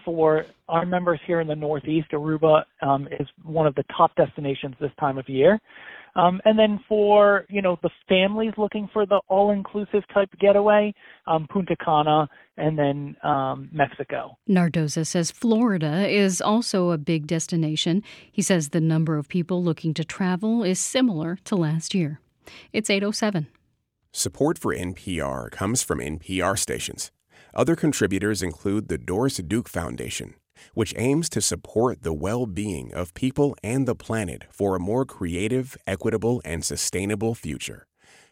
For 0.10 0.44
our 0.68 0.88
members 0.88 1.20
here 1.28 1.40
in 1.40 1.48
the 1.48 1.56
Northeast, 1.56 2.08
Aruba 2.14 2.64
um, 2.82 3.08
is 3.20 3.28
one 3.44 3.68
of 3.68 3.76
the 3.76 3.84
top 3.96 4.16
destinations 4.16 4.74
this 4.82 4.90
time 5.00 5.20
of 5.20 5.30
year. 5.30 5.60
Um, 6.16 6.42
and 6.46 6.58
then 6.58 6.80
for 6.90 7.46
you 7.48 7.62
know 7.62 7.78
the 7.84 7.92
families 8.10 8.54
looking 8.58 8.90
for 8.92 9.06
the 9.06 9.22
all-inclusive 9.28 10.02
type 10.12 10.30
getaway, 10.40 10.96
um, 11.28 11.46
Punta 11.48 11.76
Cana, 11.76 12.28
and 12.58 12.76
then 12.76 13.16
um, 13.24 13.70
Mexico. 13.72 14.36
Nardoza 14.50 15.06
says 15.06 15.30
Florida 15.30 16.10
is 16.10 16.42
also 16.42 16.90
a 16.90 16.98
big 16.98 17.28
destination. 17.28 18.02
He 18.32 18.42
says 18.42 18.70
the 18.70 18.82
number 18.82 19.16
of 19.16 19.30
people 19.30 19.64
looking 19.64 19.94
to 19.94 20.04
travel 20.04 20.64
is 20.64 20.80
similar 20.80 21.38
to 21.46 21.56
last 21.56 21.94
year. 21.94 22.20
It's 22.74 22.90
807. 22.90 23.46
Support 24.12 24.58
for 24.58 24.74
NPR 24.74 25.52
comes 25.52 25.84
from 25.84 26.00
NPR 26.00 26.58
stations. 26.58 27.12
Other 27.54 27.76
contributors 27.76 28.42
include 28.42 28.88
the 28.88 28.98
Doris 28.98 29.38
Duke 29.38 29.70
Foundation 29.70 30.36
which 30.74 30.94
aims 30.98 31.30
to 31.30 31.42
support 31.42 32.04
the 32.04 32.14
well 32.14 32.46
being 32.46 32.94
of 32.94 33.14
people 33.14 33.56
and 33.64 33.88
the 33.88 33.96
planet 33.96 34.46
for 34.52 34.76
a 34.76 34.80
more 34.80 35.06
creative, 35.06 35.78
equitable, 35.88 36.42
and 36.46 36.64
sustainable 36.64 37.36
future. 37.36 37.86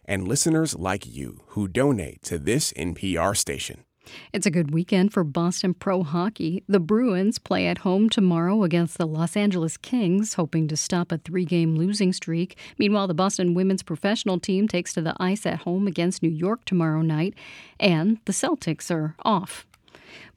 And 0.06 0.28
listeners 0.28 0.76
like 0.76 1.06
you 1.06 1.42
who 1.48 1.68
donate 1.68 2.22
to 2.24 2.40
this 2.40 2.72
NPR 2.74 3.36
station. 3.36 3.84
It's 4.34 4.46
a 4.46 4.52
good 4.52 4.72
weekend 4.72 5.14
for 5.14 5.24
Boston 5.24 5.74
Pro 5.74 6.04
Hockey. 6.04 6.64
The 6.68 6.80
Bruins 6.80 7.40
play 7.40 7.68
at 7.68 7.80
home 7.80 8.10
tomorrow 8.10 8.64
against 8.64 8.98
the 8.98 9.08
Los 9.08 9.36
Angeles 9.36 9.78
Kings, 9.78 10.36
hoping 10.36 10.68
to 10.68 10.78
stop 10.78 11.12
a 11.12 11.18
three 11.18 11.46
game 11.46 11.76
losing 11.76 12.14
streak. 12.14 12.58
Meanwhile, 12.78 13.08
the 13.08 13.14
Boston 13.14 13.54
women's 13.54 13.84
professional 13.84 14.40
team 14.40 14.68
takes 14.68 14.94
to 14.94 15.02
the 15.02 15.16
ice 15.20 15.46
at 15.46 15.60
home 15.60 15.88
against 15.88 16.24
New 16.24 16.30
York 16.30 16.66
tomorrow 16.66 17.02
night, 17.02 17.34
and 17.80 18.20
the 18.26 18.34
Celtics 18.34 18.92
are 18.92 19.16
off. 19.24 19.66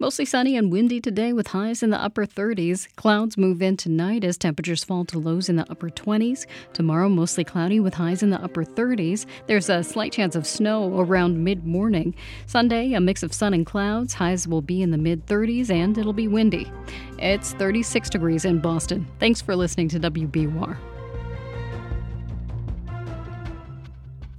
Mostly 0.01 0.25
sunny 0.25 0.57
and 0.57 0.73
windy 0.73 0.99
today 0.99 1.35
with 1.35 1.49
highs 1.49 1.83
in 1.83 1.91
the 1.91 2.03
upper 2.03 2.25
30s. 2.25 2.89
Clouds 2.97 3.37
move 3.37 3.61
in 3.61 3.77
tonight 3.77 4.25
as 4.25 4.39
temperatures 4.39 4.83
fall 4.83 5.05
to 5.05 5.19
lows 5.19 5.51
in 5.51 5.57
the 5.57 5.71
upper 5.71 5.91
20s. 5.91 6.47
Tomorrow, 6.73 7.11
mostly 7.11 7.45
cloudy 7.45 7.81
with 7.81 7.93
highs 7.93 8.23
in 8.23 8.31
the 8.31 8.43
upper 8.43 8.65
30s. 8.65 9.27
There's 9.47 9.69
a 9.69 9.85
slight 9.85 10.11
chance 10.11 10.35
of 10.35 10.47
snow 10.47 10.99
around 10.99 11.45
mid 11.45 11.67
morning. 11.67 12.15
Sunday, 12.47 12.95
a 12.95 13.01
mix 13.01 13.23
of 13.23 13.35
sun 13.35 13.53
and 13.53 13.67
clouds. 13.67 14.15
Highs 14.15 14.49
will 14.49 14.63
be 14.63 14.81
in 14.81 14.91
the 14.91 14.97
mid 14.97 15.27
30s 15.27 15.69
and 15.69 15.99
it'll 15.99 16.15
be 16.15 16.29
windy. 16.29 16.73
It's 17.19 17.53
36 17.53 18.09
degrees 18.09 18.47
in 18.47 18.61
Boston. 18.61 19.07
Thanks 19.19 19.43
for 19.43 19.55
listening 19.55 19.91
to 19.91 20.01
WBUR. 20.01 20.79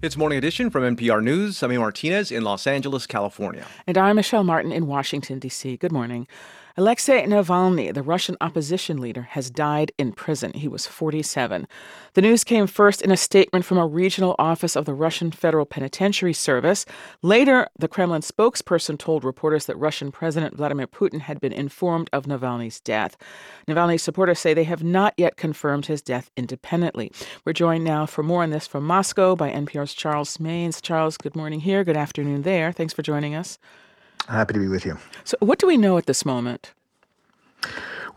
It's 0.04 0.18
Morning 0.18 0.40
Edition 0.40 0.72
from 0.72 0.82
NPR 0.96 1.22
News. 1.22 1.62
I'm 1.62 1.76
Martinez 1.78 2.32
in 2.32 2.44
Los 2.44 2.66
Angeles, 2.66 3.06
California. 3.06 3.68
And 3.86 4.00
I'm 4.00 4.16
Michelle 4.16 4.44
Martin 4.44 4.72
in 4.72 4.88
Washington, 4.88 5.38
D.C. 5.38 5.78
Good 5.78 5.92
morning. 5.92 6.28
Alexei 6.78 7.26
Navalny, 7.26 7.94
the 7.94 8.02
Russian 8.02 8.38
opposition 8.40 9.02
leader, 9.02 9.24
has 9.32 9.50
died 9.50 9.92
in 9.98 10.14
prison. 10.14 10.54
He 10.54 10.68
was 10.68 10.88
47. 10.88 11.68
The 12.14 12.22
news 12.22 12.44
came 12.44 12.66
first 12.66 13.02
in 13.02 13.12
a 13.12 13.18
statement 13.18 13.66
from 13.66 13.78
a 13.78 13.86
regional 13.86 14.36
office 14.40 14.78
of 14.78 14.86
the 14.86 14.94
Russian 14.94 15.32
Federal 15.32 15.66
Penitentiary 15.66 16.34
Service. 16.34 16.86
Later, 17.22 17.68
the 17.78 17.90
Kremlin 17.90 18.22
spokesperson 18.22 18.98
told 18.98 19.26
reporters 19.26 19.66
that 19.66 19.76
Russian 19.76 20.12
President 20.12 20.56
Vladimir 20.56 20.88
Putin 20.88 21.22
had 21.22 21.42
been 21.42 21.54
informed 21.54 22.10
of 22.14 22.26
Navalny's 22.26 22.80
death. 22.80 23.18
Navalny's 23.68 24.04
supporters 24.04 24.40
say 24.40 24.54
they 24.54 24.64
have 24.64 24.84
not 24.84 25.14
yet 25.18 25.36
confirmed 25.36 25.88
his 25.88 26.02
death 26.02 26.32
independently. 26.38 27.12
We're 27.46 27.54
joined 27.54 27.84
now 27.84 28.06
for 28.06 28.24
more 28.24 28.44
on 28.44 28.50
this 28.50 28.68
from 28.68 28.86
Moscow 28.86 29.36
by 29.36 29.52
NPR's 29.52 29.94
Charles 29.94 30.38
Maynes. 30.40 30.82
Charles, 30.82 31.18
good 31.18 31.36
morning 31.36 31.60
here. 31.60 31.84
Good 31.84 31.98
afternoon 31.98 32.44
there. 32.44 32.72
Thanks 32.72 32.94
for 32.94 33.02
joining 33.02 33.36
us. 33.36 33.60
Happy 34.28 34.54
to 34.54 34.60
be 34.60 34.68
with 34.68 34.86
you. 34.86 34.98
So, 35.24 35.38
what 35.40 35.60
do 35.60 35.68
we 35.68 35.78
know 35.78 35.98
at 35.98 36.06
this 36.06 36.26
moment? 36.26 36.74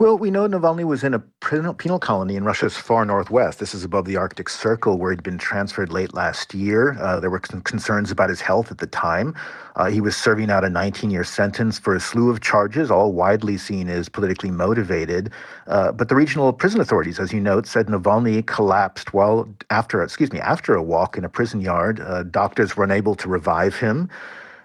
Well, 0.01 0.19
we 0.19 0.33
know 0.33 0.49
Navalny 0.49 0.83
was 0.83 1.05
in 1.05 1.15
a 1.15 1.21
penal 1.21 2.01
colony 2.01 2.35
in 2.35 2.45
Russia's 2.45 2.77
far 2.77 3.05
northwest. 3.05 3.61
This 3.61 3.75
is 3.75 3.85
above 3.85 4.07
the 4.07 4.17
Arctic 4.17 4.49
Circle, 4.49 4.99
where 4.99 5.13
he'd 5.13 5.23
been 5.23 5.39
transferred 5.39 5.93
late 5.93 6.13
last 6.13 6.53
year. 6.53 6.99
Uh, 6.99 7.21
there 7.21 7.31
were 7.31 7.39
concerns 7.39 8.11
about 8.11 8.29
his 8.29 8.41
health 8.41 8.73
at 8.73 8.79
the 8.79 8.89
time. 8.89 9.37
Uh, 9.77 9.89
he 9.89 10.01
was 10.01 10.17
serving 10.17 10.51
out 10.51 10.65
a 10.65 10.69
19 10.69 11.11
year 11.11 11.23
sentence 11.23 11.79
for 11.79 11.95
a 11.95 12.01
slew 12.01 12.29
of 12.29 12.41
charges, 12.41 12.91
all 12.91 13.13
widely 13.13 13.57
seen 13.57 13.89
as 13.89 14.09
politically 14.09 14.51
motivated. 14.51 15.31
Uh, 15.69 15.93
but 15.93 16.09
the 16.09 16.17
regional 16.17 16.53
prison 16.53 16.81
authorities, 16.81 17.21
as 17.21 17.33
you 17.33 17.39
note, 17.39 17.65
said 17.65 17.87
Navalny 17.87 18.45
collapsed 18.45 19.15
while 19.15 19.49
after, 19.71 20.03
excuse 20.03 20.33
me, 20.33 20.41
after 20.41 20.75
a 20.75 20.83
walk 20.83 21.17
in 21.17 21.25
a 21.25 21.29
prison 21.29 21.61
yard. 21.61 22.01
Uh, 22.01 22.25
doctors 22.25 22.77
were 22.77 22.83
unable 22.83 23.15
to 23.15 23.29
revive 23.29 23.77
him. 23.77 24.11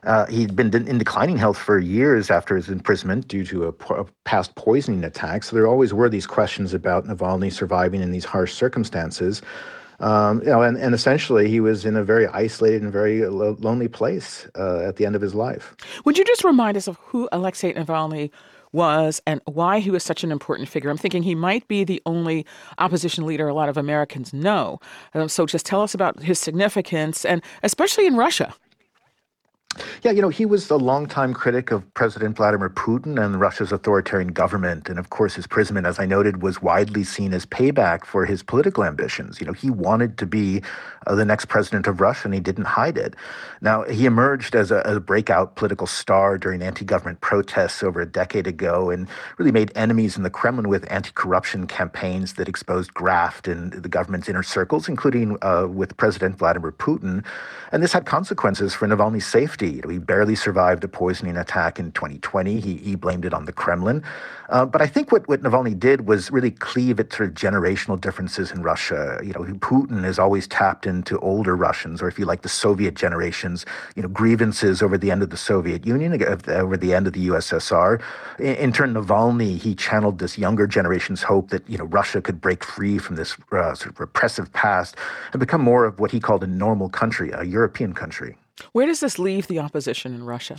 Uh, 0.04 0.26
he'd 0.28 0.56
been 0.56 0.74
in 0.88 0.98
declining 0.98 1.38
health 1.38 1.58
for 1.58 1.80
years 1.80 2.32
after 2.32 2.56
his 2.56 2.70
imprisonment 2.70 3.28
due 3.28 3.46
to 3.46 3.66
a, 3.66 3.72
po- 3.72 3.96
a, 3.96 4.06
past 4.24 4.56
poisoning 4.56 5.04
attack. 5.04 5.44
So 5.44 5.56
there 5.56 5.68
always 5.68 5.94
were 5.94 6.10
these 6.10 6.28
questions 6.28 6.74
about 6.74 7.06
Navalny 7.06 7.52
surviving 7.52 8.02
in 8.02 8.12
these 8.12 8.26
harsh 8.26 8.54
circumstances. 8.54 9.42
Um, 10.00 10.40
you 10.40 10.48
know, 10.48 10.62
and, 10.62 10.78
and 10.78 10.96
essentially 10.96 11.50
he 11.50 11.60
was 11.60 11.86
in 11.86 11.98
a 11.98 12.04
very 12.04 12.28
isolated 12.28 12.82
and 12.82 12.92
very 12.92 13.26
lo- 13.26 13.58
lonely 13.60 13.90
place 13.90 14.48
uh, 14.58 14.80
at 14.80 14.96
the 14.96 15.06
end 15.06 15.16
of 15.16 15.22
his 15.22 15.36
life. 15.36 15.76
Would 16.06 16.18
you 16.18 16.24
just 16.24 16.44
remind 16.44 16.78
us 16.78 16.88
of 16.88 16.96
who 16.98 17.28
Alexei 17.34 17.74
Navalny 17.74 18.32
was 18.72 19.22
and 19.26 19.42
why 19.46 19.80
he 19.80 19.92
was 19.92 20.04
such 20.04 20.24
an 20.24 20.32
important 20.32 20.70
figure? 20.70 20.90
I'm 20.90 20.98
thinking 20.98 21.24
he 21.24 21.36
might 21.36 21.68
be 21.68 21.84
the 21.84 22.02
only 22.06 22.46
opposition 22.78 23.26
leader 23.26 23.50
a 23.50 23.54
lot 23.54 23.68
of 23.68 23.76
Americans 23.76 24.32
know. 24.34 24.80
Um, 25.14 25.28
so 25.28 25.46
just 25.46 25.66
tell 25.66 25.82
us 25.82 25.94
about 25.94 26.22
his 26.24 26.40
significance, 26.40 27.26
and 27.26 27.44
especially 27.62 28.06
in 28.06 28.16
Russia. 28.16 28.54
Yeah, 30.02 30.12
you 30.12 30.22
know, 30.22 30.30
he 30.30 30.46
was 30.46 30.70
a 30.70 30.78
longtime 30.78 31.34
critic 31.34 31.72
of 31.72 31.94
President 31.94 32.38
Vladimir 32.38 32.70
Putin 32.70 33.22
and 33.24 33.40
Russia's 33.40 33.72
authoritarian 33.72 34.30
government. 34.30 34.88
And 34.90 34.98
of 34.98 35.10
course, 35.10 35.36
his 35.36 35.46
imprisonment, 35.46 35.86
as 35.86 36.00
I 36.00 36.06
noted, 36.06 36.42
was 36.42 36.62
widely 36.62 37.04
seen 37.04 37.34
as 37.34 37.46
payback 37.46 38.06
for 38.06 38.26
his 38.26 38.42
political 38.42 38.84
ambitions. 38.86 39.42
You 39.42 39.48
know, 39.48 39.54
he 39.54 39.70
wanted 39.70 40.18
to 40.20 40.26
be 40.26 40.62
uh, 41.06 41.16
the 41.16 41.26
next 41.26 41.46
president 41.46 41.86
of 41.86 42.00
Russia 42.00 42.28
and 42.28 42.34
he 42.34 42.40
didn't 42.40 42.66
hide 42.66 42.98
it. 42.98 43.14
Now, 43.62 43.84
he 43.84 44.06
emerged 44.06 44.56
as 44.56 44.72
a, 44.72 44.78
a 44.86 45.00
breakout 45.00 45.56
political 45.56 45.88
star 45.88 46.38
during 46.38 46.62
anti 46.62 46.86
government 46.86 47.20
protests 47.20 47.84
over 47.84 48.00
a 48.00 48.06
decade 48.06 48.48
ago 48.48 48.90
and 48.90 49.08
really 49.38 49.52
made 49.52 49.72
enemies 49.76 50.16
in 50.16 50.24
the 50.24 50.30
Kremlin 50.30 50.70
with 50.70 50.90
anti 50.90 51.12
corruption 51.12 51.68
campaigns 51.68 52.34
that 52.34 52.48
exposed 52.48 52.94
graft 52.94 53.48
in 53.48 53.70
the 53.70 53.90
government's 53.90 54.30
inner 54.30 54.44
circles, 54.44 54.88
including 54.88 55.38
uh, 55.42 55.68
with 55.70 55.98
President 55.98 56.38
Vladimir 56.38 56.72
Putin. 56.72 57.26
And 57.72 57.84
this 57.84 57.94
had 57.94 58.06
consequences 58.06 58.74
for 58.74 58.88
Navalny's 58.88 59.28
safety 59.28 59.59
he 59.60 59.98
barely 59.98 60.36
survived 60.36 60.84
a 60.84 60.88
poisoning 60.88 61.38
attack 61.38 61.80
in 61.80 61.92
2020. 61.92 62.60
He, 62.60 62.78
he 62.78 62.96
blamed 62.96 63.26
it 63.26 63.34
on 63.34 63.46
the 63.46 63.52
Kremlin. 63.52 64.04
Uh, 64.50 64.66
but 64.66 64.82
I 64.82 64.88
think 64.88 65.12
what, 65.12 65.28
what 65.28 65.44
Navalny 65.44 65.78
did 65.78 66.08
was 66.08 66.32
really 66.32 66.52
cleave 66.52 67.00
at 67.00 67.14
sort 67.14 67.30
of 67.30 67.36
generational 67.36 68.00
differences 68.00 68.52
in 68.52 68.64
Russia. 68.64 69.20
You 69.24 69.34
know, 69.34 69.42
Putin 69.42 70.04
has 70.04 70.18
always 70.18 70.48
tapped 70.48 70.88
into 70.88 71.20
older 71.20 71.56
Russians, 71.56 72.02
or 72.02 72.08
if 72.08 72.18
you 72.18 72.26
like, 72.26 72.42
the 72.42 72.50
Soviet 72.50 72.96
generations, 72.96 73.66
you 73.96 74.02
know, 74.02 74.10
grievances 74.10 74.82
over 74.82 74.98
the 74.98 75.12
end 75.12 75.22
of 75.22 75.30
the 75.30 75.38
Soviet 75.38 75.86
Union, 75.86 76.22
over 76.48 76.78
the 76.78 76.94
end 76.94 77.06
of 77.06 77.14
the 77.14 77.28
USSR. 77.28 78.02
In, 78.40 78.56
in 78.56 78.74
turn, 78.74 78.94
Navalny, 78.94 79.60
he 79.60 79.76
channeled 79.76 80.18
this 80.18 80.38
younger 80.38 80.66
generation's 80.66 81.22
hope 81.22 81.50
that, 81.50 81.68
you 81.70 81.78
know, 81.78 81.86
Russia 81.86 82.22
could 82.22 82.42
break 82.42 82.64
free 82.64 82.98
from 82.98 83.18
this 83.18 83.36
uh, 83.52 83.76
sort 83.76 83.92
of 83.92 84.00
repressive 84.00 84.52
past 84.54 84.96
and 85.32 85.40
become 85.40 85.62
more 85.62 85.86
of 85.86 86.00
what 86.00 86.12
he 86.12 86.20
called 86.20 86.44
a 86.44 86.48
normal 86.48 86.90
country, 86.90 87.32
a 87.32 87.44
European 87.44 87.94
country. 87.94 88.36
Where 88.72 88.86
does 88.86 89.00
this 89.00 89.20
leave 89.20 89.48
the 89.48 89.60
opposition 89.60 90.14
in 90.14 90.24
Russia? 90.24 90.58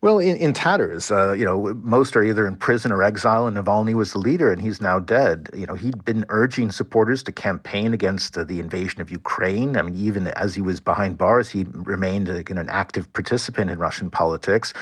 Well, 0.00 0.20
in, 0.20 0.36
in 0.36 0.52
tatters, 0.52 1.10
uh, 1.10 1.32
you 1.32 1.44
know, 1.44 1.74
most 1.82 2.14
are 2.14 2.22
either 2.22 2.46
in 2.46 2.54
prison 2.54 2.92
or 2.92 3.02
exile, 3.02 3.48
and 3.48 3.56
Navalny 3.56 3.94
was 3.94 4.12
the 4.12 4.20
leader, 4.20 4.52
and 4.52 4.62
he's 4.62 4.80
now 4.80 5.00
dead. 5.00 5.50
You 5.52 5.66
know, 5.66 5.74
he'd 5.74 6.04
been 6.04 6.24
urging 6.28 6.70
supporters 6.70 7.24
to 7.24 7.32
campaign 7.32 7.92
against 7.92 8.38
uh, 8.38 8.44
the 8.44 8.60
invasion 8.60 9.00
of 9.00 9.10
Ukraine. 9.10 9.76
I 9.76 9.82
mean, 9.82 9.96
even 9.96 10.28
as 10.28 10.54
he 10.54 10.62
was 10.62 10.78
behind 10.78 11.18
bars, 11.18 11.48
he 11.50 11.66
remained 11.72 12.28
uh, 12.28 12.44
an 12.46 12.68
active 12.68 13.12
participant 13.12 13.72
in 13.72 13.80
Russian 13.80 14.08
politics, 14.08 14.72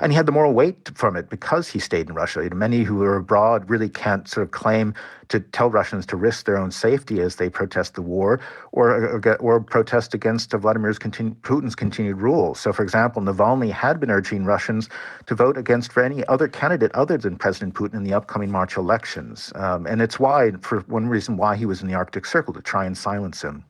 and 0.00 0.12
he 0.12 0.16
had 0.16 0.26
the 0.26 0.32
moral 0.32 0.52
weight 0.52 0.90
from 0.94 1.16
it 1.16 1.30
because 1.30 1.68
he 1.68 1.78
stayed 1.78 2.10
in 2.10 2.14
Russia. 2.14 2.42
You 2.42 2.50
know, 2.50 2.56
many 2.56 2.82
who 2.82 3.02
are 3.02 3.16
abroad 3.16 3.70
really 3.70 3.88
can't 3.88 4.28
sort 4.28 4.44
of 4.44 4.50
claim 4.50 4.92
to 5.28 5.40
tell 5.40 5.70
Russians 5.70 6.06
to 6.06 6.16
risk 6.16 6.46
their 6.46 6.56
own 6.56 6.70
safety 6.70 7.20
as 7.20 7.36
they 7.36 7.48
protest 7.48 7.94
the 7.94 8.02
war 8.02 8.40
or, 8.72 8.90
or, 8.90 9.36
or 9.36 9.60
protest 9.60 10.14
against 10.14 10.52
Vladimir's 10.52 10.98
continu- 10.98 11.36
Putin's 11.40 11.74
continued 11.74 12.18
rule. 12.18 12.54
So, 12.54 12.72
for 12.72 12.82
example, 12.82 13.22
Navalny 13.22 13.70
had 13.70 14.00
been 14.00 14.10
urging 14.10 14.44
Russians 14.44 14.88
to 15.26 15.34
vote 15.34 15.56
against 15.56 15.92
for 15.92 16.02
any 16.02 16.24
other 16.26 16.48
candidate 16.48 16.92
other 16.92 17.18
than 17.18 17.36
President 17.36 17.74
Putin 17.74 17.94
in 17.94 18.04
the 18.04 18.14
upcoming 18.14 18.50
March 18.50 18.76
elections. 18.76 19.52
Um, 19.56 19.86
and 19.86 20.00
it's 20.00 20.18
why, 20.18 20.52
for 20.62 20.80
one 20.82 21.08
reason 21.08 21.36
why 21.36 21.56
he 21.56 21.66
was 21.66 21.82
in 21.82 21.88
the 21.88 21.94
Arctic 21.94 22.26
Circle, 22.26 22.54
to 22.54 22.62
try 22.62 22.84
and 22.84 22.96
silence 22.96 23.42
him. 23.42 23.64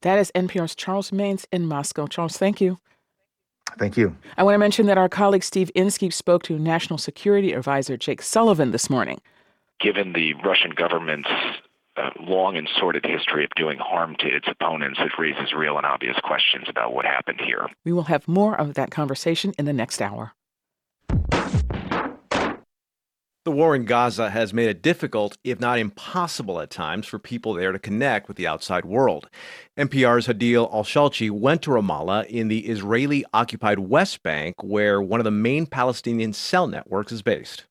That 0.00 0.18
is 0.18 0.32
NPR's 0.34 0.74
Charles 0.74 1.10
Maynes 1.10 1.44
in 1.52 1.66
Moscow. 1.66 2.06
Charles, 2.06 2.38
thank 2.38 2.60
you. 2.60 2.78
Thank 3.78 3.96
you. 3.96 4.16
I 4.36 4.42
want 4.42 4.54
to 4.54 4.58
mention 4.58 4.86
that 4.86 4.96
our 4.96 5.08
colleague 5.08 5.42
Steve 5.42 5.70
Inskeep 5.74 6.12
spoke 6.12 6.42
to 6.44 6.58
National 6.58 6.98
Security 6.98 7.52
Advisor 7.52 7.96
Jake 7.96 8.22
Sullivan 8.22 8.70
this 8.70 8.88
morning 8.88 9.20
given 9.80 10.12
the 10.12 10.34
Russian 10.44 10.70
government's 10.70 11.28
uh, 11.96 12.10
long 12.20 12.56
and 12.56 12.68
sordid 12.78 13.04
history 13.04 13.44
of 13.44 13.50
doing 13.56 13.78
harm 13.78 14.16
to 14.18 14.26
its 14.26 14.46
opponents, 14.48 14.98
it 15.00 15.12
raises 15.18 15.52
real 15.52 15.76
and 15.76 15.86
obvious 15.86 16.16
questions 16.22 16.66
about 16.68 16.92
what 16.92 17.04
happened 17.04 17.40
here. 17.40 17.68
We 17.84 17.92
will 17.92 18.04
have 18.04 18.28
more 18.28 18.58
of 18.58 18.74
that 18.74 18.90
conversation 18.90 19.52
in 19.58 19.64
the 19.64 19.72
next 19.72 20.02
hour. 20.02 20.32
The 23.46 23.52
war 23.52 23.76
in 23.76 23.84
Gaza 23.84 24.30
has 24.30 24.52
made 24.52 24.68
it 24.68 24.82
difficult, 24.82 25.38
if 25.44 25.60
not 25.60 25.78
impossible 25.78 26.60
at 26.60 26.68
times, 26.68 27.06
for 27.06 27.20
people 27.20 27.54
there 27.54 27.70
to 27.70 27.78
connect 27.78 28.26
with 28.26 28.36
the 28.36 28.48
outside 28.48 28.84
world. 28.84 29.30
NPR's 29.78 30.26
Hadil 30.26 30.68
Al-Shalchi 30.74 31.30
went 31.30 31.62
to 31.62 31.70
Ramallah 31.70 32.26
in 32.26 32.48
the 32.48 32.66
Israeli 32.66 33.24
occupied 33.32 33.78
West 33.78 34.24
Bank, 34.24 34.56
where 34.64 35.00
one 35.00 35.20
of 35.20 35.24
the 35.24 35.30
main 35.30 35.64
Palestinian 35.66 36.32
cell 36.32 36.66
networks 36.66 37.12
is 37.12 37.22
based. 37.22 37.66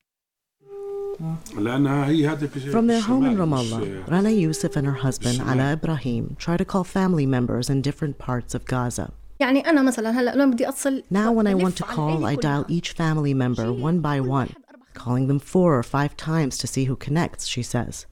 From 2.70 2.86
their 2.86 3.00
home 3.00 3.24
in 3.24 3.36
Ramallah, 3.38 4.08
Rana 4.10 4.30
Youssef 4.30 4.76
and 4.76 4.86
her 4.86 4.92
husband, 4.92 5.40
Ala 5.40 5.72
Ibrahim, 5.72 6.36
try 6.38 6.56
to 6.56 6.64
call 6.64 6.84
family 6.84 7.24
members 7.26 7.70
in 7.70 7.80
different 7.82 8.18
parts 8.18 8.54
of 8.54 8.64
Gaza. 8.66 9.12
Now, 9.38 11.32
when 11.32 11.46
I 11.46 11.54
want 11.54 11.76
to 11.76 11.82
call, 11.84 12.24
I 12.24 12.36
dial 12.36 12.64
each 12.68 12.92
family 12.92 13.34
member 13.34 13.72
one 13.72 14.00
by 14.00 14.20
one, 14.20 14.54
calling 14.94 15.26
them 15.28 15.38
four 15.38 15.78
or 15.78 15.82
five 15.82 16.16
times 16.16 16.58
to 16.58 16.66
see 16.66 16.84
who 16.84 16.96
connects, 16.96 17.46
she 17.46 17.62
says. 17.62 18.06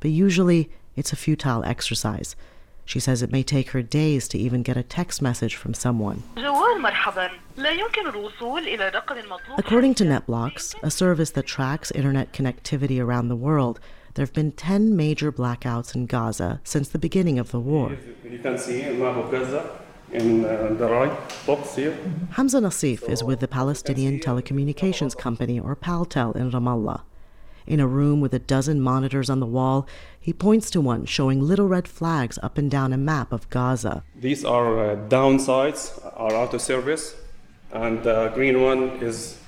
But 0.00 0.10
usually, 0.10 0.70
it's 0.96 1.12
a 1.12 1.16
futile 1.16 1.64
exercise. 1.64 2.36
She 2.84 3.00
says 3.00 3.22
it 3.22 3.32
may 3.32 3.42
take 3.42 3.70
her 3.70 3.82
days 3.82 4.28
to 4.28 4.38
even 4.38 4.62
get 4.62 4.76
a 4.76 4.82
text 4.82 5.22
message 5.22 5.56
from 5.56 5.74
someone. 5.74 6.22
According 9.56 9.94
to 9.94 10.04
NetBlocks, 10.04 10.74
a 10.82 10.90
service 10.90 11.30
that 11.30 11.46
tracks 11.46 11.90
internet 11.90 12.32
connectivity 12.32 13.02
around 13.02 13.28
the 13.28 13.36
world, 13.36 13.80
there 14.14 14.24
have 14.24 14.32
been 14.32 14.52
10 14.52 14.96
major 14.96 15.32
blackouts 15.32 15.94
in 15.94 16.06
Gaza 16.06 16.60
since 16.62 16.88
the 16.88 16.98
beginning 16.98 17.38
of 17.38 17.50
the 17.50 17.60
war. 17.60 17.96
Hamza 22.30 22.60
Nassif 22.60 23.08
is 23.08 23.24
with 23.24 23.40
the 23.40 23.48
Palestinian 23.48 24.20
telecommunications 24.20 25.16
company, 25.16 25.58
or 25.58 25.74
Paltel, 25.74 26.36
in 26.36 26.52
Ramallah. 26.52 27.02
In 27.66 27.80
a 27.80 27.86
room 27.86 28.20
with 28.20 28.34
a 28.34 28.38
dozen 28.38 28.80
monitors 28.80 29.30
on 29.30 29.40
the 29.40 29.46
wall, 29.46 29.86
he 30.20 30.32
points 30.32 30.70
to 30.70 30.80
one 30.80 31.06
showing 31.06 31.40
little 31.40 31.66
red 31.66 31.88
flags 31.88 32.38
up 32.42 32.58
and 32.58 32.70
down 32.70 32.92
a 32.92 32.98
map 32.98 33.32
of 33.32 33.48
Gaza. 33.48 34.04
These 34.14 34.44
are 34.44 34.90
uh, 34.90 34.96
downsides, 35.08 35.98
are 36.16 36.34
out 36.34 36.52
of 36.52 36.60
service, 36.60 37.14
and 37.72 38.02
the 38.02 38.30
green 38.34 38.60
one 38.60 38.82
is 39.02 39.38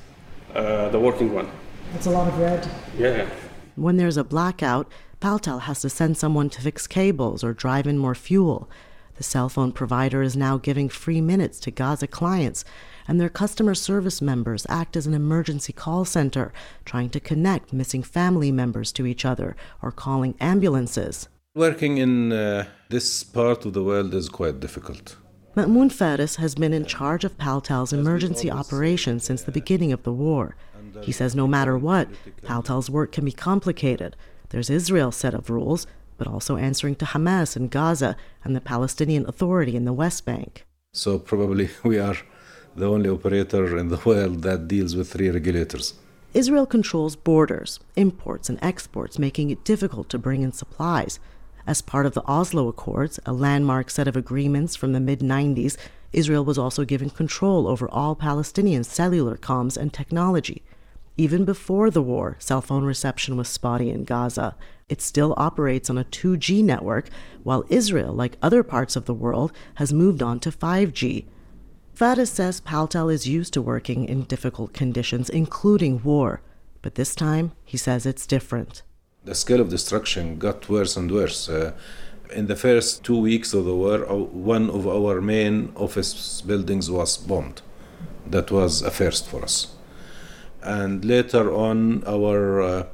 uh, 0.55 0.89
the 0.89 0.99
working 0.99 1.35
one. 1.35 1.51
That's 1.93 2.07
a 2.07 2.11
lot 2.11 2.27
of 2.27 2.39
red. 2.39 2.69
Yeah. 2.99 3.29
When 3.75 3.99
there's 3.99 4.17
a 4.17 4.25
blackout, 4.25 4.91
Paltel 5.21 5.63
has 5.63 5.81
to 5.81 5.91
send 5.91 6.17
someone 6.17 6.49
to 6.51 6.63
fix 6.63 6.87
cables 6.87 7.45
or 7.45 7.53
drive 7.53 7.87
in 7.87 7.99
more 7.99 8.15
fuel. 8.15 8.69
The 9.17 9.23
cell 9.23 9.49
phone 9.49 9.73
provider 9.73 10.23
is 10.23 10.37
now 10.37 10.59
giving 10.59 10.89
free 10.89 11.21
minutes 11.21 11.59
to 11.61 11.71
Gaza 11.71 12.07
clients, 12.07 12.65
and 13.09 13.21
their 13.21 13.29
customer 13.29 13.75
service 13.75 14.21
members 14.21 14.67
act 14.69 14.97
as 14.97 15.07
an 15.07 15.15
emergency 15.15 15.73
call 15.73 16.05
center, 16.05 16.53
trying 16.85 17.11
to 17.11 17.21
connect 17.21 17.73
missing 17.73 18.03
family 18.03 18.53
members 18.53 18.93
to 18.93 19.07
each 19.07 19.25
other 19.25 19.57
or 19.83 19.91
calling 19.93 20.35
ambulances. 20.41 21.29
Working 21.55 21.99
in 21.99 22.33
uh, 22.33 22.67
this 22.91 23.25
part 23.25 23.65
of 23.65 23.73
the 23.73 23.83
world 23.83 24.15
is 24.15 24.29
quite 24.29 24.61
difficult. 24.61 25.17
Mahmoud 25.57 25.91
Faris 25.91 26.37
has 26.37 26.55
been 26.55 26.75
in 26.75 26.85
charge 26.85 27.25
of 27.25 27.39
Paltel's 27.39 27.93
emergency 27.93 28.51
operations 28.51 29.25
since 29.25 29.43
the 29.43 29.51
beginning 29.51 29.91
of 29.91 30.03
the 30.03 30.13
war. 30.13 30.55
He 31.01 31.13
says 31.13 31.35
no 31.35 31.47
matter 31.47 31.79
what, 31.79 32.09
Paltel's 32.43 32.91
work 32.91 33.13
can 33.13 33.25
be 33.25 33.33
complicated. 33.33 34.17
There's 34.51 34.69
Israel's 34.69 35.17
set 35.17 35.33
of 35.33 35.49
rules, 35.49 35.87
but 36.19 36.27
also 36.27 36.57
answering 36.57 36.95
to 36.97 37.07
Hamas 37.07 37.57
in 37.57 37.69
Gaza 37.69 38.17
and 38.45 38.55
the 38.55 38.61
Palestinian 38.61 39.27
Authority 39.27 39.77
in 39.77 39.85
the 39.85 39.93
West 39.93 40.25
Bank. 40.25 40.67
So 40.93 41.19
probably 41.19 41.71
we 41.85 41.99
are 41.99 42.17
the 42.77 42.87
only 42.87 43.09
operator 43.11 43.77
in 43.79 43.89
the 43.89 44.01
world 44.05 44.43
that 44.43 44.69
deals 44.69 44.95
with 44.95 45.13
three 45.13 45.31
regulators. 45.31 45.95
Israel 46.35 46.67
controls 46.67 47.17
borders, 47.17 47.81
imports, 47.97 48.49
and 48.51 48.59
exports, 48.61 49.19
making 49.19 49.51
it 49.51 49.65
difficult 49.65 50.09
to 50.11 50.19
bring 50.19 50.43
in 50.43 50.53
supplies. 50.53 51.19
As 51.67 51.81
part 51.81 52.07
of 52.07 52.15
the 52.15 52.23
Oslo 52.29 52.69
Accords, 52.69 53.19
a 53.25 53.33
landmark 53.33 53.91
set 53.91 54.07
of 54.07 54.17
agreements 54.17 54.77
from 54.77 54.93
the 54.93 55.01
mid 55.01 55.21
90s, 55.21 55.77
Israel 56.13 56.45
was 56.45 56.59
also 56.59 56.85
given 56.85 57.11
control 57.11 57.67
over 57.67 57.89
all 57.91 58.15
Palestinian 58.15 58.85
cellular 58.85 59.37
comms 59.37 59.77
and 59.77 59.93
technology. 59.93 60.63
Even 61.17 61.45
before 61.47 61.91
the 61.91 62.03
war, 62.03 62.37
cell 62.39 62.61
phone 62.61 62.85
reception 62.85 63.37
was 63.37 63.49
spotty 63.49 63.91
in 63.91 64.05
Gaza. 64.05 64.55
It 64.89 65.01
still 65.01 65.35
operates 65.39 65.89
on 65.89 65.97
a 65.97 66.05
2G 66.05 66.63
network, 66.63 67.09
while 67.43 67.65
Israel, 67.71 68.13
like 68.13 68.37
other 68.43 68.63
parts 68.63 68.95
of 68.95 69.07
the 69.07 69.15
world, 69.15 69.53
has 69.77 69.93
moved 69.93 70.23
on 70.23 70.39
to 70.41 70.51
5G. 70.51 71.25
Faris 71.97 72.31
says 72.31 72.61
Paltel 72.61 73.13
is 73.13 73.27
used 73.27 73.53
to 73.55 73.63
working 73.63 74.05
in 74.05 74.25
difficult 74.25 74.73
conditions, 74.73 75.31
including 75.31 76.03
war. 76.05 76.43
But 76.83 76.95
this 76.95 77.15
time, 77.15 77.53
he 77.65 77.77
says 77.77 78.07
it's 78.07 78.27
different 78.27 78.83
the 79.27 79.35
scale 79.35 79.61
of 79.61 79.69
destruction 79.69 80.39
got 80.39 80.69
worse 80.69 80.97
and 80.97 81.11
worse. 81.11 81.49
Uh, 81.49 81.73
in 82.33 82.47
the 82.47 82.57
first 82.57 83.05
two 83.05 83.19
weeks 83.19 83.53
of 83.53 83.65
the 83.65 83.75
war, 83.75 84.09
uh, 84.09 84.15
one 84.15 84.71
of 84.71 84.87
our 84.87 85.21
main 85.21 85.73
office 85.75 86.41
buildings 86.43 86.91
was 86.91 87.17
bombed. 87.17 87.61
That 88.25 88.51
was 88.51 88.83
a 88.83 88.91
first 88.91 89.27
for 89.27 89.43
us. 89.43 89.75
And 90.63 91.05
later 91.05 91.53
on, 91.53 92.05
our 92.07 92.63
uh, 92.63 92.87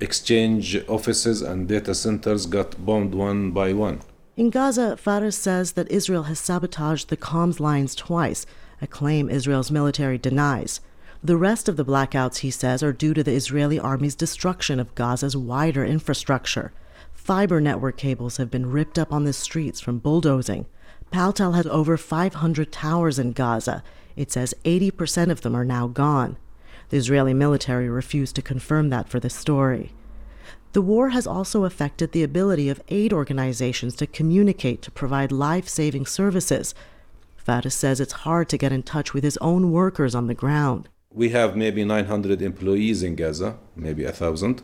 exchange 0.00 0.76
offices 0.88 1.42
and 1.42 1.68
data 1.68 1.94
centers 1.94 2.46
got 2.46 2.84
bombed 2.84 3.14
one 3.14 3.50
by 3.52 3.72
one. 3.72 4.00
In 4.36 4.50
Gaza, 4.50 4.98
Faris 4.98 5.34
says 5.34 5.72
that 5.72 5.90
Israel 5.90 6.24
has 6.24 6.38
sabotaged 6.38 7.08
the 7.08 7.16
comms 7.16 7.58
lines 7.58 7.94
twice, 7.94 8.44
a 8.82 8.86
claim 8.86 9.30
Israel's 9.30 9.70
military 9.70 10.18
denies. 10.18 10.82
The 11.24 11.38
rest 11.38 11.70
of 11.70 11.78
the 11.78 11.86
blackouts, 11.86 12.38
he 12.38 12.50
says, 12.50 12.82
are 12.82 12.92
due 12.92 13.14
to 13.14 13.24
the 13.24 13.32
Israeli 13.32 13.80
army's 13.80 14.14
destruction 14.14 14.78
of 14.78 14.94
Gaza's 14.94 15.34
wider 15.34 15.86
infrastructure. 15.86 16.74
Fiber 17.14 17.62
network 17.62 17.96
cables 17.96 18.36
have 18.36 18.50
been 18.50 18.70
ripped 18.70 18.98
up 18.98 19.10
on 19.10 19.24
the 19.24 19.32
streets 19.32 19.80
from 19.80 20.00
bulldozing. 20.00 20.66
Paltel 21.10 21.54
has 21.54 21.66
over 21.68 21.96
500 21.96 22.70
towers 22.70 23.18
in 23.18 23.32
Gaza. 23.32 23.82
It 24.16 24.30
says 24.30 24.52
80% 24.66 25.30
of 25.30 25.40
them 25.40 25.56
are 25.56 25.64
now 25.64 25.86
gone. 25.86 26.36
The 26.90 26.98
Israeli 26.98 27.32
military 27.32 27.88
refused 27.88 28.36
to 28.36 28.42
confirm 28.42 28.90
that 28.90 29.08
for 29.08 29.18
the 29.18 29.30
story. 29.30 29.92
The 30.76 30.82
war 30.82 31.08
has 31.08 31.26
also 31.26 31.64
affected 31.64 32.12
the 32.12 32.22
ability 32.22 32.68
of 32.68 32.82
aid 32.88 33.12
organizations 33.12 33.96
to 33.96 34.06
communicate 34.06 34.82
to 34.82 34.90
provide 34.90 35.32
life 35.32 35.68
saving 35.68 36.06
services. 36.06 36.74
Faris 37.36 37.74
says 37.74 37.98
it's 37.98 38.24
hard 38.26 38.48
to 38.50 38.58
get 38.58 38.72
in 38.72 38.82
touch 38.82 39.14
with 39.14 39.24
his 39.24 39.38
own 39.38 39.72
workers 39.72 40.14
on 40.14 40.26
the 40.26 40.40
ground 40.44 40.88
we 41.16 41.30
have 41.30 41.56
maybe 41.56 41.82
900 41.82 42.42
employees 42.42 43.02
in 43.02 43.16
Gaza, 43.16 43.56
maybe 43.74 44.04
a 44.04 44.12
thousand. 44.12 44.62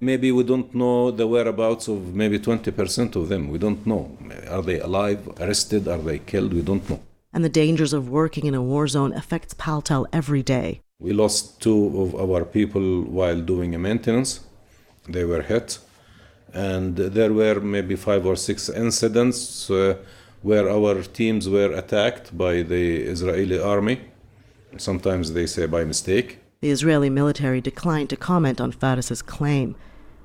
Maybe 0.00 0.32
we 0.32 0.42
don't 0.42 0.74
know 0.74 1.10
the 1.10 1.26
whereabouts 1.26 1.88
of 1.88 2.14
maybe 2.14 2.38
20% 2.38 3.16
of 3.16 3.28
them. 3.28 3.48
We 3.50 3.58
don't 3.58 3.86
know. 3.86 4.16
Are 4.48 4.62
they 4.62 4.80
alive, 4.80 5.28
arrested, 5.38 5.86
are 5.86 5.98
they 5.98 6.20
killed? 6.20 6.54
We 6.54 6.62
don't 6.62 6.88
know. 6.88 7.02
And 7.34 7.44
the 7.44 7.50
dangers 7.50 7.92
of 7.92 8.08
working 8.08 8.46
in 8.46 8.54
a 8.54 8.62
war 8.62 8.88
zone 8.88 9.12
affects 9.12 9.52
Paltel 9.52 10.06
every 10.10 10.42
day. 10.42 10.80
We 10.98 11.12
lost 11.12 11.60
two 11.60 12.10
of 12.16 12.30
our 12.30 12.46
people 12.46 13.02
while 13.02 13.40
doing 13.40 13.74
a 13.74 13.78
maintenance. 13.78 14.40
They 15.08 15.24
were 15.24 15.42
hit. 15.42 15.78
And 16.52 16.96
there 16.96 17.32
were 17.32 17.60
maybe 17.60 17.96
five 17.96 18.24
or 18.26 18.36
six 18.36 18.68
incidents 18.68 19.70
uh, 19.70 19.96
where 20.42 20.68
our 20.70 21.02
teams 21.02 21.48
were 21.48 21.72
attacked 21.72 22.36
by 22.36 22.62
the 22.62 23.02
Israeli 23.02 23.60
army 23.60 24.00
Sometimes 24.76 25.32
they 25.32 25.46
say 25.46 25.66
by 25.66 25.84
mistake. 25.84 26.38
The 26.60 26.70
Israeli 26.70 27.10
military 27.10 27.60
declined 27.60 28.10
to 28.10 28.16
comment 28.16 28.60
on 28.60 28.72
Faris's 28.72 29.22
claim. 29.22 29.76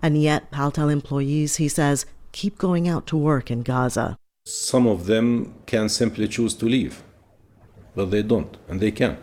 And 0.02 0.22
yet, 0.22 0.52
Paltel 0.52 0.92
employees, 0.92 1.56
he 1.58 1.70
says, 1.70 2.06
keep 2.32 2.58
going 2.58 2.88
out 2.88 3.08
to 3.08 3.18
work 3.18 3.50
in 3.50 3.62
Gaza. 3.62 4.18
Some 4.46 4.86
of 4.88 5.06
them 5.06 5.54
can 5.66 5.88
simply 5.88 6.28
choose 6.28 6.54
to 6.56 6.66
leave, 6.66 7.02
but 7.96 8.12
they 8.12 8.22
don't, 8.22 8.58
and 8.68 8.82
they 8.82 8.92
can. 8.92 9.18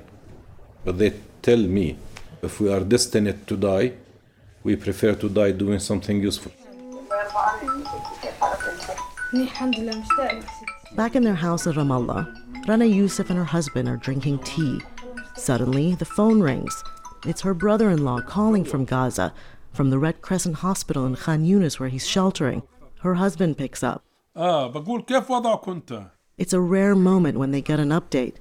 But 0.85 0.97
they 0.97 1.13
tell 1.43 1.59
me 1.59 1.99
if 2.41 2.59
we 2.61 2.73
are 2.73 2.81
destined 2.81 3.47
to 3.47 3.57
die, 3.57 3.93
we 4.63 4.77
prefer 4.77 5.15
to 5.15 5.29
die 5.29 5.53
doing 5.53 5.79
something 5.79 6.23
useful. 6.23 6.53
Back 10.97 11.15
in 11.15 11.23
their 11.23 11.35
house 11.35 11.67
in 11.67 11.73
Ramallah, 11.75 12.67
Rana 12.67 12.85
Youssef 12.85 13.31
and 13.31 13.39
her 13.39 13.45
husband 13.45 13.89
are 13.89 13.97
drinking 13.97 14.41
tea 14.41 14.81
Suddenly, 15.41 15.95
the 15.95 16.05
phone 16.05 16.43
rings. 16.43 16.85
It's 17.25 17.41
her 17.41 17.55
brother 17.55 17.89
in 17.89 18.05
law 18.05 18.21
calling 18.21 18.63
from 18.63 18.85
Gaza, 18.85 19.33
from 19.73 19.89
the 19.89 19.99
Red 19.99 20.21
Crescent 20.21 20.57
Hospital 20.57 21.07
in 21.07 21.17
Khan 21.17 21.45
Yunis 21.47 21.81
where 21.81 21.89
he's 21.89 22.07
sheltering. 22.07 22.63
Her 23.01 23.15
husband 23.15 23.57
picks 23.57 23.83
up. 23.83 24.05
It's 26.37 26.53
a 26.53 26.61
rare 26.61 26.95
moment 26.95 27.39
when 27.39 27.53
they 27.53 27.63
get 27.63 27.81
an 27.81 27.89
update. 27.89 28.35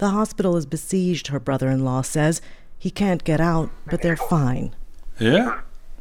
The 0.00 0.08
hospital 0.08 0.56
is 0.56 0.64
besieged, 0.64 1.26
her 1.26 1.38
brother 1.38 1.68
in 1.68 1.84
law 1.84 2.00
says. 2.00 2.40
He 2.78 2.90
can't 2.90 3.22
get 3.22 3.38
out, 3.38 3.68
but 3.84 4.00
they're 4.00 4.16
fine. 4.16 4.74
Yeah? 5.18 5.60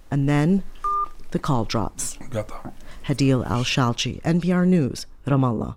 And 0.10 0.30
then 0.30 0.64
the 1.32 1.40
call 1.40 1.66
drops. 1.66 2.18
Hadil 3.08 3.46
Al 3.46 3.66
Shalchi, 3.66 4.22
NPR 4.22 4.66
News, 4.66 5.06
Ramallah. 5.28 5.76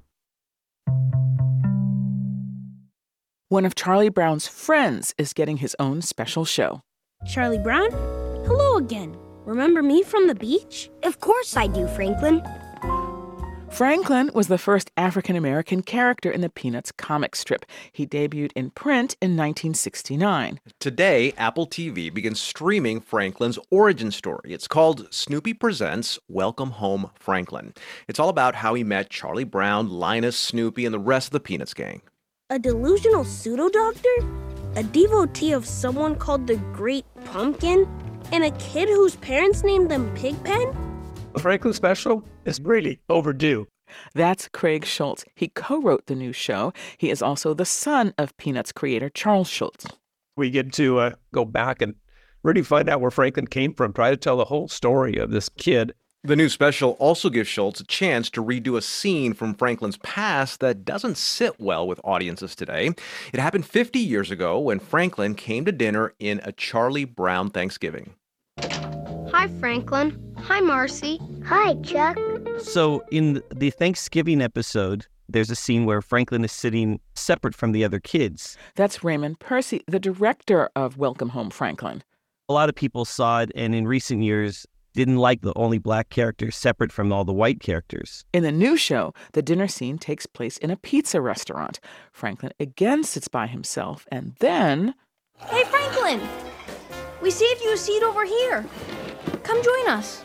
One 3.48 3.64
of 3.64 3.74
Charlie 3.74 4.08
Brown's 4.08 4.46
friends 4.46 5.16
is 5.18 5.32
getting 5.32 5.56
his 5.56 5.74
own 5.80 6.00
special 6.00 6.44
show. 6.44 6.80
Charlie 7.26 7.58
Brown? 7.58 7.90
Hello 8.46 8.76
again. 8.76 9.16
Remember 9.44 9.82
me 9.82 10.04
from 10.04 10.28
the 10.28 10.36
beach? 10.36 10.88
Of 11.02 11.18
course 11.18 11.56
I 11.56 11.66
do, 11.66 11.88
Franklin. 11.88 12.40
Franklin 13.72 14.30
was 14.34 14.48
the 14.48 14.58
first 14.58 14.90
African 14.98 15.34
American 15.34 15.80
character 15.82 16.30
in 16.30 16.42
the 16.42 16.50
Peanuts 16.50 16.92
comic 16.92 17.34
strip. 17.34 17.64
He 17.90 18.06
debuted 18.06 18.52
in 18.54 18.68
print 18.68 19.16
in 19.22 19.30
1969. 19.30 20.60
Today, 20.78 21.32
Apple 21.38 21.66
TV 21.66 22.12
begins 22.12 22.38
streaming 22.38 23.00
Franklin's 23.00 23.58
origin 23.70 24.10
story. 24.10 24.52
It's 24.52 24.68
called 24.68 25.08
Snoopy 25.10 25.54
Presents 25.54 26.18
Welcome 26.28 26.72
Home 26.72 27.10
Franklin. 27.18 27.72
It's 28.08 28.20
all 28.20 28.28
about 28.28 28.56
how 28.56 28.74
he 28.74 28.84
met 28.84 29.08
Charlie 29.08 29.42
Brown, 29.42 29.88
Linus, 29.88 30.36
Snoopy, 30.36 30.84
and 30.84 30.92
the 30.92 30.98
rest 30.98 31.28
of 31.28 31.32
the 31.32 31.40
Peanuts 31.40 31.72
gang. 31.72 32.02
A 32.50 32.58
delusional 32.58 33.24
pseudo 33.24 33.70
doctor? 33.70 34.14
A 34.76 34.82
devotee 34.82 35.52
of 35.52 35.64
someone 35.64 36.14
called 36.16 36.46
the 36.46 36.56
Great 36.74 37.06
Pumpkin? 37.24 37.88
And 38.32 38.44
a 38.44 38.50
kid 38.58 38.90
whose 38.90 39.16
parents 39.16 39.62
named 39.64 39.90
them 39.90 40.14
Pigpen? 40.14 40.91
Franklin 41.38 41.74
special 41.74 42.24
is 42.44 42.60
really 42.60 43.00
overdue. 43.08 43.66
That's 44.14 44.48
Craig 44.48 44.84
Schulz. 44.84 45.24
He 45.34 45.48
co 45.48 45.80
wrote 45.80 46.06
the 46.06 46.14
new 46.14 46.32
show. 46.32 46.72
He 46.98 47.10
is 47.10 47.22
also 47.22 47.54
the 47.54 47.64
son 47.64 48.14
of 48.16 48.36
Peanuts 48.36 48.72
creator 48.72 49.10
Charles 49.10 49.48
Schulz. 49.48 49.86
We 50.36 50.50
get 50.50 50.72
to 50.74 50.98
uh, 50.98 51.12
go 51.34 51.44
back 51.44 51.82
and 51.82 51.94
really 52.42 52.62
find 52.62 52.88
out 52.88 53.00
where 53.00 53.10
Franklin 53.10 53.46
came 53.46 53.74
from, 53.74 53.92
try 53.92 54.10
to 54.10 54.16
tell 54.16 54.36
the 54.36 54.46
whole 54.46 54.68
story 54.68 55.16
of 55.16 55.30
this 55.30 55.48
kid 55.48 55.92
the 56.24 56.36
new 56.36 56.48
special 56.48 56.92
also 57.00 57.30
gives 57.30 57.48
Schulz 57.48 57.80
a 57.80 57.84
chance 57.84 58.30
to 58.30 58.44
redo 58.44 58.76
a 58.76 58.82
scene 58.82 59.34
from 59.34 59.54
Franklin's 59.54 59.96
past 59.98 60.60
that 60.60 60.84
doesn't 60.84 61.16
sit 61.16 61.58
well 61.58 61.84
with 61.84 62.00
audiences 62.04 62.54
today. 62.54 62.90
It 63.32 63.40
happened 63.40 63.66
50 63.66 63.98
years 63.98 64.30
ago 64.30 64.60
when 64.60 64.78
Franklin 64.78 65.34
came 65.34 65.64
to 65.64 65.72
dinner 65.72 66.14
in 66.20 66.40
a 66.44 66.52
Charlie 66.52 67.04
Brown 67.04 67.50
Thanksgiving. 67.50 68.14
Hi, 69.32 69.48
Franklin. 69.60 70.34
Hi, 70.36 70.60
Marcy. 70.60 71.18
Hi, 71.46 71.74
Chuck. 71.76 72.18
So, 72.60 73.02
in 73.10 73.42
the 73.48 73.70
Thanksgiving 73.70 74.42
episode, 74.42 75.06
there's 75.26 75.50
a 75.50 75.56
scene 75.56 75.86
where 75.86 76.02
Franklin 76.02 76.44
is 76.44 76.52
sitting 76.52 77.00
separate 77.14 77.54
from 77.54 77.72
the 77.72 77.82
other 77.82 77.98
kids. 77.98 78.58
That's 78.76 79.02
Raymond 79.02 79.38
Persi, 79.38 79.80
the 79.88 79.98
director 79.98 80.68
of 80.76 80.98
Welcome 80.98 81.30
Home 81.30 81.48
Franklin. 81.48 82.04
A 82.50 82.52
lot 82.52 82.68
of 82.68 82.74
people 82.74 83.06
saw 83.06 83.40
it, 83.40 83.50
and 83.54 83.74
in 83.74 83.88
recent 83.88 84.22
years, 84.22 84.66
didn't 84.92 85.16
like 85.16 85.40
the 85.40 85.54
only 85.56 85.78
black 85.78 86.10
character 86.10 86.50
separate 86.50 86.92
from 86.92 87.10
all 87.10 87.24
the 87.24 87.32
white 87.32 87.60
characters. 87.60 88.26
In 88.34 88.42
the 88.42 88.52
new 88.52 88.76
show, 88.76 89.14
the 89.32 89.40
dinner 89.40 89.66
scene 89.66 89.96
takes 89.96 90.26
place 90.26 90.58
in 90.58 90.70
a 90.70 90.76
pizza 90.76 91.22
restaurant. 91.22 91.80
Franklin 92.12 92.52
again 92.60 93.02
sits 93.02 93.28
by 93.28 93.46
himself, 93.46 94.06
and 94.12 94.34
then. 94.40 94.94
Hey, 95.38 95.64
Franklin! 95.64 96.20
We 97.22 97.30
saved 97.30 97.62
you 97.62 97.72
a 97.72 97.76
seat 97.78 98.02
over 98.02 98.26
here. 98.26 98.66
Come 99.42 99.62
join 99.62 99.88
us. 99.88 100.24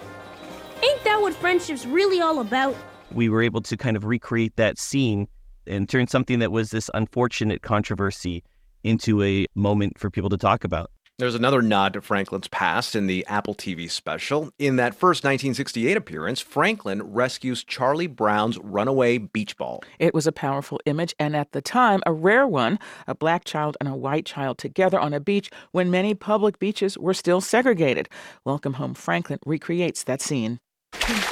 Ain't 0.83 1.03
that 1.03 1.21
what 1.21 1.33
friendship's 1.33 1.85
really 1.85 2.21
all 2.21 2.39
about? 2.39 2.75
We 3.11 3.29
were 3.29 3.41
able 3.41 3.61
to 3.61 3.77
kind 3.77 3.97
of 3.97 4.05
recreate 4.05 4.55
that 4.57 4.77
scene 4.77 5.27
and 5.65 5.89
turn 5.89 6.07
something 6.07 6.39
that 6.39 6.51
was 6.51 6.71
this 6.71 6.89
unfortunate 6.93 7.61
controversy 7.61 8.43
into 8.83 9.21
a 9.23 9.47
moment 9.55 9.97
for 9.97 10.09
people 10.09 10.29
to 10.29 10.37
talk 10.37 10.63
about. 10.63 10.91
There's 11.19 11.33
another 11.33 11.63
nod 11.63 11.93
to 11.93 12.01
Franklin's 12.01 12.47
past 12.47 12.95
in 12.95 13.07
the 13.07 13.25
Apple 13.25 13.55
TV 13.55 13.89
special. 13.89 14.51
In 14.59 14.75
that 14.75 14.93
first 14.93 15.23
1968 15.23 15.97
appearance, 15.97 16.41
Franklin 16.41 17.01
rescues 17.01 17.63
Charlie 17.63 18.05
Brown's 18.05 18.59
runaway 18.59 19.17
beach 19.17 19.57
ball. 19.57 19.81
It 19.97 20.13
was 20.13 20.27
a 20.27 20.31
powerful 20.31 20.79
image, 20.85 21.15
and 21.17 21.35
at 21.35 21.53
the 21.53 21.61
time, 21.61 22.03
a 22.05 22.13
rare 22.13 22.45
one 22.45 22.77
a 23.07 23.15
black 23.15 23.45
child 23.45 23.77
and 23.79 23.89
a 23.89 23.95
white 23.95 24.27
child 24.27 24.59
together 24.59 24.99
on 24.99 25.11
a 25.11 25.19
beach 25.19 25.49
when 25.71 25.89
many 25.89 26.13
public 26.13 26.59
beaches 26.59 26.99
were 26.99 27.15
still 27.15 27.41
segregated. 27.41 28.09
Welcome 28.45 28.73
Home 28.73 28.93
Franklin 28.93 29.39
recreates 29.43 30.03
that 30.03 30.21
scene. 30.21 30.59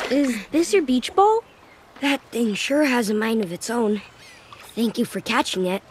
Is 0.09 0.47
this 0.47 0.73
your 0.73 0.81
beach 0.81 1.13
ball? 1.13 1.43
That 2.01 2.23
thing 2.31 2.55
sure 2.55 2.85
has 2.85 3.11
a 3.11 3.13
mind 3.13 3.43
of 3.43 3.51
its 3.51 3.69
own. 3.69 4.01
Thank 4.73 4.97
you 4.97 5.05
for 5.05 5.19
catching 5.19 5.67
it. 5.67 5.83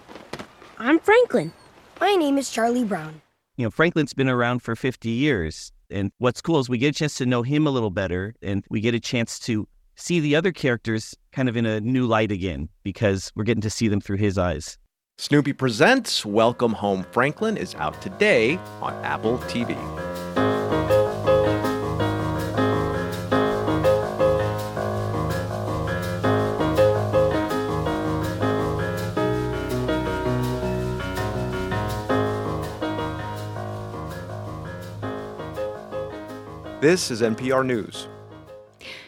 I'm 0.81 0.99
Franklin. 0.99 1.53
My 2.01 2.16
name 2.16 2.39
is 2.39 2.51
Charlie 2.51 2.83
Brown 2.83 3.21
you 3.56 3.64
know, 3.64 3.70
Franklin's 3.70 4.14
been 4.14 4.28
around 4.28 4.60
for 4.60 4.74
50 4.74 5.09
years. 5.09 5.72
And 5.90 6.10
what's 6.18 6.40
cool 6.40 6.59
is 6.59 6.68
we 6.68 6.78
get 6.78 6.94
a 6.94 6.98
chance 6.98 7.14
to 7.16 7.26
know 7.26 7.43
him 7.43 7.66
a 7.66 7.70
little 7.70 7.90
better 7.90 8.35
and 8.43 8.64
we 8.68 8.81
get 8.81 8.94
a 8.94 9.01
chance 9.01 9.39
to 9.40 9.68
see 9.97 10.18
the 10.18 10.35
other 10.35 10.51
characters 10.51 11.14
kind 11.32 11.48
of 11.48 11.56
in 11.56 11.66
a 11.66 11.81
new 11.81 12.06
light 12.06 12.32
again 12.32 12.68
because 12.82 13.31
we're 13.36 13.44
getting 13.44 13.62
to 13.62 13.70
see 13.70 13.86
them 13.86 14.01
through 14.01 14.16
his 14.16 14.39
eyes. 14.39 14.76
Snoopy 15.18 15.52
Presents 15.52 16.26
Welcome 16.26 16.72
Home 16.72 17.06
Franklin 17.12 17.56
is 17.56 17.76
out 17.76 18.01
today 18.02 18.56
on 18.81 18.93
Apple 19.05 19.39
TV. 19.39 19.76
This 36.85 37.11
is 37.11 37.23
NPR 37.23 37.65
News. 37.65 38.09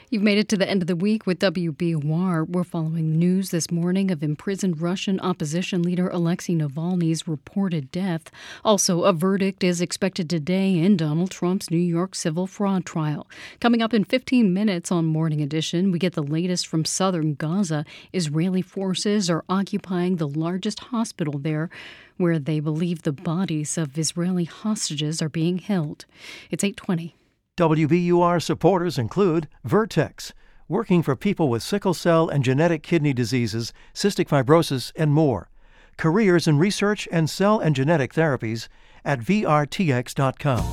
You've 0.09 0.23
made 0.23 0.39
it 0.39 0.49
to 0.49 0.57
the 0.57 0.67
end 0.67 0.83
of 0.83 0.87
the 0.87 0.97
week 0.97 1.27
with 1.27 1.41
WBUR. 1.41 2.49
We're 2.49 2.65
following 2.65 3.19
news 3.19 3.51
this 3.51 3.71
morning 3.71 4.11
of 4.11 4.23
imprisoned 4.23 4.81
Russian 4.81 5.21
opposition 5.21 5.83
leader 5.83 6.09
Alexei 6.09 6.55
Navalny's 6.55 7.29
reported 7.29 7.93
death. 7.93 8.31
Also, 8.65 9.03
a 9.03 9.13
verdict 9.13 9.63
is 9.63 9.83
expected 9.83 10.31
today 10.31 10.79
in 10.79 10.97
Donald 10.97 11.31
Trump's 11.31 11.71
New 11.71 11.77
York 11.77 12.15
civil 12.15 12.47
fraud 12.47 12.87
trial. 12.87 13.29
Coming 13.61 13.83
up 13.83 13.93
in 13.93 14.05
15 14.05 14.55
minutes 14.55 14.91
on 14.91 15.05
Morning 15.05 15.43
Edition, 15.43 15.93
we 15.93 15.99
get 15.99 16.15
the 16.15 16.23
latest 16.23 16.67
from 16.67 16.87
southern 16.87 17.35
Gaza. 17.35 17.85
Israeli 18.11 18.63
forces 18.63 19.29
are 19.29 19.45
occupying 19.51 20.17
the 20.17 20.27
largest 20.27 20.81
hospital 20.81 21.39
there 21.39 21.69
where 22.17 22.39
they 22.39 22.59
believe 22.59 23.03
the 23.03 23.13
bodies 23.13 23.77
of 23.77 23.99
Israeli 23.99 24.45
hostages 24.45 25.21
are 25.21 25.29
being 25.29 25.59
held. 25.59 26.07
It's 26.51 26.65
820. 26.65 27.15
WBUR 27.57 28.43
supporters 28.43 28.99
include 28.99 29.49
Vertex, 29.65 30.35
working 30.69 31.03
for 31.03 31.17
people 31.17 31.49
with 31.49 31.63
sickle 31.63 31.95
cell 31.95 32.29
and 32.29 32.45
genetic 32.45 32.83
kidney 32.83 33.15
diseases, 33.15 33.73
cystic 33.95 34.29
fibrosis, 34.29 34.93
and 34.95 35.11
more. 35.11 35.49
Careers 35.97 36.47
in 36.47 36.59
research 36.59 37.09
and 37.11 37.31
cell 37.31 37.59
and 37.59 37.75
genetic 37.75 38.13
therapies 38.13 38.69
at 39.07 39.21
VRTX.com. 39.21 40.67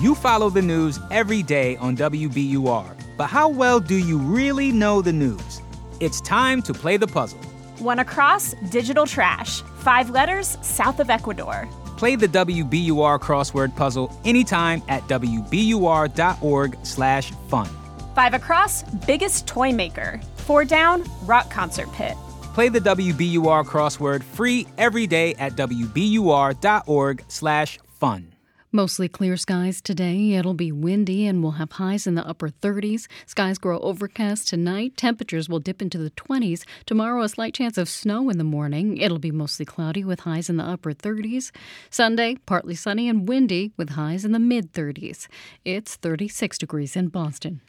You 0.00 0.14
follow 0.14 0.48
the 0.48 0.62
news 0.62 1.00
every 1.10 1.42
day 1.42 1.76
on 1.78 1.96
WBUR, 1.96 3.16
but 3.16 3.26
how 3.26 3.48
well 3.48 3.80
do 3.80 3.96
you 3.96 4.18
really 4.18 4.70
know 4.70 5.02
the 5.02 5.12
news? 5.12 5.60
It's 5.98 6.20
time 6.20 6.62
to 6.62 6.72
play 6.72 6.96
the 6.96 7.08
puzzle. 7.08 7.40
One 7.78 7.98
across, 7.98 8.54
digital 8.70 9.06
trash. 9.06 9.60
Five 9.80 10.10
letters, 10.10 10.56
south 10.62 11.00
of 11.00 11.10
Ecuador. 11.10 11.68
Play 12.02 12.16
the 12.16 12.26
WBUR 12.26 13.20
crossword 13.20 13.76
puzzle 13.76 14.10
anytime 14.24 14.82
at 14.88 15.06
wbur.org/fun. 15.06 17.68
Five 18.16 18.34
across, 18.34 18.82
biggest 19.06 19.46
toy 19.46 19.70
maker. 19.70 20.20
Four 20.38 20.64
down, 20.64 21.04
rock 21.26 21.48
concert 21.48 21.92
pit. 21.92 22.16
Play 22.54 22.70
the 22.70 22.80
WBUR 22.80 23.64
crossword 23.64 24.24
free 24.24 24.66
every 24.78 25.06
day 25.06 25.36
at 25.36 25.52
wbur.org/fun. 25.52 28.31
Mostly 28.74 29.06
clear 29.06 29.36
skies 29.36 29.82
today. 29.82 30.32
It'll 30.32 30.54
be 30.54 30.72
windy 30.72 31.26
and 31.26 31.42
we'll 31.42 31.52
have 31.52 31.72
highs 31.72 32.06
in 32.06 32.14
the 32.14 32.26
upper 32.26 32.48
30s. 32.48 33.06
Skies 33.26 33.58
grow 33.58 33.78
overcast 33.80 34.48
tonight. 34.48 34.96
Temperatures 34.96 35.46
will 35.46 35.58
dip 35.58 35.82
into 35.82 35.98
the 35.98 36.10
20s. 36.12 36.64
Tomorrow, 36.86 37.22
a 37.22 37.28
slight 37.28 37.52
chance 37.52 37.76
of 37.76 37.86
snow 37.86 38.30
in 38.30 38.38
the 38.38 38.44
morning. 38.44 38.96
It'll 38.96 39.18
be 39.18 39.30
mostly 39.30 39.66
cloudy 39.66 40.04
with 40.04 40.20
highs 40.20 40.48
in 40.48 40.56
the 40.56 40.64
upper 40.64 40.94
30s. 40.94 41.50
Sunday, 41.90 42.36
partly 42.46 42.74
sunny 42.74 43.10
and 43.10 43.28
windy 43.28 43.72
with 43.76 43.90
highs 43.90 44.24
in 44.24 44.32
the 44.32 44.38
mid 44.38 44.72
30s. 44.72 45.28
It's 45.66 45.96
36 45.96 46.56
degrees 46.56 46.96
in 46.96 47.08
Boston. 47.08 47.60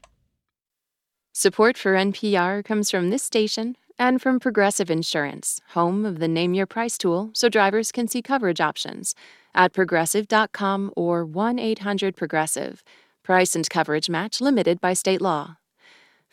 Support 1.33 1.77
for 1.77 1.95
NPR 1.95 2.63
comes 2.63 2.89
from 2.89 3.09
this 3.09 3.23
station 3.23 3.75
and 3.99 4.21
from 4.21 4.39
Progressive 4.39 4.89
Insurance, 4.89 5.59
home 5.71 6.05
of 6.05 6.19
the 6.19 6.29
Name 6.29 6.53
Your 6.53 6.65
Price 6.65 6.97
tool 6.97 7.31
so 7.33 7.49
drivers 7.49 7.91
can 7.91 8.07
see 8.07 8.21
coverage 8.21 8.61
options 8.61 9.13
at 9.55 9.73
progressive.com 9.73 10.91
or 10.95 11.25
1 11.25 11.59
800 11.59 12.15
Progressive. 12.15 12.83
Price 13.23 13.55
and 13.55 13.69
coverage 13.69 14.09
match 14.09 14.41
limited 14.41 14.81
by 14.81 14.93
state 14.93 15.21
law. 15.21 15.57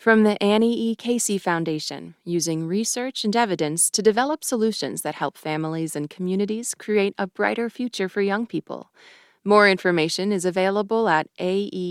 From 0.01 0.23
the 0.23 0.43
Annie 0.43 0.79
E. 0.91 0.97
Casey 0.97 1.37
Foundation, 1.37 2.15
using 2.25 2.67
research 2.67 3.23
and 3.23 3.37
evidence 3.37 3.91
to 3.91 4.01
develop 4.01 4.43
solutions 4.43 5.03
that 5.03 5.17
help 5.17 5.37
families 5.37 5.95
and 5.95 6.09
communities 6.09 6.75
create 6.75 7.15
a 7.19 7.27
brighter 7.27 7.69
future 7.69 8.09
for 8.09 8.23
young 8.23 8.47
people. 8.47 8.91
More 9.45 9.69
information 9.69 10.33
is 10.33 10.47
available 10.47 11.09
at 11.09 11.27
aecf.org. 11.39 11.85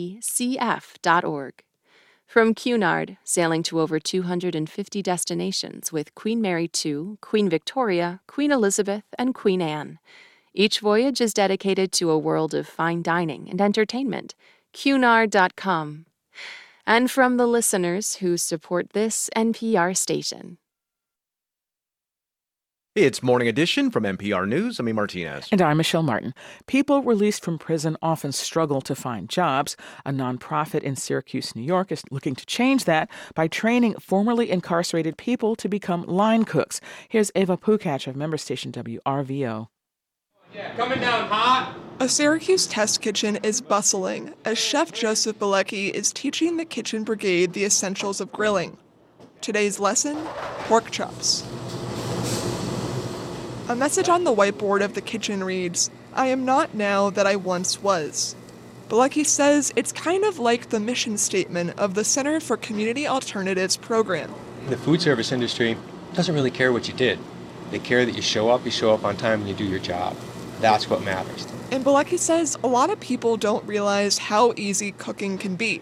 From 2.26 2.54
Cunard, 2.54 3.18
sailing 3.24 3.64
to 3.64 3.80
over 3.80 4.00
250 4.00 5.02
destinations 5.02 5.92
with 5.92 6.14
Queen 6.14 6.42
Mary 6.42 6.70
II, 6.86 7.18
Queen 7.22 7.50
Victoria, 7.50 8.22
Queen 8.28 8.52
Elizabeth, 8.52 9.04
and 9.18 9.34
Queen 9.34 9.62
Anne. 9.62 10.00
Each 10.54 10.80
voyage 10.80 11.22
is 11.22 11.34
dedicated 11.34 11.92
to 11.94 12.10
a 12.10 12.18
world 12.18 12.54
of 12.54 12.68
fine 12.68 13.04
dining 13.04 13.50
and 13.50 13.62
entertainment. 13.62 14.36
Cunard.com. 14.74 16.06
And 16.88 17.12
from 17.12 17.38
the 17.38 17.48
listeners 17.48 18.16
who 18.16 18.36
support 18.38 18.92
this 18.92 19.30
NPR 19.36 19.96
station. 19.96 20.58
It's 22.96 23.22
Morning 23.22 23.48
Edition 23.48 23.92
from 23.92 24.04
NPR 24.04 24.48
News. 24.48 24.80
I'm 24.80 24.90
E. 24.90 24.94
Martinez. 24.94 25.48
And 25.52 25.62
I'm 25.62 25.78
Michelle 25.78 26.02
Martin. 26.02 26.34
People 26.66 27.04
released 27.04 27.44
from 27.44 27.60
prison 27.60 27.96
often 28.02 28.32
struggle 28.32 28.82
to 28.82 28.96
find 28.96 29.30
jobs. 29.30 29.78
A 30.08 30.12
nonprofit 30.12 30.82
in 30.82 30.96
Syracuse, 30.96 31.56
New 31.56 31.62
York 31.62 31.92
is 31.92 32.04
looking 32.10 32.34
to 32.36 32.46
change 32.48 32.86
that 32.86 33.10
by 33.36 33.48
training 33.48 33.94
formerly 34.00 34.50
incarcerated 34.50 35.18
people 35.18 35.56
to 35.58 35.70
become 35.70 36.02
line 36.08 36.44
cooks. 36.44 36.82
Here's 37.08 37.32
Ava 37.36 37.58
Pukach 37.58 38.08
of 38.08 38.16
member 38.16 38.38
station 38.38 38.72
WRVO. 38.72 39.68
Yeah, 40.54 40.74
coming 40.76 41.00
down 41.00 41.28
hot. 41.30 41.76
A 42.00 42.10
Syracuse 42.10 42.66
test 42.66 43.02
kitchen 43.02 43.38
is 43.44 43.62
bustling 43.62 44.34
as 44.46 44.58
Chef 44.58 44.92
Joseph 44.92 45.38
Bilecki 45.38 45.92
is 45.92 46.12
teaching 46.12 46.58
the 46.58 46.66
kitchen 46.66 47.04
brigade 47.04 47.54
the 47.54 47.66
essentials 47.66 48.20
of 48.20 48.32
grilling. 48.32 48.78
Today's 49.42 49.80
lesson 49.80 50.18
pork 50.66 50.90
chops. 50.90 51.46
A 53.68 53.76
message 53.76 54.10
on 54.10 54.24
the 54.24 54.34
whiteboard 54.34 54.84
of 54.84 54.96
the 54.96 55.02
kitchen 55.02 55.44
reads 55.44 55.92
I 56.14 56.28
am 56.28 56.46
not 56.46 56.74
now 56.74 57.12
that 57.12 57.28
I 57.28 57.36
once 57.36 57.84
was. 57.84 58.36
Bilecki 58.88 59.24
says 59.24 59.72
it's 59.76 59.92
kind 59.92 60.24
of 60.24 60.40
like 60.40 60.70
the 60.70 60.80
mission 60.80 61.18
statement 61.20 61.78
of 61.78 61.94
the 61.94 62.04
Center 62.04 62.40
for 62.40 62.58
Community 62.58 63.08
Alternatives 63.08 63.78
program. 63.78 64.34
The 64.68 64.78
food 64.78 65.00
service 65.00 65.32
industry 65.32 65.78
doesn't 66.16 66.34
really 66.34 66.50
care 66.50 66.74
what 66.74 66.88
you 66.88 66.96
did. 66.96 67.20
They 67.70 67.78
care 67.78 68.04
that 68.04 68.16
you 68.16 68.24
show 68.24 68.50
up, 68.50 68.66
you 68.66 68.72
show 68.72 68.92
up 68.92 69.04
on 69.04 69.16
time, 69.16 69.42
and 69.42 69.50
you 69.50 69.54
do 69.54 69.64
your 69.64 69.78
job. 69.78 70.18
That's 70.60 70.90
what 70.90 71.04
matters. 71.04 71.48
And 71.72 71.86
Bilecki 71.86 72.18
says 72.18 72.58
a 72.64 72.68
lot 72.68 72.90
of 72.90 73.00
people 73.00 73.38
don't 73.38 73.66
realize 73.66 74.18
how 74.18 74.54
easy 74.58 74.92
cooking 74.92 75.38
can 75.38 75.56
be. 75.56 75.82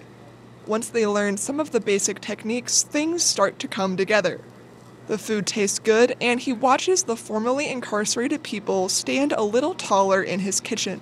Once 0.66 0.90
they 0.90 1.08
learn 1.08 1.38
some 1.38 1.60
of 1.60 1.72
the 1.72 1.80
basic 1.80 2.20
techniques, 2.20 2.84
things 2.84 3.24
start 3.24 3.58
to 3.60 3.68
come 3.68 3.96
together. 3.96 4.42
The 5.08 5.18
food 5.18 5.48
tastes 5.48 5.80
good, 5.80 6.18
and 6.20 6.42
he 6.42 6.52
watches 6.52 7.04
the 7.04 7.16
formerly 7.16 7.70
incarcerated 7.70 8.44
people 8.44 8.90
stand 8.90 9.32
a 9.32 9.44
little 9.44 9.74
taller 9.74 10.22
in 10.22 10.42
his 10.42 10.60
kitchen. 10.60 11.00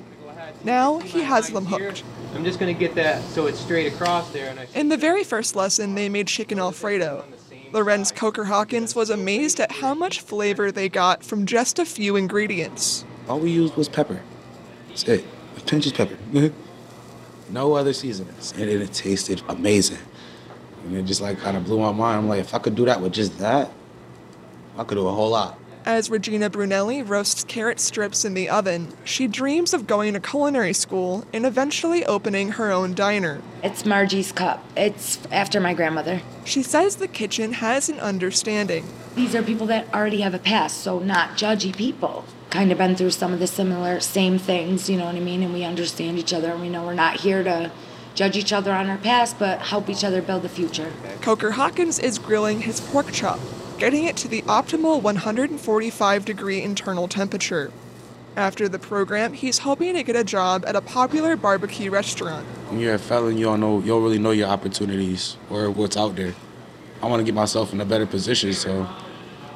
Now 0.64 1.00
he 1.00 1.22
has 1.22 1.50
them 1.50 1.66
hooked. 1.66 2.04
I'm 2.36 2.44
just 2.44 2.60
going 2.60 2.74
to 2.74 2.80
get 2.80 2.96
that 2.96 3.24
so 3.24 3.48
it's 3.48 3.60
straight 3.60 3.92
across 3.92 4.32
there. 4.32 4.56
In 4.76 4.90
the 4.90 4.98
very 4.98 5.24
first 5.24 5.56
lesson, 5.56 5.96
they 5.96 6.10
made 6.10 6.28
chicken 6.28 6.60
Alfredo. 6.60 7.26
Lorenz 7.72 8.12
Coker 8.12 8.46
Hawkins 8.46 8.96
was 8.96 9.10
amazed 9.10 9.60
at 9.60 9.72
how 9.72 9.96
much 9.96 10.22
flavor 10.22 10.72
they 10.72 10.88
got 10.88 11.24
from 11.24 11.46
just 11.46 11.80
a 11.80 11.86
few 11.86 12.16
ingredients. 12.16 13.04
All 13.28 13.40
we 13.40 13.52
used 13.52 13.76
was 13.76 13.90
pepper. 13.90 14.22
That's 14.90 15.04
it. 15.04 15.26
A 15.58 15.62
pinch 15.62 15.88
of 15.88 15.94
pepper. 15.96 16.16
Mm-hmm. 16.32 17.54
no 17.54 17.74
other 17.74 17.94
seasonings. 17.94 18.52
And 18.54 18.64
it, 18.64 18.82
it 18.82 18.94
tasted 18.94 19.42
amazing. 19.50 19.98
And 20.86 20.96
it 20.98 21.04
just 21.04 21.22
like 21.22 21.40
kind 21.40 21.58
of 21.58 21.66
blew 21.66 21.80
my 21.80 21.92
mind. 21.92 22.20
I'm 22.20 22.28
like, 22.30 22.40
if 22.40 22.54
I 22.54 22.60
could 22.60 22.76
do 22.76 22.86
that 22.86 23.02
with 23.02 23.14
just 23.14 23.38
that, 23.40 23.72
I 24.78 24.84
could 24.84 24.96
do 24.96 25.08
a 25.08 25.12
whole 25.12 25.30
lot. 25.30 25.58
As 25.86 26.10
Regina 26.10 26.50
Brunelli 26.50 27.08
roasts 27.08 27.44
carrot 27.44 27.80
strips 27.80 28.26
in 28.26 28.34
the 28.34 28.50
oven, 28.50 28.92
she 29.04 29.28
dreams 29.28 29.72
of 29.72 29.86
going 29.86 30.14
to 30.16 30.20
culinary 30.20 30.74
school 30.74 31.26
and 31.32 31.46
eventually 31.46 32.04
opening 32.06 32.54
her 32.54 32.72
own 32.72 32.96
diner. 32.96 33.40
It's 33.64 33.84
Margie's 33.84 34.32
Cup. 34.32 34.66
It's 34.76 35.20
after 35.32 35.60
my 35.60 35.76
grandmother. 35.76 36.22
She 36.44 36.64
says 36.64 36.96
the 36.96 37.08
kitchen 37.08 37.54
has 37.54 37.88
an 37.88 38.00
understanding. 38.00 38.88
These 39.16 39.36
are 39.36 39.44
people 39.44 39.68
that 39.68 39.94
already 39.94 40.22
have 40.22 40.34
a 40.34 40.40
past, 40.40 40.80
so 40.82 40.98
not 41.00 41.38
judgy 41.38 41.76
people. 41.76 42.26
Kind 42.50 42.72
of 42.72 42.78
been 42.78 42.96
through 42.96 43.12
some 43.12 43.34
of 43.34 43.40
the 43.40 43.48
similar, 43.48 44.00
same 44.00 44.38
things, 44.38 44.90
you 44.90 44.98
know 44.98 45.06
what 45.06 45.16
I 45.16 45.20
mean? 45.20 45.44
And 45.44 45.54
we 45.54 45.64
understand 45.64 46.20
each 46.20 46.34
other 46.34 46.52
and 46.52 46.62
we 46.62 46.70
know 46.70 46.86
we're 46.86 46.94
not 46.94 47.20
here 47.22 47.44
to 47.44 47.72
judge 48.14 48.38
each 48.38 48.54
other 48.54 48.72
on 48.72 48.90
our 48.90 48.98
past, 48.98 49.38
but 49.38 49.60
help 49.60 49.90
each 49.90 50.04
other 50.04 50.22
build 50.22 50.44
the 50.44 50.50
future. 50.50 50.94
Coker 51.22 51.52
Hawkins 51.52 52.00
is 52.00 52.18
grilling 52.18 52.62
his 52.62 52.80
pork 52.80 53.12
chop 53.12 53.40
getting 53.78 54.06
it 54.06 54.16
to 54.18 54.28
the 54.28 54.42
optimal 54.44 55.02
145 55.02 56.26
degree 56.26 56.62
internal 56.62 57.08
temperature. 57.08 57.72
After 58.36 58.68
the 58.68 58.80
program, 58.80 59.34
he's 59.34 59.60
hoping 59.60 59.94
to 59.96 60.04
get 60.04 60.16
a 60.16 60.24
job 60.24 60.66
at 60.66 60.76
a 60.76 60.82
popular 60.82 61.36
barbecue 61.36 61.90
restaurant. 61.90 62.46
When 62.70 62.80
you're 62.80 62.96
a 62.96 63.00
felon, 63.00 63.38
you 63.38 63.46
don't 63.46 63.60
know 63.60 63.80
you 63.80 63.88
don't 63.88 64.04
really 64.04 64.20
know 64.20 64.32
your 64.32 64.50
opportunities 64.50 65.38
or 65.50 65.70
what's 65.70 65.96
out 65.96 66.16
there. 66.16 66.34
I 67.02 67.08
want 67.08 67.20
to 67.20 67.24
get 67.24 67.34
myself 67.34 67.74
in 67.74 67.82
a 67.82 67.86
better 67.86 68.06
position, 68.06 68.54
so 68.54 68.88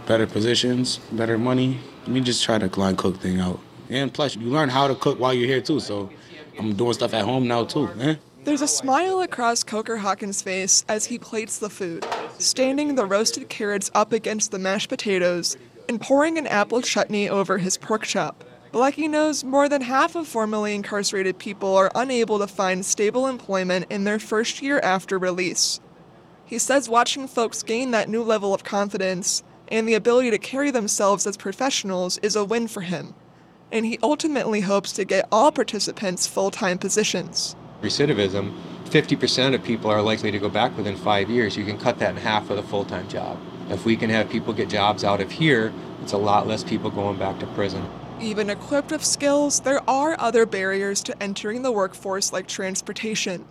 better 0.06 0.28
positions, 0.28 0.98
better 1.12 1.38
money. 1.38 1.80
Let 2.10 2.16
me 2.16 2.22
just 2.22 2.44
try 2.44 2.58
the 2.58 2.80
line 2.80 2.96
cook 2.96 3.18
thing 3.18 3.40
out. 3.40 3.60
And 3.88 4.12
plus, 4.12 4.36
you 4.36 4.48
learn 4.48 4.68
how 4.68 4.88
to 4.88 4.96
cook 4.96 5.20
while 5.20 5.32
you're 5.32 5.46
here 5.46 5.62
too. 5.62 5.80
So 5.80 6.10
I'm 6.58 6.74
doing 6.74 6.94
stuff 6.94 7.14
at 7.14 7.24
home 7.24 7.48
now 7.48 7.66
too. 7.66 7.88
Eh? 8.00 8.16
There's 8.46 8.64
a 8.64 8.68
smile 8.68 9.22
across 9.22 9.64
Coker 9.64 9.98
Hawkins' 9.98 10.42
face 10.42 10.84
as 10.90 11.06
he 11.06 11.20
plates 11.20 11.60
the 11.60 11.70
food, 11.70 12.04
standing 12.40 12.96
the 12.96 13.06
roasted 13.06 13.48
carrots 13.48 13.92
up 13.94 14.12
against 14.12 14.50
the 14.50 14.58
mashed 14.58 14.90
potatoes 14.90 15.56
and 15.88 16.02
pouring 16.02 16.40
an 16.40 16.48
apple 16.48 16.82
chutney 16.82 17.30
over 17.30 17.60
his 17.60 17.78
pork 17.78 18.06
chop. 18.06 18.44
Bilecki 18.74 19.08
knows 19.08 19.44
more 19.44 19.70
than 19.70 19.84
half 19.84 20.16
of 20.16 20.28
formerly 20.28 20.74
incarcerated 20.74 21.38
people 21.38 21.78
are 21.78 21.92
unable 21.94 22.40
to 22.40 22.48
find 22.48 22.84
stable 22.84 23.28
employment 23.28 23.86
in 23.92 24.06
their 24.06 24.18
first 24.18 24.64
year 24.64 24.80
after 24.80 25.20
release. 25.20 25.80
He 26.44 26.58
says 26.58 26.90
watching 26.90 27.28
folks 27.28 27.62
gain 27.62 27.92
that 27.92 28.10
new 28.10 28.24
level 28.24 28.56
of 28.56 28.64
confidence 28.64 29.44
and 29.70 29.88
the 29.88 29.94
ability 29.94 30.32
to 30.32 30.38
carry 30.38 30.72
themselves 30.72 31.26
as 31.26 31.38
professionals 31.38 32.18
is 32.20 32.36
a 32.36 32.44
win 32.44 32.68
for 32.68 32.82
him, 32.82 33.16
and 33.72 33.86
he 33.86 33.98
ultimately 34.04 34.62
hopes 34.62 34.92
to 34.92 35.06
get 35.06 35.28
all 35.32 35.52
participants 35.52 36.28
full 36.28 36.52
time 36.52 36.78
positions 36.78 37.56
recidivism, 37.82 38.54
50% 38.86 39.56
of 39.56 39.64
people 39.64 39.90
are 39.90 40.02
likely 40.02 40.32
to 40.32 40.40
go 40.40 40.50
back 40.50 40.76
within 40.76 40.96
five 40.96 41.30
years. 41.30 41.56
You 41.56 41.66
can 41.66 41.78
cut 41.78 42.00
that 42.00 42.12
in 42.12 42.18
half 42.18 42.50
with 42.50 42.60
a 42.60 42.64
full 42.64 42.86
time 42.86 43.08
job. 43.08 43.40
If 43.70 43.86
we 43.86 43.96
can 43.96 44.10
have 44.10 44.30
people 44.30 44.54
get 44.54 44.70
jobs 44.70 45.04
out 45.04 45.22
of 45.22 45.32
here, 45.32 45.72
it's 46.02 46.14
a 46.14 46.18
lot 46.18 46.48
less 46.48 46.64
people 46.64 46.90
going 46.90 47.18
back 47.18 47.40
to 47.40 47.48
prison. 47.48 47.88
Even 48.20 48.50
equipped 48.50 48.92
with 48.92 49.06
skills, 49.06 49.62
there 49.62 49.88
are 49.90 50.20
other 50.20 50.46
barriers 50.46 51.02
to 51.04 51.24
entering 51.24 51.62
the 51.62 51.72
workforce 51.72 52.34
like 52.34 52.48
transportation. 52.48 53.46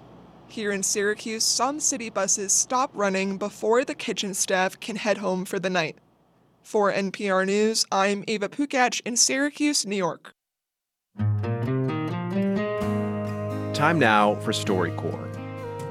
Here 0.48 0.72
in 0.72 0.82
Syracuse, 0.82 1.44
some 1.44 1.78
city 1.78 2.10
buses 2.10 2.52
stop 2.52 2.90
running 2.94 3.38
before 3.38 3.84
the 3.84 3.94
kitchen 3.94 4.34
staff 4.34 4.78
can 4.80 4.96
head 4.96 5.18
home 5.18 5.44
for 5.44 5.58
the 5.58 5.70
night. 5.70 5.98
For 6.68 6.92
NPR 6.92 7.46
News, 7.46 7.86
I'm 7.90 8.24
Ava 8.28 8.50
Pukach 8.50 9.00
in 9.06 9.16
Syracuse, 9.16 9.86
New 9.86 9.96
York. 9.96 10.34
Time 13.72 13.98
now 13.98 14.34
for 14.42 14.52
StoryCorps. 14.52 15.34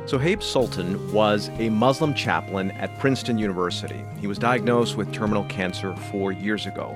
Sohaib 0.08 0.44
Sultan 0.44 1.12
was 1.12 1.50
a 1.58 1.72
Muslim 1.72 2.14
chaplain 2.14 2.70
at 2.70 2.96
Princeton 3.00 3.40
University. 3.40 4.04
He 4.20 4.28
was 4.28 4.38
diagnosed 4.38 4.98
with 4.98 5.12
terminal 5.12 5.46
cancer 5.46 5.96
four 6.12 6.32
years 6.32 6.68
ago. 6.68 6.96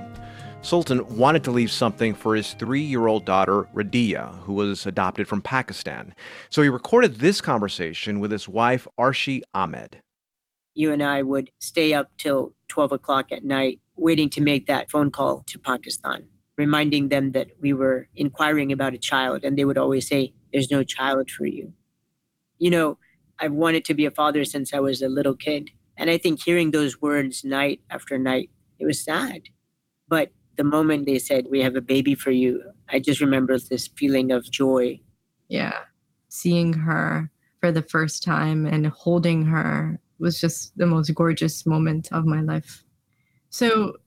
Sultan 0.61 1.17
wanted 1.17 1.43
to 1.45 1.49
leave 1.49 1.71
something 1.71 2.13
for 2.13 2.35
his 2.35 2.53
three 2.53 2.83
year 2.83 3.07
old 3.07 3.25
daughter, 3.25 3.63
Radia, 3.73 4.37
who 4.41 4.53
was 4.53 4.85
adopted 4.85 5.27
from 5.27 5.41
Pakistan. 5.41 6.13
So 6.51 6.61
he 6.61 6.69
recorded 6.69 7.15
this 7.15 7.41
conversation 7.41 8.19
with 8.19 8.29
his 8.29 8.47
wife, 8.47 8.87
Arshi 8.99 9.41
Ahmed. 9.55 10.03
You 10.75 10.93
and 10.93 11.01
I 11.01 11.23
would 11.23 11.49
stay 11.59 11.93
up 11.93 12.11
till 12.17 12.53
12 12.71 12.93
o'clock 12.93 13.31
at 13.31 13.43
night 13.43 13.79
waiting 13.97 14.29
to 14.29 14.41
make 14.41 14.65
that 14.65 14.89
phone 14.89 15.11
call 15.11 15.43
to 15.47 15.59
Pakistan, 15.59 16.23
reminding 16.57 17.09
them 17.09 17.33
that 17.33 17.49
we 17.59 17.73
were 17.73 18.07
inquiring 18.15 18.71
about 18.71 18.93
a 18.93 18.97
child. 18.97 19.43
And 19.43 19.57
they 19.57 19.65
would 19.65 19.77
always 19.77 20.07
say, 20.07 20.33
there's 20.53 20.71
no 20.71 20.83
child 20.83 21.29
for 21.29 21.45
you. 21.45 21.73
You 22.57 22.69
know, 22.69 22.97
I've 23.39 23.51
wanted 23.51 23.83
to 23.85 23.93
be 23.93 24.05
a 24.05 24.11
father 24.11 24.45
since 24.45 24.73
I 24.73 24.79
was 24.79 25.01
a 25.01 25.09
little 25.09 25.35
kid. 25.35 25.69
And 25.97 26.09
I 26.09 26.17
think 26.17 26.41
hearing 26.41 26.71
those 26.71 27.01
words 27.01 27.43
night 27.43 27.81
after 27.89 28.17
night, 28.17 28.49
it 28.79 28.85
was 28.85 29.03
sad. 29.03 29.41
But 30.07 30.31
the 30.55 30.63
moment 30.63 31.05
they 31.05 31.19
said, 31.19 31.47
We 31.49 31.61
have 31.61 31.75
a 31.75 31.81
baby 31.81 32.15
for 32.15 32.31
you, 32.31 32.63
I 32.89 32.99
just 32.99 33.19
remember 33.19 33.57
this 33.59 33.87
feeling 33.87 34.31
of 34.31 34.49
joy. 34.49 34.99
Yeah. 35.49 35.79
Seeing 36.29 36.73
her 36.73 37.29
for 37.59 37.71
the 37.71 37.81
first 37.81 38.23
time 38.23 38.65
and 38.65 38.87
holding 38.87 39.45
her 39.45 39.99
was 40.21 40.39
just 40.39 40.77
the 40.77 40.85
most 40.85 41.13
gorgeous 41.13 41.65
moment 41.65 42.09
of 42.11 42.25
my 42.25 42.41
life. 42.41 42.83
So, 43.49 43.97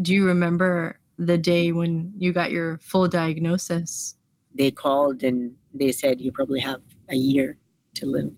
do 0.00 0.14
you 0.14 0.24
remember 0.24 0.98
the 1.18 1.36
day 1.36 1.72
when 1.72 2.12
you 2.16 2.32
got 2.32 2.50
your 2.50 2.78
full 2.78 3.08
diagnosis? 3.08 4.16
They 4.54 4.70
called 4.70 5.22
and 5.22 5.54
they 5.74 5.92
said 5.92 6.20
you 6.20 6.32
probably 6.32 6.60
have 6.60 6.80
a 7.10 7.16
year 7.16 7.58
to 7.94 8.06
live. 8.06 8.32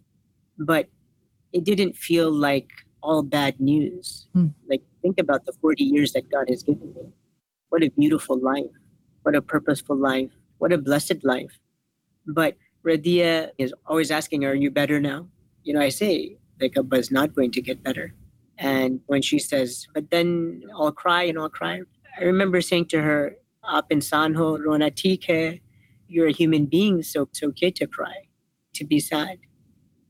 But 0.59 0.89
it 1.53 1.65
didn't 1.65 1.97
feel 1.97 2.31
like 2.33 2.69
all 3.03 3.23
bad 3.23 3.61
news. 3.61 4.27
Mm. 4.35 4.55
Like, 4.69 4.83
think 5.03 5.21
about 5.21 5.45
the 5.47 5.53
40 5.61 5.85
years 5.85 6.13
that 6.13 6.31
God 6.31 6.49
has 6.49 6.63
given 6.63 6.93
me. 6.95 7.13
What 7.69 7.83
a 7.83 7.91
beautiful 7.91 8.41
life. 8.41 8.73
What 9.23 9.37
a 9.37 9.43
purposeful 9.43 9.97
life. 9.97 10.31
What 10.59 10.73
a 10.73 10.79
blessed 10.79 11.23
life. 11.23 11.61
But 12.27 12.57
Radia 12.85 13.51
is 13.59 13.75
always 13.87 14.11
asking, 14.11 14.45
Are 14.45 14.55
you 14.55 14.71
better 14.71 15.01
now? 15.01 15.29
You 15.63 15.75
know, 15.75 15.81
I 15.81 15.91
say, 15.91 16.39
like, 16.61 16.77
is 16.93 17.11
not 17.11 17.35
going 17.35 17.51
to 17.53 17.63
get 17.63 17.83
better. 17.83 18.15
And 18.59 19.01
when 19.07 19.23
she 19.23 19.39
says, 19.39 19.87
But 19.95 20.11
then 20.11 20.63
I'll 20.77 20.93
cry 20.93 21.23
and 21.25 21.39
I'll 21.39 21.49
cry, 21.49 21.83
I 22.19 22.25
remember 22.25 22.61
saying 22.61 22.87
to 22.87 23.01
her, 23.03 23.37
Aap 23.65 23.85
insaan 23.91 24.35
ho, 24.37 24.59
rona 24.59 24.91
you're 26.09 26.29
a 26.29 26.33
human 26.33 26.67
being, 26.67 27.03
so 27.03 27.23
it's 27.23 27.43
okay 27.43 27.71
to 27.71 27.87
cry, 27.87 28.15
to 28.75 28.85
be 28.85 28.99
sad. 28.99 29.39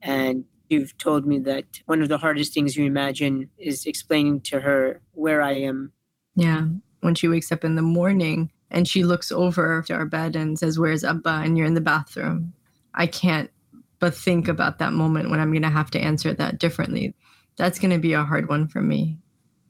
And 0.00 0.44
you've 0.68 0.96
told 0.98 1.26
me 1.26 1.38
that 1.40 1.80
one 1.86 2.02
of 2.02 2.08
the 2.08 2.18
hardest 2.18 2.54
things 2.54 2.76
you 2.76 2.86
imagine 2.86 3.50
is 3.58 3.84
explaining 3.84 4.42
to 4.42 4.60
her 4.60 5.00
where 5.12 5.42
I 5.42 5.54
am. 5.54 5.92
Yeah. 6.36 6.68
When 7.00 7.14
she 7.14 7.28
wakes 7.28 7.50
up 7.50 7.64
in 7.64 7.74
the 7.74 7.82
morning 7.82 8.50
and 8.70 8.86
she 8.86 9.04
looks 9.04 9.32
over 9.32 9.82
to 9.86 9.94
our 9.94 10.06
bed 10.06 10.36
and 10.36 10.58
says, 10.58 10.78
Where's 10.78 11.04
Abba? 11.04 11.42
And 11.44 11.58
you're 11.58 11.66
in 11.66 11.74
the 11.74 11.80
bathroom. 11.80 12.52
I 12.94 13.06
can't 13.06 13.50
but 13.98 14.14
think 14.14 14.48
about 14.48 14.78
that 14.78 14.92
moment 14.92 15.30
when 15.30 15.40
I'm 15.40 15.52
going 15.52 15.62
to 15.62 15.70
have 15.70 15.90
to 15.92 16.00
answer 16.00 16.32
that 16.34 16.58
differently. 16.58 17.14
That's 17.56 17.78
going 17.78 17.90
to 17.90 17.98
be 17.98 18.12
a 18.12 18.24
hard 18.24 18.48
one 18.48 18.68
for 18.68 18.80
me. 18.80 19.18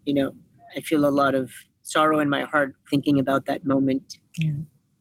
You 0.04 0.14
know, 0.14 0.32
I 0.76 0.80
feel 0.80 1.06
a 1.06 1.10
lot 1.10 1.34
of 1.34 1.50
sorrow 1.82 2.20
in 2.20 2.28
my 2.28 2.42
heart 2.42 2.74
thinking 2.90 3.18
about 3.18 3.46
that 3.46 3.64
moment. 3.64 4.18
Yeah. 4.36 4.52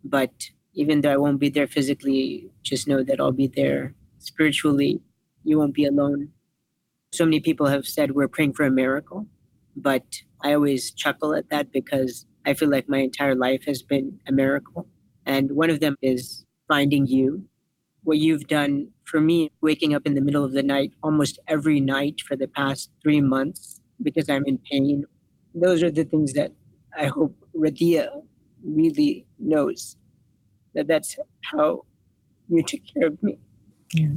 But 0.04 0.32
even 0.74 1.02
though 1.02 1.12
I 1.12 1.18
won't 1.18 1.40
be 1.40 1.50
there 1.50 1.68
physically, 1.68 2.50
just 2.64 2.88
know 2.88 3.04
that 3.04 3.20
I'll 3.20 3.32
be 3.32 3.48
there 3.48 3.94
spiritually. 4.20 5.02
You 5.44 5.58
won't 5.58 5.74
be 5.74 5.86
alone. 5.86 6.30
So 7.12 7.26
many 7.26 7.40
people 7.40 7.68
have 7.68 7.86
said 7.86 8.12
we're 8.12 8.28
praying 8.28 8.54
for 8.54 8.64
a 8.64 8.72
miracle, 8.72 9.28
but 9.76 10.04
I 10.42 10.54
always 10.54 10.92
chuckle 10.92 11.34
at 11.34 11.50
that 11.50 11.72
because 11.72 12.26
I 12.46 12.54
feel 12.54 12.70
like 12.70 12.88
my 12.88 13.00
entire 13.00 13.36
life 13.36 13.66
has 13.66 13.82
been 13.82 14.20
a 14.28 14.32
miracle. 14.32 14.88
And 15.26 15.52
one 15.52 15.70
of 15.70 15.80
them 15.80 15.96
is 16.02 16.46
finding 16.68 17.08
you. 17.08 17.44
What 18.04 18.18
you've 18.18 18.48
done 18.48 18.90
for 19.06 19.20
me, 19.20 19.52
waking 19.62 19.94
up 19.94 20.06
in 20.06 20.16
the 20.16 20.22
middle 20.22 20.44
of 20.44 20.54
the 20.54 20.64
night 20.64 20.94
almost 21.04 21.40
every 21.48 21.80
night 21.80 22.22
for 22.22 22.36
the 22.36 22.48
past 22.48 22.92
three 23.02 23.22
months 23.22 23.82
because 24.02 24.30
I'm 24.30 24.46
in 24.46 24.60
pain. 24.70 25.06
Those 25.56 25.84
are 25.84 25.92
the 25.92 26.04
things 26.04 26.34
that 26.34 26.52
I 26.98 27.08
hope 27.08 27.36
Radia 27.56 28.10
really 28.64 29.26
knows 29.40 29.98
that 30.74 30.88
that's 30.88 31.18
how 31.44 31.86
you 32.50 32.64
took 32.64 32.82
care 32.94 33.08
of 33.08 33.22
me. 33.24 33.40
Yeah. 33.94 34.14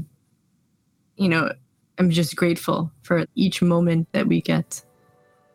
You 1.16 1.28
know, 1.28 1.52
I'm 1.98 2.11
just 2.11 2.36
grateful 2.36 2.90
for 3.02 3.27
each 3.35 3.62
moment 3.62 4.09
that 4.12 4.27
we 4.27 4.40
get. 4.40 4.82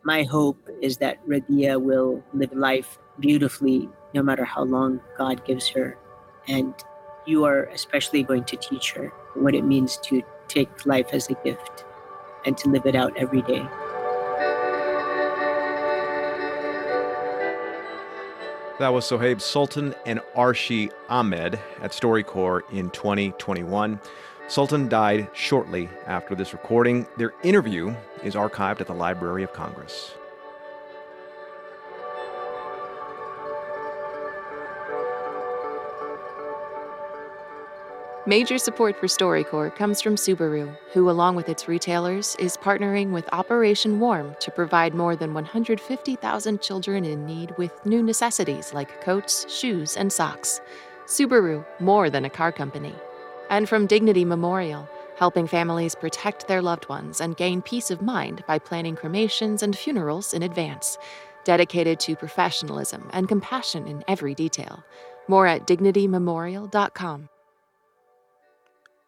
My 0.04 0.24
hope 0.24 0.70
is 0.82 0.98
that 0.98 1.26
Radia 1.28 1.82
will 1.82 2.24
live 2.34 2.54
life 2.54 2.98
beautifully 3.20 3.90
no 4.14 4.22
matter 4.22 4.46
how 4.46 4.64
long 4.64 5.00
God 5.18 5.44
gives 5.46 5.68
her. 5.70 5.98
And 6.48 6.74
you 7.26 7.44
are 7.46 7.64
especially 7.66 8.24
going 8.24 8.44
to 8.46 8.58
teach 8.58 8.92
her 8.94 9.12
what 9.34 9.56
it 9.56 9.64
means 9.64 9.98
to 9.98 10.22
take 10.48 10.86
life 10.86 11.08
as 11.12 11.30
a 11.30 11.34
gift 11.44 11.84
and 12.46 12.58
to 12.58 12.70
live 12.70 12.86
it 12.86 12.96
out 12.96 13.16
every 13.18 13.42
day. 13.42 13.66
That 18.78 18.90
was 18.90 19.06
Sohaib 19.06 19.40
Sultan 19.40 19.96
and 20.06 20.20
Arshi 20.36 20.92
Ahmed 21.08 21.58
at 21.82 21.92
StoryCorps 21.92 22.72
in 22.74 22.90
2021. 22.90 24.02
Sultan 24.48 24.90
died 24.90 25.30
shortly 25.32 25.90
after 26.06 26.36
this 26.36 26.52
recording. 26.52 27.08
Their 27.18 27.34
interview 27.42 27.96
is 28.22 28.36
archived 28.36 28.82
at 28.82 28.88
the 28.88 28.94
Library 28.94 29.44
of 29.44 29.54
Congress. 29.54 30.16
Major 38.28 38.58
support 38.58 39.00
for 39.00 39.06
StoryCorps 39.06 39.76
comes 39.76 40.02
from 40.02 40.16
Subaru, 40.16 40.76
who, 40.94 41.12
along 41.12 41.36
with 41.36 41.48
its 41.48 41.68
retailers, 41.68 42.36
is 42.40 42.58
partnering 42.58 43.12
with 43.12 43.32
Operation 43.32 44.00
Warm 44.00 44.36
to 44.40 44.50
provide 44.50 44.96
more 44.96 45.16
than 45.16 45.36
150,000 45.36 46.60
children 46.60 47.06
in 47.06 47.24
need 47.24 47.56
with 47.60 47.86
new 47.86 48.02
necessities 48.02 48.74
like 48.74 49.00
coats, 49.02 49.46
shoes, 49.48 49.96
and 49.96 50.12
socks. 50.12 50.60
Subaru, 51.06 51.64
more 51.80 52.10
than 52.10 52.26
a 52.26 52.30
car 52.32 52.52
company. 52.52 52.96
And 53.52 53.70
from 53.70 53.86
Dignity 53.86 54.26
Memorial, 54.26 54.90
helping 55.18 55.46
families 55.46 55.94
protect 55.94 56.48
their 56.48 56.64
loved 56.64 56.90
ones 56.90 57.22
and 57.22 57.38
gain 57.38 57.62
peace 57.62 57.92
of 57.92 58.02
mind 58.02 58.44
by 58.48 58.58
planning 58.58 58.96
cremations 58.96 59.62
and 59.62 59.78
funerals 59.78 60.34
in 60.34 60.42
advance. 60.42 60.98
Dedicated 61.44 62.00
to 62.00 62.16
professionalism 62.16 63.08
and 63.14 63.30
compassion 63.30 63.86
in 63.88 64.04
every 64.08 64.34
detail. 64.34 64.84
More 65.28 65.46
at 65.46 65.68
dignitymemorial.com. 65.68 67.30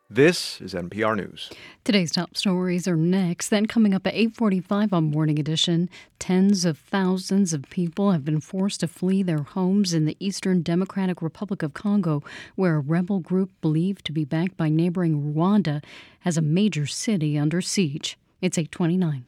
This 0.09 0.61
is 0.61 0.73
NPR 0.73 1.17
News. 1.17 1.49
Today's 1.83 2.13
top 2.13 2.37
stories 2.37 2.87
are 2.87 2.95
next. 2.95 3.49
Then 3.49 3.65
coming 3.65 3.93
up 3.93 4.07
at 4.07 4.13
8:45 4.13 4.93
on 4.93 5.11
Morning 5.11 5.37
Edition, 5.37 5.89
tens 6.17 6.63
of 6.63 6.77
thousands 6.77 7.51
of 7.51 7.63
people 7.69 8.13
have 8.13 8.23
been 8.23 8.39
forced 8.39 8.79
to 8.79 8.87
flee 8.87 9.21
their 9.21 9.43
homes 9.43 9.93
in 9.93 10.05
the 10.05 10.15
Eastern 10.21 10.61
Democratic 10.61 11.21
Republic 11.21 11.61
of 11.61 11.73
Congo, 11.73 12.23
where 12.55 12.77
a 12.77 12.79
rebel 12.79 13.19
group 13.19 13.51
believed 13.59 14.05
to 14.05 14.13
be 14.13 14.23
backed 14.23 14.55
by 14.55 14.69
neighboring 14.69 15.33
Rwanda 15.33 15.83
has 16.21 16.37
a 16.37 16.41
major 16.41 16.85
city 16.85 17.37
under 17.37 17.59
siege. 17.59 18.17
It's 18.41 18.57
8:29. 18.57 19.25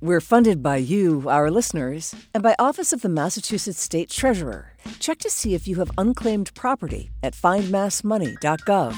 We're 0.00 0.20
funded 0.20 0.62
by 0.62 0.76
you, 0.76 1.28
our 1.28 1.50
listeners, 1.50 2.14
and 2.32 2.44
by 2.44 2.54
Office 2.60 2.92
of 2.92 3.02
the 3.02 3.08
Massachusetts 3.08 3.80
State 3.80 4.10
Treasurer. 4.10 4.76
Check 5.00 5.18
to 5.18 5.30
see 5.30 5.54
if 5.54 5.66
you 5.66 5.80
have 5.80 5.90
unclaimed 5.98 6.54
property 6.54 7.10
at 7.24 7.34
findmassmoney.gov. 7.34 8.96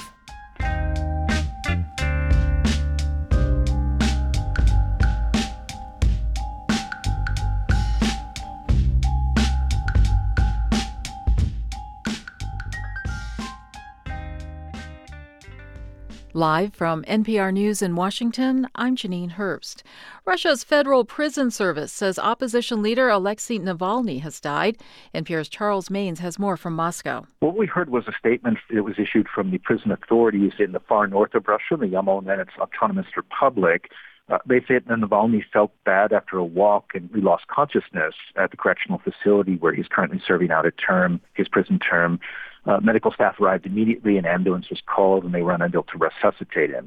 Live 16.37 16.75
from 16.75 17.05
NPR 17.05 17.53
News 17.53 17.81
in 17.81 17.95
Washington, 17.95 18.67
I'm 18.75 18.97
Janine 18.97 19.37
Herbst. 19.37 19.85
Russia's 20.25 20.65
Federal 20.65 21.05
Prison 21.05 21.49
Service 21.49 21.93
says 21.93 22.19
opposition 22.19 22.83
leader 22.83 23.09
Alexei 23.09 23.57
Navalny 23.57 24.21
has 24.23 24.41
died. 24.41 24.79
NPR's 25.15 25.49
Charles 25.49 25.91
Maynes 25.91 26.19
has 26.19 26.37
more 26.37 26.57
from 26.57 26.75
Moscow. 26.75 27.25
What 27.39 27.57
we 27.57 27.67
heard 27.67 27.89
was 27.89 28.09
a 28.09 28.13
statement 28.19 28.59
that 28.73 28.83
was 28.83 28.99
issued 28.99 29.29
from 29.33 29.53
the 29.53 29.59
prison 29.59 29.93
authorities 29.93 30.55
in 30.59 30.73
the 30.73 30.81
far 30.81 31.07
north 31.07 31.37
of 31.37 31.47
Russia, 31.47 31.77
the 31.79 31.87
Yamal 31.87 32.25
Nenets 32.25 32.59
Autonomous 32.59 33.07
Republic. 33.17 33.93
Uh, 34.29 34.39
they 34.45 34.59
said 34.67 34.83
that 34.89 34.99
Navalny 34.99 35.45
felt 35.53 35.71
bad 35.85 36.13
after 36.13 36.37
a 36.37 36.45
walk 36.45 36.91
and 36.95 37.09
he 37.15 37.21
lost 37.21 37.47
consciousness 37.47 38.15
at 38.35 38.51
the 38.51 38.57
correctional 38.57 38.99
facility 38.99 39.55
where 39.55 39.73
he's 39.73 39.87
currently 39.87 40.21
serving 40.27 40.51
out 40.51 40.67
a 40.67 40.73
term, 40.73 41.21
his 41.35 41.47
prison 41.47 41.79
term. 41.79 42.19
Uh, 42.67 42.81
medical 42.81 43.13
staff 43.13 43.39
arrived 43.41 43.67
immediately, 43.67 44.17
an 44.17 44.27
ambulance 44.27 44.71
was 44.71 44.81
called, 44.87 45.25
and 45.25 45.35
they 45.35 45.43
were 45.43 45.53
unable 45.53 45.83
to 45.85 45.99
resuscitate 45.99 46.71
him. 46.71 46.87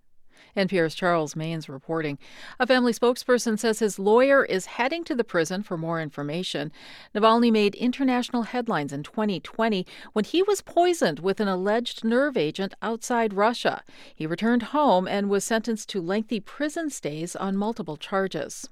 NPR's 0.58 0.96
Charles 0.96 1.36
Maynes 1.36 1.70
reporting. 1.70 2.18
A 2.60 2.66
family 2.66 2.92
spokesperson 2.92 3.60
says 3.60 3.78
his 3.78 4.00
lawyer 4.00 4.44
is 4.44 4.66
heading 4.66 5.04
to 5.04 5.14
the 5.14 5.24
prison 5.24 5.62
for 5.62 5.78
more 5.78 6.02
information. 6.02 6.72
Navalny 7.14 7.52
made 7.52 7.76
international 7.76 8.44
headlines 8.44 8.92
in 8.92 9.04
2020 9.04 9.86
when 10.14 10.26
he 10.26 10.42
was 10.42 10.62
poisoned 10.62 11.20
with 11.20 11.40
an 11.40 11.48
alleged 11.48 12.04
nerve 12.04 12.36
agent 12.36 12.74
outside 12.82 13.34
Russia. 13.34 13.84
He 14.16 14.26
returned 14.26 14.64
home 14.64 15.08
and 15.08 15.30
was 15.30 15.44
sentenced 15.44 15.90
to 15.90 16.02
lengthy 16.02 16.40
prison 16.40 16.90
stays 16.90 17.36
on 17.36 17.56
multiple 17.56 17.98
charges. 17.98 18.68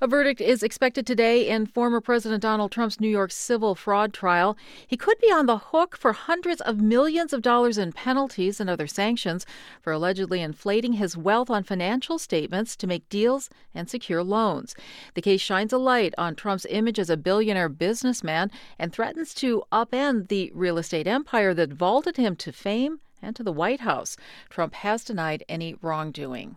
A 0.00 0.06
verdict 0.06 0.40
is 0.40 0.62
expected 0.62 1.06
today 1.06 1.48
in 1.48 1.66
former 1.66 2.00
President 2.00 2.42
Donald 2.42 2.72
Trump's 2.72 3.00
New 3.00 3.08
York 3.08 3.30
civil 3.32 3.74
fraud 3.74 4.12
trial. 4.12 4.56
He 4.86 4.96
could 4.96 5.18
be 5.18 5.32
on 5.32 5.46
the 5.46 5.58
hook 5.58 5.96
for 5.96 6.12
hundreds 6.12 6.60
of 6.60 6.80
millions 6.80 7.32
of 7.32 7.42
dollars 7.42 7.78
in 7.78 7.92
penalties 7.92 8.60
and 8.60 8.68
other 8.68 8.86
sanctions 8.86 9.46
for 9.80 9.92
allegedly 9.92 10.40
inflating 10.40 10.94
his 10.94 11.16
wealth 11.16 11.50
on 11.50 11.62
financial 11.62 12.18
statements 12.18 12.76
to 12.76 12.86
make 12.86 13.08
deals 13.08 13.50
and 13.74 13.88
secure 13.88 14.22
loans. 14.22 14.74
The 15.14 15.22
case 15.22 15.40
shines 15.40 15.72
a 15.72 15.78
light 15.78 16.14
on 16.18 16.34
Trump's 16.34 16.66
image 16.68 16.98
as 16.98 17.10
a 17.10 17.16
billionaire 17.16 17.68
businessman 17.68 18.50
and 18.78 18.92
threatens 18.92 19.34
to 19.34 19.62
upend 19.72 20.28
the 20.28 20.50
real 20.54 20.78
estate 20.78 21.06
empire 21.06 21.54
that 21.54 21.72
vaulted 21.72 22.16
him 22.16 22.36
to 22.36 22.52
fame 22.52 23.00
and 23.22 23.34
to 23.36 23.42
the 23.42 23.52
White 23.52 23.80
House. 23.80 24.16
Trump 24.50 24.74
has 24.74 25.04
denied 25.04 25.44
any 25.48 25.76
wrongdoing. 25.80 26.56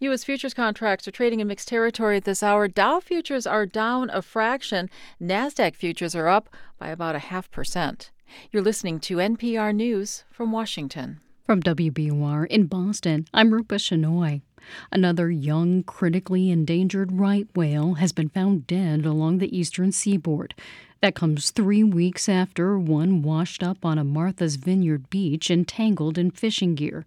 U.S. 0.00 0.22
futures 0.22 0.54
contracts 0.54 1.08
are 1.08 1.10
trading 1.10 1.40
in 1.40 1.48
mixed 1.48 1.66
territory 1.66 2.18
at 2.18 2.24
this 2.24 2.40
hour. 2.40 2.68
Dow 2.68 3.00
futures 3.00 3.48
are 3.48 3.66
down 3.66 4.10
a 4.10 4.22
fraction. 4.22 4.88
NASDAQ 5.20 5.74
futures 5.74 6.14
are 6.14 6.28
up 6.28 6.48
by 6.78 6.90
about 6.90 7.16
a 7.16 7.18
half 7.18 7.50
percent. 7.50 8.12
You're 8.52 8.62
listening 8.62 9.00
to 9.00 9.16
NPR 9.16 9.74
News 9.74 10.22
from 10.30 10.52
Washington. 10.52 11.18
From 11.46 11.60
WBUR 11.64 12.46
in 12.46 12.66
Boston, 12.66 13.26
I'm 13.34 13.52
Rupa 13.52 13.74
Shenoy. 13.74 14.42
Another 14.92 15.32
young, 15.32 15.82
critically 15.82 16.48
endangered 16.52 17.10
right 17.10 17.48
whale 17.56 17.94
has 17.94 18.12
been 18.12 18.28
found 18.28 18.68
dead 18.68 19.04
along 19.04 19.38
the 19.38 19.58
eastern 19.58 19.90
seaboard. 19.90 20.54
That 21.00 21.16
comes 21.16 21.50
three 21.50 21.82
weeks 21.82 22.28
after 22.28 22.78
one 22.78 23.22
washed 23.22 23.64
up 23.64 23.84
on 23.84 23.98
a 23.98 24.04
Martha's 24.04 24.54
Vineyard 24.54 25.10
beach 25.10 25.50
entangled 25.50 26.18
in 26.18 26.30
fishing 26.30 26.76
gear. 26.76 27.04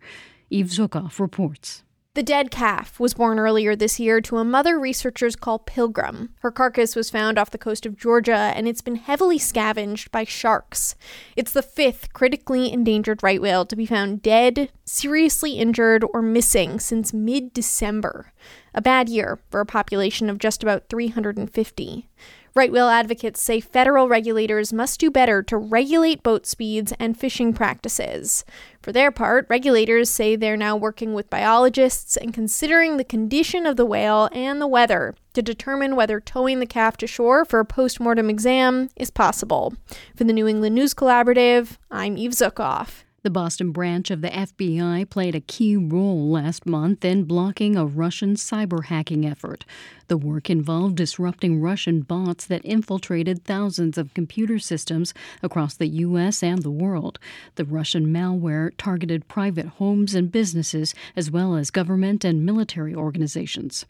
Eve 0.49 0.65
Zuckoff 0.65 1.21
reports. 1.21 1.83
The 2.13 2.23
dead 2.23 2.51
calf 2.51 2.99
was 2.99 3.13
born 3.13 3.39
earlier 3.39 3.73
this 3.73 3.97
year 3.97 4.19
to 4.19 4.37
a 4.37 4.43
mother 4.43 4.77
researchers 4.77 5.37
call 5.37 5.59
Pilgrim. 5.59 6.33
Her 6.41 6.51
carcass 6.51 6.93
was 6.93 7.09
found 7.09 7.37
off 7.37 7.51
the 7.51 7.57
coast 7.57 7.85
of 7.85 7.97
Georgia 7.97 8.51
and 8.53 8.67
it's 8.67 8.81
been 8.81 8.97
heavily 8.97 9.37
scavenged 9.37 10.11
by 10.11 10.25
sharks. 10.25 10.95
It's 11.37 11.53
the 11.53 11.61
fifth 11.61 12.11
critically 12.11 12.69
endangered 12.69 13.23
right 13.23 13.41
whale 13.41 13.65
to 13.65 13.77
be 13.77 13.85
found 13.85 14.21
dead, 14.21 14.73
seriously 14.83 15.53
injured, 15.53 16.03
or 16.13 16.21
missing 16.21 16.81
since 16.81 17.13
mid 17.13 17.53
December. 17.53 18.33
A 18.73 18.81
bad 18.81 19.07
year 19.07 19.39
for 19.49 19.61
a 19.61 19.65
population 19.65 20.29
of 20.29 20.37
just 20.37 20.63
about 20.63 20.89
350. 20.89 22.09
Right 22.53 22.71
whale 22.71 22.89
advocates 22.89 23.41
say 23.41 23.61
federal 23.61 24.09
regulators 24.09 24.73
must 24.73 24.99
do 24.99 25.09
better 25.09 25.41
to 25.43 25.55
regulate 25.55 26.21
boat 26.21 26.45
speeds 26.45 26.91
and 26.99 27.17
fishing 27.17 27.53
practices. 27.53 28.43
For 28.81 28.91
their 28.91 29.09
part, 29.09 29.45
regulators 29.47 30.09
say 30.09 30.35
they're 30.35 30.57
now 30.57 30.75
working 30.75 31.13
with 31.13 31.29
biologists 31.29 32.17
and 32.17 32.33
considering 32.33 32.97
the 32.97 33.05
condition 33.05 33.65
of 33.65 33.77
the 33.77 33.85
whale 33.85 34.27
and 34.33 34.59
the 34.59 34.67
weather 34.67 35.15
to 35.33 35.41
determine 35.41 35.95
whether 35.95 36.19
towing 36.19 36.59
the 36.59 36.65
calf 36.65 36.97
to 36.97 37.07
shore 37.07 37.45
for 37.45 37.61
a 37.61 37.65
post 37.65 38.01
mortem 38.01 38.29
exam 38.29 38.89
is 38.97 39.11
possible. 39.11 39.73
For 40.17 40.25
the 40.25 40.33
New 40.33 40.45
England 40.45 40.75
News 40.75 40.93
Collaborative, 40.93 41.77
I'm 41.89 42.17
Eve 42.17 42.31
Zuckoff. 42.31 43.05
The 43.23 43.29
Boston 43.29 43.71
branch 43.71 44.09
of 44.09 44.21
the 44.21 44.29
FBI 44.29 45.07
played 45.07 45.35
a 45.35 45.41
key 45.41 45.77
role 45.77 46.31
last 46.31 46.65
month 46.65 47.05
in 47.05 47.25
blocking 47.25 47.75
a 47.75 47.85
Russian 47.85 48.33
cyber 48.33 48.85
hacking 48.85 49.27
effort. 49.27 49.63
The 50.07 50.17
work 50.17 50.49
involved 50.49 50.95
disrupting 50.95 51.61
Russian 51.61 52.01
bots 52.01 52.47
that 52.47 52.65
infiltrated 52.65 53.43
thousands 53.43 53.99
of 53.99 54.15
computer 54.15 54.57
systems 54.57 55.13
across 55.43 55.75
the 55.75 55.87
U.S. 55.87 56.41
and 56.41 56.63
the 56.63 56.71
world. 56.71 57.19
The 57.57 57.65
Russian 57.65 58.07
malware 58.07 58.71
targeted 58.75 59.27
private 59.27 59.67
homes 59.67 60.15
and 60.15 60.31
businesses, 60.31 60.95
as 61.15 61.29
well 61.29 61.55
as 61.55 61.69
government 61.69 62.25
and 62.25 62.43
military 62.43 62.95
organizations. 62.95 63.85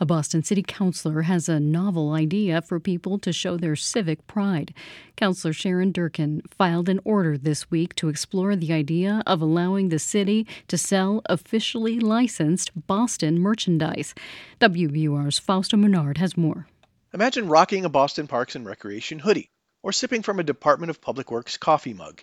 A 0.00 0.06
Boston 0.06 0.42
City 0.42 0.62
councilor 0.62 1.22
has 1.22 1.48
a 1.48 1.60
novel 1.60 2.12
idea 2.12 2.62
for 2.62 2.80
people 2.80 3.18
to 3.18 3.32
show 3.32 3.56
their 3.56 3.76
civic 3.76 4.26
pride. 4.26 4.74
Councilor 5.16 5.52
Sharon 5.52 5.92
Durkin 5.92 6.42
filed 6.48 6.88
an 6.88 7.00
order 7.04 7.36
this 7.36 7.70
week 7.70 7.94
to 7.96 8.08
explore 8.08 8.56
the 8.56 8.72
idea 8.72 9.22
of 9.26 9.40
allowing 9.40 9.88
the 9.88 9.98
city 9.98 10.46
to 10.68 10.78
sell 10.78 11.22
officially 11.26 12.00
licensed 12.00 12.70
Boston 12.86 13.38
merchandise. 13.38 14.14
WBUR's 14.60 15.38
Fausto 15.38 15.76
Menard 15.76 16.18
has 16.18 16.36
more. 16.36 16.66
Imagine 17.14 17.48
rocking 17.48 17.84
a 17.84 17.88
Boston 17.88 18.26
Parks 18.26 18.54
and 18.54 18.66
Recreation 18.66 19.18
hoodie 19.18 19.50
or 19.82 19.92
sipping 19.92 20.22
from 20.22 20.38
a 20.38 20.44
Department 20.44 20.90
of 20.90 21.00
Public 21.00 21.30
Works 21.30 21.56
coffee 21.56 21.94
mug. 21.94 22.22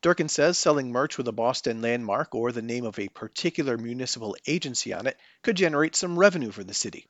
Durkin 0.00 0.28
says 0.28 0.56
selling 0.56 0.92
merch 0.92 1.18
with 1.18 1.26
a 1.26 1.32
Boston 1.32 1.82
landmark 1.82 2.32
or 2.34 2.52
the 2.52 2.62
name 2.62 2.84
of 2.84 2.98
a 2.98 3.08
particular 3.08 3.76
municipal 3.76 4.36
agency 4.46 4.92
on 4.92 5.08
it 5.08 5.18
could 5.42 5.56
generate 5.56 5.96
some 5.96 6.18
revenue 6.18 6.52
for 6.52 6.62
the 6.62 6.74
city. 6.74 7.06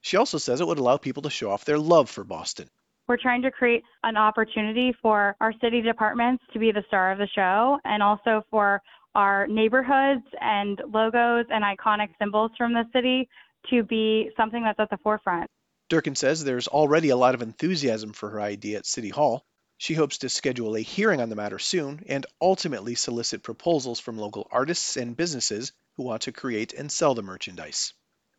She 0.00 0.16
also 0.16 0.38
says 0.38 0.60
it 0.60 0.66
would 0.66 0.78
allow 0.78 0.96
people 0.96 1.22
to 1.22 1.30
show 1.30 1.50
off 1.50 1.64
their 1.64 1.78
love 1.78 2.10
for 2.10 2.24
Boston. 2.24 2.68
We're 3.06 3.16
trying 3.16 3.42
to 3.42 3.52
create 3.52 3.84
an 4.02 4.16
opportunity 4.16 4.92
for 5.00 5.36
our 5.40 5.52
city 5.60 5.82
departments 5.82 6.42
to 6.52 6.58
be 6.58 6.72
the 6.72 6.82
star 6.88 7.12
of 7.12 7.18
the 7.18 7.28
show 7.28 7.78
and 7.84 8.02
also 8.02 8.44
for 8.50 8.82
our 9.14 9.46
neighborhoods 9.46 10.24
and 10.40 10.80
logos 10.92 11.46
and 11.48 11.62
iconic 11.62 12.08
symbols 12.18 12.50
from 12.58 12.72
the 12.72 12.84
city 12.92 13.28
to 13.70 13.84
be 13.84 14.30
something 14.36 14.64
that's 14.64 14.80
at 14.80 14.90
the 14.90 14.98
forefront. 14.98 15.48
Durkin 15.88 16.16
says 16.16 16.42
there's 16.42 16.68
already 16.68 17.10
a 17.10 17.16
lot 17.16 17.34
of 17.34 17.42
enthusiasm 17.42 18.12
for 18.12 18.30
her 18.30 18.40
idea 18.40 18.78
at 18.78 18.86
City 18.86 19.10
Hall. 19.10 19.44
She 19.82 19.94
hopes 19.94 20.18
to 20.18 20.28
schedule 20.28 20.76
a 20.76 20.80
hearing 20.80 21.20
on 21.20 21.28
the 21.28 21.34
matter 21.34 21.58
soon 21.58 22.04
and 22.06 22.24
ultimately 22.40 22.94
solicit 22.94 23.42
proposals 23.42 23.98
from 23.98 24.16
local 24.16 24.46
artists 24.52 24.96
and 24.96 25.16
businesses 25.16 25.72
who 25.96 26.04
want 26.04 26.22
to 26.22 26.30
create 26.30 26.72
and 26.72 26.88
sell 26.88 27.16
the 27.16 27.22
merchandise. 27.24 27.92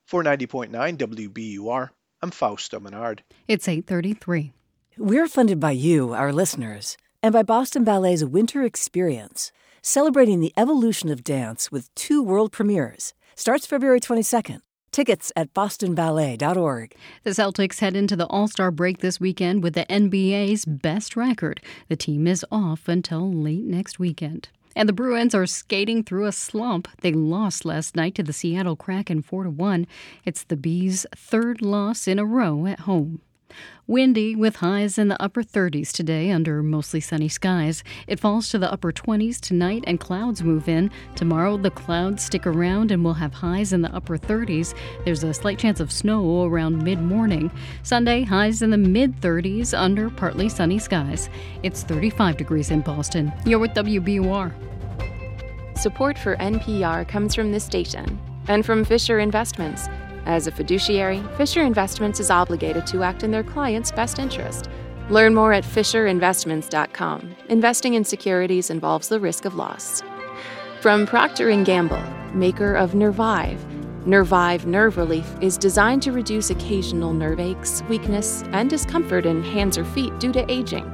For 0.06 0.24
90.9 0.24 0.72
WBUR, 0.72 1.90
I'm 2.22 2.32
Fausto 2.32 2.80
Menard. 2.80 3.26
It's 3.46 3.68
833. 3.68 4.54
We're 4.98 5.28
funded 5.28 5.60
by 5.60 5.72
you, 5.72 6.14
our 6.14 6.32
listeners, 6.32 6.96
and 7.22 7.34
by 7.34 7.44
Boston 7.44 7.84
Ballet's 7.84 8.24
Winter 8.24 8.64
Experience, 8.64 9.52
celebrating 9.82 10.40
the 10.40 10.54
evolution 10.56 11.10
of 11.10 11.26
dance 11.26 11.70
with 11.70 11.94
two 11.94 12.24
world 12.24 12.54
premieres. 12.54 13.14
Starts 13.36 13.66
February 13.66 14.00
22nd. 14.00 14.62
Tickets 14.94 15.32
at 15.36 15.56
bostonballet.org. 15.56 16.96
The 17.24 17.32
Celtics 17.32 17.80
head 17.80 17.96
into 17.96 18.16
the 18.16 18.28
All 18.28 18.48
Star 18.48 18.70
break 18.70 19.00
this 19.00 19.20
weekend 19.20 19.64
with 19.64 19.74
the 19.74 19.88
NBA's 19.88 20.66
best 20.66 21.16
record. 21.16 21.62
The 21.88 21.96
team 21.96 22.28
is 22.28 22.46
off 22.52 22.88
until 22.88 23.34
late 23.34 23.64
next 23.64 23.98
weekend. 23.98 24.50
And 24.76 24.88
the 24.88 24.94
Bruins 24.94 25.34
are 25.34 25.48
skating 25.48 26.04
through 26.04 26.28
a 26.28 26.32
slump. 26.32 26.88
They 27.02 27.12
lost 27.12 27.66
last 27.66 27.96
night 27.96 28.14
to 28.16 28.24
the 28.24 28.34
Seattle 28.34 28.76
Kraken 28.76 29.24
4 29.24 29.50
1. 29.50 29.88
It's 30.26 30.44
the 30.44 30.56
Bees' 30.56 31.08
third 31.16 31.64
loss 31.64 32.08
in 32.08 32.20
a 32.20 32.26
row 32.26 32.68
at 32.68 32.82
home. 32.82 33.20
Windy 33.86 34.36
with 34.36 34.58
highs 34.58 34.98
in 34.98 35.10
the 35.10 35.22
upper 35.22 35.44
30s 35.44 35.92
today 35.92 36.32
under 36.32 36.64
mostly 36.64 37.00
sunny 37.00 37.28
skies. 37.28 37.84
It 38.08 38.20
falls 38.20 38.50
to 38.50 38.58
the 38.58 38.72
upper 38.72 38.94
20s 38.94 39.42
tonight 39.42 39.84
and 39.86 40.00
clouds 40.00 40.42
move 40.42 40.70
in. 40.70 40.90
Tomorrow 41.16 41.58
the 41.58 41.70
clouds 41.70 42.24
stick 42.24 42.48
around 42.48 42.92
and 42.92 43.04
we'll 43.04 43.14
have 43.14 43.34
highs 43.34 43.74
in 43.74 43.82
the 43.82 43.94
upper 43.94 44.18
30s. 44.18 44.74
There's 45.04 45.24
a 45.24 45.34
slight 45.34 45.60
chance 45.60 45.80
of 45.80 45.92
snow 45.92 46.46
around 46.46 46.82
mid 46.82 47.02
morning. 47.02 47.52
Sunday 47.84 48.24
highs 48.24 48.62
in 48.62 48.70
the 48.70 48.78
mid 48.78 49.20
30s 49.20 49.78
under 49.78 50.10
partly 50.10 50.48
sunny 50.48 50.80
skies. 50.80 51.30
It's 51.62 51.84
35 51.84 52.38
degrees 52.38 52.72
in 52.72 52.82
Boston. 52.82 53.34
You're 53.46 53.60
with 53.60 53.72
WBUR. 53.72 54.54
Support 55.78 56.18
for 56.18 56.38
NPR 56.38 57.08
comes 57.08 57.36
from 57.36 57.52
this 57.52 57.66
station 57.66 58.20
and 58.48 58.66
from 58.66 58.86
Fisher 58.86 59.20
Investments 59.20 59.88
as 60.26 60.48
a 60.48 60.52
fiduciary, 60.52 61.24
Fisher 61.38 61.62
Investments 61.62 62.20
is 62.20 62.30
obligated 62.30 62.86
to 62.88 63.04
act 63.04 63.24
in 63.24 63.32
their 63.32 63.44
client's 63.44 63.92
best 63.92 64.20
interest. 64.20 64.70
Learn 65.10 65.34
more 65.34 65.54
at 65.54 65.64
fisherinvestments.com. 65.64 67.36
Investing 67.50 67.94
in 67.96 68.06
securities 68.06 68.70
involves 68.70 69.10
the 69.10 69.20
risk 69.20 69.46
of 69.46 69.56
loss. 69.56 70.04
From 70.82 71.06
Procter 71.06 71.64
& 71.64 71.64
Gamble, 71.64 72.04
maker 72.34 72.76
of 72.76 72.96
Nervive, 72.96 73.66
Nervive 74.06 74.66
Nerve 74.66 74.98
Relief 74.98 75.26
is 75.40 75.58
designed 75.58 76.02
to 76.04 76.12
reduce 76.12 76.50
occasional 76.50 77.14
nerve 77.14 77.40
aches, 77.40 77.82
weakness, 77.84 78.44
and 78.52 78.70
discomfort 78.70 79.26
in 79.26 79.42
hands 79.44 79.78
or 79.78 79.86
feet 79.86 80.20
due 80.20 80.34
to 80.34 80.52
aging. 80.52 80.92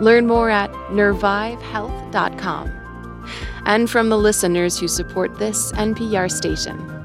Learn 0.00 0.26
more 0.26 0.48
at 0.48 0.72
nervivehealth.com. 0.90 2.72
And 3.66 3.90
from 3.90 4.08
the 4.08 4.16
listeners 4.16 4.78
who 4.78 4.88
support 4.88 5.38
this 5.38 5.72
NPR 5.72 6.30
station. 6.30 6.97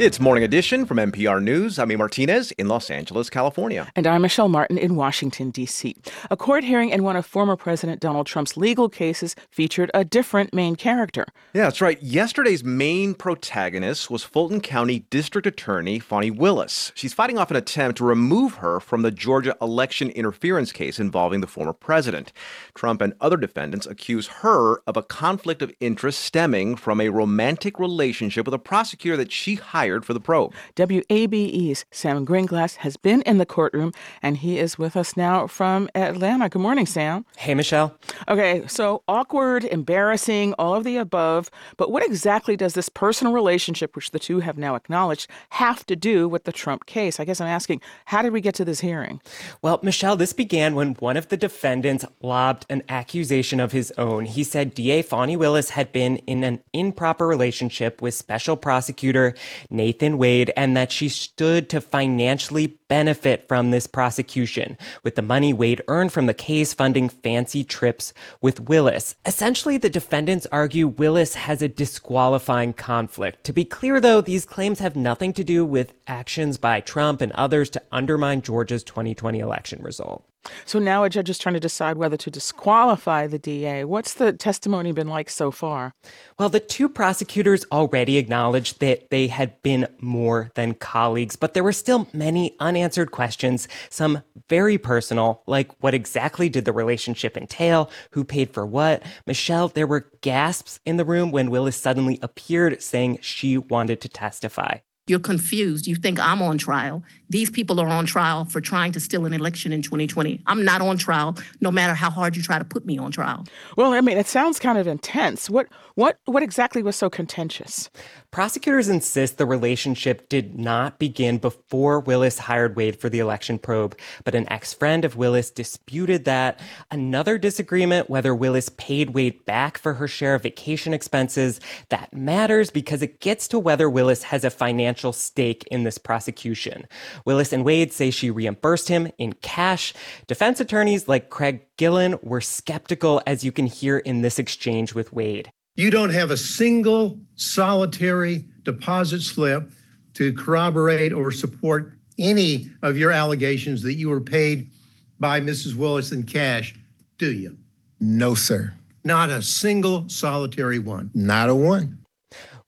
It's 0.00 0.18
Morning 0.18 0.42
Edition 0.42 0.86
from 0.86 0.96
NPR 0.96 1.42
News. 1.42 1.78
I'm 1.78 1.90
A. 1.90 1.96
Martinez 1.96 2.52
in 2.52 2.68
Los 2.68 2.90
Angeles, 2.90 3.28
California. 3.28 3.92
And 3.94 4.06
I'm 4.06 4.22
Michelle 4.22 4.48
Martin 4.48 4.78
in 4.78 4.96
Washington, 4.96 5.50
D.C. 5.50 5.94
A 6.30 6.38
court 6.38 6.64
hearing 6.64 6.88
in 6.88 7.02
one 7.02 7.16
of 7.16 7.26
former 7.26 7.54
President 7.54 8.00
Donald 8.00 8.26
Trump's 8.26 8.56
legal 8.56 8.88
cases 8.88 9.36
featured 9.50 9.90
a 9.92 10.02
different 10.02 10.54
main 10.54 10.74
character. 10.74 11.26
Yeah, 11.52 11.64
that's 11.64 11.82
right. 11.82 12.02
Yesterday's 12.02 12.64
main 12.64 13.12
protagonist 13.12 14.10
was 14.10 14.24
Fulton 14.24 14.62
County 14.62 15.00
District 15.10 15.46
Attorney 15.46 15.98
Fani 15.98 16.30
Willis. 16.30 16.92
She's 16.94 17.12
fighting 17.12 17.36
off 17.36 17.50
an 17.50 17.58
attempt 17.58 17.98
to 17.98 18.04
remove 18.06 18.54
her 18.54 18.80
from 18.80 19.02
the 19.02 19.10
Georgia 19.10 19.54
election 19.60 20.08
interference 20.12 20.72
case 20.72 20.98
involving 20.98 21.42
the 21.42 21.46
former 21.46 21.74
president. 21.74 22.32
Trump 22.74 23.02
and 23.02 23.12
other 23.20 23.36
defendants 23.36 23.86
accuse 23.86 24.28
her 24.28 24.78
of 24.86 24.96
a 24.96 25.02
conflict 25.02 25.60
of 25.60 25.74
interest 25.78 26.20
stemming 26.20 26.74
from 26.76 27.02
a 27.02 27.10
romantic 27.10 27.78
relationship 27.78 28.46
with 28.46 28.54
a 28.54 28.58
prosecutor 28.58 29.18
that 29.18 29.30
she 29.30 29.56
hired 29.56 29.89
for 29.98 30.14
the 30.14 30.20
probe. 30.20 30.54
WABE's 30.76 31.84
Sam 31.90 32.24
Gringlas 32.26 32.76
has 32.76 32.96
been 32.96 33.22
in 33.22 33.38
the 33.38 33.46
courtroom, 33.46 33.92
and 34.22 34.38
he 34.38 34.58
is 34.58 34.78
with 34.78 34.96
us 34.96 35.16
now 35.16 35.46
from 35.46 35.88
Atlanta. 35.94 36.48
Good 36.48 36.62
morning, 36.62 36.86
Sam. 36.86 37.24
Hey, 37.36 37.54
Michelle. 37.54 37.96
Okay, 38.28 38.66
so 38.66 39.02
awkward, 39.08 39.64
embarrassing, 39.64 40.54
all 40.54 40.74
of 40.74 40.84
the 40.84 40.96
above. 40.96 41.50
But 41.76 41.90
what 41.90 42.04
exactly 42.04 42.56
does 42.56 42.74
this 42.74 42.88
personal 42.88 43.32
relationship, 43.32 43.96
which 43.96 44.12
the 44.12 44.18
two 44.18 44.40
have 44.40 44.56
now 44.56 44.74
acknowledged, 44.74 45.28
have 45.50 45.84
to 45.86 45.96
do 45.96 46.28
with 46.28 46.44
the 46.44 46.52
Trump 46.52 46.86
case? 46.86 47.18
I 47.18 47.24
guess 47.24 47.40
I'm 47.40 47.48
asking, 47.48 47.80
how 48.06 48.22
did 48.22 48.32
we 48.32 48.40
get 48.40 48.54
to 48.56 48.64
this 48.64 48.80
hearing? 48.80 49.20
Well, 49.62 49.80
Michelle, 49.82 50.16
this 50.16 50.32
began 50.32 50.74
when 50.74 50.94
one 50.94 51.16
of 51.16 51.28
the 51.28 51.36
defendants 51.36 52.04
lobbed 52.22 52.66
an 52.70 52.82
accusation 52.88 53.60
of 53.60 53.72
his 53.72 53.92
own. 53.98 54.26
He 54.26 54.44
said 54.44 54.74
DA 54.74 55.02
Fani 55.02 55.36
Willis 55.36 55.70
had 55.70 55.92
been 55.92 56.16
in 56.18 56.44
an 56.44 56.62
improper 56.72 57.26
relationship 57.26 58.00
with 58.00 58.14
special 58.14 58.56
prosecutor 58.56 59.34
Nathan 59.80 60.18
Wade 60.18 60.52
and 60.58 60.76
that 60.76 60.92
she 60.92 61.08
stood 61.08 61.70
to 61.70 61.80
financially 61.80 62.79
benefit 62.90 63.46
from 63.46 63.70
this 63.70 63.86
prosecution, 63.86 64.76
with 65.04 65.14
the 65.14 65.22
money 65.22 65.52
Wade 65.52 65.80
earned 65.86 66.12
from 66.12 66.26
the 66.26 66.34
case 66.34 66.74
funding 66.74 67.08
fancy 67.08 67.62
trips 67.62 68.12
with 68.42 68.68
Willis. 68.68 69.14
Essentially, 69.24 69.78
the 69.78 69.88
defendants 69.88 70.46
argue 70.50 70.88
Willis 70.88 71.34
has 71.34 71.62
a 71.62 71.68
disqualifying 71.68 72.72
conflict. 72.72 73.44
To 73.44 73.52
be 73.52 73.64
clear, 73.64 74.00
though, 74.00 74.20
these 74.20 74.44
claims 74.44 74.80
have 74.80 74.96
nothing 74.96 75.32
to 75.34 75.44
do 75.44 75.64
with 75.64 75.94
actions 76.08 76.58
by 76.58 76.80
Trump 76.80 77.20
and 77.20 77.30
others 77.32 77.70
to 77.70 77.82
undermine 77.92 78.42
Georgia's 78.42 78.82
2020 78.82 79.38
election 79.38 79.80
result. 79.82 80.24
So 80.64 80.78
now 80.78 81.04
a 81.04 81.10
judge 81.10 81.28
is 81.28 81.38
trying 81.38 81.54
to 81.54 81.60
decide 81.60 81.98
whether 81.98 82.16
to 82.16 82.30
disqualify 82.30 83.26
the 83.26 83.38
DA. 83.38 83.84
What's 83.84 84.14
the 84.14 84.32
testimony 84.32 84.92
been 84.92 85.08
like 85.08 85.28
so 85.28 85.50
far? 85.50 85.94
Well, 86.38 86.48
the 86.48 86.60
two 86.60 86.88
prosecutors 86.88 87.66
already 87.70 88.16
acknowledged 88.16 88.80
that 88.80 89.10
they 89.10 89.26
had 89.26 89.60
been 89.62 89.86
more 90.00 90.50
than 90.54 90.74
colleagues, 90.74 91.36
but 91.36 91.52
there 91.52 91.64
were 91.64 91.72
still 91.72 92.08
many 92.12 92.56
unanswered 92.58 92.79
questions, 93.10 93.68
some 93.88 94.22
very 94.48 94.78
personal, 94.78 95.42
like 95.46 95.70
what 95.82 95.94
exactly 95.94 96.48
did 96.48 96.64
the 96.64 96.72
relationship 96.72 97.36
entail? 97.36 97.90
Who 98.12 98.24
paid 98.24 98.52
for 98.52 98.66
what? 98.66 99.02
Michelle, 99.26 99.68
there 99.68 99.86
were 99.86 100.10
gasps 100.20 100.80
in 100.84 100.96
the 100.96 101.04
room 101.04 101.30
when 101.30 101.50
Willis 101.50 101.76
suddenly 101.76 102.18
appeared 102.22 102.82
saying 102.82 103.18
she 103.22 103.58
wanted 103.58 104.00
to 104.00 104.08
testify. 104.08 104.78
You're 105.10 105.18
confused. 105.18 105.88
You 105.88 105.96
think 105.96 106.20
I'm 106.20 106.40
on 106.40 106.56
trial. 106.56 107.02
These 107.30 107.50
people 107.50 107.80
are 107.80 107.88
on 107.88 108.06
trial 108.06 108.44
for 108.44 108.60
trying 108.60 108.92
to 108.92 109.00
steal 109.00 109.26
an 109.26 109.32
election 109.32 109.72
in 109.72 109.82
2020. 109.82 110.40
I'm 110.46 110.64
not 110.64 110.82
on 110.82 110.98
trial, 110.98 111.36
no 111.60 111.72
matter 111.72 111.94
how 111.94 112.10
hard 112.10 112.36
you 112.36 112.42
try 112.44 112.60
to 112.60 112.64
put 112.64 112.86
me 112.86 112.96
on 112.96 113.10
trial. 113.10 113.44
Well, 113.76 113.92
I 113.92 114.02
mean, 114.02 114.18
it 114.18 114.28
sounds 114.28 114.60
kind 114.60 114.78
of 114.78 114.86
intense. 114.86 115.50
What 115.50 115.66
what 115.96 116.18
what 116.26 116.44
exactly 116.44 116.82
was 116.84 116.94
so 116.94 117.10
contentious? 117.10 117.90
Prosecutors 118.32 118.88
insist 118.88 119.38
the 119.38 119.44
relationship 119.46 120.28
did 120.28 120.56
not 120.56 121.00
begin 121.00 121.38
before 121.38 121.98
Willis 121.98 122.38
hired 122.38 122.76
Wade 122.76 122.94
for 122.94 123.08
the 123.08 123.18
election 123.18 123.58
probe, 123.58 123.98
but 124.22 124.36
an 124.36 124.48
ex-friend 124.52 125.04
of 125.04 125.16
Willis 125.16 125.50
disputed 125.50 126.24
that. 126.26 126.60
Another 126.92 127.38
disagreement 127.38 128.08
whether 128.08 128.32
Willis 128.32 128.68
paid 128.76 129.14
Wade 129.14 129.44
back 129.46 129.78
for 129.78 129.94
her 129.94 130.06
share 130.06 130.36
of 130.36 130.44
vacation 130.44 130.94
expenses. 130.94 131.58
That 131.88 132.14
matters 132.14 132.70
because 132.70 133.02
it 133.02 133.18
gets 133.18 133.48
to 133.48 133.58
whether 133.58 133.90
Willis 133.90 134.22
has 134.22 134.44
a 134.44 134.50
financial 134.50 135.12
stake 135.12 135.64
in 135.68 135.82
this 135.82 135.98
prosecution. 135.98 136.86
Willis 137.24 137.52
and 137.52 137.64
Wade 137.64 137.92
say 137.92 138.12
she 138.12 138.30
reimbursed 138.30 138.86
him 138.86 139.10
in 139.18 139.32
cash. 139.32 139.92
Defense 140.28 140.60
attorneys 140.60 141.08
like 141.08 141.30
Craig 141.30 141.66
Gillen 141.76 142.16
were 142.22 142.40
skeptical, 142.40 143.20
as 143.26 143.42
you 143.42 143.50
can 143.50 143.66
hear 143.66 143.98
in 143.98 144.22
this 144.22 144.38
exchange 144.38 144.94
with 144.94 145.12
Wade. 145.12 145.50
You 145.76 145.90
don't 145.90 146.10
have 146.10 146.30
a 146.30 146.36
single 146.36 147.18
solitary 147.36 148.44
deposit 148.64 149.22
slip 149.22 149.70
to 150.14 150.32
corroborate 150.32 151.12
or 151.12 151.30
support 151.30 151.94
any 152.18 152.70
of 152.82 152.98
your 152.98 153.10
allegations 153.10 153.82
that 153.82 153.94
you 153.94 154.08
were 154.08 154.20
paid 154.20 154.70
by 155.18 155.40
Mrs. 155.40 155.74
Willis 155.74 156.12
in 156.12 156.24
cash, 156.24 156.74
do 157.18 157.32
you? 157.32 157.56
No, 158.00 158.34
sir. 158.34 158.74
Not 159.04 159.30
a 159.30 159.42
single 159.42 160.08
solitary 160.08 160.78
one. 160.78 161.10
Not 161.14 161.48
a 161.48 161.54
one. 161.54 161.99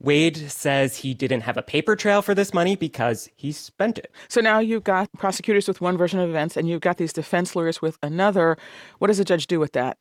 Wade 0.03 0.51
says 0.51 0.97
he 0.97 1.15
didn't 1.15 1.43
have 1.43 1.57
a 1.57 1.63
paper 1.63 1.95
trail 1.95 2.23
for 2.23 2.35
this 2.35 2.53
money 2.53 2.75
because 2.75 3.29
he 3.37 3.53
spent 3.53 3.99
it. 3.99 4.13
So 4.29 4.41
now 4.41 4.59
you've 4.59 4.83
got 4.83 5.09
prosecutors 5.17 5.69
with 5.69 5.81
one 5.81 5.97
version 5.97 6.19
of 6.19 6.29
events 6.29 6.57
and 6.57 6.69
you've 6.69 6.81
got 6.81 6.97
these 6.97 7.13
defense 7.13 7.55
lawyers 7.55 7.81
with 7.81 7.99
another. 8.03 8.59
What 8.99 9.07
does 9.07 9.21
a 9.21 9.25
judge 9.25 9.47
do 9.47 9.61
with 9.61 9.73
that? 9.73 9.99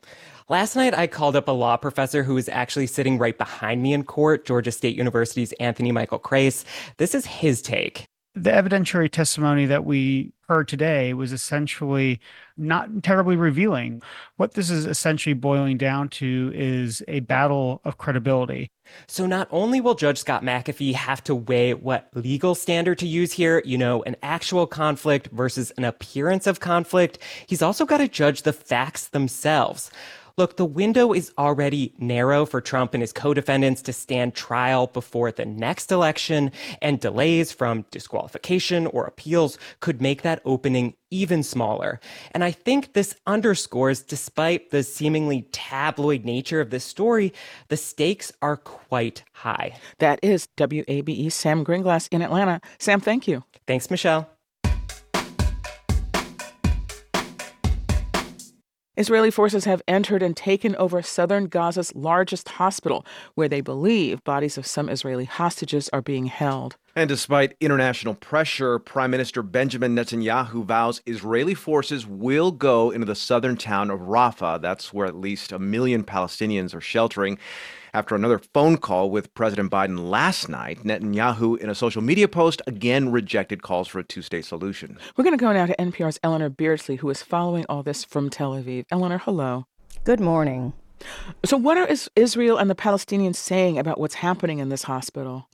Last 0.48 0.74
night, 0.74 0.92
I 0.92 1.06
called 1.06 1.36
up 1.36 1.46
a 1.46 1.52
law 1.52 1.76
professor 1.76 2.24
who 2.24 2.34
was 2.34 2.48
actually 2.48 2.88
sitting 2.88 3.16
right 3.16 3.38
behind 3.38 3.80
me 3.80 3.92
in 3.92 4.02
court, 4.02 4.44
Georgia 4.44 4.72
State 4.72 4.96
University's 4.96 5.52
Anthony 5.54 5.92
Michael 5.92 6.18
Kreis. 6.18 6.64
This 6.96 7.14
is 7.14 7.24
his 7.24 7.62
take. 7.62 8.06
The 8.34 8.50
evidentiary 8.50 9.10
testimony 9.10 9.66
that 9.66 9.84
we 9.84 10.32
heard 10.48 10.66
today 10.66 11.12
was 11.12 11.32
essentially 11.32 12.18
not 12.56 13.02
terribly 13.02 13.36
revealing. 13.36 14.00
What 14.36 14.54
this 14.54 14.70
is 14.70 14.86
essentially 14.86 15.34
boiling 15.34 15.76
down 15.76 16.08
to 16.10 16.50
is 16.54 17.02
a 17.08 17.20
battle 17.20 17.82
of 17.84 17.98
credibility. 17.98 18.70
So, 19.06 19.26
not 19.26 19.48
only 19.50 19.82
will 19.82 19.94
Judge 19.94 20.18
Scott 20.18 20.42
McAfee 20.42 20.94
have 20.94 21.22
to 21.24 21.34
weigh 21.34 21.74
what 21.74 22.08
legal 22.14 22.54
standard 22.54 22.98
to 23.00 23.06
use 23.06 23.32
here, 23.32 23.62
you 23.66 23.76
know, 23.76 24.02
an 24.04 24.16
actual 24.22 24.66
conflict 24.66 25.28
versus 25.28 25.70
an 25.76 25.84
appearance 25.84 26.46
of 26.46 26.58
conflict, 26.58 27.18
he's 27.46 27.62
also 27.62 27.84
got 27.84 27.98
to 27.98 28.08
judge 28.08 28.42
the 28.42 28.52
facts 28.54 29.08
themselves. 29.08 29.90
Look, 30.36 30.56
the 30.56 30.64
window 30.64 31.12
is 31.12 31.32
already 31.38 31.94
narrow 31.98 32.46
for 32.46 32.60
Trump 32.60 32.94
and 32.94 33.02
his 33.02 33.12
co 33.12 33.34
defendants 33.34 33.82
to 33.82 33.92
stand 33.92 34.34
trial 34.34 34.86
before 34.86 35.32
the 35.32 35.44
next 35.44 35.92
election, 35.92 36.50
and 36.80 37.00
delays 37.00 37.52
from 37.52 37.84
disqualification 37.90 38.86
or 38.86 39.04
appeals 39.04 39.58
could 39.80 40.00
make 40.00 40.22
that 40.22 40.40
opening 40.44 40.94
even 41.10 41.42
smaller. 41.42 42.00
And 42.32 42.42
I 42.42 42.50
think 42.50 42.94
this 42.94 43.14
underscores, 43.26 44.02
despite 44.02 44.70
the 44.70 44.82
seemingly 44.82 45.42
tabloid 45.52 46.24
nature 46.24 46.60
of 46.60 46.70
this 46.70 46.84
story, 46.84 47.32
the 47.68 47.76
stakes 47.76 48.32
are 48.40 48.56
quite 48.56 49.22
high. 49.32 49.76
That 49.98 50.18
is 50.22 50.48
WABE 50.56 51.30
Sam 51.30 51.64
Gringlas 51.64 52.08
in 52.10 52.22
Atlanta. 52.22 52.60
Sam, 52.78 53.00
thank 53.00 53.28
you. 53.28 53.44
Thanks, 53.66 53.90
Michelle. 53.90 54.28
Israeli 58.94 59.30
forces 59.30 59.64
have 59.64 59.80
entered 59.88 60.22
and 60.22 60.36
taken 60.36 60.76
over 60.76 61.00
southern 61.00 61.48
Gaza's 61.48 61.94
largest 61.94 62.46
hospital, 62.50 63.06
where 63.34 63.48
they 63.48 63.62
believe 63.62 64.22
bodies 64.22 64.58
of 64.58 64.66
some 64.66 64.90
Israeli 64.90 65.24
hostages 65.24 65.88
are 65.94 66.02
being 66.02 66.26
held. 66.26 66.76
And 66.94 67.08
despite 67.08 67.56
international 67.58 68.14
pressure, 68.14 68.78
Prime 68.78 69.10
Minister 69.10 69.42
Benjamin 69.42 69.96
Netanyahu 69.96 70.66
vows 70.66 71.00
Israeli 71.06 71.54
forces 71.54 72.06
will 72.06 72.52
go 72.52 72.90
into 72.90 73.06
the 73.06 73.14
southern 73.14 73.56
town 73.56 73.90
of 73.90 74.00
Rafah. 74.00 74.60
That's 74.60 74.92
where 74.92 75.06
at 75.06 75.16
least 75.16 75.52
a 75.52 75.58
million 75.58 76.04
Palestinians 76.04 76.74
are 76.74 76.82
sheltering. 76.82 77.38
After 77.94 78.14
another 78.14 78.38
phone 78.38 78.78
call 78.78 79.10
with 79.10 79.34
President 79.34 79.70
Biden 79.70 80.08
last 80.08 80.48
night, 80.48 80.82
Netanyahu, 80.82 81.58
in 81.58 81.68
a 81.68 81.74
social 81.74 82.00
media 82.00 82.26
post, 82.26 82.62
again 82.66 83.12
rejected 83.12 83.62
calls 83.62 83.86
for 83.86 83.98
a 83.98 84.02
two 84.02 84.22
state 84.22 84.46
solution. 84.46 84.98
We're 85.14 85.24
going 85.24 85.36
to 85.36 85.44
go 85.44 85.52
now 85.52 85.66
to 85.66 85.76
NPR's 85.76 86.18
Eleanor 86.22 86.48
Beardsley, 86.48 86.96
who 86.96 87.10
is 87.10 87.22
following 87.22 87.66
all 87.68 87.82
this 87.82 88.02
from 88.02 88.30
Tel 88.30 88.52
Aviv. 88.52 88.86
Eleanor, 88.90 89.18
hello. 89.18 89.66
Good 90.04 90.20
morning. 90.20 90.72
So, 91.44 91.58
what 91.58 91.76
are 91.76 91.86
Israel 92.16 92.56
and 92.56 92.70
the 92.70 92.74
Palestinians 92.74 93.36
saying 93.36 93.78
about 93.78 94.00
what's 94.00 94.14
happening 94.14 94.58
in 94.58 94.70
this 94.70 94.84
hospital? 94.84 95.50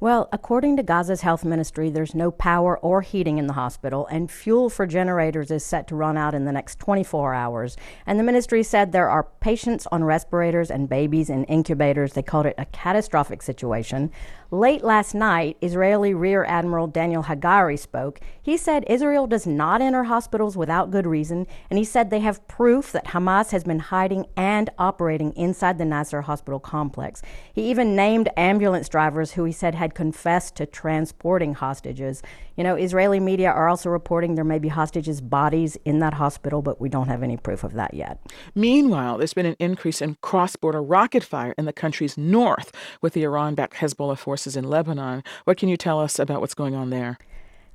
Well, 0.00 0.28
according 0.32 0.76
to 0.76 0.82
Gaza's 0.82 1.20
health 1.20 1.44
ministry, 1.44 1.88
there's 1.88 2.16
no 2.16 2.32
power 2.32 2.76
or 2.78 3.00
heating 3.00 3.38
in 3.38 3.46
the 3.46 3.52
hospital, 3.52 4.08
and 4.10 4.28
fuel 4.28 4.68
for 4.68 4.86
generators 4.86 5.52
is 5.52 5.64
set 5.64 5.86
to 5.88 5.94
run 5.94 6.18
out 6.18 6.34
in 6.34 6.44
the 6.44 6.52
next 6.52 6.80
24 6.80 7.32
hours. 7.32 7.76
And 8.04 8.18
the 8.18 8.24
ministry 8.24 8.64
said 8.64 8.90
there 8.90 9.08
are 9.08 9.28
patients 9.38 9.86
on 9.92 10.02
respirators 10.02 10.68
and 10.68 10.88
babies 10.88 11.30
in 11.30 11.44
incubators. 11.44 12.14
They 12.14 12.22
called 12.22 12.46
it 12.46 12.56
a 12.58 12.64
catastrophic 12.66 13.40
situation. 13.40 14.10
Late 14.54 14.84
last 14.84 15.16
night, 15.16 15.56
Israeli 15.60 16.14
Rear 16.14 16.44
Admiral 16.44 16.86
Daniel 16.86 17.24
Hagari 17.24 17.76
spoke. 17.76 18.20
He 18.40 18.56
said 18.56 18.84
Israel 18.86 19.26
does 19.26 19.48
not 19.48 19.82
enter 19.82 20.04
hospitals 20.04 20.56
without 20.56 20.92
good 20.92 21.08
reason, 21.08 21.48
and 21.68 21.76
he 21.76 21.84
said 21.84 22.08
they 22.08 22.20
have 22.20 22.46
proof 22.46 22.92
that 22.92 23.06
Hamas 23.06 23.50
has 23.50 23.64
been 23.64 23.80
hiding 23.80 24.26
and 24.36 24.70
operating 24.78 25.32
inside 25.32 25.78
the 25.78 25.84
Nasser 25.84 26.22
hospital 26.22 26.60
complex. 26.60 27.20
He 27.52 27.68
even 27.68 27.96
named 27.96 28.28
ambulance 28.36 28.88
drivers 28.88 29.32
who 29.32 29.42
he 29.42 29.50
said 29.50 29.74
had 29.74 29.92
confessed 29.92 30.54
to 30.54 30.66
transporting 30.66 31.54
hostages. 31.54 32.22
You 32.56 32.62
know, 32.62 32.76
Israeli 32.76 33.18
media 33.18 33.50
are 33.50 33.68
also 33.68 33.90
reporting 33.90 34.34
there 34.34 34.44
may 34.44 34.60
be 34.60 34.68
hostages' 34.68 35.20
bodies 35.20 35.76
in 35.84 35.98
that 35.98 36.14
hospital, 36.14 36.62
but 36.62 36.80
we 36.80 36.88
don't 36.88 37.08
have 37.08 37.22
any 37.22 37.36
proof 37.36 37.64
of 37.64 37.72
that 37.72 37.94
yet. 37.94 38.20
Meanwhile, 38.54 39.18
there's 39.18 39.34
been 39.34 39.46
an 39.46 39.56
increase 39.58 40.00
in 40.00 40.16
cross 40.20 40.54
border 40.54 40.82
rocket 40.82 41.24
fire 41.24 41.54
in 41.58 41.64
the 41.64 41.72
country's 41.72 42.16
north 42.16 42.70
with 43.00 43.12
the 43.14 43.24
Iran 43.24 43.56
backed 43.56 43.74
Hezbollah 43.74 44.18
forces 44.18 44.56
in 44.56 44.64
Lebanon. 44.64 45.24
What 45.44 45.56
can 45.56 45.68
you 45.68 45.76
tell 45.76 46.00
us 46.00 46.18
about 46.18 46.40
what's 46.40 46.54
going 46.54 46.74
on 46.76 46.90
there? 46.90 47.18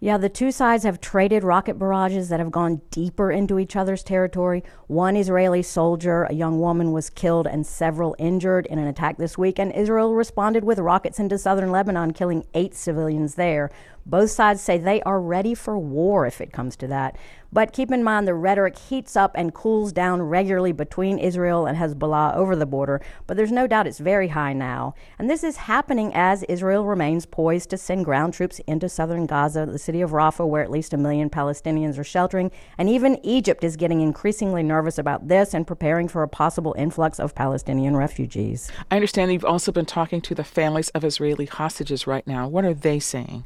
Yeah, 0.01 0.17
the 0.17 0.29
two 0.29 0.53
sides 0.53 0.85
have 0.85 1.01
traded 1.01 1.43
rocket 1.43 1.77
barrages 1.77 2.29
that 2.29 2.39
have 2.39 2.51
gone 2.51 2.79
deeper 2.89 3.31
into 3.31 3.59
each 3.59 3.75
other's 3.75 4.01
territory. 4.01 4.63
One 4.87 5.17
Israeli 5.17 5.61
soldier, 5.61 6.23
a 6.23 6.33
young 6.33 6.61
woman, 6.61 6.93
was 6.93 7.09
killed 7.09 7.45
and 7.45 7.67
several 7.67 8.15
injured 8.17 8.65
in 8.67 8.79
an 8.79 8.87
attack 8.87 9.17
this 9.17 9.37
week, 9.37 9.59
and 9.59 9.73
Israel 9.73 10.15
responded 10.15 10.63
with 10.63 10.79
rockets 10.79 11.19
into 11.19 11.37
southern 11.37 11.69
Lebanon, 11.69 12.13
killing 12.13 12.45
eight 12.53 12.75
civilians 12.75 13.35
there. 13.35 13.71
Both 14.09 14.31
sides 14.31 14.59
say 14.59 14.79
they 14.79 15.03
are 15.03 15.21
ready 15.21 15.53
for 15.53 15.77
war 15.77 16.25
if 16.25 16.41
it 16.41 16.51
comes 16.51 16.75
to 16.77 16.87
that. 16.87 17.15
But 17.51 17.73
keep 17.73 17.91
in 17.91 18.03
mind 18.03 18.27
the 18.27 18.33
rhetoric 18.33 18.77
heats 18.77 19.15
up 19.15 19.33
and 19.35 19.53
cools 19.53 19.91
down 19.91 20.21
regularly 20.21 20.71
between 20.71 21.19
Israel 21.19 21.65
and 21.67 21.77
Hezbollah 21.77 22.35
over 22.35 22.55
the 22.55 22.65
border, 22.65 23.01
but 23.27 23.37
there's 23.37 23.51
no 23.51 23.67
doubt 23.67 23.87
it's 23.87 23.99
very 23.99 24.29
high 24.29 24.53
now. 24.53 24.93
And 25.17 25.29
this 25.29 25.43
is 25.43 25.57
happening 25.57 26.11
as 26.13 26.43
Israel 26.43 26.85
remains 26.85 27.25
poised 27.27 27.69
to 27.69 27.77
send 27.77 28.05
ground 28.05 28.33
troops 28.33 28.59
into 28.67 28.89
southern 28.89 29.27
Gaza, 29.27 29.67
the 29.67 29.79
city 29.79 30.01
of 30.01 30.11
Rafah, 30.11 30.47
where 30.47 30.63
at 30.63 30.71
least 30.71 30.93
a 30.93 30.97
million 30.97 31.29
Palestinians 31.29 31.97
are 31.97 32.03
sheltering. 32.03 32.51
And 32.77 32.89
even 32.89 33.23
Egypt 33.23 33.63
is 33.63 33.77
getting 33.77 34.01
increasingly 34.01 34.63
nervous 34.63 34.97
about 34.97 35.27
this 35.27 35.53
and 35.53 35.67
preparing 35.67 36.07
for 36.07 36.23
a 36.23 36.27
possible 36.27 36.75
influx 36.77 37.19
of 37.19 37.35
Palestinian 37.35 37.95
refugees. 37.95 38.71
I 38.89 38.95
understand 38.95 39.33
you've 39.33 39.45
also 39.45 39.71
been 39.71 39.85
talking 39.85 40.21
to 40.21 40.35
the 40.35 40.43
families 40.43 40.89
of 40.89 41.03
Israeli 41.03 41.45
hostages 41.45 42.07
right 42.07 42.25
now. 42.25 42.47
What 42.47 42.65
are 42.65 42.73
they 42.73 42.99
saying? 42.99 43.45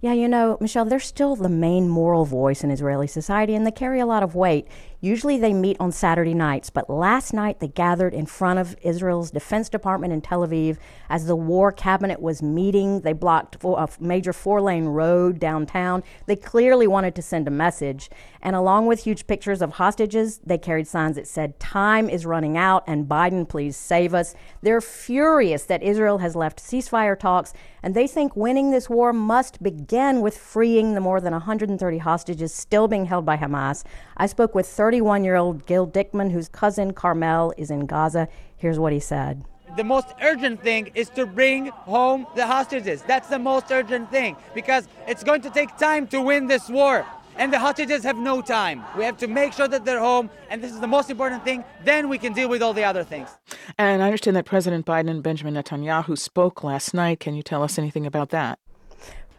Yeah, 0.00 0.12
you 0.12 0.28
know, 0.28 0.58
Michelle, 0.60 0.84
they're 0.84 1.00
still 1.00 1.36
the 1.36 1.48
main 1.48 1.88
moral 1.88 2.24
voice 2.24 2.62
in 2.62 2.70
Israeli 2.70 3.06
society 3.06 3.54
and 3.54 3.66
they 3.66 3.70
carry 3.70 4.00
a 4.00 4.06
lot 4.06 4.22
of 4.22 4.34
weight. 4.34 4.66
Usually 5.04 5.36
they 5.36 5.52
meet 5.52 5.76
on 5.80 5.92
Saturday 5.92 6.32
nights, 6.32 6.70
but 6.70 6.88
last 6.88 7.34
night 7.34 7.60
they 7.60 7.68
gathered 7.68 8.14
in 8.14 8.24
front 8.24 8.58
of 8.58 8.74
Israel's 8.80 9.30
Defense 9.30 9.68
Department 9.68 10.14
in 10.14 10.22
Tel 10.22 10.40
Aviv 10.40 10.78
as 11.10 11.26
the 11.26 11.36
war 11.36 11.70
cabinet 11.70 12.22
was 12.22 12.42
meeting. 12.42 13.02
They 13.02 13.12
blocked 13.12 13.62
a 13.62 13.86
major 14.00 14.32
four 14.32 14.62
lane 14.62 14.86
road 14.86 15.38
downtown. 15.38 16.04
They 16.24 16.36
clearly 16.36 16.86
wanted 16.86 17.14
to 17.16 17.20
send 17.20 17.46
a 17.46 17.50
message. 17.50 18.08
And 18.40 18.56
along 18.56 18.86
with 18.86 19.04
huge 19.04 19.26
pictures 19.26 19.60
of 19.60 19.72
hostages, 19.72 20.38
they 20.38 20.56
carried 20.56 20.86
signs 20.86 21.16
that 21.16 21.26
said, 21.26 21.60
Time 21.60 22.08
is 22.08 22.24
running 22.24 22.56
out 22.56 22.82
and 22.86 23.06
Biden, 23.06 23.46
please 23.46 23.76
save 23.76 24.14
us. 24.14 24.34
They're 24.62 24.80
furious 24.80 25.64
that 25.64 25.82
Israel 25.82 26.16
has 26.18 26.34
left 26.34 26.58
ceasefire 26.58 27.18
talks, 27.18 27.52
and 27.82 27.94
they 27.94 28.06
think 28.06 28.34
winning 28.36 28.70
this 28.70 28.88
war 28.88 29.12
must 29.12 29.62
begin 29.62 30.22
with 30.22 30.38
freeing 30.38 30.94
the 30.94 31.00
more 31.02 31.20
than 31.20 31.34
130 31.34 31.98
hostages 31.98 32.54
still 32.54 32.88
being 32.88 33.04
held 33.04 33.26
by 33.26 33.36
Hamas. 33.36 33.84
I 34.16 34.24
spoke 34.26 34.54
with 34.54 34.66
30 34.66 34.93
31 34.94 35.24
year 35.24 35.34
old 35.34 35.66
Gil 35.66 35.88
Dickman, 35.88 36.30
whose 36.30 36.48
cousin 36.48 36.92
Carmel 36.92 37.52
is 37.56 37.68
in 37.68 37.84
Gaza. 37.84 38.28
Here's 38.56 38.78
what 38.78 38.92
he 38.92 39.00
said. 39.00 39.42
The 39.76 39.82
most 39.82 40.06
urgent 40.22 40.62
thing 40.62 40.92
is 40.94 41.08
to 41.18 41.26
bring 41.26 41.66
home 41.66 42.28
the 42.36 42.46
hostages. 42.46 43.02
That's 43.02 43.26
the 43.26 43.40
most 43.40 43.72
urgent 43.72 44.08
thing 44.12 44.36
because 44.54 44.86
it's 45.08 45.24
going 45.24 45.40
to 45.40 45.50
take 45.50 45.76
time 45.78 46.06
to 46.14 46.22
win 46.22 46.46
this 46.46 46.68
war. 46.68 47.04
And 47.36 47.52
the 47.52 47.58
hostages 47.58 48.04
have 48.04 48.16
no 48.16 48.40
time. 48.40 48.84
We 48.96 49.02
have 49.02 49.16
to 49.16 49.26
make 49.26 49.52
sure 49.52 49.66
that 49.66 49.84
they're 49.84 49.98
home, 49.98 50.30
and 50.48 50.62
this 50.62 50.70
is 50.70 50.78
the 50.78 50.86
most 50.86 51.10
important 51.10 51.42
thing. 51.42 51.64
Then 51.82 52.08
we 52.08 52.16
can 52.16 52.32
deal 52.32 52.48
with 52.48 52.62
all 52.62 52.72
the 52.72 52.84
other 52.84 53.02
things. 53.02 53.28
And 53.76 54.00
I 54.00 54.06
understand 54.06 54.36
that 54.36 54.46
President 54.46 54.86
Biden 54.86 55.10
and 55.10 55.24
Benjamin 55.24 55.54
Netanyahu 55.54 56.16
spoke 56.16 56.62
last 56.62 56.94
night. 56.94 57.18
Can 57.18 57.34
you 57.34 57.42
tell 57.42 57.64
us 57.64 57.80
anything 57.80 58.06
about 58.06 58.28
that? 58.30 58.60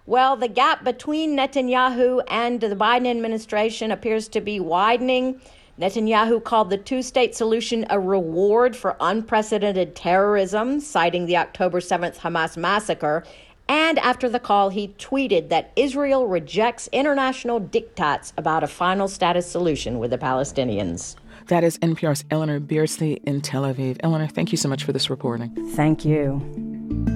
Well, 0.07 0.35
the 0.35 0.47
gap 0.47 0.83
between 0.83 1.35
Netanyahu 1.35 2.21
and 2.27 2.61
the 2.61 2.75
Biden 2.75 3.09
administration 3.09 3.91
appears 3.91 4.27
to 4.29 4.41
be 4.41 4.59
widening. 4.59 5.41
Netanyahu 5.79 6.43
called 6.43 6.69
the 6.69 6.77
two 6.77 7.01
state 7.01 7.35
solution 7.35 7.85
a 7.89 7.99
reward 7.99 8.75
for 8.75 8.95
unprecedented 8.99 9.95
terrorism, 9.95 10.79
citing 10.79 11.25
the 11.25 11.37
October 11.37 11.79
7th 11.79 12.17
Hamas 12.17 12.55
massacre. 12.55 13.23
And 13.67 13.97
after 13.97 14.29
the 14.29 14.39
call, 14.39 14.69
he 14.69 14.89
tweeted 14.99 15.49
that 15.49 15.71
Israel 15.75 16.27
rejects 16.27 16.87
international 16.91 17.59
diktats 17.59 18.31
about 18.37 18.63
a 18.63 18.67
final 18.67 19.07
status 19.07 19.49
solution 19.49 19.97
with 19.97 20.11
the 20.11 20.19
Palestinians. 20.19 21.15
That 21.47 21.63
is 21.63 21.79
NPR's 21.79 22.23
Eleanor 22.29 22.59
Beardsley 22.59 23.13
in 23.23 23.41
Tel 23.41 23.63
Aviv. 23.63 23.97
Eleanor, 24.01 24.27
thank 24.27 24.51
you 24.51 24.57
so 24.57 24.69
much 24.69 24.83
for 24.83 24.93
this 24.93 25.09
reporting. 25.09 25.71
Thank 25.73 26.05
you. 26.05 27.14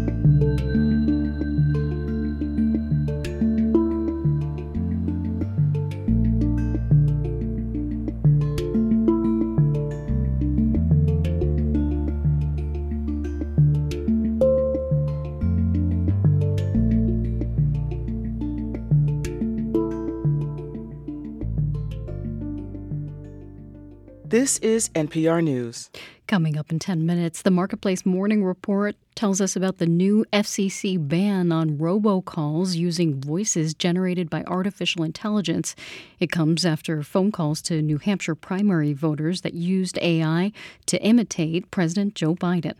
This 24.29 24.59
is 24.59 24.89
NPR 24.89 25.43
News. 25.43 25.89
Coming 26.27 26.55
up 26.55 26.71
in 26.71 26.77
10 26.77 27.03
minutes, 27.03 27.41
the 27.41 27.49
Marketplace 27.49 28.05
Morning 28.05 28.43
Report 28.43 28.95
tells 29.15 29.41
us 29.41 29.55
about 29.55 29.79
the 29.79 29.87
new 29.87 30.23
FCC 30.31 30.99
ban 30.99 31.51
on 31.51 31.79
robocalls 31.79 32.75
using 32.75 33.19
voices 33.19 33.73
generated 33.73 34.29
by 34.29 34.43
artificial 34.43 35.03
intelligence. 35.03 35.75
It 36.19 36.29
comes 36.29 36.63
after 36.63 37.01
phone 37.01 37.31
calls 37.31 37.59
to 37.63 37.81
New 37.81 37.97
Hampshire 37.97 38.35
primary 38.35 38.93
voters 38.93 39.41
that 39.41 39.55
used 39.55 39.97
AI 39.97 40.51
to 40.85 41.01
imitate 41.01 41.71
President 41.71 42.13
Joe 42.13 42.35
Biden. 42.35 42.75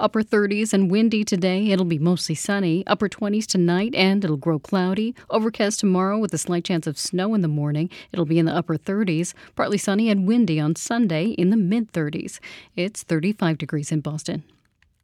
Upper 0.00 0.22
30s 0.22 0.72
and 0.72 0.90
windy 0.90 1.24
today. 1.24 1.70
It'll 1.70 1.84
be 1.84 1.98
mostly 1.98 2.34
sunny. 2.34 2.86
Upper 2.86 3.08
20s 3.08 3.46
tonight 3.46 3.94
and 3.94 4.24
it'll 4.24 4.36
grow 4.36 4.58
cloudy. 4.58 5.14
Overcast 5.30 5.80
tomorrow 5.80 6.18
with 6.18 6.32
a 6.34 6.38
slight 6.38 6.64
chance 6.64 6.86
of 6.86 6.98
snow 6.98 7.34
in 7.34 7.40
the 7.40 7.48
morning. 7.48 7.90
It'll 8.12 8.24
be 8.24 8.38
in 8.38 8.46
the 8.46 8.54
upper 8.54 8.76
30s. 8.76 9.34
Partly 9.54 9.78
sunny 9.78 10.08
and 10.10 10.26
windy 10.26 10.60
on 10.60 10.76
Sunday 10.76 11.26
in 11.30 11.50
the 11.50 11.56
mid 11.56 11.92
30s. 11.92 12.38
It's 12.76 13.02
35 13.02 13.58
degrees 13.58 13.92
in 13.92 14.00
Boston. 14.00 14.44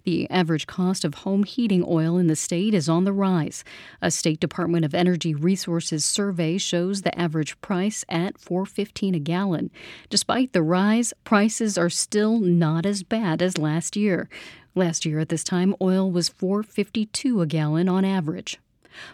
The 0.04 0.30
average 0.30 0.68
cost 0.68 1.06
of 1.06 1.16
home 1.16 1.44
heating 1.44 1.84
oil 1.88 2.18
in 2.18 2.28
the 2.28 2.36
state 2.36 2.74
is 2.74 2.90
on 2.90 3.04
the 3.04 3.14
rise. 3.14 3.64
A 4.02 4.12
State 4.12 4.40
Department 4.40 4.86
of 4.86 4.94
Energy 4.94 5.34
Resources 5.34 6.06
survey 6.06 6.58
shows 6.58 7.02
the 7.02 7.18
average 7.20 7.60
price 7.62 8.06
at 8.10 8.40
4.15 8.40 9.16
a 9.16 9.20
gallon. 9.20 9.72
Despite 10.10 10.54
the 10.54 10.64
rise, 10.64 11.14
prices 11.24 11.78
are 11.78 11.90
still 11.90 12.40
not 12.40 12.86
as 12.86 13.04
bad 13.04 13.42
as 13.42 13.58
last 13.58 13.96
year. 13.96 14.30
Last 14.76 15.06
year 15.06 15.20
at 15.20 15.30
this 15.30 15.44
time, 15.44 15.76
oil 15.82 16.10
was 16.10 16.30
4.52 16.30 17.42
a 17.42 17.46
gallon 17.46 17.90
on 17.90 18.06
average. 18.06 18.60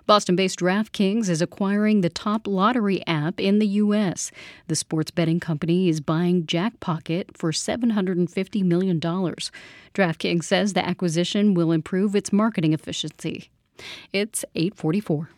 Boston 0.05 0.35
based 0.35 0.59
DraftKings 0.59 1.29
is 1.29 1.41
acquiring 1.41 2.01
the 2.01 2.09
top 2.09 2.47
lottery 2.47 3.05
app 3.07 3.39
in 3.39 3.59
the 3.59 3.67
U.S. 3.67 4.31
The 4.67 4.75
sports 4.75 5.11
betting 5.11 5.39
company 5.39 5.89
is 5.89 6.01
buying 6.01 6.45
Jackpocket 6.45 7.35
for 7.35 7.51
$750 7.51 8.63
million. 8.63 8.99
DraftKings 8.99 10.43
says 10.43 10.73
the 10.73 10.85
acquisition 10.85 11.53
will 11.53 11.71
improve 11.71 12.15
its 12.15 12.31
marketing 12.33 12.73
efficiency. 12.73 13.49
It's 14.13 14.45
844. 14.55 15.29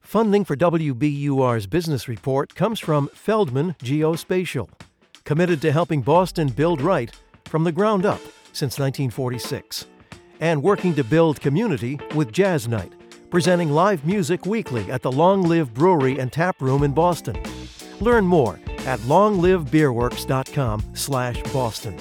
Funding 0.00 0.44
for 0.44 0.56
WBUR's 0.56 1.66
business 1.66 2.08
report 2.08 2.54
comes 2.54 2.80
from 2.80 3.08
Feldman 3.14 3.76
Geospatial, 3.78 4.68
committed 5.24 5.60
to 5.62 5.72
helping 5.72 6.02
Boston 6.02 6.48
build 6.48 6.80
right 6.80 7.10
from 7.44 7.64
the 7.64 7.72
ground 7.72 8.04
up 8.04 8.20
since 8.52 8.78
1946, 8.78 9.86
and 10.40 10.62
working 10.62 10.94
to 10.94 11.04
build 11.04 11.40
community 11.40 11.98
with 12.14 12.32
Jazz 12.32 12.66
Night 12.66 12.92
presenting 13.32 13.70
live 13.70 14.04
music 14.04 14.44
weekly 14.44 14.92
at 14.92 15.00
the 15.00 15.10
Long 15.10 15.42
Live 15.42 15.72
Brewery 15.72 16.18
and 16.18 16.30
Tap 16.30 16.60
Room 16.60 16.82
in 16.82 16.92
Boston. 16.92 17.42
Learn 17.98 18.26
more 18.26 18.60
at 18.80 19.00
longlivebeerworks.com/boston. 19.00 21.96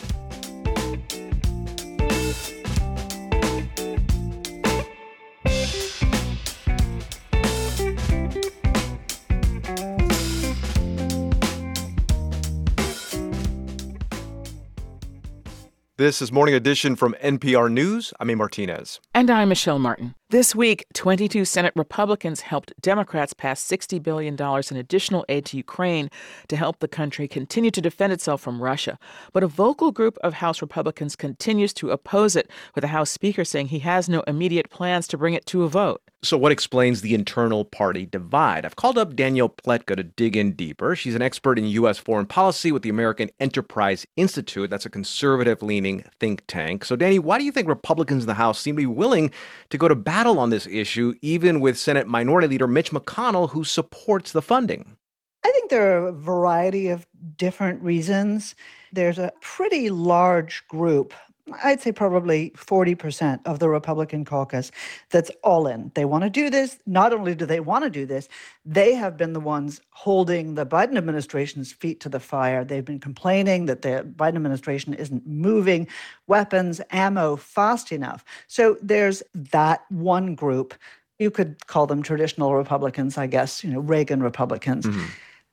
This 15.96 16.22
is 16.22 16.30
Morning 16.32 16.56
Edition 16.56 16.96
from 16.98 17.16
NPR 17.22 17.72
News. 17.72 18.14
I'm 18.20 18.30
A. 18.32 18.36
Martinez. 18.36 19.00
And 19.14 19.30
I'm 19.30 19.48
Michelle 19.48 19.80
Martin. 19.80 20.16
This 20.32 20.56
week, 20.56 20.86
22 20.94 21.44
Senate 21.44 21.74
Republicans 21.76 22.40
helped 22.40 22.72
Democrats 22.80 23.34
pass 23.34 23.62
$60 23.62 24.02
billion 24.02 24.38
in 24.40 24.78
additional 24.78 25.26
aid 25.28 25.44
to 25.48 25.58
Ukraine 25.58 26.10
to 26.48 26.56
help 26.56 26.80
the 26.80 26.88
country 26.88 27.28
continue 27.28 27.70
to 27.70 27.82
defend 27.82 28.14
itself 28.14 28.40
from 28.40 28.64
Russia. 28.64 28.98
But 29.34 29.44
a 29.44 29.48
vocal 29.48 29.92
group 29.92 30.18
of 30.24 30.36
House 30.36 30.62
Republicans 30.62 31.18
continues 31.18 31.74
to 31.74 31.90
oppose 31.90 32.38
it, 32.38 32.50
with 32.76 32.84
the 32.84 32.88
House 32.88 33.10
Speaker 33.10 33.44
saying 33.44 33.68
he 33.68 33.80
has 33.80 34.08
no 34.08 34.22
immediate 34.22 34.70
plans 34.70 35.06
to 35.10 35.18
bring 35.18 35.34
it 35.34 35.46
to 35.48 35.64
a 35.64 35.68
vote. 35.68 36.02
So, 36.24 36.38
what 36.38 36.52
explains 36.52 37.02
the 37.02 37.16
internal 37.16 37.66
party 37.66 38.06
divide? 38.06 38.64
I've 38.64 38.76
called 38.76 39.00
up 39.00 39.16
Danielle 39.16 39.50
Pletka 39.50 39.96
to 39.96 40.04
dig 40.04 40.38
in 40.38 40.52
deeper. 40.52 40.96
She's 40.96 41.16
an 41.16 41.24
expert 41.24 41.58
in 41.58 41.66
U.S. 41.66 41.98
foreign 41.98 42.28
policy 42.28 42.72
with 42.72 42.84
the 42.84 42.90
American 42.90 43.32
Enterprise 43.40 44.06
Institute. 44.18 44.70
That's 44.70 44.86
a 44.86 44.90
conservative 44.92 45.64
leaning 45.64 46.04
think 46.20 46.44
tank. 46.46 46.86
So, 46.86 46.96
Dany, 46.96 47.20
why 47.20 47.40
do 47.40 47.44
you 47.44 47.52
think 47.52 47.68
Republicans 47.68 48.22
in 48.22 48.28
the 48.28 48.36
House 48.36 48.60
seem 48.60 48.76
to 48.76 48.82
be 48.82 48.86
willing 48.86 49.32
to 49.72 49.80
go 49.80 49.88
to 49.88 49.96
battle 49.96 50.21
on 50.28 50.50
this 50.50 50.68
issue, 50.68 51.14
even 51.22 51.60
with 51.60 51.78
Senate 51.78 52.08
Minority 52.08 52.48
Leader 52.48 52.68
Mitch 52.68 52.92
McConnell, 52.92 53.50
who 53.50 53.64
supports 53.64 54.32
the 54.32 54.42
funding? 54.42 54.98
I 55.44 55.52
think 55.52 55.70
there 55.70 55.98
are 55.98 56.08
a 56.08 56.14
variety 56.14 56.90
of 56.90 57.06
different 57.36 57.82
reasons. 57.82 58.56
There's 58.92 59.18
a 59.18 59.32
pretty 59.42 59.90
large 59.90 60.68
group 60.68 61.14
I'd 61.64 61.82
say 61.82 61.92
probably 61.92 62.52
40% 62.52 63.40
of 63.46 63.60
the 63.60 63.70
Republican 63.70 64.26
caucus 64.26 64.72
that's 65.10 65.32
all 65.44 65.68
in. 65.68 65.92
They 65.96 66.06
want 66.06 66.24
to 66.24 66.30
do 66.30 66.50
this. 66.50 66.80
Not 66.86 67.14
only 67.14 67.36
do 67.36 67.46
they 67.46 67.60
want 67.60 67.84
to 67.84 67.90
do 67.90 68.06
this, 68.06 68.30
they 68.66 68.94
have 68.94 69.18
been 69.18 69.34
the 69.34 69.40
ones 69.40 69.82
holding 69.90 70.56
the 70.56 70.66
Biden 70.66 70.98
administration's 70.98 71.72
feet 71.72 72.00
to 72.02 72.10
the 72.10 72.20
fire. 72.20 72.64
They've 72.64 72.86
been 72.86 73.00
complaining 73.00 73.66
that 73.66 73.82
the 73.82 74.06
Biden 74.16 74.36
administration 74.36 74.94
isn't 74.94 75.26
moving 75.26 75.88
weapons, 76.28 76.82
ammo 76.92 77.36
fast 77.36 77.92
enough. 77.92 78.24
So 78.48 78.78
there's 78.82 79.24
that 79.34 79.86
one 79.90 80.36
group. 80.36 80.74
You 81.20 81.32
could 81.32 81.68
call 81.68 81.88
them 81.88 82.02
traditional 82.02 82.56
Republicans, 82.56 83.18
I 83.18 83.28
guess, 83.28 83.64
you 83.64 83.72
know, 83.72 83.80
Reagan 83.80 84.24
Republicans. 84.24 84.86
Mm-hmm. 84.86 85.06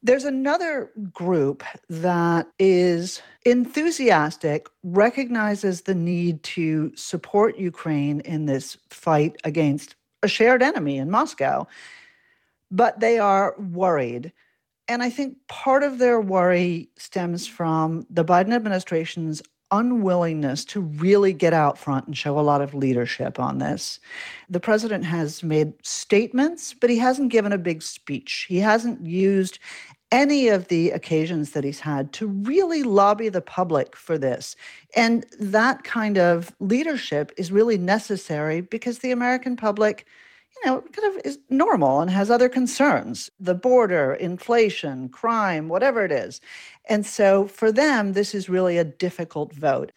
There's 0.02 0.24
another 0.24 0.90
group 1.12 1.64
that 1.88 2.48
is 2.58 3.20
enthusiastic, 3.44 4.68
recognizes 4.84 5.82
the 5.82 5.94
need 5.94 6.42
to 6.44 6.92
support 6.94 7.58
Ukraine 7.58 8.20
in 8.20 8.46
this 8.46 8.76
fight 8.90 9.36
against 9.42 9.96
a 10.22 10.28
shared 10.28 10.62
enemy 10.62 10.98
in 10.98 11.10
Moscow, 11.10 11.66
but 12.70 13.00
they 13.00 13.18
are 13.18 13.56
worried. 13.58 14.32
And 14.86 15.02
I 15.02 15.10
think 15.10 15.36
part 15.48 15.82
of 15.82 15.98
their 15.98 16.20
worry 16.20 16.90
stems 16.96 17.46
from 17.46 18.06
the 18.08 18.24
Biden 18.24 18.54
administration's 18.54 19.42
unwillingness 19.70 20.64
to 20.66 20.80
really 20.80 21.32
get 21.32 21.52
out 21.52 21.78
front 21.78 22.06
and 22.06 22.16
show 22.16 22.38
a 22.38 22.40
lot 22.40 22.60
of 22.60 22.74
leadership 22.74 23.38
on 23.38 23.58
this. 23.58 24.00
The 24.48 24.60
president 24.60 25.04
has 25.04 25.42
made 25.42 25.74
statements, 25.82 26.74
but 26.74 26.90
he 26.90 26.98
hasn't 26.98 27.32
given 27.32 27.52
a 27.52 27.58
big 27.58 27.82
speech. 27.82 28.46
He 28.48 28.58
hasn't 28.58 29.04
used 29.06 29.58
any 30.10 30.48
of 30.48 30.68
the 30.68 30.90
occasions 30.90 31.50
that 31.50 31.64
he's 31.64 31.80
had 31.80 32.12
to 32.14 32.26
really 32.26 32.82
lobby 32.82 33.28
the 33.28 33.42
public 33.42 33.94
for 33.94 34.16
this. 34.16 34.56
And 34.96 35.26
that 35.38 35.84
kind 35.84 36.16
of 36.16 36.50
leadership 36.60 37.32
is 37.36 37.52
really 37.52 37.76
necessary 37.76 38.62
because 38.62 39.00
the 39.00 39.10
American 39.10 39.56
public, 39.56 40.06
you 40.64 40.70
know, 40.70 40.80
kind 40.92 41.14
of 41.14 41.22
is 41.24 41.38
normal 41.48 42.00
and 42.00 42.10
has 42.10 42.30
other 42.30 42.48
concerns 42.48 43.30
the 43.38 43.54
border, 43.54 44.14
inflation, 44.14 45.08
crime, 45.08 45.68
whatever 45.68 46.04
it 46.04 46.12
is. 46.12 46.40
And 46.88 47.04
so 47.06 47.46
for 47.46 47.70
them, 47.70 48.12
this 48.12 48.34
is 48.34 48.48
really 48.48 48.78
a 48.78 48.84
difficult 48.84 49.52
vote. 49.52 49.92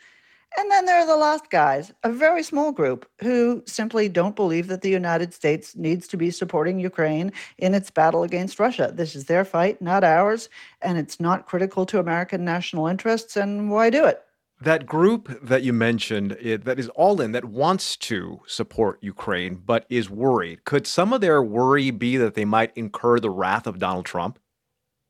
And 0.57 0.69
then 0.69 0.85
there 0.85 0.97
are 0.97 1.07
the 1.07 1.15
last 1.15 1.49
guys, 1.49 1.93
a 2.03 2.11
very 2.11 2.43
small 2.43 2.73
group 2.73 3.09
who 3.21 3.63
simply 3.65 4.09
don't 4.09 4.35
believe 4.35 4.67
that 4.67 4.81
the 4.81 4.89
United 4.89 5.33
States 5.33 5.77
needs 5.77 6.09
to 6.09 6.17
be 6.17 6.29
supporting 6.29 6.77
Ukraine 6.77 7.31
in 7.57 7.73
its 7.73 7.89
battle 7.89 8.23
against 8.23 8.59
Russia. 8.59 8.91
This 8.93 9.15
is 9.15 9.25
their 9.25 9.45
fight, 9.45 9.81
not 9.81 10.03
ours, 10.03 10.49
and 10.81 10.97
it's 10.97 11.21
not 11.21 11.47
critical 11.47 11.85
to 11.85 11.99
American 11.99 12.43
national 12.43 12.87
interests, 12.87 13.37
and 13.37 13.71
why 13.71 13.89
do 13.89 14.05
it? 14.05 14.23
That 14.61 14.85
group 14.85 15.39
that 15.41 15.63
you 15.63 15.73
mentioned 15.73 16.37
it, 16.39 16.65
that 16.65 16.77
is 16.77 16.87
all 16.89 17.19
in, 17.19 17.31
that 17.31 17.45
wants 17.45 17.97
to 17.97 18.41
support 18.45 18.99
Ukraine 19.01 19.55
but 19.55 19.85
is 19.89 20.07
worried, 20.09 20.65
could 20.65 20.85
some 20.85 21.13
of 21.13 21.21
their 21.21 21.41
worry 21.41 21.89
be 21.89 22.17
that 22.17 22.35
they 22.35 22.45
might 22.45 22.71
incur 22.75 23.19
the 23.19 23.31
wrath 23.31 23.65
of 23.65 23.79
Donald 23.79 24.05
Trump? 24.05 24.37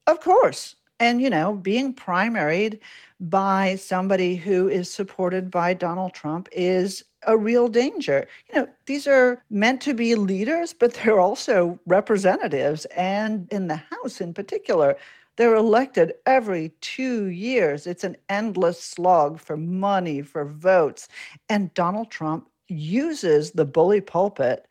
Of 0.07 0.21
course. 0.21 0.75
And, 1.01 1.21
you 1.21 1.29
know, 1.29 1.53
being 1.53 1.93
primaried 1.93 2.79
by 3.19 3.75
somebody 3.75 4.35
who 4.35 4.69
is 4.69 4.89
supported 4.89 5.51
by 5.51 5.73
Donald 5.73 6.13
Trump 6.13 6.47
is 6.51 7.03
a 7.27 7.37
real 7.37 7.67
danger. 7.67 8.27
You 8.49 8.61
know, 8.61 8.67
these 8.85 9.05
are 9.05 9.43
meant 9.49 9.81
to 9.81 9.93
be 9.93 10.15
leaders, 10.15 10.73
but 10.73 10.93
they're 10.93 11.19
also 11.19 11.79
representatives. 11.85 12.85
And 12.95 13.47
in 13.51 13.67
the 13.67 13.75
House 13.75 14.21
in 14.21 14.33
particular, 14.33 14.95
they're 15.37 15.55
elected 15.55 16.13
every 16.25 16.69
two 16.81 17.25
years. 17.25 17.87
It's 17.87 18.03
an 18.03 18.17
endless 18.29 18.81
slog 18.81 19.39
for 19.39 19.57
money, 19.57 20.21
for 20.21 20.45
votes. 20.45 21.07
And 21.49 21.73
Donald 21.73 22.11
Trump 22.11 22.47
uses 22.67 23.51
the 23.51 23.65
bully 23.65 24.01
pulpit 24.01 24.67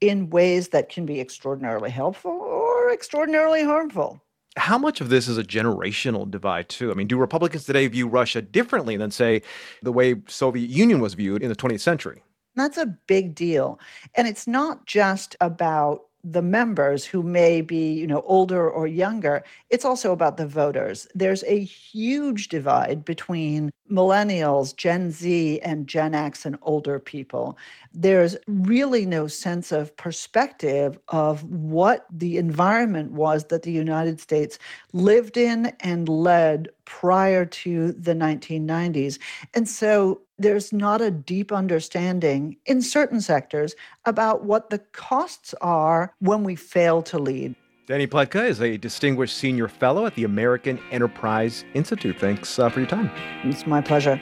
in 0.00 0.30
ways 0.30 0.68
that 0.68 0.88
can 0.88 1.06
be 1.06 1.20
extraordinarily 1.20 1.90
helpful 1.90 2.32
or 2.32 2.92
extraordinarily 2.92 3.64
harmful. 3.64 4.20
How 4.56 4.78
much 4.78 5.00
of 5.00 5.08
this 5.08 5.26
is 5.26 5.36
a 5.36 5.42
generational 5.42 6.30
divide 6.30 6.68
too? 6.68 6.90
I 6.90 6.94
mean, 6.94 7.08
do 7.08 7.16
Republicans 7.16 7.64
today 7.64 7.86
view 7.88 8.06
Russia 8.06 8.40
differently 8.40 8.96
than 8.96 9.10
say 9.10 9.42
the 9.82 9.92
way 9.92 10.16
Soviet 10.28 10.70
Union 10.70 11.00
was 11.00 11.14
viewed 11.14 11.42
in 11.42 11.48
the 11.48 11.56
20th 11.56 11.80
century? 11.80 12.22
That's 12.54 12.78
a 12.78 12.86
big 12.86 13.34
deal. 13.34 13.80
And 14.14 14.28
it's 14.28 14.46
not 14.46 14.86
just 14.86 15.34
about 15.40 16.02
the 16.24 16.42
members 16.42 17.04
who 17.04 17.22
may 17.22 17.60
be, 17.60 17.92
you 17.92 18.06
know, 18.06 18.22
older 18.22 18.68
or 18.68 18.86
younger, 18.86 19.44
it's 19.68 19.84
also 19.84 20.10
about 20.10 20.38
the 20.38 20.46
voters. 20.46 21.06
There's 21.14 21.44
a 21.44 21.62
huge 21.62 22.48
divide 22.48 23.04
between 23.04 23.70
millennials, 23.90 24.74
Gen 24.74 25.10
Z, 25.10 25.60
and 25.60 25.86
Gen 25.86 26.14
X 26.14 26.46
and 26.46 26.58
older 26.62 26.98
people. 26.98 27.58
There's 27.92 28.36
really 28.46 29.04
no 29.04 29.26
sense 29.26 29.70
of 29.70 29.94
perspective 29.98 30.98
of 31.08 31.44
what 31.44 32.06
the 32.10 32.38
environment 32.38 33.12
was 33.12 33.44
that 33.46 33.62
the 33.62 33.72
United 33.72 34.18
States 34.18 34.58
lived 34.94 35.36
in 35.36 35.76
and 35.80 36.08
led 36.08 36.70
prior 36.86 37.44
to 37.44 37.92
the 37.92 38.14
1990s. 38.14 39.18
And 39.52 39.68
so 39.68 40.22
there's 40.38 40.72
not 40.72 41.00
a 41.00 41.10
deep 41.10 41.52
understanding 41.52 42.56
in 42.66 42.82
certain 42.82 43.20
sectors 43.20 43.74
about 44.04 44.44
what 44.44 44.70
the 44.70 44.78
costs 44.78 45.54
are 45.60 46.14
when 46.18 46.44
we 46.44 46.56
fail 46.56 47.02
to 47.02 47.18
lead. 47.18 47.54
Dany 47.86 48.08
Pletka 48.08 48.48
is 48.48 48.62
a 48.62 48.78
distinguished 48.78 49.36
senior 49.36 49.68
fellow 49.68 50.06
at 50.06 50.14
the 50.14 50.24
American 50.24 50.80
Enterprise 50.90 51.64
Institute. 51.74 52.16
Thanks 52.18 52.58
uh, 52.58 52.70
for 52.70 52.80
your 52.80 52.88
time. 52.88 53.10
It's 53.44 53.66
my 53.66 53.82
pleasure. 53.82 54.20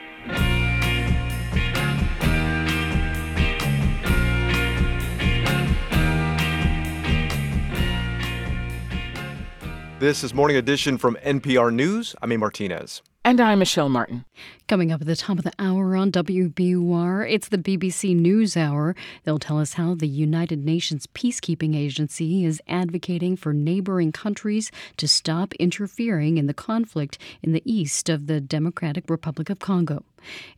This 10.02 10.24
is 10.24 10.34
Morning 10.34 10.56
Edition 10.56 10.98
from 10.98 11.16
NPR 11.24 11.72
News. 11.72 12.16
I'm 12.20 12.32
A. 12.32 12.36
Martinez. 12.36 13.02
And 13.24 13.40
I'm 13.40 13.60
Michelle 13.60 13.88
Martin. 13.88 14.24
Coming 14.66 14.90
up 14.90 15.00
at 15.00 15.06
the 15.06 15.14
top 15.14 15.38
of 15.38 15.44
the 15.44 15.52
hour 15.60 15.94
on 15.94 16.10
WBUR, 16.10 17.32
it's 17.32 17.46
the 17.46 17.56
BBC 17.56 18.16
News 18.16 18.56
Hour. 18.56 18.96
They'll 19.22 19.38
tell 19.38 19.60
us 19.60 19.74
how 19.74 19.94
the 19.94 20.08
United 20.08 20.64
Nations 20.64 21.06
Peacekeeping 21.06 21.76
Agency 21.76 22.44
is 22.44 22.60
advocating 22.66 23.36
for 23.36 23.52
neighboring 23.52 24.10
countries 24.10 24.72
to 24.96 25.06
stop 25.06 25.54
interfering 25.60 26.36
in 26.36 26.48
the 26.48 26.52
conflict 26.52 27.16
in 27.40 27.52
the 27.52 27.62
east 27.64 28.08
of 28.08 28.26
the 28.26 28.40
Democratic 28.40 29.08
Republic 29.08 29.50
of 29.50 29.60
Congo. 29.60 30.02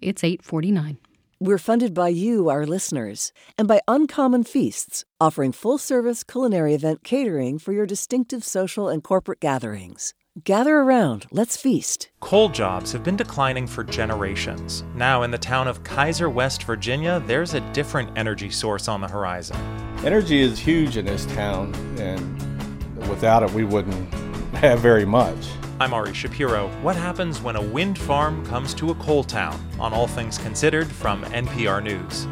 It's 0.00 0.24
849. 0.24 0.96
We're 1.44 1.58
funded 1.58 1.92
by 1.92 2.08
you, 2.08 2.48
our 2.48 2.64
listeners, 2.64 3.30
and 3.58 3.68
by 3.68 3.82
Uncommon 3.86 4.44
Feasts, 4.44 5.04
offering 5.20 5.52
full 5.52 5.76
service 5.76 6.24
culinary 6.24 6.72
event 6.72 7.04
catering 7.04 7.58
for 7.58 7.74
your 7.74 7.84
distinctive 7.84 8.42
social 8.42 8.88
and 8.88 9.04
corporate 9.04 9.40
gatherings. 9.40 10.14
Gather 10.42 10.78
around, 10.78 11.26
let's 11.30 11.54
feast. 11.58 12.08
Coal 12.20 12.48
jobs 12.48 12.92
have 12.92 13.04
been 13.04 13.16
declining 13.16 13.66
for 13.66 13.84
generations. 13.84 14.84
Now, 14.94 15.22
in 15.22 15.30
the 15.30 15.36
town 15.36 15.68
of 15.68 15.82
Keyser, 15.82 16.32
West 16.32 16.62
Virginia, 16.62 17.22
there's 17.26 17.52
a 17.52 17.60
different 17.72 18.16
energy 18.16 18.48
source 18.48 18.88
on 18.88 19.02
the 19.02 19.08
horizon. 19.08 19.58
Energy 20.02 20.40
is 20.40 20.58
huge 20.58 20.96
in 20.96 21.04
this 21.04 21.26
town, 21.26 21.74
and 22.00 23.06
without 23.06 23.42
it, 23.42 23.50
we 23.50 23.64
wouldn't 23.64 24.10
have 24.56 24.80
very 24.90 25.04
much. 25.04 25.48
I'm 25.80 25.92
Ari 25.92 26.14
Shapiro. 26.14 26.68
What 26.82 26.96
happens 26.96 27.40
when 27.40 27.56
a 27.56 27.62
wind 27.62 27.98
farm 27.98 28.44
comes 28.46 28.74
to 28.74 28.90
a 28.90 28.94
coal 28.94 29.24
town? 29.24 29.58
On 29.80 29.92
All 29.92 30.06
Things 30.06 30.38
Considered 30.38 30.86
from 30.86 31.22
NPR 31.24 31.82
News. 31.82 32.26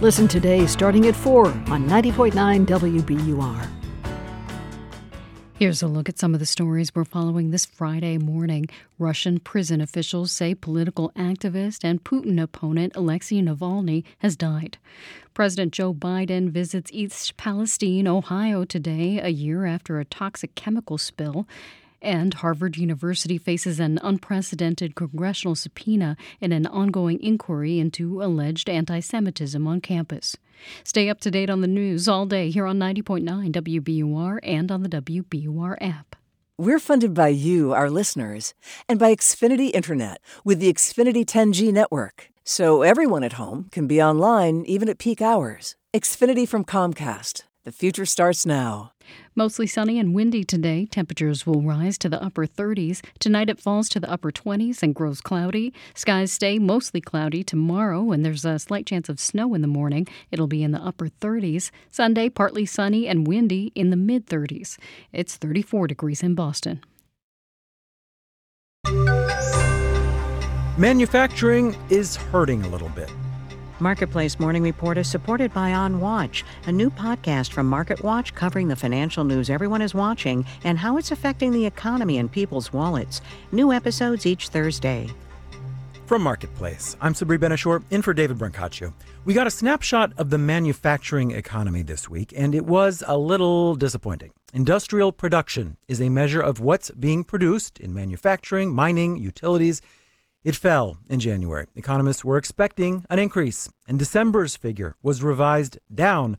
Listen 0.00 0.28
today 0.28 0.66
starting 0.66 1.06
at 1.06 1.16
4 1.16 1.46
on 1.46 1.88
90.9 1.88 2.66
WBUR. 2.66 3.83
Here's 5.64 5.82
a 5.82 5.88
look 5.88 6.10
at 6.10 6.18
some 6.18 6.34
of 6.34 6.40
the 6.40 6.44
stories 6.44 6.94
we're 6.94 7.06
following 7.06 7.50
this 7.50 7.64
Friday 7.64 8.18
morning. 8.18 8.68
Russian 8.98 9.40
prison 9.40 9.80
officials 9.80 10.30
say 10.30 10.54
political 10.54 11.10
activist 11.16 11.84
and 11.84 12.04
Putin 12.04 12.38
opponent 12.38 12.92
Alexei 12.94 13.40
Navalny 13.40 14.04
has 14.18 14.36
died. 14.36 14.76
President 15.32 15.72
Joe 15.72 15.94
Biden 15.94 16.50
visits 16.50 16.90
East 16.92 17.38
Palestine, 17.38 18.06
Ohio 18.06 18.66
today, 18.66 19.18
a 19.18 19.30
year 19.30 19.64
after 19.64 19.98
a 19.98 20.04
toxic 20.04 20.54
chemical 20.54 20.98
spill. 20.98 21.48
And 22.02 22.34
Harvard 22.34 22.76
University 22.76 23.38
faces 23.38 23.80
an 23.80 23.98
unprecedented 24.02 24.94
congressional 24.94 25.54
subpoena 25.54 26.18
in 26.42 26.52
an 26.52 26.66
ongoing 26.66 27.18
inquiry 27.22 27.78
into 27.78 28.22
alleged 28.22 28.68
anti 28.68 29.00
Semitism 29.00 29.66
on 29.66 29.80
campus. 29.80 30.36
Stay 30.82 31.08
up 31.08 31.20
to 31.20 31.30
date 31.30 31.50
on 31.50 31.60
the 31.60 31.66
news 31.66 32.08
all 32.08 32.26
day 32.26 32.50
here 32.50 32.66
on 32.66 32.78
90.9 32.78 33.52
WBUR 33.52 34.38
and 34.42 34.70
on 34.70 34.82
the 34.82 34.88
WBUR 34.88 35.76
app. 35.80 36.16
We're 36.56 36.78
funded 36.78 37.14
by 37.14 37.28
you, 37.28 37.72
our 37.72 37.90
listeners, 37.90 38.54
and 38.88 38.98
by 38.98 39.14
Xfinity 39.14 39.74
Internet 39.74 40.20
with 40.44 40.60
the 40.60 40.72
Xfinity 40.72 41.24
10G 41.24 41.72
network. 41.72 42.28
So 42.44 42.82
everyone 42.82 43.24
at 43.24 43.34
home 43.34 43.68
can 43.70 43.86
be 43.86 44.00
online 44.02 44.64
even 44.66 44.88
at 44.88 44.98
peak 44.98 45.20
hours. 45.20 45.74
Xfinity 45.92 46.46
from 46.46 46.64
Comcast. 46.64 47.42
The 47.64 47.72
future 47.72 48.06
starts 48.06 48.46
now. 48.46 48.93
Mostly 49.36 49.66
sunny 49.66 49.98
and 49.98 50.14
windy 50.14 50.44
today. 50.44 50.86
Temperatures 50.86 51.44
will 51.44 51.60
rise 51.60 51.98
to 51.98 52.08
the 52.08 52.22
upper 52.22 52.46
30s. 52.46 53.04
Tonight 53.18 53.50
it 53.50 53.58
falls 53.60 53.88
to 53.88 53.98
the 53.98 54.08
upper 54.08 54.30
20s 54.30 54.80
and 54.80 54.94
grows 54.94 55.20
cloudy. 55.20 55.74
Skies 55.92 56.30
stay 56.30 56.60
mostly 56.60 57.00
cloudy 57.00 57.42
tomorrow, 57.42 58.12
and 58.12 58.24
there's 58.24 58.44
a 58.44 58.60
slight 58.60 58.86
chance 58.86 59.08
of 59.08 59.18
snow 59.18 59.52
in 59.54 59.60
the 59.60 59.66
morning. 59.66 60.06
It'll 60.30 60.46
be 60.46 60.62
in 60.62 60.70
the 60.70 60.80
upper 60.80 61.08
30s. 61.08 61.72
Sunday, 61.90 62.28
partly 62.28 62.64
sunny 62.64 63.08
and 63.08 63.26
windy 63.26 63.72
in 63.74 63.90
the 63.90 63.96
mid 63.96 64.26
30s. 64.26 64.78
It's 65.12 65.36
34 65.36 65.88
degrees 65.88 66.22
in 66.22 66.36
Boston. 66.36 66.80
Manufacturing 70.78 71.76
is 71.90 72.14
hurting 72.14 72.62
a 72.62 72.68
little 72.68 72.88
bit. 72.90 73.10
Marketplace 73.80 74.38
Morning 74.38 74.62
Report 74.62 74.96
is 74.98 75.10
supported 75.10 75.52
by 75.52 75.72
On 75.72 76.00
Watch, 76.00 76.44
a 76.66 76.72
new 76.72 76.90
podcast 76.90 77.50
from 77.50 77.68
Market 77.68 78.04
Watch 78.04 78.32
covering 78.32 78.68
the 78.68 78.76
financial 78.76 79.24
news 79.24 79.50
everyone 79.50 79.82
is 79.82 79.94
watching 79.94 80.46
and 80.62 80.78
how 80.78 80.96
it's 80.96 81.10
affecting 81.10 81.50
the 81.50 81.66
economy 81.66 82.18
and 82.18 82.30
people's 82.30 82.72
wallets. 82.72 83.20
New 83.50 83.72
episodes 83.72 84.26
each 84.26 84.48
Thursday. 84.50 85.08
From 86.06 86.22
Marketplace, 86.22 86.96
I'm 87.00 87.14
Sabri 87.14 87.40
Ben-Achour, 87.40 87.82
in 87.90 88.00
for 88.00 88.14
David 88.14 88.38
Brancaccio. 88.38 88.92
We 89.24 89.34
got 89.34 89.48
a 89.48 89.50
snapshot 89.50 90.12
of 90.18 90.30
the 90.30 90.38
manufacturing 90.38 91.32
economy 91.32 91.82
this 91.82 92.08
week, 92.08 92.32
and 92.36 92.54
it 92.54 92.66
was 92.66 93.02
a 93.08 93.18
little 93.18 93.74
disappointing. 93.74 94.30
Industrial 94.52 95.10
production 95.10 95.78
is 95.88 96.00
a 96.00 96.10
measure 96.10 96.40
of 96.40 96.60
what's 96.60 96.92
being 96.92 97.24
produced 97.24 97.80
in 97.80 97.92
manufacturing, 97.92 98.72
mining, 98.72 99.16
utilities, 99.16 99.82
it 100.44 100.54
fell 100.54 100.98
in 101.08 101.20
January. 101.20 101.66
Economists 101.74 102.24
were 102.24 102.36
expecting 102.36 103.04
an 103.08 103.18
increase, 103.18 103.68
and 103.88 103.98
December's 103.98 104.56
figure 104.56 104.94
was 105.02 105.22
revised 105.22 105.78
down. 105.92 106.36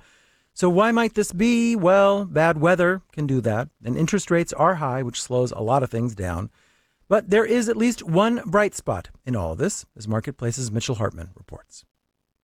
So, 0.53 0.69
why 0.69 0.91
might 0.91 1.15
this 1.15 1.33
be? 1.33 1.75
Well, 1.75 2.23
bad 2.23 2.61
weather 2.61 3.01
can 3.11 3.25
do 3.25 3.41
that, 3.41 3.69
and 3.83 3.97
interest 3.97 4.29
rates 4.29 4.53
are 4.53 4.75
high, 4.75 5.01
which 5.01 5.21
slows 5.21 5.51
a 5.51 5.59
lot 5.59 5.83
of 5.83 5.89
things 5.89 6.13
down. 6.13 6.51
But 7.07 7.29
there 7.29 7.45
is 7.45 7.67
at 7.67 7.77
least 7.77 8.03
one 8.03 8.41
bright 8.45 8.75
spot 8.75 9.09
in 9.25 9.35
all 9.35 9.55
this, 9.55 9.85
as 9.97 10.07
Marketplace's 10.07 10.71
Mitchell 10.71 10.95
Hartman 10.95 11.31
reports. 11.35 11.83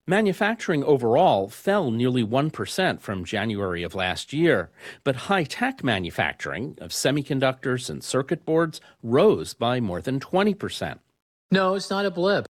Manufacturing 0.07 0.83
overall 0.83 1.47
fell 1.47 1.91
nearly 1.91 2.23
1% 2.23 2.99
from 3.01 3.23
January 3.23 3.83
of 3.83 3.93
last 3.93 4.33
year, 4.33 4.71
but 5.03 5.27
high 5.27 5.43
tech 5.43 5.83
manufacturing 5.83 6.75
of 6.81 6.89
semiconductors 6.89 7.89
and 7.89 8.03
circuit 8.03 8.43
boards 8.43 8.81
rose 9.03 9.53
by 9.53 9.79
more 9.79 10.01
than 10.01 10.19
20%. 10.19 10.99
No, 11.51 11.75
it's 11.75 11.89
not 11.89 12.05
a 12.05 12.11
blip. 12.11 12.45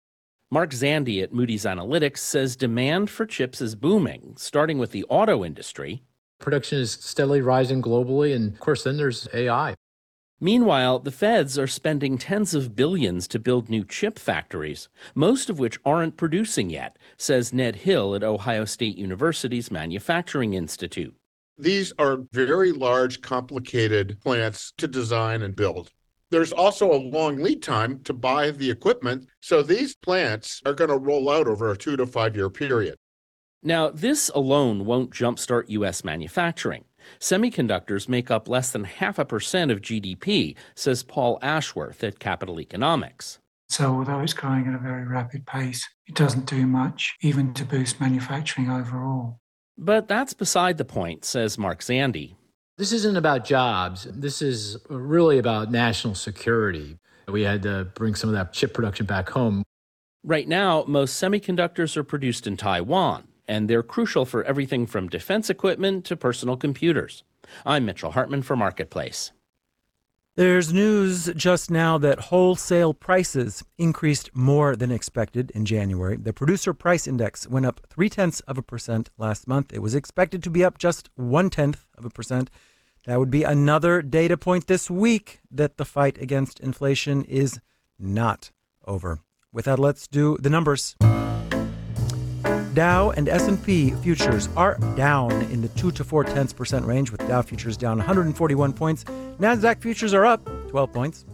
Mark 0.52 0.72
Zandi 0.72 1.24
at 1.24 1.32
Moody's 1.32 1.64
Analytics 1.64 2.18
says 2.18 2.58
demand 2.58 3.10
for 3.10 3.26
chips 3.26 3.62
is 3.62 3.76
booming, 3.76 4.34
starting 4.36 4.78
with 4.78 4.92
the 4.92 5.06
auto 5.06 5.46
industry. 5.46 6.04
Production 6.40 6.80
is 6.80 6.92
steadily 6.92 7.42
rising 7.42 7.82
globally, 7.82 8.36
and 8.36 8.54
of 8.54 8.60
course, 8.60 8.84
then 8.84 8.98
there's 8.98 9.28
AI. 9.34 9.76
Meanwhile, 10.42 11.00
the 11.00 11.12
feds 11.12 11.58
are 11.58 11.68
spending 11.68 12.18
tens 12.18 12.54
of 12.54 12.76
billions 12.76 13.28
to 13.30 13.40
build 13.40 13.70
new 13.70 13.86
chip 13.86 14.18
factories, 14.18 14.90
most 15.16 15.50
of 15.50 15.60
which 15.60 15.80
aren't 15.86 16.18
producing 16.18 16.70
yet, 16.70 16.98
says 17.18 17.54
Ned 17.54 17.78
Hill 17.78 18.16
at 18.16 18.24
Ohio 18.24 18.66
State 18.66 18.98
University's 18.98 19.70
Manufacturing 19.72 20.56
Institute. 20.56 21.16
These 21.58 21.94
are 22.00 22.20
very 22.32 22.72
large, 22.72 23.22
complicated 23.22 24.18
plants 24.22 24.74
to 24.78 24.88
design 24.88 25.42
and 25.42 25.56
build. 25.56 25.92
There's 26.32 26.52
also 26.52 26.92
a 26.92 26.98
long 26.98 27.38
lead 27.38 27.64
time 27.64 28.00
to 28.04 28.14
buy 28.14 28.52
the 28.52 28.70
equipment. 28.70 29.28
So 29.42 29.64
these 29.64 29.96
plants 29.96 30.62
are 30.66 30.74
going 30.74 30.90
to 30.90 30.98
roll 30.98 31.30
out 31.30 31.48
over 31.48 31.72
a 31.72 31.78
two 31.78 31.98
to 31.98 32.06
five 32.06 32.36
year 32.36 32.50
period. 32.50 32.96
Now, 33.62 33.90
this 33.90 34.30
alone 34.34 34.86
won't 34.86 35.12
jumpstart 35.12 35.66
U.S. 35.68 36.04
manufacturing. 36.04 36.86
Semiconductors 37.20 38.08
make 38.08 38.32
up 38.32 38.48
less 38.48 38.72
than 38.72 38.86
half 38.86 39.20
a 39.20 39.26
percent 39.26 39.72
of 39.72 39.82
GDP, 39.82 40.56
says 40.76 41.04
Paul 41.04 41.40
Ashworth 41.42 42.04
at 42.04 42.20
Capital 42.20 42.62
Economics. 42.62 43.40
So, 43.68 43.96
although 43.96 44.20
it's 44.22 44.34
growing 44.34 44.68
at 44.68 44.74
a 44.74 44.80
very 44.80 45.06
rapid 45.06 45.46
pace, 45.46 45.88
it 46.08 46.16
doesn't 46.16 46.46
do 46.46 46.66
much, 46.66 47.16
even 47.22 47.54
to 47.56 47.66
boost 47.66 48.00
manufacturing 48.00 48.70
overall. 48.70 49.40
But 49.78 50.08
that's 50.08 50.34
beside 50.34 50.78
the 50.78 50.86
point, 50.86 51.24
says 51.24 51.58
Mark 51.58 51.82
Zandi. 51.82 52.36
This 52.80 52.94
isn't 52.94 53.18
about 53.18 53.44
jobs. 53.44 54.08
This 54.10 54.42
is 54.42 54.78
really 54.88 55.38
about 55.38 55.70
national 55.70 56.16
security. 56.16 56.98
We 57.28 57.42
had 57.42 57.62
to 57.64 57.90
bring 57.94 58.16
some 58.16 58.30
of 58.30 58.36
that 58.36 58.54
chip 58.54 58.74
production 58.74 59.06
back 59.06 59.28
home. 59.32 59.64
Right 60.24 60.48
now, 60.48 60.86
most 60.88 61.22
semiconductors 61.22 61.98
are 61.98 62.06
produced 62.06 62.48
in 62.48 62.56
Taiwan, 62.56 63.28
and 63.50 63.70
they're 63.70 63.84
crucial 63.84 64.24
for 64.24 64.46
everything 64.46 64.88
from 64.88 65.10
defense 65.10 65.50
equipment 65.50 66.06
to 66.06 66.16
personal 66.16 66.56
computers. 66.56 67.24
I'm 67.66 67.84
Mitchell 67.84 68.12
Hartman 68.12 68.44
for 68.44 68.56
Marketplace. 68.56 69.34
There's 70.40 70.72
news 70.72 71.30
just 71.36 71.70
now 71.70 71.98
that 71.98 72.32
wholesale 72.32 72.94
prices 72.94 73.62
increased 73.78 74.30
more 74.34 74.74
than 74.74 74.90
expected 74.90 75.52
in 75.52 75.66
January. 75.66 76.16
The 76.16 76.32
producer 76.32 76.74
price 76.74 77.08
index 77.08 77.46
went 77.46 77.66
up 77.66 77.82
three 77.90 78.08
tenths 78.08 78.40
of 78.48 78.58
a 78.58 78.62
percent 78.62 79.10
last 79.18 79.50
month. 79.50 79.74
It 79.74 79.82
was 79.82 79.94
expected 79.94 80.42
to 80.44 80.50
be 80.50 80.64
up 80.64 80.78
just 80.78 81.10
one 81.16 81.50
tenth 81.50 81.86
of 81.98 82.06
a 82.06 82.10
percent. 82.10 82.50
That 83.06 83.20
would 83.20 83.30
be 83.30 83.44
another 83.44 84.02
data 84.02 84.38
point 84.38 84.68
this 84.68 84.90
week 84.90 85.42
that 85.52 85.76
the 85.76 85.84
fight 85.84 86.18
against 86.22 86.62
inflation 86.62 87.26
is 87.26 87.60
not 88.00 88.52
over. 88.88 89.20
With 89.52 89.66
that, 89.66 89.78
let's 89.78 90.08
do 90.08 90.38
the 90.40 90.50
numbers. 90.50 90.96
Dow 92.74 93.12
and 93.12 93.28
S&P 93.28 93.92
futures 94.02 94.48
are 94.56 94.78
down 94.96 95.32
in 95.52 95.62
the 95.62 95.68
2 95.70 95.92
to 95.92 96.04
4 96.04 96.24
tenths 96.24 96.54
percent 96.54 96.86
range 96.86 97.12
with 97.12 97.28
Dow 97.28 97.42
futures 97.42 97.78
down 97.78 97.98
141 97.98 98.74
points. 98.74 99.04
Nasdaq 99.40 99.82
futures 99.82 100.14
are 100.14 100.26
up 100.26 100.48
12 100.70 100.94
points. 100.94 101.26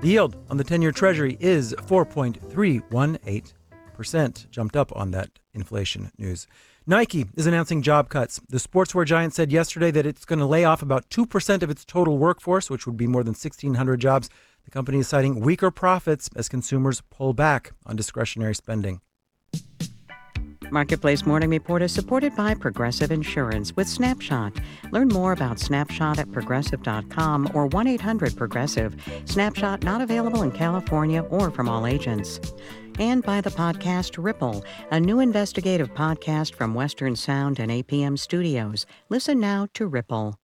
The 0.00 0.08
yield 0.08 0.36
on 0.50 0.56
the 0.56 0.64
10-year 0.64 0.92
treasury 0.92 1.36
is 1.40 1.74
4.318%, 1.74 4.50
jumped 4.50 4.76
up 4.76 4.94
on 4.96 5.10
that 5.12 5.30
inflation 5.54 6.10
news. 6.18 6.48
Nike 6.86 7.26
is 7.36 7.46
announcing 7.46 7.82
job 7.82 8.08
cuts. 8.08 8.40
The 8.48 8.58
sportswear 8.58 9.06
giant 9.06 9.34
said 9.34 9.52
yesterday 9.52 9.92
that 9.92 10.04
it's 10.04 10.24
going 10.24 10.40
to 10.40 10.46
lay 10.46 10.64
off 10.64 10.82
about 10.82 11.08
2% 11.10 11.62
of 11.62 11.70
its 11.70 11.84
total 11.84 12.18
workforce, 12.18 12.68
which 12.68 12.86
would 12.86 12.96
be 12.96 13.06
more 13.06 13.22
than 13.22 13.34
1,600 13.34 14.00
jobs. 14.00 14.28
The 14.64 14.72
company 14.72 14.98
is 14.98 15.06
citing 15.06 15.38
weaker 15.40 15.70
profits 15.70 16.28
as 16.34 16.48
consumers 16.48 17.02
pull 17.08 17.34
back 17.34 17.70
on 17.86 17.94
discretionary 17.94 18.56
spending. 18.56 19.00
Marketplace 20.72 21.26
Morning 21.26 21.50
Report 21.50 21.82
is 21.82 21.92
supported 21.92 22.34
by 22.34 22.54
Progressive 22.54 23.12
Insurance 23.12 23.76
with 23.76 23.86
Snapshot. 23.86 24.54
Learn 24.90 25.08
more 25.08 25.32
about 25.32 25.60
Snapshot 25.60 26.18
at 26.18 26.32
progressive.com 26.32 27.50
or 27.54 27.66
1 27.66 27.86
800 27.86 28.34
Progressive. 28.36 28.96
Snapshot 29.26 29.84
not 29.84 30.00
available 30.00 30.42
in 30.42 30.50
California 30.50 31.22
or 31.24 31.50
from 31.50 31.68
all 31.68 31.86
agents. 31.86 32.40
And 32.98 33.22
by 33.22 33.40
the 33.40 33.50
podcast 33.50 34.22
Ripple, 34.22 34.64
a 34.90 34.98
new 34.98 35.20
investigative 35.20 35.92
podcast 35.92 36.54
from 36.54 36.74
Western 36.74 37.16
Sound 37.16 37.58
and 37.58 37.70
APM 37.70 38.18
Studios. 38.18 38.86
Listen 39.10 39.38
now 39.38 39.68
to 39.74 39.86
Ripple. 39.86 40.41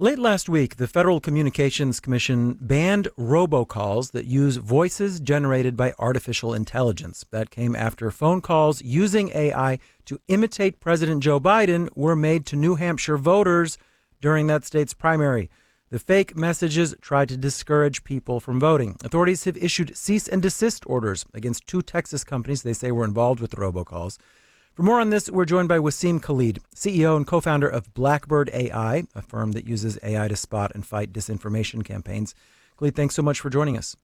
Late 0.00 0.18
last 0.18 0.48
week, 0.48 0.74
the 0.74 0.88
Federal 0.88 1.20
Communications 1.20 2.00
Commission 2.00 2.58
banned 2.60 3.06
robocalls 3.16 4.10
that 4.10 4.24
use 4.24 4.56
voices 4.56 5.20
generated 5.20 5.76
by 5.76 5.94
artificial 6.00 6.52
intelligence. 6.52 7.24
That 7.30 7.50
came 7.50 7.76
after 7.76 8.10
phone 8.10 8.40
calls 8.40 8.82
using 8.82 9.28
AI 9.28 9.78
to 10.06 10.20
imitate 10.26 10.80
President 10.80 11.22
Joe 11.22 11.38
Biden 11.38 11.88
were 11.94 12.16
made 12.16 12.44
to 12.46 12.56
New 12.56 12.74
Hampshire 12.74 13.16
voters 13.16 13.78
during 14.20 14.48
that 14.48 14.64
state's 14.64 14.94
primary. 14.94 15.48
The 15.90 16.00
fake 16.00 16.34
messages 16.34 16.96
tried 17.00 17.28
to 17.28 17.36
discourage 17.36 18.02
people 18.02 18.40
from 18.40 18.58
voting. 18.58 18.96
Authorities 19.04 19.44
have 19.44 19.56
issued 19.56 19.96
cease 19.96 20.26
and 20.26 20.42
desist 20.42 20.82
orders 20.88 21.24
against 21.32 21.68
two 21.68 21.82
Texas 21.82 22.24
companies 22.24 22.64
they 22.64 22.72
say 22.72 22.90
were 22.90 23.04
involved 23.04 23.38
with 23.38 23.52
the 23.52 23.58
robocalls. 23.58 24.18
For 24.74 24.82
more 24.82 25.00
on 25.00 25.10
this, 25.10 25.30
we're 25.30 25.44
joined 25.44 25.68
by 25.68 25.78
Wasim 25.78 26.20
Khalid, 26.20 26.58
CEO 26.74 27.16
and 27.16 27.24
co 27.24 27.40
founder 27.40 27.68
of 27.68 27.94
Blackbird 27.94 28.50
AI, 28.52 29.04
a 29.14 29.22
firm 29.22 29.52
that 29.52 29.68
uses 29.68 30.00
AI 30.02 30.26
to 30.26 30.34
spot 30.34 30.72
and 30.74 30.84
fight 30.84 31.12
disinformation 31.12 31.84
campaigns. 31.84 32.34
Khalid, 32.76 32.96
thanks 32.96 33.14
so 33.14 33.22
much 33.22 33.38
for 33.38 33.50
joining 33.50 33.78
us. 33.78 33.94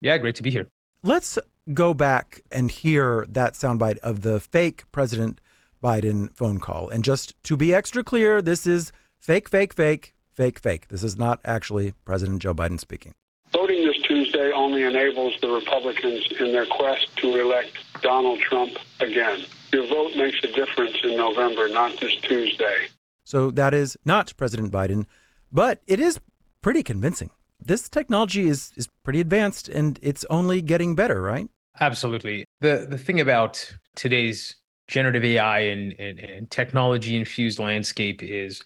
Yeah, 0.00 0.16
great 0.18 0.36
to 0.36 0.44
be 0.44 0.52
here. 0.52 0.68
Let's 1.02 1.40
go 1.74 1.92
back 1.92 2.42
and 2.52 2.70
hear 2.70 3.26
that 3.30 3.54
soundbite 3.54 3.98
of 3.98 4.22
the 4.22 4.38
fake 4.38 4.84
President 4.92 5.40
Biden 5.82 6.32
phone 6.36 6.60
call. 6.60 6.88
And 6.88 7.02
just 7.02 7.34
to 7.42 7.56
be 7.56 7.74
extra 7.74 8.04
clear, 8.04 8.40
this 8.40 8.64
is 8.64 8.92
fake, 9.18 9.48
fake, 9.48 9.74
fake, 9.74 10.14
fake, 10.32 10.60
fake. 10.60 10.86
This 10.86 11.02
is 11.02 11.18
not 11.18 11.40
actually 11.44 11.94
President 12.04 12.40
Joe 12.40 12.54
Biden 12.54 12.78
speaking. 12.78 13.12
Voting 13.52 13.84
this 13.84 13.98
Tuesday 14.02 14.52
only 14.52 14.84
enables 14.84 15.34
the 15.40 15.48
Republicans 15.48 16.28
in 16.38 16.52
their 16.52 16.66
quest 16.66 17.08
to 17.16 17.40
elect 17.40 17.72
Donald 18.02 18.40
Trump 18.40 18.72
again. 19.00 19.44
Your 19.72 19.86
vote 19.86 20.16
makes 20.16 20.38
a 20.44 20.48
difference 20.52 20.96
in 21.02 21.16
November, 21.16 21.68
not 21.68 21.98
this 22.00 22.14
Tuesday. 22.16 22.88
So 23.24 23.50
that 23.52 23.74
is 23.74 23.96
not 24.04 24.32
President 24.36 24.72
Biden, 24.72 25.06
but 25.52 25.82
it 25.86 26.00
is 26.00 26.20
pretty 26.62 26.82
convincing. 26.82 27.30
This 27.60 27.88
technology 27.88 28.48
is, 28.48 28.72
is 28.76 28.88
pretty 29.02 29.20
advanced 29.20 29.68
and 29.68 29.98
it's 30.02 30.24
only 30.30 30.62
getting 30.62 30.94
better, 30.94 31.20
right? 31.20 31.48
Absolutely. 31.80 32.46
The 32.60 32.86
the 32.88 32.98
thing 32.98 33.20
about 33.20 33.72
today's 33.94 34.56
generative 34.88 35.24
AI 35.24 35.60
and, 35.60 35.94
and, 35.98 36.18
and 36.20 36.50
technology 36.50 37.16
infused 37.16 37.58
landscape 37.58 38.22
is 38.22 38.62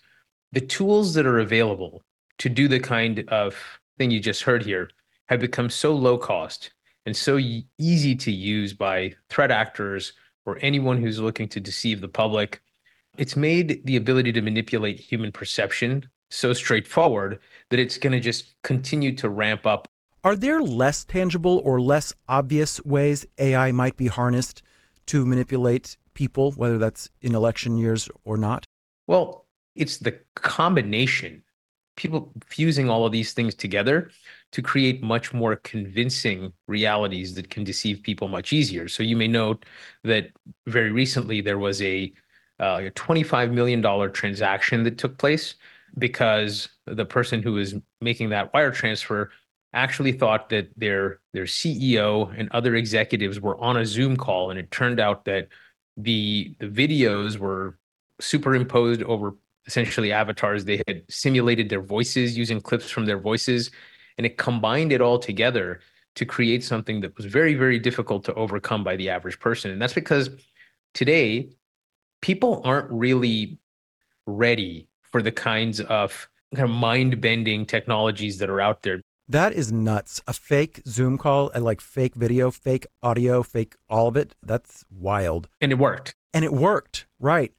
the 0.53 0.61
tools 0.61 1.15
that 1.15 1.27
are 1.27 1.39
available 1.39 2.03
to 2.39 2.49
do 2.49 2.69
the 2.69 2.81
kind 2.81 3.25
of 3.29 3.57
thing 3.99 4.11
you 4.11 4.21
just 4.21 4.43
heard 4.43 4.63
here 4.65 4.91
have 5.29 5.41
become 5.41 5.71
so 5.71 5.95
low 5.95 6.19
cost 6.19 6.71
and 7.11 7.17
so 7.17 7.41
easy 7.77 8.15
to 8.15 8.31
use 8.31 8.73
by 8.73 9.13
threat 9.31 9.51
actors 9.51 10.13
or 10.47 10.61
anyone 10.63 10.97
who's 10.97 11.19
looking 11.19 11.49
to 11.49 11.59
deceive 11.59 12.01
the 12.01 12.07
public. 12.07 12.63
It's 13.19 13.35
made 13.35 13.85
the 13.85 13.97
ability 13.97 14.31
to 14.35 14.41
manipulate 14.41 15.01
human 15.01 15.33
perception 15.33 16.09
so 16.29 16.53
straightforward 16.53 17.41
that 17.71 17.81
it's 17.81 17.99
going 17.99 18.13
to 18.13 18.21
just 18.21 18.55
continue 18.63 19.13
to 19.17 19.29
ramp 19.29 19.67
up. 19.67 19.89
Are 20.23 20.37
there 20.37 20.63
less 20.63 21.05
tangible 21.05 21.61
or 21.65 21.81
less 21.81 22.15
obvious 22.29 22.81
ways 22.85 23.27
AI 23.39 23.73
might 23.73 23.97
be 23.97 24.07
harnessed 24.07 24.63
to 25.07 25.27
manipulate 25.27 25.97
people, 26.15 26.53
whether 26.53 26.79
that's 26.79 27.11
in 27.23 27.35
election 27.35 27.77
years 27.77 28.09
or 28.25 28.37
not? 28.37 28.65
Well, 29.09 29.47
it's 29.75 29.97
the 29.97 30.17
combination, 30.37 31.43
people 31.97 32.33
fusing 32.47 32.89
all 32.89 33.05
of 33.05 33.11
these 33.11 33.33
things 33.33 33.57
together 33.57 34.13
to 34.53 34.63
create 34.63 35.03
much 35.03 35.33
more 35.33 35.57
convincing 35.57 36.53
realities 36.67 37.35
that 37.35 37.51
can 37.51 37.65
deceive 37.65 38.03
people 38.03 38.29
much 38.29 38.53
easier. 38.53 38.89
So 38.89 39.03
you 39.03 39.17
may 39.17 39.29
note 39.29 39.65
that 40.05 40.31
very 40.67 40.91
recently 40.91 41.41
there 41.41 41.59
was 41.59 41.81
a, 41.83 42.13
uh, 42.59 42.83
a 42.87 42.91
$25 42.91 43.53
million 43.53 44.13
transaction 44.13 44.83
that 44.85 44.99
took 44.99 45.19
place 45.19 45.55
because 45.99 46.69
the 46.87 47.05
person 47.05 47.43
who 47.43 47.55
was 47.55 47.75
making 48.01 48.31
that 48.31 48.53
wire 48.53 48.71
transfer 48.71 49.31
actually 49.73 50.13
thought 50.13 50.49
that 50.49 50.69
their 50.77 51.21
their 51.33 51.45
CEO 51.45 52.35
and 52.37 52.49
other 52.51 52.75
executives 52.75 53.41
were 53.41 53.59
on 53.61 53.77
a 53.77 53.87
Zoom 53.87 54.17
call, 54.17 54.51
and 54.51 54.59
it 54.59 54.71
turned 54.71 55.01
out 55.01 55.25
that 55.25 55.49
the 55.97 56.55
the 56.59 56.67
videos 56.67 57.37
were 57.37 57.79
superimposed 58.21 59.03
over 59.05 59.37
essentially 59.67 60.13
avatars. 60.13 60.65
They 60.65 60.83
had 60.89 61.03
simulated 61.09 61.69
their 61.69 61.83
voices 61.83 62.37
using 62.37 62.61
clips 62.61 62.91
from 62.91 63.07
their 63.07 63.19
voices, 63.19 63.71
and 64.21 64.27
it 64.27 64.37
combined 64.37 64.93
it 64.93 65.01
all 65.01 65.19
together 65.19 65.81
to 66.15 66.27
create 66.27 66.63
something 66.63 67.01
that 67.01 67.17
was 67.17 67.25
very, 67.25 67.55
very 67.55 67.79
difficult 67.79 68.23
to 68.23 68.35
overcome 68.35 68.85
by 68.85 68.95
the 68.95 69.09
average 69.09 69.41
person. 69.41 69.71
And 69.71 69.81
that's 69.81 69.95
because 69.95 70.29
today, 70.93 71.49
people 72.21 72.61
aren't 72.63 72.91
really 72.91 73.57
ready 74.27 74.87
for 75.01 75.23
the 75.23 75.33
kinds 75.33 75.81
of 75.81 76.29
kind 76.55 76.69
of 76.69 76.77
mind 76.77 77.23
bending 77.23 77.65
technologies 77.65 78.37
that 78.41 78.51
are 78.51 78.61
out 78.61 78.83
there. 78.83 79.01
That 79.27 79.55
is 79.55 79.73
nuts. 79.73 80.21
A 80.27 80.35
fake 80.35 80.83
Zoom 80.87 81.17
call 81.17 81.49
and 81.55 81.65
like 81.65 81.81
fake 81.81 82.15
video, 82.15 82.51
fake 82.51 82.87
audio, 83.03 83.43
fake 83.43 83.75
all 83.89 84.07
of 84.07 84.19
it. 84.19 84.35
That's 84.43 84.85
wild. 84.91 85.49
And 85.63 85.73
it 85.73 85.79
worked. 85.79 86.15
And 86.35 86.45
it 86.45 86.53
worked. 86.53 87.07
Right. 87.19 87.55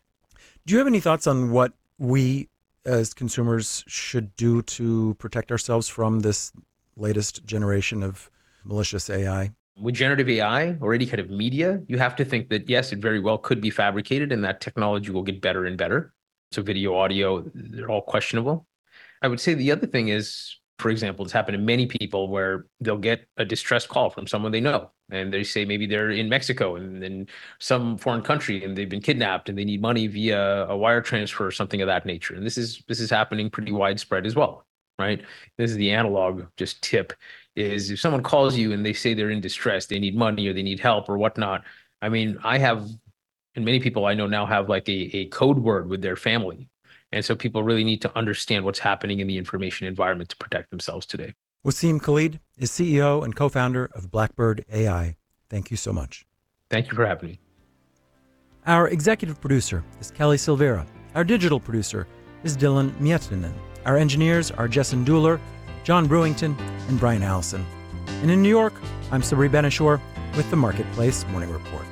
Do 0.68 0.74
you 0.74 0.78
have 0.78 0.86
any 0.86 1.00
thoughts 1.00 1.26
on 1.26 1.50
what 1.50 1.74
we 1.98 2.50
as 2.86 3.14
consumers 3.14 3.84
should 3.88 4.36
do 4.36 4.62
to 4.64 5.16
protect 5.16 5.52
ourselves 5.52 5.88
from 5.88 6.20
this 6.22 6.52
latest 6.96 7.46
generation 7.46 8.04
of 8.04 8.30
malicious 8.64 9.10
AI? 9.10 9.52
With 9.78 9.96
generative 9.96 10.30
AI 10.30 10.78
or 10.82 10.94
any 10.94 11.06
kind 11.06 11.20
of 11.20 11.30
media, 11.30 11.82
you 11.88 11.98
have 11.98 12.16
to 12.18 12.26
think 12.26 12.50
that 12.50 12.70
yes, 12.70 12.92
it 12.92 13.00
very 13.00 13.20
well 13.20 13.38
could 13.38 13.62
be 13.62 13.70
fabricated 13.70 14.32
and 14.32 14.44
that 14.44 14.62
technology 14.62 15.12
will 15.12 15.24
get 15.24 15.42
better 15.42 15.66
and 15.66 15.78
better. 15.78 16.14
So, 16.52 16.62
video, 16.62 16.98
audio, 16.98 17.50
they're 17.56 17.90
all 17.90 18.02
questionable. 18.02 18.68
I 19.22 19.28
would 19.28 19.40
say 19.40 19.54
the 19.54 19.72
other 19.72 19.88
thing 19.88 20.10
is 20.10 20.58
for 20.82 20.90
example, 20.90 21.24
it's 21.24 21.32
happened 21.32 21.56
to 21.56 21.64
many 21.64 21.86
people 21.86 22.28
where 22.28 22.66
they'll 22.80 22.98
get 22.98 23.28
a 23.38 23.46
distressed 23.46 23.88
call 23.88 24.10
from 24.10 24.26
someone 24.26 24.52
they 24.52 24.60
know. 24.60 24.90
And 25.12 25.32
they 25.32 25.44
say 25.44 25.64
maybe 25.64 25.86
they're 25.86 26.10
in 26.10 26.28
Mexico 26.28 26.76
and 26.76 27.04
in 27.04 27.28
some 27.60 27.98
foreign 27.98 28.24
country 28.24 28.64
and 28.64 28.76
they've 28.76 28.90
been 28.90 29.02
kidnapped 29.02 29.48
and 29.48 29.58
they 29.58 29.64
need 29.64 29.82
money 29.82 30.08
via 30.08 30.66
a 30.66 30.76
wire 30.76 31.02
transfer 31.02 31.46
or 31.46 31.52
something 31.52 31.82
of 31.82 31.88
that 31.88 32.06
nature. 32.06 32.34
And 32.34 32.44
this 32.44 32.58
is 32.58 32.84
this 32.88 33.00
is 33.00 33.12
happening 33.12 33.50
pretty 33.50 33.72
widespread 33.72 34.26
as 34.26 34.36
well, 34.36 34.66
right? 34.98 35.22
This 35.58 35.70
is 35.70 35.78
the 35.78 35.92
analog 35.92 36.46
just 36.58 36.82
tip 36.82 37.14
is 37.56 37.92
if 37.92 38.00
someone 38.00 38.24
calls 38.24 38.58
you 38.58 38.72
and 38.74 38.84
they 38.84 38.94
say 38.94 39.14
they're 39.14 39.30
in 39.30 39.42
distress, 39.42 39.86
they 39.86 40.00
need 40.00 40.16
money 40.16 40.48
or 40.48 40.54
they 40.54 40.64
need 40.64 40.80
help 40.80 41.10
or 41.10 41.18
whatnot. 41.18 41.64
I 42.02 42.10
mean, 42.10 42.40
I 42.44 42.58
have 42.58 42.90
and 43.54 43.66
many 43.66 43.80
people 43.80 44.06
I 44.08 44.16
know 44.16 44.28
now 44.28 44.48
have 44.48 44.68
like 44.68 44.90
a, 44.90 45.16
a 45.16 45.26
code 45.28 45.60
word 45.60 45.90
with 45.90 46.02
their 46.02 46.16
family 46.16 46.70
and 47.12 47.24
so 47.24 47.36
people 47.36 47.64
really 47.64 47.84
need 47.84 48.02
to 48.02 48.18
understand 48.18 48.66
what's 48.66 48.80
happening 48.80 49.20
in 49.20 49.28
the 49.28 49.38
information 49.38 49.88
environment 49.88 50.30
to 50.30 50.38
protect 50.38 50.70
themselves 50.70 51.06
today. 51.06 51.34
Wasim 51.66 52.02
Khalid 52.02 52.40
is 52.58 52.72
CEO 52.72 53.24
and 53.24 53.36
co 53.36 53.50
founder 53.50 53.90
of 53.94 54.10
Blackbird 54.10 54.66
AI. 54.72 55.16
Thank 55.50 55.70
you 55.70 55.78
so 55.78 55.94
much. 55.94 56.26
Thank 56.70 56.88
you 56.88 56.96
for 56.96 57.06
having 57.06 57.30
me. 57.30 57.40
Our 58.66 58.88
executive 58.88 59.42
producer 59.42 59.84
is 60.00 60.12
Kelly 60.12 60.38
Silvera. 60.38 60.88
Our 61.14 61.24
digital 61.24 61.60
producer 61.60 62.08
is 62.44 62.56
Dylan 62.56 62.92
Miettinen. 62.94 63.54
Our 63.86 63.98
engineers 63.98 64.52
are 64.52 64.68
Jessen 64.68 65.04
Dueller, 65.04 65.40
John 65.84 66.08
Brewington, 66.08 66.58
and 66.88 67.00
Brian 67.00 67.24
Allison. 67.24 67.66
And 68.22 68.32
in 68.32 68.42
New 68.42 68.50
York, 68.50 68.74
I'm 69.12 69.22
Sabri 69.22 69.52
Ben-Achour 69.52 70.00
with 70.36 70.50
the 70.50 70.56
Marketplace 70.56 71.26
Morning 71.28 71.52
Report. 71.52 71.86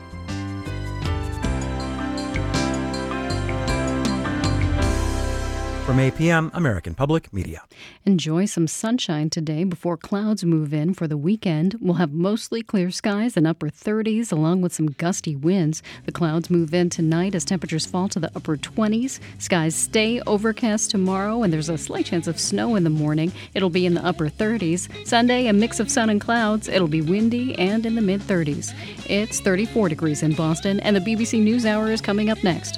From 5.89 5.97
APM, 5.97 6.51
American 6.53 6.93
Public 6.93 7.33
Media. 7.33 7.63
Enjoy 8.05 8.45
some 8.45 8.67
sunshine 8.67 9.31
today 9.31 9.63
before 9.63 9.97
clouds 9.97 10.45
move 10.45 10.71
in 10.71 10.93
for 10.93 11.07
the 11.07 11.17
weekend. 11.17 11.77
We'll 11.81 11.95
have 11.95 12.13
mostly 12.13 12.61
clear 12.61 12.91
skies 12.91 13.35
and 13.35 13.47
upper 13.47 13.71
30s, 13.71 14.31
along 14.31 14.61
with 14.61 14.71
some 14.71 14.91
gusty 14.91 15.35
winds. 15.35 15.81
The 16.05 16.11
clouds 16.11 16.51
move 16.51 16.75
in 16.75 16.91
tonight 16.91 17.33
as 17.33 17.43
temperatures 17.43 17.87
fall 17.87 18.07
to 18.09 18.19
the 18.19 18.31
upper 18.35 18.55
20s. 18.55 19.19
Skies 19.39 19.73
stay 19.73 20.21
overcast 20.27 20.91
tomorrow, 20.91 21.41
and 21.41 21.51
there's 21.51 21.69
a 21.69 21.77
slight 21.79 22.05
chance 22.05 22.27
of 22.27 22.39
snow 22.39 22.75
in 22.75 22.83
the 22.83 22.91
morning. 22.91 23.31
It'll 23.55 23.71
be 23.71 23.87
in 23.87 23.95
the 23.95 24.05
upper 24.05 24.29
30s. 24.29 25.07
Sunday, 25.07 25.47
a 25.47 25.53
mix 25.53 25.79
of 25.79 25.89
sun 25.89 26.11
and 26.11 26.21
clouds. 26.21 26.67
It'll 26.67 26.87
be 26.87 27.01
windy 27.01 27.57
and 27.57 27.83
in 27.83 27.95
the 27.95 28.01
mid 28.01 28.21
30s. 28.21 28.75
It's 29.09 29.39
34 29.39 29.89
degrees 29.89 30.21
in 30.21 30.35
Boston, 30.35 30.79
and 30.81 30.95
the 30.95 30.99
BBC 30.99 31.41
News 31.41 31.65
Hour 31.65 31.91
is 31.91 31.99
coming 31.99 32.29
up 32.29 32.43
next. 32.43 32.77